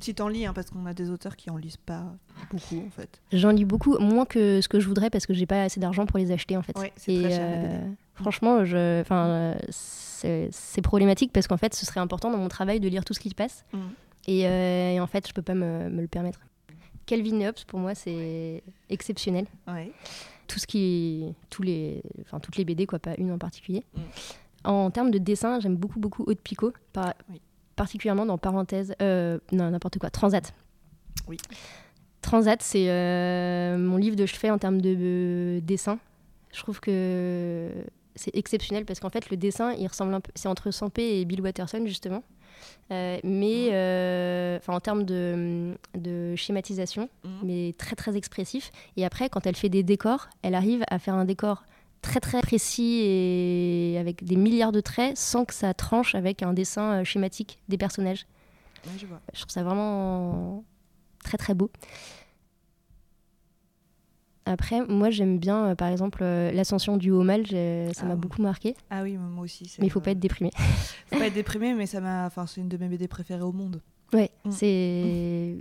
Si 0.00 0.14
t'en 0.14 0.26
lis, 0.26 0.46
hein, 0.46 0.52
parce 0.52 0.68
qu'on 0.70 0.84
a 0.86 0.94
des 0.94 1.10
auteurs 1.10 1.36
qui 1.36 1.48
en 1.50 1.56
lisent 1.56 1.76
pas 1.76 2.04
beaucoup 2.50 2.82
en 2.84 2.90
fait. 2.90 3.20
J'en 3.32 3.50
lis 3.50 3.64
beaucoup, 3.64 3.96
moins 3.98 4.24
que 4.24 4.60
ce 4.60 4.66
que 4.68 4.80
je 4.80 4.88
voudrais 4.88 5.10
parce 5.10 5.26
que 5.26 5.34
j'ai 5.34 5.46
pas 5.46 5.62
assez 5.62 5.78
d'argent 5.78 6.06
pour 6.06 6.18
les 6.18 6.32
acheter 6.32 6.56
en 6.56 6.62
fait. 6.62 6.76
Ouais, 6.76 6.92
c'est 6.96 7.20
très 7.20 7.30
cher, 7.30 7.40
euh, 7.46 7.88
Franchement, 8.22 8.64
je, 8.64 9.00
enfin, 9.02 9.54
c'est 9.70 10.82
problématique 10.82 11.32
parce 11.32 11.46
qu'en 11.46 11.56
fait, 11.56 11.74
ce 11.74 11.84
serait 11.84 12.00
important 12.00 12.30
dans 12.30 12.38
mon 12.38 12.48
travail 12.48 12.80
de 12.80 12.88
lire 12.88 13.04
tout 13.04 13.12
ce 13.14 13.20
qui 13.20 13.32
passe. 13.34 13.64
Mm. 13.72 13.78
Et, 14.28 14.46
euh, 14.46 14.90
et 14.92 15.00
en 15.00 15.06
fait, 15.06 15.26
je 15.28 15.32
peux 15.32 15.42
pas 15.42 15.54
me, 15.54 15.88
me 15.90 16.00
le 16.00 16.08
permettre. 16.08 16.40
Calvin 17.06 17.40
et 17.40 17.48
Hobbes, 17.48 17.56
pour 17.66 17.80
moi, 17.80 17.94
c'est 17.94 18.62
exceptionnel. 18.88 19.46
Ouais. 19.66 19.90
Tout 20.46 20.58
ce 20.60 20.66
qui, 20.66 21.34
tous 21.50 21.62
les, 21.62 22.02
enfin 22.20 22.38
toutes 22.38 22.56
les 22.56 22.64
BD, 22.64 22.86
quoi, 22.86 22.98
pas 23.00 23.14
une 23.18 23.32
en 23.32 23.38
particulier. 23.38 23.84
Mm. 23.94 24.00
En 24.64 24.90
termes 24.92 25.10
de 25.10 25.18
dessin, 25.18 25.58
j'aime 25.58 25.76
beaucoup, 25.76 25.98
beaucoup 25.98 26.22
Haute 26.26 26.40
Picot, 26.40 26.72
par- 26.92 27.14
Oui. 27.30 27.40
particulièrement 27.74 28.24
dans 28.26 28.38
parenthèse, 28.38 28.94
euh, 29.02 29.38
non, 29.50 29.70
n'importe 29.70 29.98
quoi, 29.98 30.10
Transat. 30.10 30.54
Oui. 31.26 31.36
Transat, 32.20 32.62
c'est 32.62 32.88
euh, 32.88 33.76
mon 33.76 33.96
livre 33.96 34.14
de 34.14 34.24
chevet 34.26 34.50
en 34.50 34.58
termes 34.58 34.80
de 34.80 35.60
dessin. 35.64 35.98
Je 36.52 36.60
trouve 36.60 36.78
que 36.78 37.70
c'est 38.14 38.34
exceptionnel 38.36 38.84
parce 38.84 39.00
qu'en 39.00 39.10
fait, 39.10 39.30
le 39.30 39.36
dessin, 39.36 39.72
il 39.74 39.86
ressemble 39.86 40.14
un 40.14 40.20
peu. 40.20 40.30
C'est 40.34 40.48
entre 40.48 40.70
Sampé 40.70 41.20
et 41.20 41.24
Bill 41.24 41.40
Watterson, 41.40 41.84
justement. 41.86 42.22
Euh, 42.90 43.18
mais 43.24 43.70
euh, 43.72 44.58
en 44.68 44.78
termes 44.80 45.04
de, 45.04 45.74
de 45.96 46.36
schématisation, 46.36 47.08
Mhm. 47.24 47.30
mais 47.42 47.74
très 47.78 47.96
très 47.96 48.16
expressif. 48.16 48.70
Et 48.96 49.04
après, 49.04 49.28
quand 49.28 49.46
elle 49.46 49.56
fait 49.56 49.68
des 49.70 49.82
décors, 49.82 50.28
elle 50.42 50.54
arrive 50.54 50.84
à 50.88 50.98
faire 50.98 51.14
un 51.14 51.24
décor 51.24 51.64
très 52.02 52.20
très 52.20 52.40
précis 52.42 53.00
et 53.04 53.96
avec 53.98 54.24
des 54.24 54.36
milliards 54.36 54.72
de 54.72 54.80
traits 54.80 55.16
sans 55.16 55.44
que 55.44 55.54
ça 55.54 55.72
tranche 55.72 56.14
avec 56.14 56.42
un 56.42 56.52
dessin 56.52 57.00
euh, 57.00 57.04
schématique 57.04 57.58
des 57.68 57.78
personnages. 57.78 58.26
Ouais, 58.86 58.92
je 58.98 59.06
vois. 59.06 59.20
Je 59.32 59.38
trouve 59.40 59.52
ça 59.52 59.62
vraiment 59.62 60.64
très 61.24 61.38
très 61.38 61.54
beau. 61.54 61.70
Après, 64.44 64.84
moi 64.86 65.10
j'aime 65.10 65.38
bien, 65.38 65.66
euh, 65.68 65.74
par 65.76 65.88
exemple, 65.88 66.18
euh, 66.22 66.50
l'ascension 66.52 66.96
du 66.96 67.10
haut 67.12 67.22
mal, 67.22 67.46
ça 67.46 67.54
Ah 68.02 68.04
m'a 68.06 68.14
oui. 68.14 68.20
beaucoup 68.20 68.42
marqué. 68.42 68.74
Ah 68.90 69.02
oui, 69.02 69.16
moi 69.16 69.44
aussi. 69.44 69.66
c'est, 69.68 69.80
Mais 69.80 69.86
il 69.86 69.90
faut 69.90 70.00
euh, 70.00 70.02
pas 70.02 70.10
être 70.10 70.18
déprimé. 70.20 70.50
faut 71.12 71.18
pas 71.18 71.26
être 71.28 71.34
déprimé, 71.34 71.74
mais 71.74 71.86
ça 71.86 72.00
m'a. 72.00 72.26
Enfin, 72.26 72.46
c'est 72.46 72.60
une 72.60 72.68
de 72.68 72.76
mes 72.76 72.88
BD 72.88 73.06
préférées 73.08 73.42
au 73.42 73.52
monde. 73.52 73.80
Ouais, 74.12 74.30
Mm. 74.44 74.50
c'est. 74.50 75.56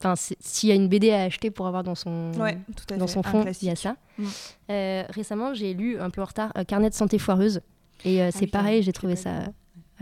Enfin, 0.00 0.16
c'est- 0.16 0.36
s'il 0.40 0.68
y 0.68 0.72
a 0.72 0.74
une 0.74 0.88
BD 0.88 1.10
à 1.10 1.22
acheter 1.22 1.50
pour 1.50 1.66
avoir 1.66 1.82
dans 1.84 1.94
son, 1.94 2.32
Ouais, 2.38 2.58
tout 2.76 2.92
à 2.92 2.96
dans 2.96 3.06
fait. 3.06 3.12
son 3.12 3.22
fond, 3.22 3.44
il 3.62 3.66
y 3.68 3.70
a 3.70 3.76
ça. 3.76 3.96
Mm. 4.18 4.24
Euh, 4.70 5.04
récemment, 5.10 5.54
j'ai 5.54 5.72
lu 5.74 5.98
un 5.98 6.10
peu 6.10 6.20
en 6.22 6.26
retard 6.26 6.52
euh, 6.58 6.64
Carnet 6.64 6.90
de 6.90 6.94
santé 6.94 7.18
foireuse. 7.18 7.60
Et 8.04 8.22
euh, 8.22 8.30
c'est 8.32 8.38
Ah 8.38 8.40
oui, 8.42 8.46
pareil, 8.48 8.82
j'ai 8.82 8.92
trouvé 8.92 9.14
ça. 9.16 9.44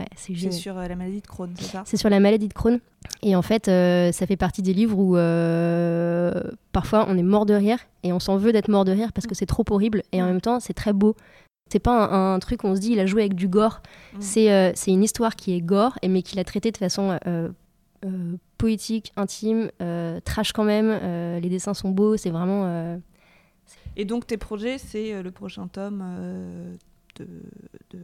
Ouais, 0.03 0.09
c'est 0.15 0.51
sur 0.51 0.77
euh, 0.77 0.87
la 0.87 0.95
maladie 0.95 1.21
de 1.21 1.27
Crohn, 1.27 1.53
c'est 1.57 1.65
ça? 1.65 1.83
C'est 1.85 1.97
sur 1.97 2.09
la 2.09 2.19
maladie 2.19 2.47
de 2.47 2.53
Crohn. 2.53 2.79
Et 3.21 3.35
en 3.35 3.41
fait, 3.41 3.67
euh, 3.67 4.11
ça 4.11 4.25
fait 4.25 4.37
partie 4.37 4.61
des 4.61 4.73
livres 4.73 4.97
où 4.97 5.15
euh, 5.17 6.33
parfois 6.71 7.05
on 7.07 7.17
est 7.17 7.23
mort 7.23 7.45
de 7.45 7.53
rire 7.53 7.79
et 8.03 8.11
on 8.13 8.19
s'en 8.19 8.37
veut 8.37 8.51
d'être 8.51 8.69
mort 8.69 8.85
de 8.85 8.91
rire 8.91 9.13
parce 9.13 9.27
que 9.27 9.35
c'est 9.35 9.45
trop 9.45 9.63
horrible 9.69 10.03
et 10.11 10.21
en 10.21 10.25
même 10.25 10.41
temps 10.41 10.59
c'est 10.59 10.73
très 10.73 10.93
beau. 10.93 11.15
C'est 11.71 11.79
pas 11.79 12.07
un, 12.07 12.35
un 12.35 12.39
truc 12.39 12.63
où 12.63 12.67
on 12.67 12.75
se 12.75 12.81
dit 12.81 12.91
il 12.91 12.99
a 12.99 13.05
joué 13.05 13.21
avec 13.21 13.35
du 13.35 13.47
gore. 13.47 13.81
Mm. 14.13 14.21
C'est 14.21 14.73
une 14.87 15.03
histoire 15.03 15.35
qui 15.35 15.53
est 15.53 15.61
gore 15.61 15.97
et 16.01 16.07
mais 16.07 16.21
qu'il 16.21 16.39
a 16.39 16.43
traité 16.43 16.71
de 16.71 16.77
façon 16.77 17.17
poétique, 18.57 19.11
intime, 19.15 19.71
trash 20.25 20.51
quand 20.51 20.65
même. 20.65 21.39
Les 21.41 21.49
dessins 21.49 21.73
sont 21.73 21.89
beaux, 21.89 22.17
c'est 22.17 22.29
vraiment. 22.29 22.99
Et 23.95 24.05
donc, 24.05 24.27
tes 24.27 24.37
projets, 24.37 24.77
c'est 24.77 25.21
le 25.21 25.31
prochain 25.31 25.67
tome 25.67 26.03
de, 27.15 27.25
de, 27.91 27.99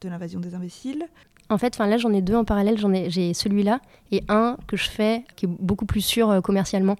de 0.00 0.08
l'invasion 0.08 0.40
des 0.40 0.54
imbéciles. 0.54 1.06
En 1.50 1.58
fait, 1.58 1.74
enfin 1.74 1.86
là 1.86 1.98
j'en 1.98 2.12
ai 2.12 2.22
deux 2.22 2.34
en 2.36 2.44
parallèle. 2.44 2.78
J'en 2.78 2.92
ai 2.92 3.10
j'ai 3.10 3.34
celui-là 3.34 3.80
et 4.10 4.22
un 4.28 4.56
que 4.66 4.76
je 4.76 4.88
fais 4.88 5.24
qui 5.36 5.44
est 5.46 5.48
beaucoup 5.48 5.86
plus 5.86 6.00
sûr 6.00 6.30
euh, 6.30 6.40
commercialement 6.40 6.96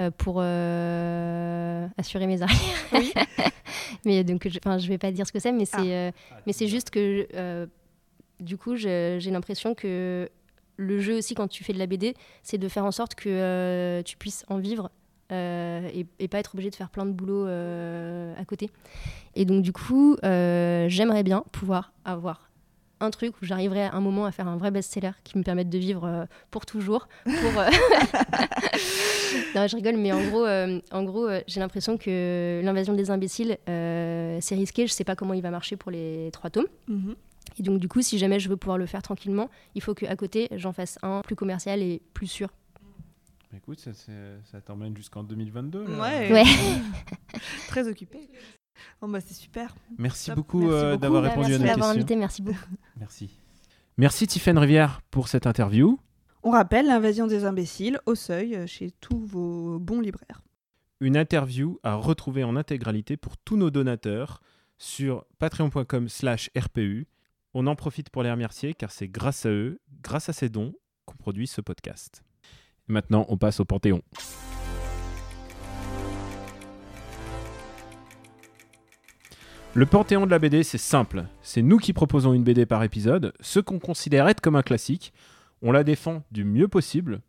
euh, 0.00 0.10
pour 0.16 0.36
euh, 0.40 1.86
assurer 1.96 2.26
mes 2.26 2.42
arrières. 2.42 2.58
Oui. 2.92 3.12
mais 4.04 4.24
donc 4.24 4.46
je, 4.48 4.58
je 4.78 4.88
vais 4.88 4.98
pas 4.98 5.12
dire 5.12 5.26
ce 5.26 5.32
que 5.32 5.38
c'est, 5.38 5.52
mais 5.52 5.64
c'est 5.64 5.76
Ah. 5.78 5.82
euh, 5.82 6.10
mais 6.46 6.52
c'est 6.52 6.66
juste 6.66 6.90
que 6.90 7.26
euh, 7.34 7.66
du 8.40 8.56
coup 8.56 8.76
je- 8.76 9.16
j'ai 9.20 9.30
l'impression 9.30 9.74
que 9.74 10.28
le 10.76 10.98
jeu 11.00 11.16
aussi 11.18 11.34
quand 11.34 11.46
tu 11.46 11.62
fais 11.62 11.72
de 11.72 11.78
la 11.78 11.86
BD, 11.86 12.14
c'est 12.42 12.58
de 12.58 12.68
faire 12.68 12.84
en 12.84 12.90
sorte 12.90 13.14
que 13.14 13.28
euh, 13.28 14.02
tu 14.02 14.16
puisses 14.16 14.44
en 14.48 14.58
vivre. 14.58 14.90
euh, 15.32 15.88
et, 15.94 16.04
et 16.18 16.28
pas 16.28 16.38
être 16.38 16.54
obligé 16.54 16.68
de 16.70 16.74
faire 16.74 16.90
plein 16.90 17.06
de 17.06 17.12
boulot 17.12 17.46
euh, 17.46 18.34
à 18.38 18.44
côté. 18.44 18.70
Et 19.36 19.44
donc 19.46 19.62
du 19.62 19.72
coup, 19.72 20.16
euh, 20.24 20.86
j'aimerais 20.88 21.22
bien 21.22 21.44
pouvoir 21.52 21.92
avoir 22.04 22.50
un 23.04 23.10
truc 23.10 23.34
où 23.40 23.44
j'arriverai 23.44 23.82
à 23.84 23.92
un 23.94 24.00
moment 24.00 24.24
à 24.26 24.32
faire 24.32 24.48
un 24.48 24.56
vrai 24.56 24.70
best-seller 24.70 25.12
qui 25.24 25.38
me 25.38 25.42
permette 25.44 25.68
de 25.70 25.78
vivre 25.78 26.04
euh, 26.04 26.24
pour 26.50 26.66
toujours. 26.66 27.08
Pour, 27.24 27.60
euh, 27.60 27.68
non, 29.54 29.66
je 29.66 29.76
rigole, 29.76 29.96
mais 29.96 30.12
en 30.12 30.22
gros, 30.28 30.44
euh, 30.46 30.80
en 30.92 31.02
gros 31.04 31.26
euh, 31.28 31.40
j'ai 31.46 31.60
l'impression 31.60 31.96
que 31.98 32.60
l'invasion 32.64 32.94
des 32.94 33.10
imbéciles, 33.10 33.58
euh, 33.68 34.38
c'est 34.40 34.54
risqué. 34.54 34.86
Je 34.86 34.92
sais 34.92 35.04
pas 35.04 35.16
comment 35.16 35.34
il 35.34 35.42
va 35.42 35.50
marcher 35.50 35.76
pour 35.76 35.90
les 35.90 36.30
trois 36.32 36.50
tomes. 36.50 36.66
Mhm. 36.88 37.14
Et 37.58 37.62
donc, 37.62 37.78
du 37.78 37.86
coup, 37.88 38.02
si 38.02 38.18
jamais 38.18 38.40
je 38.40 38.48
veux 38.48 38.56
pouvoir 38.56 38.78
le 38.78 38.86
faire 38.86 39.02
tranquillement, 39.02 39.48
il 39.74 39.82
faut 39.82 39.94
qu'à 39.94 40.16
côté, 40.16 40.48
j'en 40.52 40.72
fasse 40.72 40.98
un 41.02 41.20
plus 41.22 41.36
commercial 41.36 41.82
et 41.82 42.02
plus 42.12 42.26
sûr. 42.26 42.48
Écoute, 43.56 43.78
ça, 43.78 43.92
c'est- 43.94 44.40
ça 44.50 44.60
t'emmène 44.60 44.96
jusqu'en 44.96 45.22
2022. 45.22 45.84
là. 45.84 46.00
Ouais. 46.00 46.32
Ouais. 46.32 46.42
Très 47.68 47.86
occupé. 47.86 48.18
Bah, 49.02 49.20
c'est 49.20 49.34
super. 49.34 49.74
Merci 49.98 50.26
Top. 50.26 50.36
beaucoup, 50.36 50.60
Merci 50.62 50.74
euh, 50.74 50.90
beaucoup. 50.92 51.00
d'avoir 51.02 51.22
Bah, 51.22 51.28
répondu 51.28 51.48
merci 51.50 51.54
à 51.54 51.58
nos 51.58 51.64
d'avoir 51.66 51.88
questions. 51.88 52.00
invité, 52.00 52.16
merci 52.16 52.42
beaucoup. 52.42 52.58
Merci. 52.98 53.30
Merci 53.96 54.26
Tiffaine 54.26 54.58
Rivière 54.58 55.00
pour 55.10 55.28
cette 55.28 55.46
interview. 55.46 55.98
On 56.42 56.50
rappelle 56.50 56.86
l'invasion 56.86 57.26
des 57.26 57.44
imbéciles 57.44 58.00
au 58.06 58.14
seuil 58.14 58.54
euh, 58.56 58.66
chez 58.66 58.90
tous 59.00 59.18
vos 59.24 59.78
bons 59.78 60.00
libraires. 60.00 60.42
Une 61.00 61.16
interview 61.16 61.78
à 61.82 61.94
retrouver 61.94 62.44
en 62.44 62.56
intégralité 62.56 63.16
pour 63.16 63.36
tous 63.36 63.56
nos 63.56 63.70
donateurs 63.70 64.40
sur 64.78 65.24
patreon.com 65.38 66.08
slash 66.08 66.50
RPU. 66.58 67.06
On 67.54 67.66
en 67.68 67.76
profite 67.76 68.10
pour 68.10 68.22
les 68.22 68.30
remercier 68.30 68.74
car 68.74 68.90
c'est 68.90 69.08
grâce 69.08 69.46
à 69.46 69.50
eux, 69.50 69.80
grâce 70.02 70.28
à 70.28 70.32
ces 70.32 70.48
dons, 70.48 70.74
qu'on 71.04 71.16
produit 71.16 71.46
ce 71.46 71.60
podcast. 71.60 72.24
Maintenant, 72.88 73.26
on 73.28 73.36
passe 73.36 73.60
au 73.60 73.64
Panthéon. 73.64 74.02
Le 79.76 79.86
Panthéon 79.86 80.24
de 80.24 80.30
la 80.30 80.38
BD, 80.38 80.62
c'est 80.62 80.78
simple. 80.78 81.24
C'est 81.42 81.60
nous 81.60 81.78
qui 81.78 81.92
proposons 81.92 82.32
une 82.32 82.44
BD 82.44 82.64
par 82.64 82.84
épisode, 82.84 83.32
ce 83.40 83.58
qu'on 83.58 83.80
considère 83.80 84.28
être 84.28 84.40
comme 84.40 84.54
un 84.54 84.62
classique. 84.62 85.12
On 85.62 85.72
la 85.72 85.82
défend 85.82 86.22
du 86.30 86.44
mieux 86.44 86.68
possible, 86.68 87.22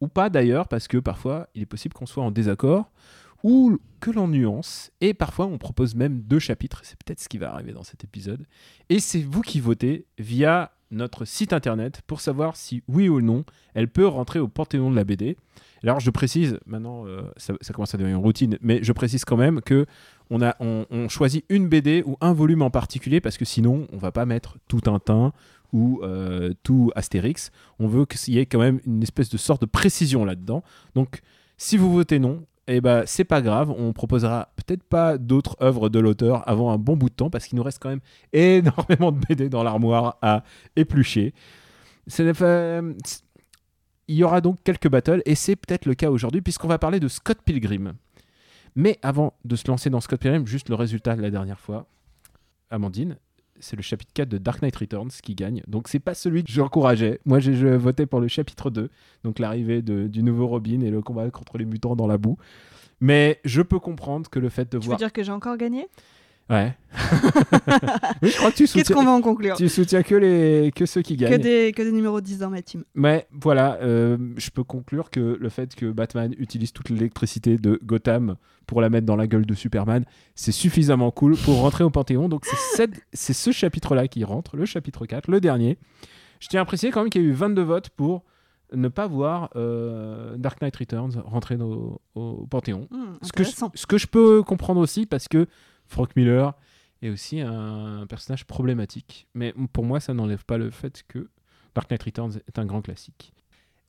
ou 0.00 0.08
pas 0.08 0.30
d'ailleurs, 0.30 0.66
parce 0.66 0.88
que 0.88 0.96
parfois 0.96 1.48
il 1.54 1.60
est 1.60 1.66
possible 1.66 1.92
qu'on 1.92 2.06
soit 2.06 2.24
en 2.24 2.30
désaccord, 2.30 2.90
ou 3.42 3.78
que 4.00 4.10
l'on 4.10 4.28
nuance, 4.28 4.92
et 5.02 5.12
parfois 5.12 5.44
on 5.44 5.58
propose 5.58 5.94
même 5.94 6.22
deux 6.22 6.38
chapitres, 6.38 6.80
c'est 6.84 6.96
peut-être 6.96 7.20
ce 7.20 7.28
qui 7.28 7.36
va 7.36 7.52
arriver 7.52 7.72
dans 7.72 7.82
cet 7.82 8.02
épisode, 8.02 8.46
et 8.88 8.98
c'est 8.98 9.20
vous 9.20 9.42
qui 9.42 9.60
votez 9.60 10.06
via 10.18 10.72
notre 10.90 11.26
site 11.26 11.52
internet 11.52 12.00
pour 12.06 12.22
savoir 12.22 12.56
si 12.56 12.82
oui 12.88 13.08
ou 13.08 13.20
non 13.20 13.44
elle 13.74 13.88
peut 13.88 14.06
rentrer 14.06 14.38
au 14.38 14.48
panthéon 14.48 14.90
de 14.90 14.96
la 14.96 15.04
BD. 15.04 15.36
Alors 15.82 16.00
je 16.00 16.10
précise, 16.10 16.58
maintenant 16.66 17.06
euh, 17.06 17.22
ça, 17.36 17.54
ça 17.60 17.72
commence 17.72 17.94
à 17.94 17.98
devenir 17.98 18.16
une 18.16 18.24
routine, 18.24 18.58
mais 18.60 18.82
je 18.82 18.92
précise 18.92 19.24
quand 19.24 19.36
même 19.36 19.60
que 19.60 19.86
on, 20.30 20.42
a, 20.42 20.56
on, 20.60 21.08
choisit 21.08 21.44
une 21.48 21.68
BD 21.68 22.02
ou 22.06 22.16
un 22.20 22.32
volume 22.32 22.62
en 22.62 22.70
particulier 22.70 23.20
parce 23.20 23.36
que 23.36 23.44
sinon 23.44 23.86
on 23.92 23.98
va 23.98 24.12
pas 24.12 24.24
mettre 24.26 24.58
tout 24.68 24.80
teint 24.80 25.32
ou 25.72 26.00
euh, 26.02 26.52
tout 26.62 26.90
Astérix. 26.94 27.50
On 27.78 27.88
veut 27.88 28.06
qu'il 28.06 28.34
y 28.34 28.38
ait 28.38 28.46
quand 28.46 28.60
même 28.60 28.80
une 28.86 29.02
espèce 29.02 29.28
de 29.28 29.36
sorte 29.36 29.60
de 29.60 29.66
précision 29.66 30.24
là-dedans. 30.24 30.62
Donc 30.94 31.20
si 31.56 31.76
vous 31.76 31.92
votez 31.92 32.18
non, 32.18 32.44
eh 32.68 32.80
ben 32.80 33.02
c'est 33.06 33.24
pas 33.24 33.42
grave, 33.42 33.70
on 33.76 33.92
proposera 33.92 34.52
peut-être 34.54 34.84
pas 34.84 35.18
d'autres 35.18 35.56
œuvres 35.60 35.88
de 35.88 35.98
l'auteur 35.98 36.48
avant 36.48 36.70
un 36.70 36.78
bon 36.78 36.96
bout 36.96 37.10
de 37.10 37.14
temps 37.14 37.30
parce 37.30 37.46
qu'il 37.46 37.56
nous 37.56 37.64
reste 37.64 37.80
quand 37.80 37.88
même 37.88 38.00
énormément 38.32 39.10
de 39.10 39.18
BD 39.28 39.48
dans 39.48 39.64
l'armoire 39.64 40.18
à 40.22 40.44
éplucher. 40.76 41.34
Il 44.08 44.16
y 44.16 44.24
aura 44.24 44.40
donc 44.40 44.58
quelques 44.64 44.88
battles 44.88 45.22
et 45.24 45.34
c'est 45.34 45.56
peut-être 45.56 45.86
le 45.86 45.94
cas 45.94 46.10
aujourd'hui 46.10 46.40
puisqu'on 46.40 46.68
va 46.68 46.78
parler 46.78 47.00
de 47.00 47.08
Scott 47.08 47.38
Pilgrim. 47.44 47.94
Mais 48.76 48.98
avant 49.02 49.34
de 49.44 49.56
se 49.56 49.68
lancer 49.68 49.90
dans 49.90 50.00
Scott 50.00 50.20
Pilgrim, 50.20 50.46
juste 50.46 50.68
le 50.68 50.74
résultat 50.74 51.16
de 51.16 51.22
la 51.22 51.30
dernière 51.30 51.60
fois, 51.60 51.86
Amandine, 52.70 53.16
c'est 53.58 53.76
le 53.76 53.82
chapitre 53.82 54.12
4 54.14 54.28
de 54.28 54.38
Dark 54.38 54.62
Knight 54.62 54.76
Returns 54.76 55.10
qui 55.22 55.34
gagne. 55.34 55.62
Donc 55.66 55.88
c'est 55.88 55.98
pas 55.98 56.14
celui 56.14 56.44
que 56.44 56.50
j'encourageais. 56.50 57.20
Moi 57.26 57.40
j'ai 57.40 57.54
je 57.54 57.66
votais 57.68 58.06
pour 58.06 58.20
le 58.20 58.28
chapitre 58.28 58.70
2, 58.70 58.90
donc 59.24 59.38
l'arrivée 59.38 59.82
du 59.82 60.22
nouveau 60.22 60.46
Robin 60.46 60.80
et 60.80 60.90
le 60.90 61.02
combat 61.02 61.30
contre 61.30 61.58
les 61.58 61.64
mutants 61.64 61.96
dans 61.96 62.06
la 62.06 62.16
boue. 62.16 62.38
Mais 63.00 63.40
je 63.44 63.62
peux 63.62 63.78
comprendre 63.78 64.28
que 64.28 64.38
le 64.38 64.50
fait 64.50 64.70
de 64.70 64.78
Tu 64.78 64.84
veux 64.84 64.86
voir... 64.88 64.98
dire 64.98 65.12
que 65.12 65.22
j'ai 65.22 65.32
encore 65.32 65.56
gagné? 65.56 65.88
Ouais. 66.50 66.76
oui, 68.22 68.30
je 68.30 68.36
crois 68.36 68.50
que 68.50 68.56
tu 68.56 68.64
Qu'est-ce 68.64 68.78
soutiens, 68.80 68.96
qu'on 68.96 69.04
va 69.04 69.12
en 69.12 69.20
conclure 69.20 69.56
tu 69.56 69.68
soutiens 69.68 70.02
que, 70.02 70.14
les... 70.16 70.72
que 70.74 70.84
ceux 70.86 71.02
qui 71.02 71.16
que 71.16 71.20
gagnent. 71.22 71.40
des, 71.40 71.72
que 71.72 71.82
des 71.82 71.92
numéros 71.92 72.20
10 72.20 72.38
dans 72.38 72.50
ma 72.50 72.60
team. 72.62 72.82
Mais 72.94 73.26
voilà, 73.30 73.78
euh, 73.82 74.18
je 74.36 74.50
peux 74.50 74.64
conclure 74.64 75.10
que 75.10 75.36
le 75.40 75.48
fait 75.48 75.74
que 75.74 75.86
Batman 75.90 76.34
utilise 76.38 76.72
toute 76.72 76.90
l'électricité 76.90 77.56
de 77.56 77.78
Gotham 77.84 78.34
pour 78.66 78.80
la 78.80 78.90
mettre 78.90 79.06
dans 79.06 79.16
la 79.16 79.26
gueule 79.26 79.46
de 79.46 79.54
Superman, 79.54 80.04
c'est 80.34 80.52
suffisamment 80.52 81.10
cool 81.12 81.36
pour 81.36 81.60
rentrer 81.60 81.84
au 81.84 81.90
Panthéon. 81.90 82.28
Donc 82.28 82.44
c'est 82.44 82.56
cette- 82.76 83.00
c'est 83.12 83.32
ce 83.32 83.52
chapitre-là 83.52 84.08
qui 84.08 84.24
rentre, 84.24 84.56
le 84.56 84.64
chapitre 84.66 85.06
4, 85.06 85.30
le 85.30 85.40
dernier. 85.40 85.78
Je 86.40 86.48
tiens 86.48 86.62
à 86.62 86.64
préciser 86.64 86.90
quand 86.90 87.02
même 87.02 87.10
qu'il 87.10 87.22
y 87.22 87.24
a 87.24 87.28
eu 87.28 87.32
22 87.32 87.62
votes 87.62 87.90
pour 87.90 88.24
ne 88.72 88.88
pas 88.88 89.06
voir 89.08 89.50
euh, 89.56 90.36
Dark 90.36 90.60
Knight 90.62 90.76
Returns 90.76 91.12
rentrer 91.24 91.56
au, 91.56 92.00
au 92.14 92.46
Panthéon. 92.48 92.88
Ce 93.22 93.32
que, 93.32 93.42
je, 93.42 93.48
intéressant. 93.50 93.72
ce 93.74 93.86
que 93.86 93.98
je 93.98 94.06
peux 94.06 94.42
comprendre 94.42 94.80
aussi 94.80 95.06
parce 95.06 95.26
que 95.28 95.46
Frank 95.90 96.16
Miller 96.16 96.54
et 97.02 97.10
aussi 97.10 97.40
un 97.40 98.06
personnage 98.06 98.46
problématique. 98.46 99.26
Mais 99.34 99.54
pour 99.72 99.84
moi, 99.84 100.00
ça 100.00 100.14
n'enlève 100.14 100.44
pas 100.44 100.58
le 100.58 100.70
fait 100.70 101.02
que 101.08 101.28
Dark 101.74 101.90
Knight 101.90 102.02
Returns 102.02 102.40
est 102.46 102.58
un 102.58 102.66
grand 102.66 102.82
classique. 102.82 103.32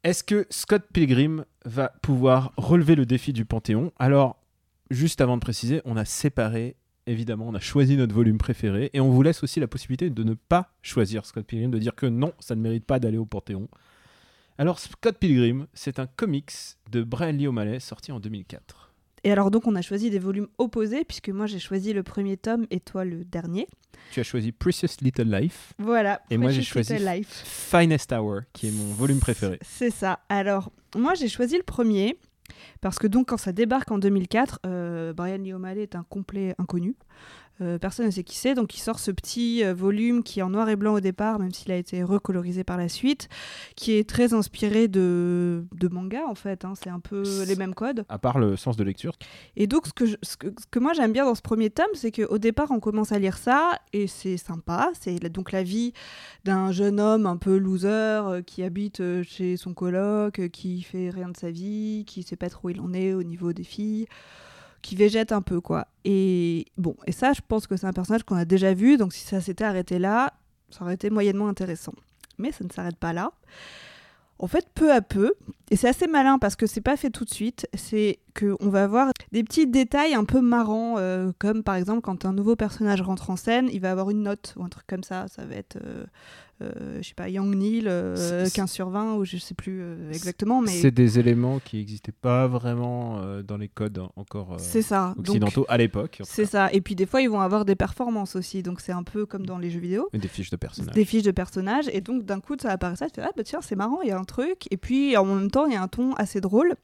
Est-ce 0.03 0.23
que 0.23 0.47
Scott 0.49 0.83
Pilgrim 0.91 1.45
va 1.63 1.89
pouvoir 2.01 2.53
relever 2.57 2.95
le 2.95 3.05
défi 3.05 3.33
du 3.33 3.45
Panthéon? 3.45 3.91
Alors, 3.99 4.41
juste 4.89 5.21
avant 5.21 5.35
de 5.35 5.41
préciser, 5.41 5.81
on 5.85 5.95
a 5.95 6.05
séparé, 6.05 6.75
évidemment, 7.05 7.47
on 7.47 7.53
a 7.53 7.59
choisi 7.59 7.97
notre 7.97 8.15
volume 8.15 8.39
préféré, 8.39 8.89
et 8.93 8.99
on 8.99 9.11
vous 9.11 9.21
laisse 9.21 9.43
aussi 9.43 9.59
la 9.59 9.67
possibilité 9.67 10.09
de 10.09 10.23
ne 10.23 10.33
pas 10.33 10.73
choisir 10.81 11.25
Scott 11.27 11.45
Pilgrim, 11.45 11.69
de 11.69 11.77
dire 11.77 11.93
que 11.93 12.07
non, 12.07 12.33
ça 12.39 12.55
ne 12.55 12.61
mérite 12.61 12.85
pas 12.85 12.99
d'aller 12.99 13.19
au 13.19 13.25
Panthéon. 13.25 13.69
Alors, 14.57 14.79
Scott 14.79 15.17
Pilgrim, 15.19 15.67
c'est 15.73 15.99
un 15.99 16.07
comics 16.07 16.51
de 16.89 17.03
Brian 17.03 17.33
Lee 17.33 17.47
O'Malley 17.47 17.79
sorti 17.79 18.11
en 18.11 18.19
2004. 18.19 18.80
Et 19.23 19.31
alors 19.31 19.51
donc 19.51 19.67
on 19.67 19.75
a 19.75 19.81
choisi 19.81 20.09
des 20.09 20.19
volumes 20.19 20.47
opposés 20.57 21.03
puisque 21.03 21.29
moi 21.29 21.45
j'ai 21.45 21.59
choisi 21.59 21.93
le 21.93 22.03
premier 22.03 22.37
tome 22.37 22.65
et 22.71 22.79
toi 22.79 23.05
le 23.05 23.23
dernier. 23.23 23.67
Tu 24.11 24.19
as 24.19 24.23
choisi 24.23 24.51
Precious 24.51 24.87
Little 25.01 25.29
Life. 25.31 25.73
Voilà. 25.77 26.21
Et 26.29 26.37
moi 26.37 26.51
j'ai 26.51 26.63
choisi 26.63 26.97
Life. 26.97 27.43
Finest 27.45 28.11
Hour 28.11 28.41
qui 28.53 28.67
est 28.67 28.71
mon 28.71 28.93
volume 28.93 29.19
préféré. 29.19 29.59
C'est 29.61 29.91
ça. 29.91 30.19
Alors 30.29 30.71
moi 30.95 31.13
j'ai 31.13 31.27
choisi 31.27 31.55
le 31.55 31.63
premier 31.63 32.17
parce 32.81 32.97
que 32.97 33.07
donc 33.07 33.29
quand 33.29 33.37
ça 33.37 33.51
débarque 33.51 33.91
en 33.91 33.99
2004, 33.99 34.59
euh, 34.65 35.13
Brian 35.13 35.37
Lee 35.37 35.53
O'Malley 35.53 35.83
est 35.83 35.95
un 35.95 36.03
complet 36.03 36.55
inconnu. 36.57 36.95
Euh, 37.61 37.77
personne 37.77 38.05
ne 38.07 38.11
sait 38.11 38.23
qui 38.23 38.35
c'est, 38.35 38.55
donc 38.55 38.75
il 38.75 38.79
sort 38.79 38.99
ce 38.99 39.11
petit 39.11 39.63
euh, 39.63 39.73
volume 39.73 40.23
qui 40.23 40.39
est 40.39 40.43
en 40.43 40.49
noir 40.49 40.67
et 40.69 40.75
blanc 40.75 40.93
au 40.95 40.99
départ, 40.99 41.39
même 41.39 41.51
s'il 41.51 41.71
a 41.71 41.75
été 41.75 42.03
recolorisé 42.03 42.63
par 42.63 42.77
la 42.77 42.89
suite, 42.89 43.29
qui 43.75 43.93
est 43.93 44.07
très 44.07 44.33
inspiré 44.33 44.87
de, 44.87 45.65
de 45.75 45.87
manga 45.87 46.23
en 46.27 46.35
fait, 46.35 46.65
hein. 46.65 46.73
c'est 46.81 46.89
un 46.89 46.99
peu 46.99 47.43
les 47.45 47.55
mêmes 47.55 47.75
codes. 47.75 48.05
À 48.09 48.17
part 48.17 48.39
le 48.39 48.55
sens 48.55 48.77
de 48.77 48.83
lecture. 48.83 49.13
Et 49.55 49.67
donc 49.67 49.87
ce 49.87 49.93
que, 49.93 50.05
ce 50.21 50.35
que, 50.37 50.79
moi 50.79 50.93
j'aime 50.93 51.11
bien 51.11 51.25
dans 51.25 51.35
ce 51.35 51.41
premier 51.41 51.69
tome, 51.69 51.85
c'est 51.93 52.11
qu'au 52.11 52.37
départ 52.37 52.71
on 52.71 52.79
commence 52.79 53.11
à 53.11 53.19
lire 53.19 53.37
ça, 53.37 53.79
et 53.93 54.07
c'est 54.07 54.37
sympa, 54.37 54.89
c'est 54.99 55.19
donc 55.29 55.51
la 55.51 55.63
vie 55.63 55.93
d'un 56.45 56.71
jeune 56.71 56.99
homme 56.99 57.25
un 57.25 57.37
peu 57.37 57.57
loser 57.57 57.87
euh, 57.89 58.41
qui 58.41 58.63
habite 58.63 59.01
chez 59.23 59.57
son 59.57 59.73
coloc, 59.73 60.49
qui 60.49 60.81
fait 60.81 61.09
rien 61.09 61.29
de 61.29 61.37
sa 61.37 61.51
vie, 61.51 62.05
qui 62.07 62.23
sait 62.23 62.35
pas 62.35 62.49
trop 62.49 62.67
où 62.67 62.69
il 62.71 62.81
en 62.81 62.93
est 62.93 63.13
au 63.13 63.23
niveau 63.23 63.53
des 63.53 63.63
filles 63.63 64.07
qui 64.81 64.95
végète 64.95 65.31
un 65.31 65.41
peu, 65.41 65.61
quoi. 65.61 65.87
Et 66.05 66.65
bon, 66.77 66.95
et 67.05 67.11
ça, 67.11 67.33
je 67.33 67.41
pense 67.47 67.67
que 67.67 67.77
c'est 67.77 67.87
un 67.87 67.93
personnage 67.93 68.23
qu'on 68.23 68.35
a 68.35 68.45
déjà 68.45 68.73
vu, 68.73 68.97
donc 68.97 69.13
si 69.13 69.25
ça 69.25 69.41
s'était 69.41 69.63
arrêté 69.63 69.99
là, 69.99 70.33
ça 70.69 70.83
aurait 70.83 70.95
été 70.95 71.09
moyennement 71.09 71.47
intéressant. 71.47 71.93
Mais 72.37 72.51
ça 72.51 72.63
ne 72.63 72.69
s'arrête 72.69 72.97
pas 72.97 73.13
là. 73.13 73.31
En 74.39 74.47
fait, 74.47 74.67
peu 74.73 74.91
à 74.91 75.01
peu, 75.01 75.35
et 75.69 75.75
c'est 75.75 75.87
assez 75.87 76.07
malin 76.07 76.39
parce 76.39 76.55
que 76.55 76.65
c'est 76.65 76.81
pas 76.81 76.97
fait 76.97 77.11
tout 77.11 77.25
de 77.25 77.33
suite, 77.33 77.67
c'est 77.75 78.19
qu'on 78.33 78.69
va 78.69 78.83
avoir 78.83 79.11
des 79.31 79.43
petits 79.43 79.67
détails 79.67 80.13
un 80.13 80.25
peu 80.25 80.41
marrants, 80.41 80.95
euh, 80.97 81.31
comme 81.39 81.63
par 81.63 81.75
exemple 81.75 82.01
quand 82.01 82.25
un 82.25 82.33
nouveau 82.33 82.55
personnage 82.55 83.01
rentre 83.01 83.29
en 83.29 83.35
scène, 83.35 83.69
il 83.71 83.81
va 83.81 83.91
avoir 83.91 84.09
une 84.09 84.23
note 84.23 84.53
ou 84.57 84.63
un 84.63 84.69
truc 84.69 84.85
comme 84.87 85.03
ça. 85.03 85.27
Ça 85.27 85.45
va 85.45 85.55
être 85.55 85.77
euh, 85.77 86.05
euh, 86.61 86.99
je 87.01 87.07
sais 87.07 87.13
pas, 87.13 87.29
Young 87.29 87.55
Neil, 87.55 87.83
15 87.83 87.89
euh, 87.89 88.67
sur 88.67 88.89
20, 88.89 89.15
ou 89.15 89.25
je 89.25 89.37
sais 89.37 89.53
plus 89.53 89.83
exactement. 90.09 90.61
mais 90.61 90.69
C'est 90.69 90.91
des 90.91 91.19
éléments 91.19 91.59
qui 91.59 91.77
n'existaient 91.77 92.11
pas 92.11 92.47
vraiment 92.47 93.21
dans 93.41 93.57
les 93.57 93.67
codes 93.67 94.01
encore 94.15 94.59
ça. 94.59 95.15
occidentaux 95.17 95.65
à 95.67 95.77
l'époque. 95.77 96.21
C'est 96.23 96.45
ça. 96.45 96.71
Et 96.71 96.81
puis 96.81 96.95
des 96.95 97.05
fois, 97.05 97.21
ils 97.21 97.29
vont 97.29 97.41
avoir 97.41 97.65
des 97.65 97.75
performances 97.75 98.35
aussi. 98.35 98.63
Donc 98.63 98.81
c'est 98.81 98.91
un 98.91 99.03
peu 99.03 99.25
comme 99.25 99.45
dans 99.45 99.57
les 99.57 99.69
jeux 99.69 99.79
vidéo. 99.79 100.09
Et 100.13 100.17
des 100.17 100.27
fiches 100.27 100.49
de 100.49 100.55
personnages. 100.55 100.93
Des 100.93 101.05
fiches 101.05 101.23
de 101.23 101.31
personnages. 101.31 101.89
Et 101.93 102.01
donc 102.01 102.25
d'un 102.25 102.39
coup, 102.39 102.55
ça 102.61 102.71
apparaît 102.71 102.95
ça. 102.95 103.09
Tu 103.09 103.15
fais, 103.15 103.27
ah 103.27 103.31
bah 103.35 103.43
tiens, 103.43 103.61
c'est 103.61 103.75
marrant, 103.75 104.01
il 104.01 104.09
y 104.09 104.11
a 104.11 104.19
un 104.19 104.23
truc. 104.23 104.67
Et 104.71 104.77
puis 104.77 105.17
en 105.17 105.25
même 105.25 105.51
temps, 105.51 105.65
il 105.65 105.73
y 105.73 105.75
a 105.75 105.81
un 105.81 105.87
ton 105.87 106.13
assez 106.13 106.41
drôle. 106.41 106.75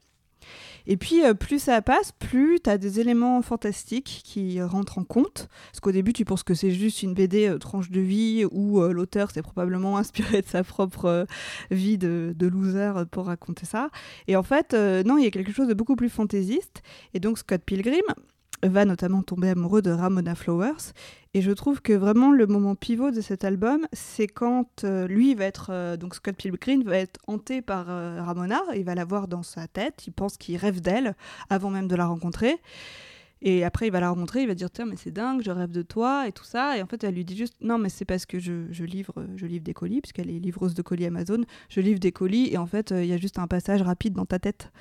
Et 0.90 0.96
puis, 0.96 1.22
euh, 1.22 1.34
plus 1.34 1.58
ça 1.58 1.80
passe, 1.82 2.12
plus 2.12 2.60
tu 2.64 2.70
as 2.70 2.78
des 2.78 2.98
éléments 2.98 3.42
fantastiques 3.42 4.22
qui 4.24 4.60
rentrent 4.62 4.98
en 4.98 5.04
compte. 5.04 5.48
Parce 5.70 5.80
qu'au 5.80 5.92
début, 5.92 6.14
tu 6.14 6.24
penses 6.24 6.42
que 6.42 6.54
c'est 6.54 6.70
juste 6.70 7.02
une 7.02 7.12
BD 7.12 7.46
euh, 7.46 7.58
tranche 7.58 7.90
de 7.90 8.00
vie 8.00 8.46
où 8.50 8.80
euh, 8.80 8.92
l'auteur 8.92 9.30
s'est 9.30 9.42
probablement 9.42 9.98
inspiré 9.98 10.40
de 10.40 10.46
sa 10.46 10.64
propre 10.64 11.26
vie 11.70 11.98
de, 11.98 12.34
de, 12.34 12.46
loser 12.46 13.04
pour 13.10 13.26
raconter 13.26 13.66
ça. 13.66 13.90
Et 14.28 14.36
en 14.36 14.42
fait, 14.42 14.72
non, 14.72 15.18
il 15.18 15.24
y 15.24 15.26
a 15.26 15.30
quelque 15.30 15.52
chose 15.52 15.68
de 15.68 15.74
beaucoup 15.74 15.94
plus 15.94 16.08
fantaisiste. 16.08 16.82
Et 17.12 17.20
donc, 17.20 17.38
Scott 17.38 17.60
Pilgrim, 17.64 18.00
va 18.62 18.84
notamment 18.84 19.22
tomber 19.22 19.50
amoureux 19.50 19.82
de 19.82 19.90
Ramona 19.90 20.34
Flowers. 20.34 20.92
Et 21.34 21.42
je 21.42 21.52
trouve 21.52 21.82
que 21.82 21.92
vraiment 21.92 22.32
le 22.32 22.46
moment 22.46 22.74
pivot 22.74 23.10
de 23.10 23.20
cet 23.20 23.44
album, 23.44 23.86
c'est 23.92 24.26
quand 24.26 24.84
euh, 24.84 25.06
lui 25.06 25.34
va 25.34 25.44
être, 25.44 25.68
euh, 25.70 25.96
donc 25.96 26.14
Scott 26.14 26.34
Pilgrim 26.36 26.82
va 26.84 26.96
être 26.96 27.20
hanté 27.26 27.60
par 27.60 27.90
euh, 27.90 28.22
Ramona, 28.22 28.60
il 28.74 28.84
va 28.84 28.94
la 28.94 29.04
voir 29.04 29.28
dans 29.28 29.42
sa 29.42 29.68
tête, 29.68 30.06
il 30.06 30.12
pense 30.12 30.38
qu'il 30.38 30.56
rêve 30.56 30.80
d'elle 30.80 31.14
avant 31.50 31.70
même 31.70 31.86
de 31.86 31.96
la 31.96 32.06
rencontrer. 32.06 32.56
Et 33.40 33.62
après, 33.62 33.86
il 33.86 33.92
va 33.92 34.00
la 34.00 34.10
rencontrer, 34.10 34.42
il 34.42 34.48
va 34.48 34.54
dire 34.54 34.70
Tiens, 34.70 34.86
mais 34.86 34.96
c'est 34.96 35.12
dingue, 35.12 35.42
je 35.44 35.52
rêve 35.52 35.70
de 35.70 35.82
toi 35.82 36.26
et 36.26 36.32
tout 36.32 36.44
ça. 36.44 36.76
Et 36.76 36.82
en 36.82 36.86
fait, 36.86 37.04
elle 37.04 37.14
lui 37.14 37.24
dit 37.24 37.36
juste 37.36 37.54
Non, 37.60 37.78
mais 37.78 37.88
c'est 37.88 38.04
parce 38.04 38.26
que 38.26 38.40
je, 38.40 38.66
je, 38.72 38.84
livre, 38.84 39.14
je 39.36 39.46
livre 39.46 39.62
des 39.62 39.74
colis, 39.74 40.00
puisqu'elle 40.00 40.28
est 40.28 40.40
livreuse 40.40 40.74
de 40.74 40.82
colis 40.82 41.06
Amazon. 41.06 41.44
Je 41.68 41.80
livre 41.80 42.00
des 42.00 42.10
colis 42.10 42.52
et 42.52 42.58
en 42.58 42.66
fait, 42.66 42.90
il 42.90 43.06
y 43.06 43.12
a 43.12 43.16
juste 43.16 43.38
un 43.38 43.46
passage 43.46 43.80
rapide 43.82 44.14
dans 44.14 44.26
ta 44.26 44.40
tête. 44.40 44.72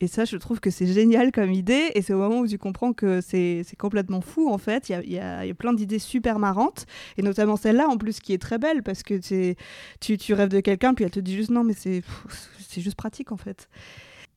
Et 0.00 0.06
ça, 0.06 0.24
je 0.24 0.36
trouve 0.36 0.60
que 0.60 0.70
c'est 0.70 0.86
génial 0.86 1.30
comme 1.30 1.52
idée. 1.52 1.90
Et 1.94 2.02
c'est 2.02 2.14
au 2.14 2.18
moment 2.18 2.40
où 2.40 2.46
tu 2.46 2.56
comprends 2.56 2.92
que 2.92 3.20
c'est 3.20 3.64
complètement 3.78 4.20
fou, 4.20 4.50
en 4.50 4.58
fait. 4.58 4.88
Il 4.88 4.92
y 4.92 5.18
a, 5.18 5.44
y 5.44 5.50
a, 5.50 5.54
plein 5.54 5.74
d'idées 5.74 5.98
super 5.98 6.38
marrantes. 6.38 6.86
Et 7.18 7.22
notamment 7.22 7.56
celle-là, 7.56 7.86
en 7.88 7.98
plus, 7.98 8.20
qui 8.20 8.32
est 8.32 8.38
très 8.38 8.58
belle, 8.58 8.82
parce 8.82 9.02
que 9.02 9.14
tu, 10.00 10.18
tu 10.18 10.34
rêves 10.34 10.48
de 10.48 10.60
quelqu'un, 10.60 10.94
puis 10.94 11.04
elle 11.04 11.10
te 11.10 11.20
dit 11.20 11.36
juste 11.36 11.50
non, 11.50 11.64
mais 11.64 11.74
c'est 11.74 12.02
juste 12.80 12.96
pratique, 12.96 13.30
en 13.30 13.36
fait. 13.36 13.68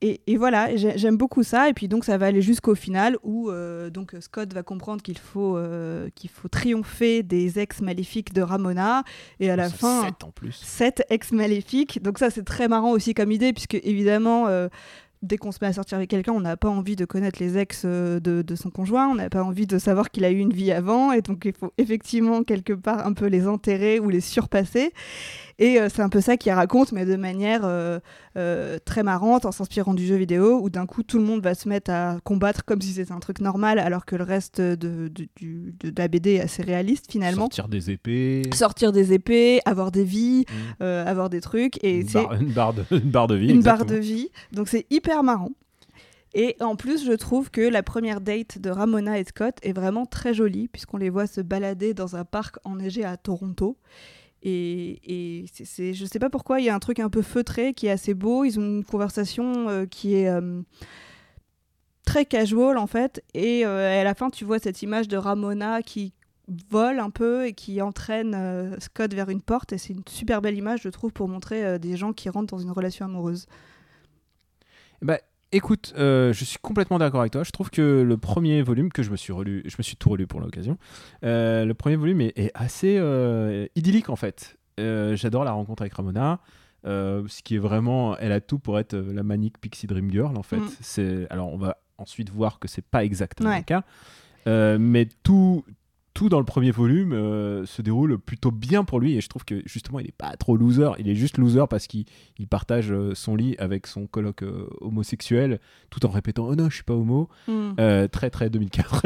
Et, 0.06 0.20
et, 0.28 0.36
voilà, 0.36 0.76
j'aime 0.76 1.16
beaucoup 1.16 1.44
ça. 1.44 1.70
Et 1.70 1.74
puis 1.74 1.88
donc 1.88 2.04
ça 2.04 2.18
va 2.18 2.26
aller 2.26 2.42
jusqu'au 2.42 2.76
final 2.76 3.18
où 3.24 3.50
euh, 3.50 3.90
donc 3.90 4.14
Scott 4.20 4.54
va 4.54 4.62
comprendre 4.62 5.02
qu'il 5.02 5.18
faut 5.18 5.56
euh, 5.56 6.10
qu'il 6.14 6.30
faut 6.30 6.50
triompher 6.50 7.24
des 7.24 7.58
ex 7.58 7.80
maléfiques 7.80 8.34
de 8.34 8.42
Ramona. 8.42 9.04
Et 9.40 9.50
à 9.50 9.56
la 9.56 9.70
fin, 9.70 10.04
sept 10.04 10.26
en 10.26 10.32
plus. 10.32 10.56
Sept 10.62 11.06
ex 11.10 11.32
maléfiques. 11.32 12.04
Donc 12.04 12.20
ça 12.20 12.30
c'est 12.30 12.44
très 12.44 12.68
marrant 12.68 12.92
aussi 12.92 13.14
comme 13.14 13.32
idée 13.32 13.54
puisque 13.54 13.76
évidemment 13.76 14.48
euh, 14.48 14.68
dès 15.24 15.38
qu'on 15.38 15.52
se 15.52 15.60
met 15.62 15.68
à 15.68 15.74
sortir 15.74 15.98
avec 15.98 16.10
quelqu'un, 16.10 16.34
on 16.34 16.42
n'a 16.42 16.58
pas 16.58 16.70
envie 16.70 16.96
de 16.96 17.06
connaître 17.06 17.40
les 17.42 17.58
ex 17.58 17.84
euh, 17.86 18.20
de, 18.20 18.56
son 18.56 18.70
conjoint, 18.70 19.08
on 19.08 19.16
n'a 19.16 19.30
pas 19.30 19.44
envie 19.44 19.66
de 19.66 19.80
savoir 19.80 20.12
qu'il 20.12 20.26
a 20.26 20.30
eu 20.30 20.38
une 20.38 20.54
vie 20.54 20.72
avant, 20.72 21.12
et 21.12 21.22
donc 21.22 21.46
il 21.46 21.54
faut 21.54 21.74
effectivement 21.78 22.44
quelque 22.44 22.74
part 22.74 23.08
un 23.08 23.14
peu 23.14 23.26
les 23.26 23.48
enterrer 23.48 24.00
ou 24.00 24.10
les 24.10 24.22
surpasser. 24.22 24.94
Et 25.60 25.80
euh, 25.80 25.88
c'est 25.90 26.02
un 26.02 26.10
peu 26.10 26.22
ça 26.22 26.38
qu'il 26.38 26.52
raconte, 26.52 26.92
mais 26.92 27.06
de 27.06 27.16
manière 27.16 27.62
euh, 27.64 28.00
euh, 28.38 28.78
très 28.84 29.04
marrante, 29.04 29.46
en 29.46 29.52
s'inspirant 29.52 29.94
du 29.94 30.06
jeu 30.06 30.16
vidéo, 30.16 30.60
où 30.62 30.70
d'un 30.70 30.86
coup 30.86 31.04
tout 31.04 31.18
le 31.18 31.24
monde 31.24 31.42
va 31.42 31.56
se 31.56 31.70
mettre 31.70 31.92
à 31.92 32.18
combattre 32.24 32.66
comme 32.66 32.82
si 32.82 32.94
c'était 32.94 33.12
un 33.12 33.20
truc 33.20 33.40
normal, 33.40 33.80
alors 33.80 34.06
que 34.06 34.16
le 34.16 34.24
reste 34.24 34.62
de, 34.62 35.10
de, 35.10 35.94
la 35.98 36.08
BD 36.08 36.34
est 36.36 36.42
assez 36.42 36.64
réaliste 36.64 37.12
finalement. 37.12 37.44
Sortir 37.44 37.68
des 37.68 37.92
épées. 37.92 38.42
Sortir 38.54 38.92
des 38.92 39.14
épées, 39.14 39.62
avoir 39.66 39.92
des 39.92 40.04
vies, 40.04 40.46
mmh. 40.80 40.84
avoir 40.84 41.30
des 41.30 41.42
trucs. 41.42 41.84
Et 41.84 42.02
une, 42.02 42.08
barre, 42.08 42.34
une, 42.34 42.52
barre 42.52 42.74
de, 42.74 42.84
une 42.92 43.12
barre 43.12 43.28
de 43.28 43.36
vie. 43.36 43.52
Une 43.52 43.62
barre 43.62 43.86
de 43.86 43.96
vie. 43.96 44.30
Donc 44.52 44.68
c'est 44.68 44.86
hyper 44.90 45.24
marrant. 45.24 45.52
Et 46.36 46.56
en 46.62 46.76
plus, 46.76 47.06
je 47.06 47.12
trouve 47.12 47.52
que 47.52 47.62
la 47.62 47.84
première 47.84 48.20
date 48.20 48.58
de 48.58 48.72
Ramona 48.72 49.20
et 49.20 49.24
Scott 49.24 49.56
est 49.62 49.74
vraiment 49.74 50.08
très 50.08 50.34
jolie, 50.34 50.68
puisqu'on 50.68 50.98
les 50.98 51.12
voit 51.12 51.28
se 51.28 51.42
balader 51.42 51.94
dans 51.94 52.16
un 52.16 52.26
parc 52.26 52.58
enneigé 52.64 53.04
à 53.04 53.18
Toronto. 53.18 53.78
Et, 54.46 55.00
et 55.06 55.46
c'est, 55.54 55.94
je 55.94 56.06
sais 56.06 56.20
pas 56.20 56.30
pourquoi, 56.30 56.60
il 56.60 56.66
y 56.66 56.70
a 56.70 56.76
un 56.76 56.80
truc 56.80 57.00
un 57.00 57.10
peu 57.10 57.22
feutré 57.22 57.74
qui 57.74 57.88
est 57.88 57.92
assez 57.92 58.14
beau. 58.14 58.44
Ils 58.44 58.60
ont 58.60 58.64
une 58.64 58.84
conversation 58.84 59.70
euh, 59.70 59.86
qui 59.86 60.16
est 60.16 60.28
euh, 60.28 60.62
très 62.06 62.26
casual 62.26 62.78
en 62.78 62.88
fait. 62.88 63.24
Et 63.34 63.66
euh, 63.66 64.02
à 64.02 64.04
la 64.04 64.14
fin, 64.14 64.30
tu 64.30 64.44
vois 64.44 64.60
cette 64.60 64.82
image 64.82 65.08
de 65.08 65.16
Ramona 65.16 65.82
qui 65.82 66.14
vole 66.70 67.00
un 67.00 67.10
peu 67.10 67.48
et 67.48 67.54
qui 67.54 67.82
entraîne 67.82 68.76
Scott 68.82 69.14
vers 69.14 69.30
une 69.30 69.42
porte. 69.42 69.72
Et 69.72 69.78
c'est 69.78 69.94
une 69.94 70.04
super 70.10 70.42
belle 70.42 70.58
image, 70.58 70.82
je 70.82 70.90
trouve, 70.90 71.14
pour 71.14 71.30
montrer 71.30 71.80
des 71.80 71.96
gens 71.96 72.12
qui 72.12 72.28
rentrent 72.28 72.54
dans 72.54 72.62
une 72.62 72.72
relation 72.72 73.06
amoureuse. 73.06 73.48
Bah, 75.02 75.20
Écoute, 75.56 75.94
euh, 75.98 76.34
je 76.34 76.44
suis 76.46 76.58
complètement 76.58 76.98
d'accord 76.98 77.20
avec 77.20 77.32
toi. 77.32 77.44
Je 77.44 77.52
trouve 77.52 77.70
que 77.70 78.02
le 78.02 78.18
premier 78.18 78.64
volume 78.64 78.92
que 78.92 79.04
je 79.04 79.12
me 79.12 79.16
suis 79.16 79.32
relu, 79.32 79.62
je 79.66 79.76
me 79.78 79.84
suis 79.84 79.96
tout 79.96 80.10
relu 80.10 80.26
pour 80.26 80.42
l'occasion. 80.42 80.80
Euh, 81.24 81.64
le 81.64 81.76
premier 81.76 81.96
volume 81.96 82.22
est, 82.22 82.52
assez 82.56 82.98
euh, 82.98 83.68
idyllique 83.76 84.10
en 84.10 84.16
fait. 84.16 84.58
J'adore 84.80 85.44
la 85.44 85.52
rencontre 85.52 85.84
avec 85.84 85.94
Ramona. 85.94 86.40
ce 86.84 87.44
qui 87.44 87.56
est 87.56 87.60
vraiment, 87.60 88.18
elle 88.18 88.32
a 88.32 88.42
tout 88.42 88.58
pour 88.58 88.80
être 88.80 88.96
la 88.96 89.22
manique 89.22 89.60
Pixie 89.60 89.86
Dream 89.86 90.10
Girl 90.10 90.36
en 90.36 90.44
fait. 90.44 90.58
Mm. 90.58 90.70
C'est, 90.82 91.28
alors 91.30 91.54
on 91.54 91.58
va 91.58 91.78
ensuite 92.00 92.32
voir 92.32 92.58
que 92.58 92.68
c'est 92.68 92.84
pas 92.86 93.04
exactement 93.04 93.56
le 93.56 93.62
cas, 93.62 93.84
mais 94.80 95.08
tout, 95.22 95.64
tout 96.14 96.30
dans 96.30 96.40
le 96.40 96.46
premier 96.46 96.72
volume 96.72 97.14
euh, 97.14 97.66
se 97.66 97.82
déroule 97.82 98.20
plutôt 98.20 98.52
bien 98.52 98.84
pour 98.84 99.00
lui 99.00 99.16
et 99.16 99.22
je 99.22 99.28
trouve 99.28 99.46
que 99.46 99.62
justement 99.66 100.00
il 100.00 100.06
n'est 100.06 100.14
pas 100.16 100.36
trop 100.38 100.56
loser 100.56 100.90
il 101.00 101.10
est 101.10 101.16
juste 101.16 101.38
loser 101.38 101.66
parce 101.70 101.88
qu'il 101.88 102.06
partage 102.50 102.92
euh, 102.92 103.16
son 103.16 103.36
lit 103.36 103.56
avec 103.58 103.88
son 103.88 104.06
coloc 104.06 104.44
euh, 104.44 104.68
homosexuel 104.82 105.60
tout 105.90 106.06
en 106.06 106.10
répétant 106.10 106.46
oh 106.48 106.56
non 106.56 106.70
je 106.70 106.76
suis 106.76 106.84
pas 106.84 106.94
homo 106.94 107.30
hmm. 107.48 108.08
très 108.12 108.30
très 108.30 108.50
2004 108.50 109.02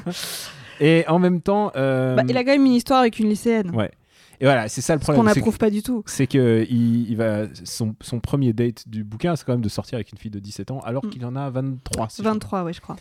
et 0.80 1.04
en 1.08 1.18
même 1.18 1.40
temps 1.40 1.72
bah, 1.74 2.22
il 2.28 2.36
a 2.36 2.44
quand 2.44 2.52
même 2.52 2.66
une 2.66 2.72
histoire 2.72 3.00
avec 3.00 3.18
une 3.18 3.28
lycéenne 3.28 3.74
ouais 3.74 3.90
et 4.38 4.44
voilà, 4.44 4.68
c'est 4.68 4.82
ça 4.82 4.92
le 4.92 5.00
problème. 5.00 5.22
qu'on 5.22 5.28
n'approuve 5.28 5.56
pas 5.56 5.70
du 5.70 5.82
tout. 5.82 6.02
C'est 6.04 6.26
que 6.26 6.66
il, 6.68 7.16
va, 7.16 7.46
son, 7.64 7.94
son, 8.02 8.20
premier 8.20 8.52
date 8.52 8.86
du 8.86 9.02
bouquin, 9.02 9.34
c'est 9.34 9.46
quand 9.46 9.54
même 9.54 9.62
de 9.62 9.68
sortir 9.70 9.96
avec 9.96 10.12
une 10.12 10.18
fille 10.18 10.30
de 10.30 10.38
17 10.38 10.72
ans, 10.72 10.80
alors 10.80 11.06
hmm. 11.06 11.08
qu'il 11.08 11.24
en 11.24 11.36
a 11.36 11.48
23. 11.48 12.08
23, 12.18 12.64
oui, 12.64 12.74
je 12.74 12.82
crois. 12.82 12.96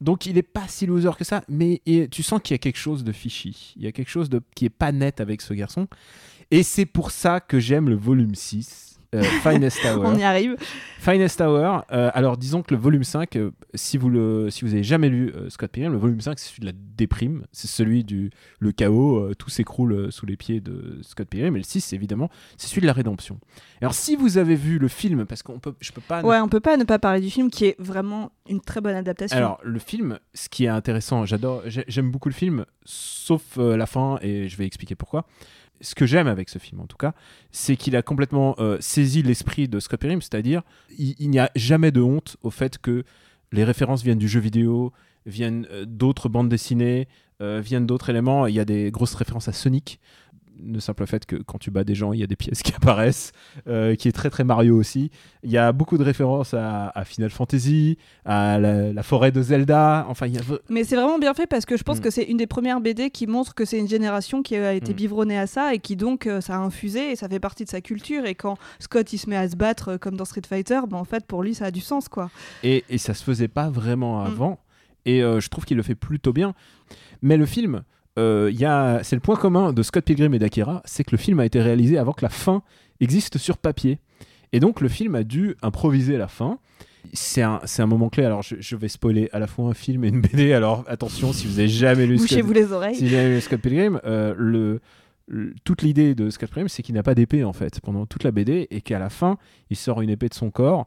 Donc 0.00 0.26
il 0.26 0.38
est 0.38 0.42
pas 0.42 0.66
si 0.66 0.86
loser 0.86 1.10
que 1.18 1.24
ça, 1.24 1.42
mais 1.48 1.82
et 1.86 2.08
tu 2.08 2.22
sens 2.22 2.40
qu'il 2.42 2.54
y 2.54 2.56
a 2.56 2.58
quelque 2.58 2.78
chose 2.78 3.04
de 3.04 3.12
fishy. 3.12 3.74
Il 3.76 3.82
y 3.82 3.86
a 3.86 3.92
quelque 3.92 4.08
chose 4.08 4.30
de, 4.30 4.40
qui 4.54 4.64
est 4.64 4.70
pas 4.70 4.92
net 4.92 5.20
avec 5.20 5.42
ce 5.42 5.52
garçon. 5.52 5.88
Et 6.50 6.62
c'est 6.62 6.86
pour 6.86 7.10
ça 7.10 7.40
que 7.40 7.60
j'aime 7.60 7.88
le 7.88 7.96
volume 7.96 8.34
6. 8.34 8.89
Euh, 9.14 9.22
Finest 9.22 9.78
Hour. 9.84 10.02
On 10.04 10.16
y 10.16 10.22
arrive. 10.22 10.56
Finest 10.98 11.40
Hour. 11.40 11.84
euh, 11.92 12.10
alors 12.14 12.36
disons 12.36 12.62
que 12.62 12.74
le 12.74 12.80
volume 12.80 13.04
5, 13.04 13.36
euh, 13.36 13.50
si 13.74 13.96
vous 13.98 14.08
le, 14.10 14.50
si 14.50 14.64
vous 14.64 14.72
avez 14.74 14.82
jamais 14.82 15.08
lu 15.08 15.32
Scott 15.48 15.70
Pilgrim, 15.70 15.92
le 15.92 15.98
volume 15.98 16.20
5 16.20 16.38
c'est 16.38 16.48
celui 16.50 16.60
de 16.60 16.66
la 16.66 16.72
déprime, 16.74 17.46
c'est 17.52 17.68
celui 17.68 18.04
du 18.04 18.30
le 18.58 18.72
chaos, 18.72 19.34
tout 19.34 19.48
s'écroule 19.50 20.12
sous 20.12 20.26
les 20.26 20.36
pieds 20.36 20.60
de 20.60 20.98
Scott 21.02 21.28
Pilgrim. 21.28 21.54
Et 21.56 21.58
le 21.58 21.64
6 21.64 21.92
évidemment, 21.92 22.28
c'est 22.56 22.68
celui 22.68 22.82
de 22.82 22.86
la 22.86 22.92
rédemption. 22.92 23.38
Alors 23.80 23.94
si 23.94 24.14
vous 24.16 24.36
avez 24.38 24.54
vu 24.54 24.78
le 24.78 24.88
film, 24.88 25.24
parce 25.26 25.42
qu'on 25.42 25.58
peut, 25.58 25.74
je 25.80 25.92
peux 25.92 26.02
pas. 26.02 26.22
ne 26.22 26.26
Ouais, 26.28 26.38
on 26.40 26.48
peut 26.48 26.60
pas 26.60 26.76
ne 26.76 26.84
pas 26.84 26.98
parler 26.98 27.20
du 27.20 27.30
film 27.30 27.50
qui 27.50 27.64
est 27.66 27.76
vraiment 27.80 28.30
une 28.48 28.60
très 28.60 28.80
bonne 28.80 28.96
adaptation. 28.96 29.36
Alors, 29.36 29.58
le 29.62 29.78
film, 29.78 30.18
ce 30.34 30.48
qui 30.48 30.64
est 30.64 30.68
intéressant, 30.68 31.24
j'adore, 31.24 31.62
j'ai- 31.66 31.84
j'aime 31.88 32.10
beaucoup 32.10 32.28
le 32.28 32.34
film, 32.34 32.64
sauf 32.84 33.42
la 33.56 33.86
fin, 33.86 34.18
et 34.22 34.48
je 34.48 34.56
vais 34.56 34.66
expliquer 34.66 34.94
pourquoi. 34.96 35.24
Ce 35.80 35.94
que 35.94 36.06
j'aime 36.06 36.26
avec 36.26 36.48
ce 36.48 36.58
film, 36.58 36.80
en 36.80 36.86
tout 36.86 36.96
cas, 36.96 37.14
c'est 37.52 37.76
qu'il 37.76 37.96
a 37.96 38.02
complètement 38.02 38.54
euh, 38.58 38.76
saisi 38.80 39.22
l'esprit 39.22 39.68
de 39.68 39.80
Scott 39.80 40.02
c'est-à-dire, 40.02 40.62
il, 40.98 41.14
il 41.18 41.30
n'y 41.30 41.38
a 41.38 41.50
jamais 41.56 41.90
de 41.90 42.00
honte 42.00 42.36
au 42.42 42.50
fait 42.50 42.78
que 42.78 43.04
les 43.52 43.64
références 43.64 44.02
viennent 44.02 44.18
du 44.18 44.28
jeu 44.28 44.40
vidéo, 44.40 44.92
viennent 45.26 45.66
euh, 45.70 45.84
d'autres 45.86 46.28
bandes 46.28 46.48
dessinées, 46.48 47.08
euh, 47.40 47.60
viennent 47.62 47.86
d'autres 47.86 48.10
éléments. 48.10 48.46
Il 48.46 48.54
y 48.54 48.60
a 48.60 48.64
des 48.64 48.90
grosses 48.90 49.14
références 49.14 49.48
à 49.48 49.52
Sonic. 49.52 50.00
Le 50.64 50.80
simple 50.80 51.06
fait 51.06 51.26
que 51.26 51.36
quand 51.36 51.58
tu 51.58 51.70
bats 51.70 51.84
des 51.84 51.94
gens, 51.94 52.12
il 52.12 52.20
y 52.20 52.22
a 52.22 52.26
des 52.26 52.36
pièces 52.36 52.62
qui 52.62 52.72
apparaissent, 52.74 53.32
euh, 53.68 53.94
qui 53.94 54.08
est 54.08 54.12
très 54.12 54.30
très 54.30 54.44
Mario 54.44 54.76
aussi. 54.76 55.10
Il 55.42 55.50
y 55.50 55.58
a 55.58 55.72
beaucoup 55.72 55.96
de 55.98 56.02
références 56.04 56.54
à, 56.54 56.88
à 56.94 57.04
Final 57.04 57.30
Fantasy, 57.30 57.96
à 58.24 58.58
la, 58.58 58.92
la 58.92 59.02
forêt 59.02 59.32
de 59.32 59.40
Zelda. 59.42 60.04
Enfin, 60.08 60.26
il 60.26 60.34
y 60.34 60.38
a 60.38 60.42
Mais 60.68 60.84
c'est 60.84 60.96
vraiment 60.96 61.18
bien 61.18 61.34
fait 61.34 61.46
parce 61.46 61.64
que 61.66 61.76
je 61.76 61.82
pense 61.82 61.98
Mm. 61.98 62.02
que 62.02 62.10
c'est 62.10 62.24
une 62.24 62.36
des 62.36 62.46
premières 62.46 62.80
BD 62.80 63.10
qui 63.10 63.26
montre 63.26 63.54
que 63.54 63.64
c'est 63.64 63.78
une 63.78 63.88
génération 63.88 64.42
qui 64.42 64.56
a 64.56 64.72
été 64.74 64.92
Mm. 64.92 64.96
biberonnée 64.96 65.38
à 65.38 65.46
ça 65.46 65.74
et 65.74 65.78
qui 65.78 65.96
donc 65.96 66.26
euh, 66.26 66.40
ça 66.40 66.56
a 66.56 66.58
infusé 66.58 67.12
et 67.12 67.16
ça 67.16 67.28
fait 67.28 67.40
partie 67.40 67.64
de 67.64 67.70
sa 67.70 67.80
culture. 67.80 68.24
Et 68.26 68.34
quand 68.34 68.56
Scott 68.78 69.12
il 69.12 69.18
se 69.18 69.28
met 69.30 69.36
à 69.36 69.48
se 69.48 69.56
battre 69.56 69.88
euh, 69.92 69.98
comme 69.98 70.16
dans 70.16 70.24
Street 70.24 70.42
Fighter, 70.48 70.80
ben, 70.88 70.96
en 70.98 71.04
fait 71.04 71.26
pour 71.26 71.42
lui 71.42 71.54
ça 71.54 71.66
a 71.66 71.70
du 71.70 71.80
sens 71.80 72.08
quoi. 72.08 72.30
et, 72.62 72.84
et 72.90 72.98
ça 72.98 73.14
se 73.14 73.22
faisait 73.24 73.48
pas 73.48 73.70
vraiment 73.70 74.22
Mm. 74.22 74.26
avant. 74.26 74.58
Et 75.06 75.22
euh, 75.22 75.40
je 75.40 75.48
trouve 75.48 75.64
qu'il 75.64 75.76
le 75.78 75.82
fait 75.82 75.94
plutôt 75.94 76.32
bien. 76.34 76.54
Mais 77.22 77.36
le 77.38 77.46
film, 77.46 77.82
euh, 78.18 79.00
c'est 79.02 79.16
le 79.16 79.20
point 79.20 79.36
commun 79.36 79.72
de 79.72 79.82
Scott 79.82 80.04
Pilgrim 80.04 80.34
et 80.34 80.38
d'Akira, 80.38 80.82
c'est 80.84 81.04
que 81.04 81.12
le 81.12 81.18
film 81.18 81.40
a 81.40 81.46
été 81.46 81.60
réalisé 81.60 81.96
avant 81.98 82.12
que 82.12 82.22
la 82.22 82.28
fin 82.28 82.62
existe 83.00 83.38
sur 83.38 83.56
papier. 83.56 83.98
Et 84.52 84.60
donc 84.60 84.80
le 84.80 84.88
film 84.88 85.14
a 85.14 85.22
dû 85.22 85.54
improviser 85.62 86.16
la 86.18 86.28
fin. 86.28 86.58
C'est 87.14 87.42
un, 87.42 87.60
un 87.78 87.86
moment 87.86 88.08
clé. 88.10 88.24
Alors 88.24 88.42
je, 88.42 88.56
je 88.58 88.76
vais 88.76 88.88
spoiler 88.88 89.28
à 89.32 89.38
la 89.38 89.46
fois 89.46 89.70
un 89.70 89.74
film 89.74 90.04
et 90.04 90.08
une 90.08 90.20
BD. 90.20 90.52
Alors 90.52 90.84
attention, 90.88 91.32
si 91.32 91.46
vous 91.46 91.58
avez 91.60 91.68
jamais 91.68 92.06
lu 92.06 92.18
Scott, 92.18 92.28
Bouchez-vous 92.30 92.52
les 92.52 92.72
oreilles. 92.72 92.94
si 92.96 93.08
vous 93.08 93.14
avez 93.14 93.34
lu 93.36 93.40
Scott 93.40 93.60
Pilgrim, 93.60 94.00
euh, 94.04 94.34
le, 94.36 94.80
le- 95.28 95.54
toute 95.64 95.82
l'idée 95.82 96.14
de 96.14 96.28
Scott 96.30 96.50
Pilgrim, 96.50 96.68
c'est 96.68 96.82
qu'il 96.82 96.94
n'a 96.96 97.02
pas 97.04 97.14
d'épée 97.14 97.44
en 97.44 97.52
fait 97.52 97.80
pendant 97.80 98.04
toute 98.06 98.24
la 98.24 98.32
BD 98.32 98.66
et 98.70 98.80
qu'à 98.82 98.98
la 98.98 99.08
fin, 99.08 99.38
il 99.70 99.76
sort 99.76 100.02
une 100.02 100.10
épée 100.10 100.28
de 100.28 100.34
son 100.34 100.50
corps 100.50 100.86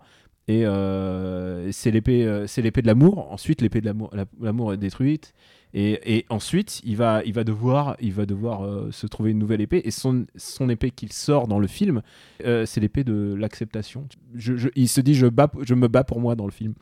et 0.50 0.66
euh, 0.66 1.72
c'est 1.72 1.90
l'épée, 1.90 2.26
euh, 2.26 2.46
c'est 2.48 2.62
l'épée 2.62 2.82
de 2.82 2.88
l'amour. 2.88 3.32
Ensuite, 3.32 3.62
l'épée 3.62 3.80
de 3.82 3.86
l'amour, 3.86 4.10
la- 4.14 4.26
l'amour 4.42 4.74
est 4.74 4.78
détruite 4.78 5.34
et, 5.74 6.18
et 6.18 6.26
ensuite, 6.30 6.82
il 6.84 6.96
va, 6.98 7.24
il 7.26 7.34
va 7.34 7.44
devoir, 7.44 7.96
il 8.00 8.14
va 8.14 8.26
devoir 8.26 8.64
euh, 8.64 8.92
se 8.92 9.08
trouver 9.08 9.32
une 9.32 9.40
nouvelle 9.40 9.62
épée 9.62 9.82
et 9.86 9.92
son, 9.92 10.26
son 10.36 10.70
épée 10.70 10.92
qu'il 10.92 11.12
sort 11.12 11.48
dans 11.48 11.60
le 11.60 11.68
film, 11.68 12.02
euh, 12.46 12.66
c'est 12.66 12.80
l'épée 12.80 13.04
de 13.04 13.34
l'acceptation. 13.36 14.08
Je- 14.36 14.56
je- 14.56 14.70
il 14.76 14.88
se 14.88 15.02
dit 15.02 15.16
je, 15.16 15.26
bats, 15.28 15.52
je 15.62 15.74
me 15.74 15.88
bats 15.88 16.04
pour 16.04 16.20
moi 16.20 16.36
dans 16.36 16.46
le 16.46 16.52
film. 16.52 16.74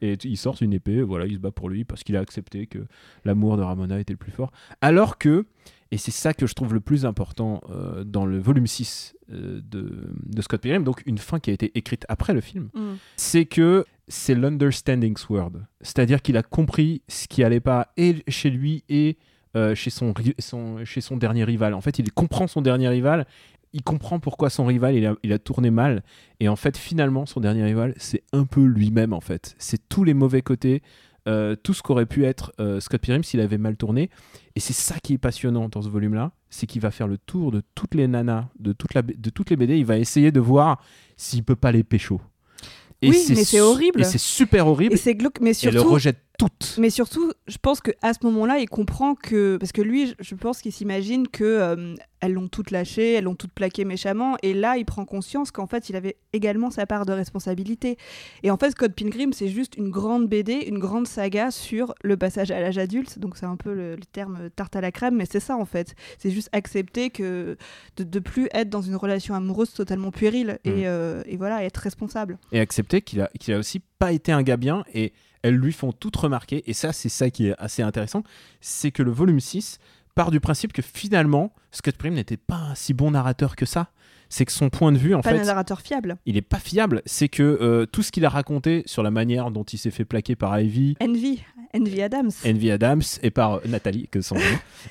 Et 0.00 0.16
il 0.24 0.36
sort 0.36 0.56
une 0.60 0.72
épée, 0.72 1.02
voilà, 1.02 1.26
il 1.26 1.34
se 1.34 1.38
bat 1.40 1.50
pour 1.50 1.68
lui 1.68 1.84
parce 1.84 2.04
qu'il 2.04 2.16
a 2.16 2.20
accepté 2.20 2.66
que 2.66 2.78
l'amour 3.24 3.56
de 3.56 3.62
Ramona 3.62 3.98
était 3.98 4.12
le 4.12 4.16
plus 4.18 4.30
fort. 4.30 4.52
Alors 4.80 5.18
que, 5.18 5.44
et 5.90 5.96
c'est 5.98 6.12
ça 6.12 6.32
que 6.34 6.46
je 6.46 6.54
trouve 6.54 6.72
le 6.72 6.78
plus 6.80 7.04
important 7.04 7.60
euh, 7.70 8.04
dans 8.04 8.24
le 8.24 8.38
volume 8.38 8.66
6 8.68 9.14
euh, 9.32 9.60
de, 9.68 10.08
de 10.24 10.42
Scott 10.42 10.60
Pilgrim, 10.60 10.84
donc 10.84 11.02
une 11.06 11.18
fin 11.18 11.40
qui 11.40 11.50
a 11.50 11.52
été 11.52 11.72
écrite 11.76 12.04
après 12.08 12.32
le 12.32 12.40
film, 12.40 12.68
Mm. 12.74 12.80
c'est 13.16 13.44
que 13.46 13.84
c'est 14.08 14.34
l'understanding 14.34 15.16
sword. 15.16 15.52
C'est-à-dire 15.80 16.22
qu'il 16.22 16.36
a 16.36 16.42
compris 16.42 17.02
ce 17.08 17.28
qui 17.28 17.42
allait 17.44 17.60
pas 17.60 17.92
et 17.96 18.16
chez 18.28 18.50
lui 18.50 18.84
et 18.88 19.16
euh, 19.56 19.74
chez, 19.74 19.90
son, 19.90 20.14
chez 20.84 21.00
son 21.00 21.16
dernier 21.16 21.44
rival. 21.44 21.74
En 21.74 21.80
fait, 21.80 21.98
il 21.98 22.12
comprend 22.12 22.46
son 22.46 22.62
dernier 22.62 22.88
rival, 22.88 23.26
il 23.72 23.82
comprend 23.82 24.18
pourquoi 24.18 24.50
son 24.50 24.66
rival 24.66 25.16
il 25.22 25.32
a 25.32 25.38
tourné 25.38 25.70
mal. 25.70 26.02
Et 26.40 26.48
en 26.48 26.56
fait, 26.56 26.76
finalement, 26.76 27.26
son 27.26 27.40
dernier 27.40 27.64
rival, 27.64 27.94
c'est 27.96 28.22
un 28.32 28.44
peu 28.44 28.64
lui-même, 28.64 29.12
en 29.12 29.20
fait. 29.20 29.54
C'est 29.58 29.88
tous 29.88 30.04
les 30.04 30.14
mauvais 30.14 30.42
côtés, 30.42 30.82
euh, 31.28 31.56
tout 31.56 31.74
ce 31.74 31.82
qu'aurait 31.82 32.06
pu 32.06 32.24
être 32.24 32.52
euh, 32.60 32.80
Scott 32.80 33.00
Pilgrim 33.00 33.22
s'il 33.22 33.40
avait 33.40 33.58
mal 33.58 33.76
tourné. 33.76 34.10
Et 34.54 34.60
c'est 34.60 34.72
ça 34.72 34.96
qui 35.02 35.14
est 35.14 35.18
passionnant 35.18 35.68
dans 35.68 35.82
ce 35.82 35.88
volume-là, 35.88 36.32
c'est 36.48 36.66
qu'il 36.66 36.80
va 36.80 36.90
faire 36.90 37.08
le 37.08 37.18
tour 37.18 37.50
de 37.50 37.62
toutes 37.74 37.94
les 37.94 38.08
nanas, 38.08 38.48
de, 38.58 38.72
toute 38.72 38.94
la, 38.94 39.02
de 39.02 39.30
toutes 39.30 39.50
les 39.50 39.56
BD. 39.56 39.78
Il 39.78 39.84
va 39.84 39.98
essayer 39.98 40.32
de 40.32 40.40
voir 40.40 40.82
s'il 41.16 41.44
peut 41.44 41.56
pas 41.56 41.72
les 41.72 41.84
pécho. 41.84 42.20
Oui, 43.02 43.24
mais 43.30 43.44
c'est 43.44 43.60
horrible. 43.60 44.00
Et 44.00 44.04
c'est 44.04 44.18
super 44.18 44.66
horrible. 44.66 44.94
Et 44.94 44.96
c'est 44.96 45.14
glauque, 45.14 45.40
mais 45.40 45.50
Et 45.50 45.56
elle 45.62 45.74
le 45.74 45.80
surtout, 45.80 45.94
rejette 45.94 46.18
toutes. 46.38 46.76
Mais 46.78 46.88
surtout, 46.90 47.32
je 47.48 47.58
pense 47.60 47.80
que 47.80 47.90
à 48.00 48.14
ce 48.14 48.20
moment-là, 48.22 48.58
il 48.60 48.68
comprend 48.68 49.14
que 49.14 49.56
parce 49.58 49.72
que 49.72 49.82
lui, 49.82 50.14
je- 50.20 50.34
pense 50.36 50.62
qu'il 50.62 50.72
s'imagine 50.72 51.26
que 51.28 51.42
euh, 51.44 51.94
elles 52.20 52.32
l'ont 52.32 52.46
toutes 52.48 52.70
lâché, 52.70 53.14
elles 53.14 53.24
l'ont 53.24 53.34
toutes 53.34 53.52
plaqué 53.52 53.84
méchamment, 53.84 54.36
et 54.42 54.54
là, 54.54 54.76
il 54.76 54.84
prend 54.84 55.04
conscience 55.04 55.50
qu'en 55.50 55.66
fait, 55.66 55.88
il 55.90 55.96
avait 55.96 56.16
également 56.32 56.70
sa 56.70 56.86
part 56.86 57.06
de 57.06 57.12
responsabilité. 57.12 57.96
Et 58.44 58.50
en 58.52 58.56
fait, 58.56 58.74
Code 58.74 58.94
Pilgrim, 58.94 59.32
c'est 59.32 59.48
juste 59.48 59.76
une 59.76 59.90
grande 59.90 60.28
BD, 60.28 60.52
une 60.68 60.78
grande 60.78 61.06
saga 61.08 61.50
sur 61.50 61.92
le 62.02 62.16
passage 62.16 62.50
à 62.52 62.60
l'âge 62.60 62.78
adulte. 62.78 63.18
Donc 63.18 63.36
c'est 63.36 63.46
un 63.46 63.56
peu 63.56 63.74
le, 63.74 63.96
le 63.96 64.04
terme 64.04 64.48
tarte 64.54 64.76
à 64.76 64.80
la 64.80 64.92
crème, 64.92 65.16
mais 65.16 65.26
c'est 65.30 65.40
ça 65.40 65.56
en 65.56 65.64
fait. 65.64 65.94
C'est 66.18 66.30
juste 66.30 66.48
accepter 66.52 67.10
que 67.10 67.56
de, 67.96 68.04
de 68.04 68.18
plus 68.20 68.48
être 68.52 68.70
dans 68.70 68.82
une 68.82 68.96
relation 68.96 69.34
amoureuse 69.34 69.72
totalement 69.72 70.10
puérile 70.12 70.58
Mm. 70.64 70.68
et, 70.70 70.86
euh, 70.86 71.22
et 71.26 71.36
voilà, 71.36 71.64
être 71.64 71.78
responsable. 71.78 72.38
et 72.52 72.60
accepter 72.60 73.00
qu'il 73.02 73.20
a, 73.20 73.28
qu'il 73.40 73.54
a 73.54 73.58
aussi 73.58 73.80
pas 73.98 74.12
été 74.12 74.30
un 74.32 74.42
gars 74.42 74.56
bien 74.56 74.84
et 74.94 75.12
elles 75.42 75.54
lui 75.56 75.72
font 75.72 75.92
toutes 75.92 76.16
remarquer 76.16 76.68
et 76.68 76.72
ça 76.72 76.92
c'est 76.92 77.08
ça 77.08 77.30
qui 77.30 77.48
est 77.48 77.54
assez 77.58 77.82
intéressant 77.82 78.22
c'est 78.60 78.90
que 78.90 79.02
le 79.02 79.10
volume 79.10 79.40
6 79.40 79.78
part 80.14 80.30
du 80.30 80.40
principe 80.40 80.72
que 80.72 80.82
finalement 80.82 81.52
Scott 81.70 81.96
Pilgrim 81.96 82.14
n'était 82.14 82.36
pas 82.36 82.56
un 82.56 82.74
si 82.74 82.92
bon 82.94 83.12
narrateur 83.12 83.56
que 83.56 83.66
ça. 83.66 83.88
C'est 84.30 84.44
que 84.44 84.52
son 84.52 84.68
point 84.68 84.92
de 84.92 84.98
vue 84.98 85.14
en 85.14 85.20
Pas 85.20 85.30
fait 85.30 85.40
un 85.40 85.44
narrateur 85.44 85.80
fiable. 85.80 86.16
il 86.26 86.36
est 86.36 86.42
pas 86.42 86.58
fiable. 86.58 87.02
C'est 87.06 87.28
que 87.28 87.42
euh, 87.42 87.86
tout 87.86 88.02
ce 88.02 88.12
qu'il 88.12 88.26
a 88.26 88.28
raconté 88.28 88.82
sur 88.84 89.02
la 89.02 89.10
manière 89.10 89.50
dont 89.50 89.62
il 89.62 89.78
s'est 89.78 89.90
fait 89.90 90.04
plaquer 90.04 90.36
par 90.36 90.58
Ivy 90.60 90.96
Envy, 91.00 91.42
Envy 91.76 92.00
Adams. 92.02 92.30
Envy 92.46 92.70
Adams 92.70 93.02
et 93.22 93.30
par 93.30 93.54
euh, 93.54 93.60
Nathalie 93.66 94.08
que 94.08 94.20
son 94.20 94.34
nom 94.36 94.40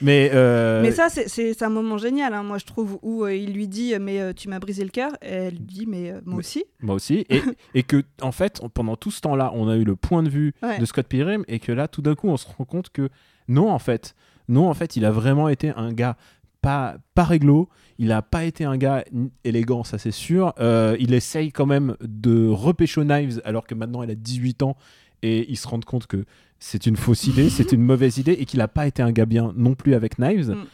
mais, 0.01 0.29
euh, 0.33 0.81
Mais 0.81 0.91
ça, 0.91 1.09
c'est- 1.09 1.61
un 1.63 1.69
moment 1.69 1.97
génial, 1.97 2.33
hein, 2.33 2.43
moi 2.43 2.57
je 2.59 2.65
trouve, 2.65 2.99
où 3.01 3.23
euh, 3.23 3.35
il 3.35 3.53
lui 3.53 3.67
dit 3.67 3.93
Mais 3.99 4.19
euh, 4.21 4.33
tu 4.33 4.47
m'as 4.49 4.59
brisé 4.59 4.83
le 4.83 4.89
cœur. 4.91 5.11
Et 5.21 5.27
elle 5.29 5.53
lui 5.55 5.59
dit 5.65 5.85
Mais 5.87 6.13
moi 6.25 6.39
aussi. 6.39 6.65
moi 6.81 6.95
aussi 6.95 7.25
et, 7.29 7.41
et 7.73 7.83
que 7.83 8.03
en 8.21 8.31
fait 8.31 8.61
pendant 8.73 8.95
tout 8.95 9.11
ce 9.11 9.21
temps 9.21 9.35
là 9.35 9.51
on 9.55 9.67
a 9.69 9.75
eu 9.75 9.83
le 9.83 9.95
point 9.95 10.23
de 10.23 10.29
vue 10.29 10.53
Ouais. 10.61 10.77
de 10.79 10.85
Scott 10.85 11.07
Pilgrim 11.07 11.43
et 11.47 11.59
que 11.59 11.71
là 11.71 11.87
tout 11.87 12.01
d'un 12.01 12.15
coup 12.15 12.27
on 12.29 12.37
se 12.37 12.45
rend 12.57 12.65
compte 12.65 12.89
que 12.89 13.09
non 13.47 13.69
en 13.71 13.79
fait 13.79 14.15
non 14.49 14.69
en 14.69 14.73
fait 14.73 14.95
il 14.95 15.05
a 15.05 15.11
vraiment 15.11 15.49
été 15.49 15.69
un 15.75 15.91
gars 15.93 16.15
pas, 16.61 16.97
pas 17.15 17.23
réglo 17.23 17.69
il 17.99 18.11
a 18.11 18.21
pas 18.21 18.43
été 18.43 18.65
un 18.65 18.77
gars 18.77 19.03
élégant 19.43 19.83
ça 19.83 19.97
c'est 19.97 20.11
sûr 20.11 20.53
Euh, 20.59 20.95
il 20.99 21.13
essaye 21.13 21.51
quand 21.51 21.65
même 21.65 21.95
de 22.01 22.47
repêcher 22.47 23.01
Knives 23.01 23.41
alors 23.45 23.65
que 23.67 23.75
maintenant 23.75 24.03
elle 24.03 24.11
a 24.11 24.15
18 24.15 24.63
ans 24.63 24.75
et 25.21 25.49
il 25.51 25.57
se 25.57 25.67
rend 25.67 25.79
compte 25.79 26.07
que 26.07 26.25
c'est 26.59 26.85
une 26.85 26.95
fausse 26.97 27.25
idée 27.27 27.49
c'est 27.49 27.71
une 27.71 27.81
mauvaise 27.81 28.17
idée 28.17 28.33
et 28.33 28.45
qu'il 28.45 28.61
a 28.61 28.67
pas 28.67 28.87
été 28.87 29.01
un 29.03 29.11
gars 29.11 29.25
bien 29.25 29.53
non 29.55 29.75
plus 29.75 29.93
avec 29.93 30.17
Knives 30.17 30.49
Mm. 30.51 30.65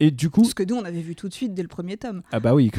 et 0.00 0.10
du 0.10 0.30
coup 0.30 0.44
Ce 0.44 0.54
que 0.54 0.62
nous, 0.62 0.76
on 0.76 0.84
avait 0.84 1.00
vu 1.02 1.14
tout 1.14 1.28
de 1.28 1.34
suite 1.34 1.54
dès 1.54 1.62
le 1.62 1.68
premier 1.68 1.96
tome. 1.96 2.22
ah 2.32 2.40
bah 2.40 2.54
oui, 2.54 2.70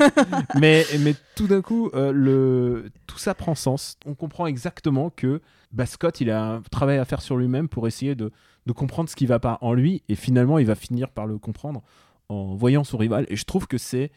mais, 0.60 0.84
mais 1.00 1.14
tout 1.34 1.46
d'un 1.46 1.62
coup, 1.62 1.90
euh, 1.94 2.12
le... 2.12 2.90
tout 3.06 3.18
ça 3.18 3.34
prend 3.34 3.54
sens. 3.54 3.96
On 4.06 4.14
comprend 4.14 4.46
exactement 4.46 5.10
que 5.10 5.40
bah, 5.72 5.86
Scott, 5.86 6.20
il 6.20 6.30
a 6.30 6.54
un 6.54 6.62
travail 6.70 6.98
à 6.98 7.04
faire 7.04 7.20
sur 7.20 7.36
lui-même 7.36 7.68
pour 7.68 7.86
essayer 7.86 8.14
de, 8.14 8.30
de 8.66 8.72
comprendre 8.72 9.08
ce 9.08 9.16
qui 9.16 9.26
va 9.26 9.38
pas 9.38 9.58
en 9.60 9.72
lui. 9.74 10.02
Et 10.08 10.14
finalement, 10.14 10.58
il 10.58 10.66
va 10.66 10.74
finir 10.74 11.10
par 11.10 11.26
le 11.26 11.38
comprendre 11.38 11.82
en 12.28 12.54
voyant 12.54 12.84
son 12.84 12.96
rival. 12.96 13.26
Et 13.28 13.36
je 13.36 13.44
trouve 13.44 13.66
que 13.66 13.78
c'est, 13.78 14.10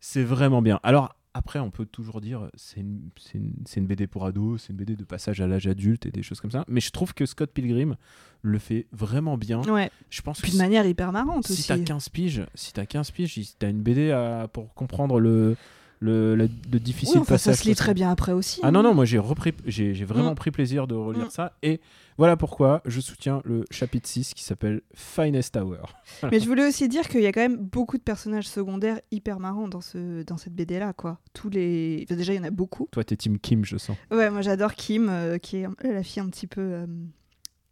c'est 0.00 0.22
vraiment 0.24 0.62
bien. 0.62 0.80
Alors, 0.82 1.16
après, 1.34 1.58
on 1.58 1.70
peut 1.70 1.86
toujours 1.86 2.20
dire 2.20 2.50
c'est 2.54 2.80
une, 2.80 3.86
BD 3.86 4.06
pour 4.06 4.26
ados, 4.26 4.62
c'est 4.62 4.70
une 4.72 4.76
BD 4.76 4.96
de 4.96 5.04
passage 5.04 5.40
à 5.40 5.46
l'âge 5.46 5.66
adulte 5.66 6.06
et 6.06 6.10
des 6.10 6.22
choses 6.22 6.40
comme 6.40 6.50
ça. 6.50 6.64
Mais 6.68 6.80
je 6.80 6.90
trouve 6.90 7.14
que 7.14 7.24
Scott 7.26 7.50
Pilgrim 7.50 7.96
le 8.42 8.58
fait 8.58 8.86
vraiment 8.92 9.38
bien. 9.38 9.62
Ouais. 9.62 9.90
Je 10.10 10.20
pense 10.20 10.40
Puis 10.40 10.52
de 10.52 10.58
manière 10.58 10.84
hyper 10.86 11.12
marrante 11.12 11.46
si 11.46 11.52
aussi. 11.52 11.68
t'as 11.68 11.78
15 11.78 12.08
piges, 12.10 12.42
si 12.54 12.72
t'as 12.72 12.84
15 12.86 13.10
piges, 13.12 13.34
si 13.34 13.56
t'as 13.58 13.70
une 13.70 13.82
BD 13.82 14.10
à- 14.10 14.48
pour 14.52 14.74
comprendre 14.74 15.20
le, 15.20 15.56
le, 16.02 16.34
le- 16.34 16.48
le 16.72 16.80
difficile 16.80 17.16
Oui, 17.16 17.22
enfin, 17.22 17.38
ça 17.38 17.50
passage. 17.50 17.64
se 17.64 17.68
lit 17.68 17.74
très 17.76 17.94
bien 17.94 18.10
après 18.10 18.32
aussi. 18.32 18.60
Ah 18.62 18.68
hein. 18.68 18.72
non, 18.72 18.82
non, 18.82 18.92
moi 18.94 19.04
j'ai 19.04 19.18
repris, 19.18 19.52
j'ai 19.66 19.92
vraiment 20.04 20.32
Mm. 20.32 20.34
pris 20.36 20.50
plaisir 20.50 20.86
de 20.86 20.94
relire 20.94 21.26
Mm. 21.26 21.30
ça. 21.30 21.52
Et 21.62 21.80
voilà 22.18 22.36
pourquoi 22.36 22.82
je 22.84 23.00
soutiens 23.00 23.40
le 23.44 23.64
chapitre 23.70 24.08
6 24.08 24.34
qui 24.34 24.42
s'appelle 24.44 24.82
Finest 24.94 25.56
Hour. 25.56 25.94
Mais 26.30 26.40
je 26.40 26.46
voulais 26.46 26.66
aussi 26.66 26.88
dire 26.88 27.08
qu'il 27.08 27.22
y 27.22 27.26
a 27.26 27.32
quand 27.32 27.40
même 27.40 27.56
beaucoup 27.56 27.96
de 27.96 28.02
personnages 28.02 28.48
secondaires 28.48 29.00
hyper 29.10 29.38
marrants 29.40 29.68
dans, 29.68 29.80
ce, 29.80 30.22
dans 30.24 30.36
cette 30.36 30.54
BD-là. 30.54 30.92
quoi. 30.92 31.20
Tous 31.34 31.48
les... 31.48 32.04
enfin, 32.04 32.16
déjà, 32.16 32.32
il 32.32 32.36
y 32.36 32.40
en 32.40 32.44
a 32.44 32.50
beaucoup. 32.50 32.88
Toi, 32.90 33.04
t'es 33.04 33.16
Team 33.16 33.38
Kim, 33.38 33.64
je 33.64 33.76
sens. 33.76 33.96
Ouais, 34.10 34.28
moi 34.30 34.42
j'adore 34.42 34.74
Kim, 34.74 35.08
euh, 35.08 35.38
qui 35.38 35.58
est 35.58 35.66
la 35.84 36.02
fille 36.02 36.20
un 36.22 36.28
petit 36.28 36.46
peu. 36.46 36.60
euh, 36.60 36.86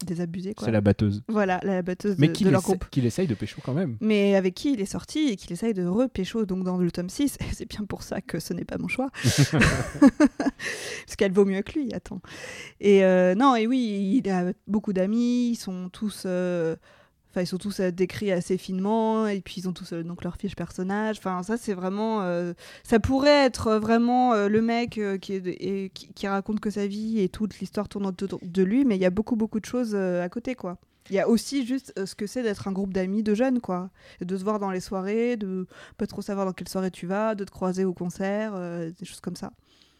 désabusé. 0.04 0.54
C'est 0.58 0.70
la 0.70 0.80
batteuse. 0.80 1.22
Voilà, 1.28 1.60
la 1.62 1.82
batteuse 1.82 2.16
Mais 2.18 2.28
de, 2.28 2.32
qu'il 2.32 2.46
de 2.46 2.52
leur 2.52 2.62
groupe. 2.62 2.84
qu'il 2.90 3.04
essaye 3.06 3.26
de 3.26 3.34
pécho 3.34 3.60
quand 3.64 3.74
même. 3.74 3.96
Mais 4.00 4.34
avec 4.34 4.54
qui 4.54 4.72
il 4.72 4.80
est 4.80 4.86
sorti 4.86 5.28
et 5.28 5.36
qu'il 5.36 5.52
essaye 5.52 5.74
de 5.74 5.84
repécho 5.86 6.44
donc 6.46 6.64
dans 6.64 6.78
le 6.78 6.90
tome 6.90 7.08
6. 7.10 7.36
Et 7.40 7.54
c'est 7.54 7.68
bien 7.68 7.84
pour 7.84 8.02
ça 8.02 8.20
que 8.20 8.40
ce 8.40 8.52
n'est 8.54 8.64
pas 8.64 8.78
mon 8.78 8.88
choix. 8.88 9.10
Parce 9.52 11.16
qu'elle 11.16 11.32
vaut 11.32 11.44
mieux 11.44 11.62
que 11.62 11.78
lui, 11.78 11.92
attends. 11.92 12.20
Et 12.80 13.04
euh, 13.04 13.34
non, 13.34 13.56
et 13.56 13.66
oui, 13.66 14.20
il 14.24 14.30
a 14.30 14.52
beaucoup 14.66 14.92
d'amis, 14.92 15.50
ils 15.52 15.56
sont 15.56 15.88
tous. 15.90 16.24
euh, 16.26 16.76
Enfin, 17.30 17.42
ils 17.42 17.46
sont 17.46 17.58
tous 17.58 17.78
euh, 17.80 17.90
décrits 17.92 18.32
assez 18.32 18.58
finement, 18.58 19.26
et 19.28 19.40
puis 19.40 19.56
ils 19.60 19.68
ont 19.68 19.72
tous 19.72 19.92
euh, 19.92 20.02
donc 20.02 20.24
leur 20.24 20.36
fiche 20.36 20.56
personnage. 20.56 21.18
Enfin, 21.18 21.42
ça, 21.44 21.56
c'est 21.56 21.74
vraiment. 21.74 22.22
euh, 22.22 22.54
ça 22.82 22.98
pourrait 22.98 23.44
être 23.46 23.76
vraiment 23.76 24.32
euh, 24.34 24.48
le 24.48 24.60
mec 24.60 24.98
euh, 24.98 25.16
qui, 25.16 25.34
est- 25.34 25.46
et 25.46 25.90
qui, 25.94 26.12
qui 26.12 26.26
raconte 26.26 26.58
que 26.60 26.70
sa 26.70 26.86
vie 26.88 27.20
et 27.20 27.28
toute 27.28 27.58
l'histoire 27.60 27.88
tourne 27.88 28.06
autour 28.06 28.40
de 28.42 28.62
lui, 28.64 28.84
mais 28.84 28.96
il 28.96 29.00
y 29.00 29.04
a 29.06 29.10
beaucoup, 29.10 29.36
beaucoup 29.36 29.60
de 29.60 29.64
choses 29.64 29.94
à 29.94 30.28
côté, 30.28 30.54
quoi. 30.56 30.78
Il 31.08 31.14
y 31.14 31.18
a 31.20 31.28
aussi 31.28 31.66
juste 31.66 31.92
ce 32.04 32.14
que 32.14 32.26
c'est 32.26 32.42
d'être 32.42 32.68
un 32.68 32.72
groupe 32.72 32.92
d'amis 32.92 33.22
de 33.22 33.34
jeunes, 33.34 33.60
quoi. 33.60 33.90
De 34.20 34.36
se 34.36 34.44
voir 34.44 34.58
dans 34.58 34.70
les 34.70 34.80
soirées, 34.80 35.36
de 35.36 35.66
pas 35.98 36.06
trop 36.06 36.22
savoir 36.22 36.46
dans 36.46 36.52
quelle 36.52 36.68
soirée 36.68 36.90
tu 36.90 37.06
vas, 37.06 37.34
de 37.34 37.44
te 37.44 37.50
croiser 37.50 37.84
au 37.84 37.94
concert, 37.94 38.52
des 38.98 39.04
choses 39.04 39.20
comme 39.20 39.34
ça. 39.36 39.50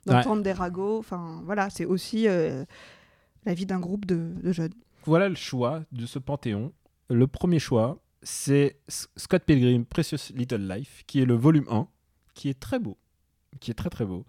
D'entendre 0.07 0.43
des 0.43 0.53
ragots, 0.53 0.99
enfin 0.99 1.43
voilà, 1.45 1.69
c'est 1.71 1.85
aussi 1.85 2.27
la 2.27 3.55
vie 3.55 3.67
d'un 3.67 3.81
groupe 3.81 4.07
de, 4.07 4.31
de 4.43 4.53
jeunes. 4.53 4.73
Voilà 5.05 5.29
le 5.29 5.35
choix 5.35 5.83
de 5.93 6.07
ce 6.07 6.19
panthéon. 6.19 6.73
Le 7.11 7.27
premier 7.27 7.59
choix, 7.59 8.01
c'est 8.23 8.79
Scott 8.89 9.43
Pilgrim 9.45 9.85
Precious 9.85 10.33
Little 10.35 10.67
Life, 10.69 11.03
qui 11.07 11.21
est 11.21 11.25
le 11.25 11.35
volume 11.35 11.67
1, 11.69 11.89
qui 12.35 12.49
est 12.49 12.59
très 12.59 12.79
beau. 12.79 12.97
Qui 13.59 13.73
est 13.73 13.75
très 13.75 13.91
très 13.91 14.05
beau. 14.07 14.25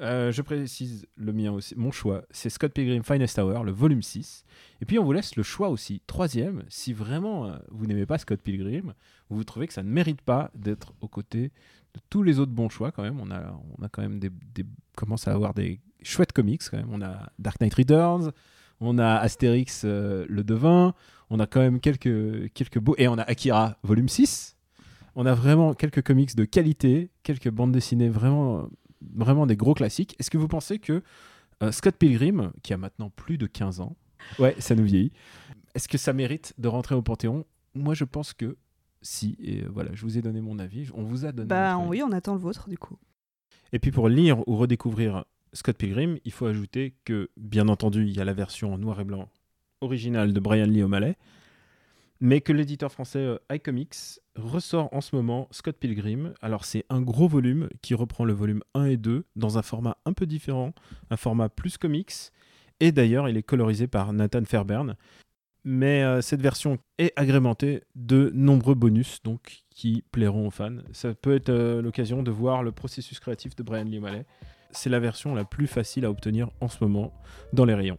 Euh, 0.00 0.30
je 0.30 0.42
précise 0.42 1.06
le 1.16 1.32
mien 1.32 1.50
aussi. 1.50 1.74
Mon 1.76 1.90
choix, 1.90 2.24
c'est 2.30 2.50
Scott 2.50 2.72
Pilgrim 2.72 3.02
Finest 3.02 3.38
Hour, 3.38 3.64
le 3.64 3.72
volume 3.72 4.02
6. 4.02 4.44
Et 4.80 4.84
puis 4.84 4.98
on 4.98 5.04
vous 5.04 5.12
laisse 5.12 5.34
le 5.34 5.42
choix 5.42 5.70
aussi. 5.70 6.02
Troisième, 6.06 6.62
si 6.68 6.92
vraiment 6.92 7.46
euh, 7.46 7.56
vous 7.70 7.86
n'aimez 7.86 8.06
pas 8.06 8.18
Scott 8.18 8.40
Pilgrim, 8.40 8.94
vous 9.30 9.42
trouvez 9.42 9.66
que 9.66 9.72
ça 9.72 9.82
ne 9.82 9.88
mérite 9.90 10.20
pas 10.22 10.50
d'être 10.54 10.92
aux 11.00 11.08
côtés 11.08 11.50
de 11.94 12.00
tous 12.10 12.22
les 12.22 12.38
autres 12.38 12.52
bons 12.52 12.68
choix 12.68 12.92
quand 12.92 13.02
même. 13.02 13.18
On 13.18 13.30
a, 13.32 13.58
on 13.78 13.82
a 13.82 13.88
quand 13.88 14.02
même 14.02 14.20
des- 14.20 14.30
commence 14.94 15.26
à 15.26 15.32
avoir 15.32 15.54
des 15.54 15.80
chouettes 16.02 16.32
comics 16.32 16.62
quand 16.70 16.76
même. 16.76 16.90
On 16.92 17.02
a 17.02 17.32
Dark 17.40 17.60
Knight 17.60 17.74
Returns, 17.74 18.30
on 18.80 18.98
a 18.98 19.16
Astérix 19.16 19.82
euh, 19.84 20.26
le 20.28 20.44
Devin, 20.44 20.94
on 21.30 21.40
a 21.40 21.46
quand 21.46 21.60
même 21.60 21.80
quelques, 21.80 22.52
quelques 22.52 22.78
beaux... 22.78 22.94
Et 22.98 23.08
on 23.08 23.18
a 23.18 23.22
Akira 23.22 23.76
volume 23.82 24.08
6. 24.08 24.56
On 25.14 25.26
a 25.26 25.34
vraiment 25.34 25.74
quelques 25.74 26.02
comics 26.02 26.34
de 26.36 26.44
qualité, 26.44 27.10
quelques 27.22 27.50
bandes 27.50 27.72
dessinées 27.72 28.08
vraiment, 28.08 28.68
vraiment 29.14 29.46
des 29.46 29.56
gros 29.56 29.74
classiques. 29.74 30.14
Est-ce 30.18 30.30
que 30.30 30.38
vous 30.38 30.48
pensez 30.48 30.78
que 30.78 31.02
euh, 31.62 31.72
Scott 31.72 31.96
Pilgrim, 31.96 32.52
qui 32.62 32.72
a 32.72 32.76
maintenant 32.76 33.10
plus 33.10 33.36
de 33.36 33.46
15 33.46 33.80
ans, 33.80 33.96
ouais, 34.38 34.54
ça 34.58 34.74
nous 34.74 34.84
vieillit, 34.84 35.12
est-ce 35.74 35.88
que 35.88 35.98
ça 35.98 36.12
mérite 36.12 36.54
de 36.58 36.68
rentrer 36.68 36.94
au 36.94 37.02
Panthéon? 37.02 37.44
Moi, 37.74 37.94
je 37.94 38.04
pense 38.04 38.32
que 38.32 38.56
si. 39.02 39.36
Et 39.42 39.62
voilà, 39.62 39.90
je 39.94 40.02
vous 40.02 40.18
ai 40.18 40.22
donné 40.22 40.40
mon 40.40 40.58
avis. 40.58 40.88
On 40.94 41.02
vous 41.02 41.24
a 41.24 41.32
donné. 41.32 41.48
Bah 41.48 41.78
oui, 41.78 42.02
on 42.02 42.12
attend 42.12 42.34
le 42.34 42.40
vôtre 42.40 42.68
du 42.68 42.78
coup. 42.78 42.96
Et 43.72 43.78
puis 43.78 43.90
pour 43.90 44.08
lire 44.08 44.46
ou 44.48 44.56
redécouvrir 44.56 45.24
Scott 45.58 45.76
Pilgrim, 45.76 46.18
il 46.24 46.30
faut 46.30 46.46
ajouter 46.46 46.94
que, 47.04 47.30
bien 47.36 47.66
entendu, 47.66 48.04
il 48.04 48.16
y 48.16 48.20
a 48.20 48.24
la 48.24 48.32
version 48.32 48.72
en 48.72 48.78
noir 48.78 49.00
et 49.00 49.04
blanc 49.04 49.28
originale 49.80 50.32
de 50.32 50.38
Brian 50.38 50.66
Lee 50.66 50.84
O'Malley, 50.84 51.16
mais 52.20 52.40
que 52.40 52.52
l'éditeur 52.52 52.92
français 52.92 53.18
euh, 53.18 53.38
iComics 53.50 54.20
ressort 54.36 54.88
en 54.94 55.00
ce 55.00 55.16
moment 55.16 55.48
Scott 55.50 55.76
Pilgrim. 55.76 56.32
Alors 56.42 56.64
c'est 56.64 56.84
un 56.90 57.00
gros 57.00 57.26
volume 57.26 57.68
qui 57.82 57.94
reprend 57.94 58.24
le 58.24 58.34
volume 58.34 58.62
1 58.74 58.84
et 58.84 58.96
2 58.96 59.24
dans 59.34 59.58
un 59.58 59.62
format 59.62 59.96
un 60.04 60.12
peu 60.12 60.26
différent, 60.26 60.74
un 61.10 61.16
format 61.16 61.48
plus 61.48 61.76
comics, 61.76 62.14
et 62.78 62.92
d'ailleurs 62.92 63.28
il 63.28 63.36
est 63.36 63.42
colorisé 63.42 63.88
par 63.88 64.12
Nathan 64.12 64.44
Fairbairn. 64.44 64.94
Mais 65.64 66.04
euh, 66.04 66.20
cette 66.20 66.40
version 66.40 66.78
est 66.98 67.12
agrémentée 67.16 67.82
de 67.96 68.30
nombreux 68.32 68.76
bonus 68.76 69.24
donc 69.24 69.64
qui 69.70 70.04
plairont 70.12 70.46
aux 70.46 70.52
fans. 70.52 70.78
Ça 70.92 71.14
peut 71.14 71.34
être 71.34 71.48
euh, 71.48 71.82
l'occasion 71.82 72.22
de 72.22 72.30
voir 72.30 72.62
le 72.62 72.70
processus 72.70 73.18
créatif 73.18 73.56
de 73.56 73.64
Brian 73.64 73.84
Lee 73.86 73.98
O'Malley. 73.98 74.24
C'est 74.70 74.90
la 74.90 75.00
version 75.00 75.34
la 75.34 75.44
plus 75.44 75.66
facile 75.66 76.04
à 76.04 76.10
obtenir 76.10 76.50
en 76.60 76.68
ce 76.68 76.82
moment 76.84 77.12
dans 77.52 77.64
les 77.64 77.74
rayons. 77.74 77.98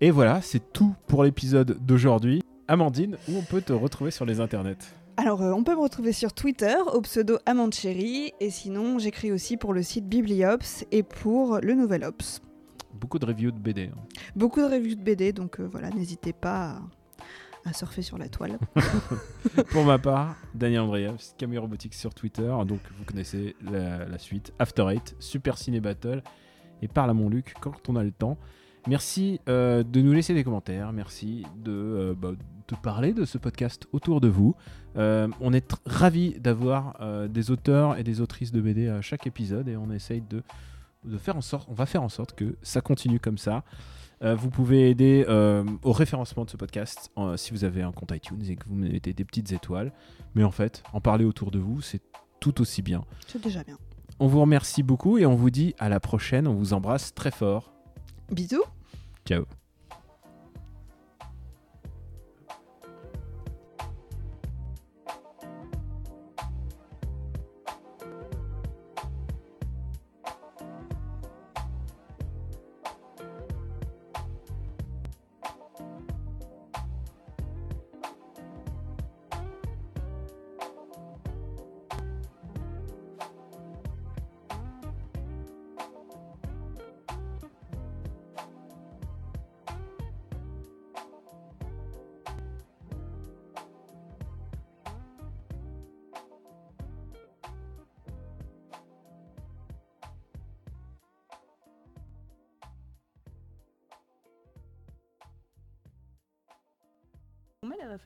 Et 0.00 0.10
voilà, 0.10 0.40
c'est 0.42 0.72
tout 0.72 0.94
pour 1.06 1.24
l'épisode 1.24 1.78
d'aujourd'hui. 1.84 2.42
Amandine, 2.68 3.16
où 3.28 3.36
on 3.36 3.42
peut 3.42 3.62
te 3.62 3.72
retrouver 3.72 4.10
sur 4.10 4.24
les 4.26 4.40
internets 4.40 4.76
Alors, 5.16 5.42
euh, 5.42 5.52
on 5.52 5.64
peut 5.64 5.74
me 5.74 5.80
retrouver 5.80 6.12
sur 6.12 6.32
Twitter 6.32 6.74
au 6.92 7.00
pseudo 7.00 7.38
Amande 7.46 7.72
Chérie, 7.74 8.32
et 8.40 8.50
sinon, 8.50 8.98
j'écris 8.98 9.32
aussi 9.32 9.56
pour 9.56 9.72
le 9.72 9.82
site 9.82 10.06
Bibliops 10.06 10.84
et 10.92 11.02
pour 11.02 11.58
le 11.62 11.74
Nouvel 11.74 12.04
Ops. 12.04 12.42
Beaucoup 12.92 13.18
de 13.18 13.26
reviews 13.26 13.52
de 13.52 13.58
BD. 13.58 13.90
hein. 13.94 13.98
Beaucoup 14.36 14.60
de 14.60 14.66
revues 14.66 14.96
de 14.96 15.02
BD, 15.02 15.32
donc 15.32 15.60
euh, 15.60 15.68
voilà, 15.70 15.90
n'hésitez 15.90 16.32
pas 16.32 16.80
surfer 17.72 18.02
sur 18.02 18.18
la 18.18 18.28
toile. 18.28 18.58
Pour 19.70 19.84
ma 19.84 19.98
part, 19.98 20.36
Daniel 20.54 20.80
Andreev, 20.80 21.16
Camille 21.36 21.58
Robotics 21.58 21.94
sur 21.94 22.14
Twitter. 22.14 22.52
Donc 22.66 22.80
vous 22.96 23.04
connaissez 23.04 23.56
la, 23.62 24.18
suite. 24.18 24.52
After 24.58 24.86
Eight, 24.90 25.16
Super 25.18 25.58
Ciné 25.58 25.80
Battle 25.80 26.22
et 26.82 26.88
Parle 26.88 27.10
à 27.10 27.14
mon 27.14 27.28
Luc 27.28 27.54
quand 27.60 27.88
on 27.88 27.96
a 27.96 28.02
le 28.02 28.12
temps. 28.12 28.38
Merci 28.86 29.40
euh, 29.48 29.82
de 29.82 30.00
nous 30.00 30.12
laisser 30.12 30.34
des 30.34 30.44
commentaires. 30.44 30.92
Merci 30.92 31.44
de, 31.56 31.72
euh, 31.72 32.14
bah, 32.14 32.32
de 32.68 32.76
parler 32.76 33.12
de 33.12 33.24
ce 33.24 33.38
podcast 33.38 33.86
autour 33.92 34.20
de 34.20 34.28
vous. 34.28 34.54
Euh, 34.96 35.28
on 35.40 35.52
est 35.52 35.76
ravis 35.84 36.38
d'avoir 36.38 36.98
des 37.28 37.50
auteurs 37.50 37.98
et 37.98 38.02
des 38.02 38.20
autrices 38.20 38.52
de 38.52 38.60
BD 38.60 38.88
à 38.88 39.00
chaque 39.02 39.26
épisode 39.26 39.68
et 39.68 39.76
on 39.76 39.90
essaye 39.90 40.22
de, 40.22 40.42
de 41.04 41.18
faire 41.18 41.36
en 41.36 41.40
sorte, 41.40 41.68
on 41.70 41.74
va 41.74 41.86
faire 41.86 42.02
en 42.02 42.08
sorte 42.08 42.34
que 42.34 42.56
ça 42.62 42.80
continue 42.80 43.20
comme 43.20 43.38
ça. 43.38 43.64
Euh, 44.22 44.34
vous 44.34 44.50
pouvez 44.50 44.90
aider 44.90 45.24
euh, 45.28 45.64
au 45.82 45.92
référencement 45.92 46.44
de 46.44 46.50
ce 46.50 46.56
podcast 46.56 47.10
euh, 47.16 47.36
si 47.36 47.52
vous 47.52 47.64
avez 47.64 47.82
un 47.82 47.92
compte 47.92 48.12
iTunes 48.12 48.42
et 48.48 48.56
que 48.56 48.66
vous 48.66 48.74
mettez 48.74 49.12
des 49.12 49.24
petites 49.24 49.52
étoiles. 49.52 49.92
Mais 50.34 50.44
en 50.44 50.50
fait, 50.50 50.82
en 50.92 51.00
parler 51.00 51.24
autour 51.24 51.50
de 51.50 51.58
vous, 51.58 51.80
c'est 51.80 52.00
tout 52.40 52.60
aussi 52.60 52.82
bien. 52.82 53.04
C'est 53.26 53.42
déjà 53.42 53.62
bien. 53.62 53.78
On 54.20 54.26
vous 54.26 54.40
remercie 54.40 54.82
beaucoup 54.82 55.18
et 55.18 55.26
on 55.26 55.34
vous 55.34 55.50
dit 55.50 55.74
à 55.78 55.88
la 55.88 56.00
prochaine. 56.00 56.48
On 56.48 56.54
vous 56.54 56.72
embrasse 56.72 57.14
très 57.14 57.30
fort. 57.30 57.72
Bisous 58.30 58.64
Ciao. 59.24 59.44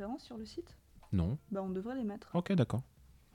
Références 0.03 0.25
sur 0.25 0.37
le 0.37 0.45
site 0.45 0.77
Non. 1.13 1.39
Bah, 1.51 1.63
on 1.63 1.69
devrait 1.71 1.95
les 1.95 2.03
mettre. 2.05 2.29
Ok, 2.35 2.53
d'accord. 2.53 2.83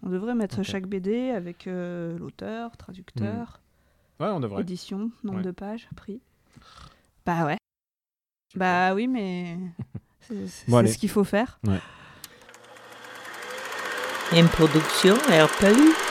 On 0.03 0.10
devrait 0.10 0.35
mettre 0.35 0.64
chaque 0.64 0.85
BD 0.85 1.30
avec 1.31 1.65
euh, 1.68 2.18
l'auteur, 2.18 2.76
traducteur, 2.77 3.60
Ouais, 4.19 4.27
on 4.27 4.39
devrait. 4.39 4.61
édition, 4.61 5.11
nombre 5.23 5.38
Ouais. 5.39 5.44
de 5.44 5.52
pages, 5.52 5.88
prix. 5.95 6.19
Bah 7.26 7.45
ouais. 7.45 7.57
Bah 8.56 8.94
oui, 8.95 9.07
mais 9.07 9.57
c'est 10.22 10.69
Bon, 10.69 10.85
ce 10.88 10.98
qu'il 10.98 11.10
faut 11.10 11.23
faire. 11.23 11.60
Une 14.34 14.48
production 14.48 15.15
RPU. 15.15 16.06